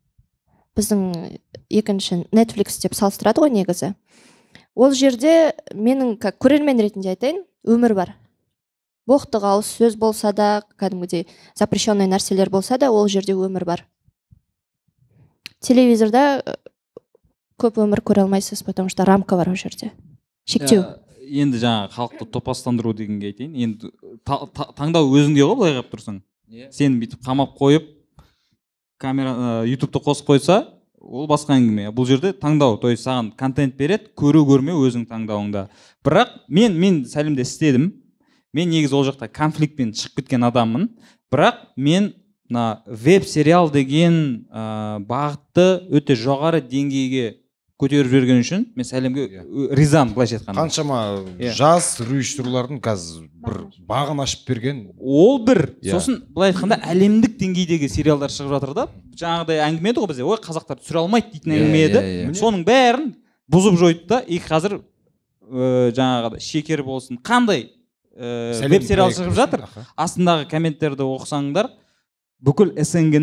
Біздің 0.77 1.03
екінші 1.69 2.23
netflix 2.33 2.81
деп 2.83 2.97
салыстырады 2.97 3.45
ғой 3.45 3.53
негізі. 3.53 3.93
Ол 4.75 4.93
жерде 4.93 5.53
менің 5.73 6.17
как 6.21 6.39
көрермен 6.41 6.81
ретінде 6.81 7.13
айтайын 7.13 7.43
өмір 7.65 7.95
бар. 7.97 8.15
Боқтық 9.09 9.45
ауыз 9.45 9.69
сөз 9.77 9.97
болса 9.97 10.33
да 10.33 10.63
кәдімгідей 10.81 11.29
запрещенный 11.55 12.09
нәрселер 12.11 12.51
болса 12.51 12.79
да 12.79 12.91
ол 12.91 13.09
жерде 13.09 13.37
өмір 13.37 13.65
бар. 13.65 13.85
Телевизорда 15.61 16.43
көп 17.61 17.79
өмір 17.81 18.03
көре 18.05 18.23
алмайсыз 18.27 18.63
потому 18.63 18.89
что 18.89 19.05
рамка 19.05 19.37
бар 19.37 19.49
ол 19.49 19.57
жерде. 19.57 19.93
Шектеу. 20.45 20.83
Иә, 20.83 21.43
енді 21.43 21.59
жаңағы 21.59 21.91
халықты 21.97 22.27
топастандыру 22.31 22.93
дегенге 22.95 23.33
айтайын. 23.33 23.55
Енді 23.57 23.91
та- 24.25 24.47
та- 24.55 24.71
таңдау 24.77 25.09
өзіңде 25.11 25.43
ғой 25.43 25.57
былай 25.57 25.73
қарап 25.75 25.91
тұрсаң? 25.91 26.21
Сені 26.71 27.01
бүйтіп 27.01 27.25
қамап 27.27 27.57
қойып 27.59 27.89
камера 28.99 29.33
ә, 29.65 29.67
ютубты 29.67 29.99
қосып 29.99 30.27
қойса 30.29 30.67
ол 31.01 31.27
басқа 31.27 31.57
әңгіме. 31.57 31.91
Бұл 31.93 32.07
жерде 32.07 32.33
таңдау. 32.33 32.79
То 32.81 32.91
есть 32.91 33.07
саған 33.07 33.33
контент 33.37 33.77
береді 33.77 34.13
көру 34.17 34.45
көрмеу 34.47 34.87
өзің 34.87 35.07
таңдауыңда. 35.09 35.69
Бірақ 36.05 36.29
мен 36.49 36.79
мен 36.79 37.05
сәлемде 37.05 37.43
істедім. 37.43 37.93
Мен 38.55 38.71
негізі 38.71 38.95
ол 38.95 39.05
жақта 39.05 39.29
конфликтпен 39.29 39.93
шығып 39.93 40.23
кеткен 40.23 40.45
адаммын. 40.47 40.89
Бірақ 41.33 41.73
мен 41.77 42.13
мына 42.49 42.83
веб 42.87 43.25
сериал 43.25 43.71
деген 43.71 44.47
ә, 44.55 44.99
бағытты 45.05 45.89
өте 45.91 46.15
жоғары 46.15 46.61
деңгейге 46.63 47.35
көтеріп 47.77 48.09
жіберген 48.09 48.39
үшін 48.41 48.63
мен 48.77 48.87
сәлемге 48.89 49.25
ö- 49.45 49.69
ризамын 49.77 50.15
былайша 50.17 50.39
айтқанда. 50.39 50.63
Қаншама 50.63 50.99
Иә. 51.39 51.53
жас 51.53 52.01
режиссерлардың 52.01 52.81
қазір 52.81 53.27
бір 53.45 53.59
бағын 53.89 54.23
ашып. 54.25 54.47
берген 54.49 54.93
ол 54.99 55.39
бір. 55.45 55.75
Иә. 55.83 55.93
сосын 55.93 56.23
былай 56.33 56.53
айтқанда 56.53 56.79
әлемдік 56.89 57.37
деңгейдегі 57.37 57.89
сериалдар 57.93 58.31
шығып 58.33 58.55
жатыр 58.57 58.75
да. 58.75 58.87
Жаңағыдай 59.17 59.61
әңгіме 59.69 59.91
еді 59.93 60.01
ғой 60.01 60.09
бізде. 60.09 60.25
Ой 60.25 60.37
қазақтар 60.41 60.81
түсіре 60.81 61.03
алмайды 61.05 61.33
дейтін 61.37 61.53
Иә, 61.53 61.61
әңгіме 61.61 61.85
еді. 61.85 62.01
иә, 62.01 62.31
иә. 62.31 62.35
соның 62.41 62.65
бәрін 62.65 63.15
бұзып 63.53 63.77
жойды 63.77 64.07
да. 64.09 64.21
И 64.27 64.39
қазір 64.39 64.81
ыыы 65.53 65.93
жаңағыдай 65.93 66.41
шекер 66.41 66.83
болсын 66.83 67.19
қандай 67.23 67.69
веб 68.17 68.83
сериал 68.83 69.11
шығып 69.13 69.35
жатыр? 69.37 69.67
астындағы 69.97 70.49
комменттерді 70.49 71.05
оқысаңдар 71.05 71.69
бүкіл 72.41 72.73
снг 72.85 73.17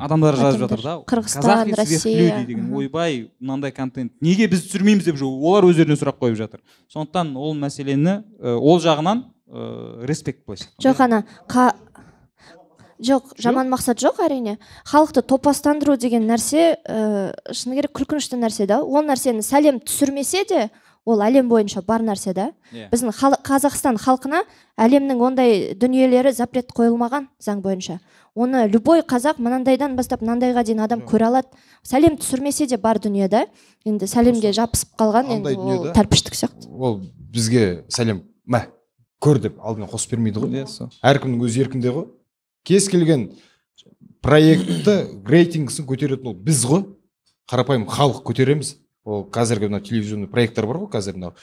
адамдары 0.00 0.36
жазып 0.36 0.60
жатыр 0.66 0.82
да. 0.82 0.94
Қырғызстан, 1.08 1.74
Россия. 1.74 2.44
деген 2.44 2.72
ойбай 2.74 3.30
мынандай 3.40 3.72
контент. 3.72 4.12
Неге 4.20 4.48
біз 4.48 4.66
түсірмейміз 4.68 5.04
деп 5.04 5.16
уже 5.16 5.24
олар 5.24 5.64
өздеріне 5.64 5.96
сұрақ 5.96 6.20
қойып 6.20 6.36
жатыр. 6.36 6.60
Сондықтан 6.92 7.36
ол 7.36 7.54
мәселені 7.56 8.20
ол 8.40 8.80
жағынан 8.80 9.24
ыыы 9.48 10.06
респект 10.06 10.44
былайша 10.46 10.68
айтқанда. 10.68 10.84
жоқ 10.84 11.00
ана 11.00 11.24
қа 11.48 11.74
жоқ 13.00 13.32
жаман 13.40 13.72
мақсат 13.72 13.98
жоқ 13.98 14.20
әрине. 14.26 14.58
Халықты 14.84 15.22
топастандыру 15.22 15.96
деген 15.96 16.28
нәрсе 16.28 16.76
ә, 16.84 17.32
шыны 17.52 17.80
керек 17.80 17.96
күлкінішті 17.96 18.36
нәрсе 18.36 18.66
да. 18.66 18.82
Ол 18.82 19.04
нәрсені 19.08 19.40
сәлем 19.42 19.80
түсірмесе 19.80 20.44
де 20.48 20.70
ол 21.10 21.20
әлем 21.26 21.48
бойынша 21.50 21.82
бар 21.86 22.02
нәрсе 22.06 22.32
да. 22.34 22.50
Иә. 22.72 22.88
біздің 22.92 23.12
хал- 23.16 23.40
қазақстан 23.44 23.98
халқына 23.98 24.44
әлемнің 24.78 25.20
ондай 25.26 25.74
дүниелері 25.74 26.32
запрет 26.32 26.70
қойылмаған 26.72 27.26
заң 27.42 27.60
бойынша. 27.64 27.98
Оны 28.34 28.68
любой 28.70 29.02
қазақ 29.02 29.40
мынандайдан 29.42 29.96
бастап 29.96 30.22
мынандайға 30.22 30.62
дейін 30.64 30.80
адам 30.84 31.00
көре 31.02 31.26
алады. 31.26 31.48
Сәлем 31.82 32.16
түсірмесе 32.16 32.66
де 32.70 32.76
бар 32.78 32.98
дүние 32.98 33.28
да. 33.28 33.46
Енді 33.84 34.06
сәлемге 34.06 34.52
жабысып 34.54 34.94
қалған 34.96 35.32
енді 35.34 35.56
ол 35.58 35.84
да. 35.88 35.92
тәлпіштік 35.98 36.34
сияқты. 36.38 36.70
Ол 36.70 37.00
бізге 37.32 37.84
сәлем 37.88 38.22
мә 38.46 38.68
көр 39.20 39.40
деп 39.40 39.58
алдымен 39.58 39.90
қосып 39.90 40.14
бермейді 40.14 40.40
ғой. 40.44 40.62
Иә, 40.62 40.66
сол. 40.68 40.88
әркімнің 41.02 41.42
өз 41.42 41.58
еркінде 41.58 41.90
ғой. 41.90 42.06
Кез 42.64 42.86
келген 42.88 43.32
проектті 44.22 44.94
рейтингісін 45.26 45.86
көтеретін 45.88 46.30
ол 46.30 46.34
біз 46.34 46.62
ғой. 46.68 46.84
Қарапайым 47.50 47.86
халық 47.90 48.22
көтереміз. 48.22 48.76
Ол 49.10 49.24
қазіргі 49.34 49.70
мына 49.70 49.80
телевизионный 49.84 50.30
проекттер 50.30 50.66
бар 50.70 50.80
ғой 50.82 50.90
қазір 50.92 51.18
мынау 51.18 51.34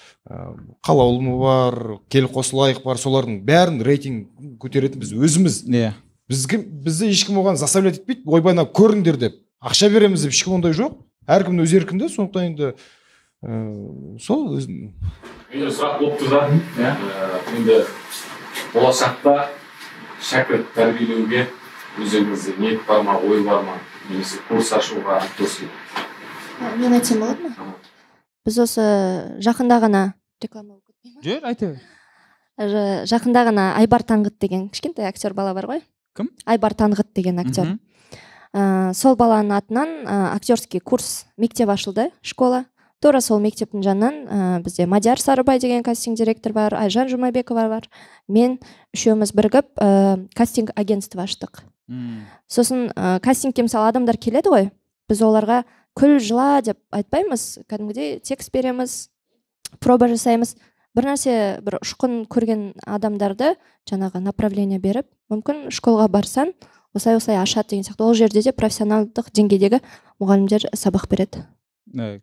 қалаулымы 0.88 1.38
бар 1.42 1.78
кел 2.10 2.30
қосылайық 2.32 2.84
бар 2.86 3.02
солардың 3.02 3.42
бәрін 3.48 3.82
рейтинг 3.86 4.28
көтеретін 4.62 5.04
біз 5.04 5.14
өзіміз. 5.14 5.64
Иә. 5.68 5.94
Бізге 6.28 6.62
бізді 6.64 7.12
ешкім 7.12 7.42
оған 7.44 7.60
заставлять 7.60 8.02
етпейді 8.02 8.26
ойбай 8.26 8.56
мына 8.56 8.68
көріңдер 8.68 9.20
деп 9.20 9.42
ақша 9.64 9.92
береміз 9.94 10.26
деп 10.26 10.36
ешкім 10.36 10.58
ондай 10.60 10.76
жоқ. 10.78 10.98
Әркімнің 11.28 11.68
өз 11.68 11.76
еркінде 11.76 12.10
сондықтан 12.12 12.50
енді 12.52 12.74
ә, 13.44 14.18
сол 14.20 14.48
менде 15.52 15.72
сұрақ 15.72 16.00
болып 16.02 16.20
тұр 16.20 16.30
да 16.32 16.40
иә 16.80 16.92
енді 17.58 17.78
болашақта 18.74 19.36
шәкірт 20.24 20.74
тәрбиелеуге 20.76 21.46
өздеріңізде 22.02 22.58
ниет 22.62 22.86
бар 22.88 23.04
ма 23.04 23.18
ой 23.20 23.44
бар 23.46 23.64
ма 23.64 23.78
немесе 24.10 24.42
курс 24.50 24.74
ашуға 24.74 25.22
мен 26.78 26.94
айтсам 26.94 27.22
болады 27.22 27.50
ма 27.50 27.74
біз 28.48 28.60
осы 28.66 28.88
жақында 29.44 29.80
ғана 29.84 30.04
реклама 30.44 30.80
жүр 31.24 31.46
айта 31.48 31.74
бер 31.76 31.84
жақында 32.58 33.44
ғана 33.52 33.66
айбар 33.78 34.04
таңғыт 34.08 34.40
деген 34.42 34.70
кішкентай 34.74 35.06
актер 35.08 35.34
бала 35.38 35.54
бар 35.54 35.68
ғой. 35.70 35.84
Кім? 36.18 36.32
айбар 36.46 36.74
таңғыт 36.74 37.14
деген 37.14 37.40
актер. 37.40 37.78
Ә, 38.56 38.94
сол 38.98 39.16
баланың 39.20 39.54
атынан 39.54 39.94
ә, 40.02 40.16
актерский 40.34 40.80
курс 40.80 41.28
мектеп 41.38 41.70
ашылды 41.70 42.10
школа. 42.22 42.66
Тура 43.04 43.22
сол 43.22 43.40
мектептің 43.44 43.84
жанынан 43.86 44.16
ә, 44.26 44.62
бізде 44.66 44.88
мадияр 44.90 45.22
сарыбай 45.22 45.60
деген 45.60 45.84
кастинг 45.84 46.18
директор 46.18 46.54
бар 46.54 46.74
айжан 46.74 47.12
жұмабекова 47.12 47.68
бар. 47.70 47.86
Мен 48.28 48.58
үшеуміз 48.96 49.36
бірігіп 49.38 49.78
ә, 49.78 50.28
кастинг 50.34 50.72
агентство 50.76 51.22
аштық. 51.22 51.62
Сосын 52.50 52.90
ә, 52.96 53.20
кастингке 53.22 53.68
мысалы 53.68 53.92
адамдар 53.92 54.18
келеді 54.18 54.50
ғой. 54.50 54.72
Біз 55.08 55.22
оларға 55.22 55.62
күл 55.98 56.18
жыла 56.22 56.62
деп 56.62 56.78
айтпаймыз 56.94 57.44
кәдімгідей 57.70 58.20
текст 58.22 58.52
береміз 58.54 59.10
проба 59.82 60.08
жасаймыз. 60.12 60.56
Бір 60.98 61.06
нәрсе 61.12 61.34
бір 61.66 61.80
ұшқын 61.84 62.24
көрген 62.32 62.72
адамдарды 62.86 63.56
жаңағы 63.90 64.22
направление 64.26 64.80
беріп 64.82 65.06
мүмкін 65.30 65.68
школға 65.74 66.08
барсаң 66.10 66.54
осылай 66.98 67.18
осылай 67.20 67.38
ашады 67.42 67.70
деген 67.76 67.84
сияқты. 67.86 68.02
Ол 68.06 68.14
жерде 68.18 68.42
де 68.42 68.54
профессионалдық 68.54 69.30
деңгейдегі 69.34 69.82
мұғалімдер 70.22 70.70
сабақ 70.74 71.06
береді. 71.12 71.44
Ә, 71.94 72.18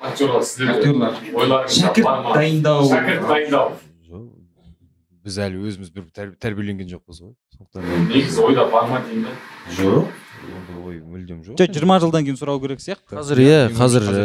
актерлар 0.00 0.40
Актерлар. 0.40 1.68
шәкірт 1.68 2.32
дайындау. 2.34 2.88
Шәкірт 2.88 3.28
дайындау. 3.28 3.72
Жоқ 4.08 4.24
біз 5.24 5.38
әлі 5.44 5.60
өзіміз 5.68 5.90
бір 5.92 6.06
тәр- 6.14 6.36
тәрбиеленген 6.40 6.88
жоқпыз 6.88 7.20
ғой. 7.20 7.34
Сондықтан 7.58 8.08
негізі 8.08 8.40
ойда 8.46 8.64
бар 8.72 8.88
ма 8.88 9.02
деймін 9.04 9.26
да 9.28 9.32
жоқ. 9.76 10.06
Ондай 10.46 10.80
ой 10.84 10.98
мүлдем 11.02 11.42
жоқ. 11.44 11.58
Жоқ 11.58 11.74
жиырма 11.74 11.98
жылдан 12.02 12.26
кейін 12.26 12.38
сұрау 12.38 12.60
керек 12.62 12.82
сияқты? 12.82 13.06
Қазір 13.12 13.42
иә 13.42 13.60
Ең 13.68 13.78
қазір 13.78 14.08
ә, 14.08 14.18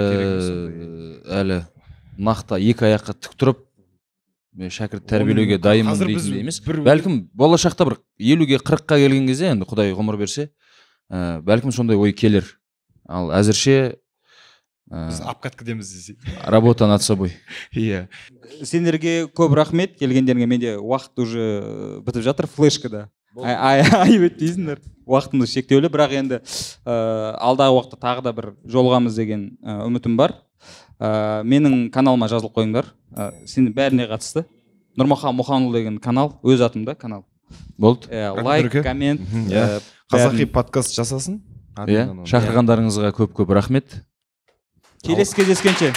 әлі 1.41 1.60
нақты 2.18 2.60
екі 2.61 2.90
аяққа 2.90 3.15
тік 3.18 3.38
тұрып 3.40 3.64
мен 4.53 4.73
шәкірт 4.73 5.07
тәрбиелеуге 5.10 5.57
дайынмын 5.57 5.98
біз 5.98 6.06
дейтіндей 6.06 6.44
емес 6.44 6.60
бәлкім 6.61 7.23
болашақта 7.34 7.88
бір 7.90 7.98
елуге 8.19 8.60
қырыққа 8.61 8.99
келген 9.02 9.26
кезде 9.31 9.49
енді 9.53 9.65
құдай 9.69 9.95
ғұмыр 9.98 10.19
берсе 10.22 10.52
ә, 11.10 11.41
бәлкім 11.41 11.73
сондай 11.73 11.98
ой 11.98 12.14
келер. 12.14 12.45
Ал 13.10 13.34
әзірше 13.35 13.98
біз 14.94 15.19
ә, 15.19 15.30
обкаткідеміз 15.34 15.90
десе 15.90 16.15
работа 16.45 16.88
над 16.88 17.02
собой. 17.03 17.34
Иә. 17.73 18.07
Сендерге 18.61 19.26
көп 19.26 19.56
рахмет. 19.57 19.98
Келгендеріңе 19.98 20.48
менде 20.48 20.76
уақыт 20.77 21.23
уже 21.23 22.02
бітіп 22.06 22.23
жатыр 22.30 22.48
флешкада. 22.48 23.07
Ай- 23.41 23.81
ай- 23.81 23.85
айып 24.05 24.27
өтпейсіңдер 24.30 24.81
уақытымыз 25.07 25.51
шектеулі 25.51 25.89
бірақ 25.91 26.14
енді 26.19 26.39
ә, 26.39 26.93
алдағы 27.41 27.76
уақытта 27.77 27.99
тағы 27.99 28.23
да 28.27 28.34
бір 28.35 28.49
жолығамыз 28.69 29.18
деген 29.18 29.45
ә, 29.64 29.81
үмітім 29.88 30.15
бар. 30.19 30.35
Ә, 30.99 31.43
менің 31.43 31.89
каналыма 31.93 32.30
жазылып 32.31 32.55
қойыңдар. 32.55 32.88
Ә, 33.11 33.31
сен 33.49 33.68
бәріне 33.76 34.07
қатысты. 34.11 34.45
Нұрмахан 34.99 35.35
мұханұлы 35.35 35.80
деген 35.81 35.99
канал 35.99 36.38
өз 36.45 36.64
атымда 36.64 36.95
канал. 36.95 37.26
Болды. 37.77 38.07
Ә, 38.07 38.31
Рахмет, 38.31 38.45
лайк 38.45 38.84
коммент 38.84 39.22
иә. 39.49 39.81
қазақи 40.14 40.47
подкаст 40.47 40.95
жасасын. 40.95 41.41
Иә 41.89 42.07
шақырғандарыңызға 42.30 43.11
көп 43.18 43.34
көп 43.41 43.53
рахмет. 43.57 44.03
Келесі 45.03 45.35
кездескенше. 45.41 45.91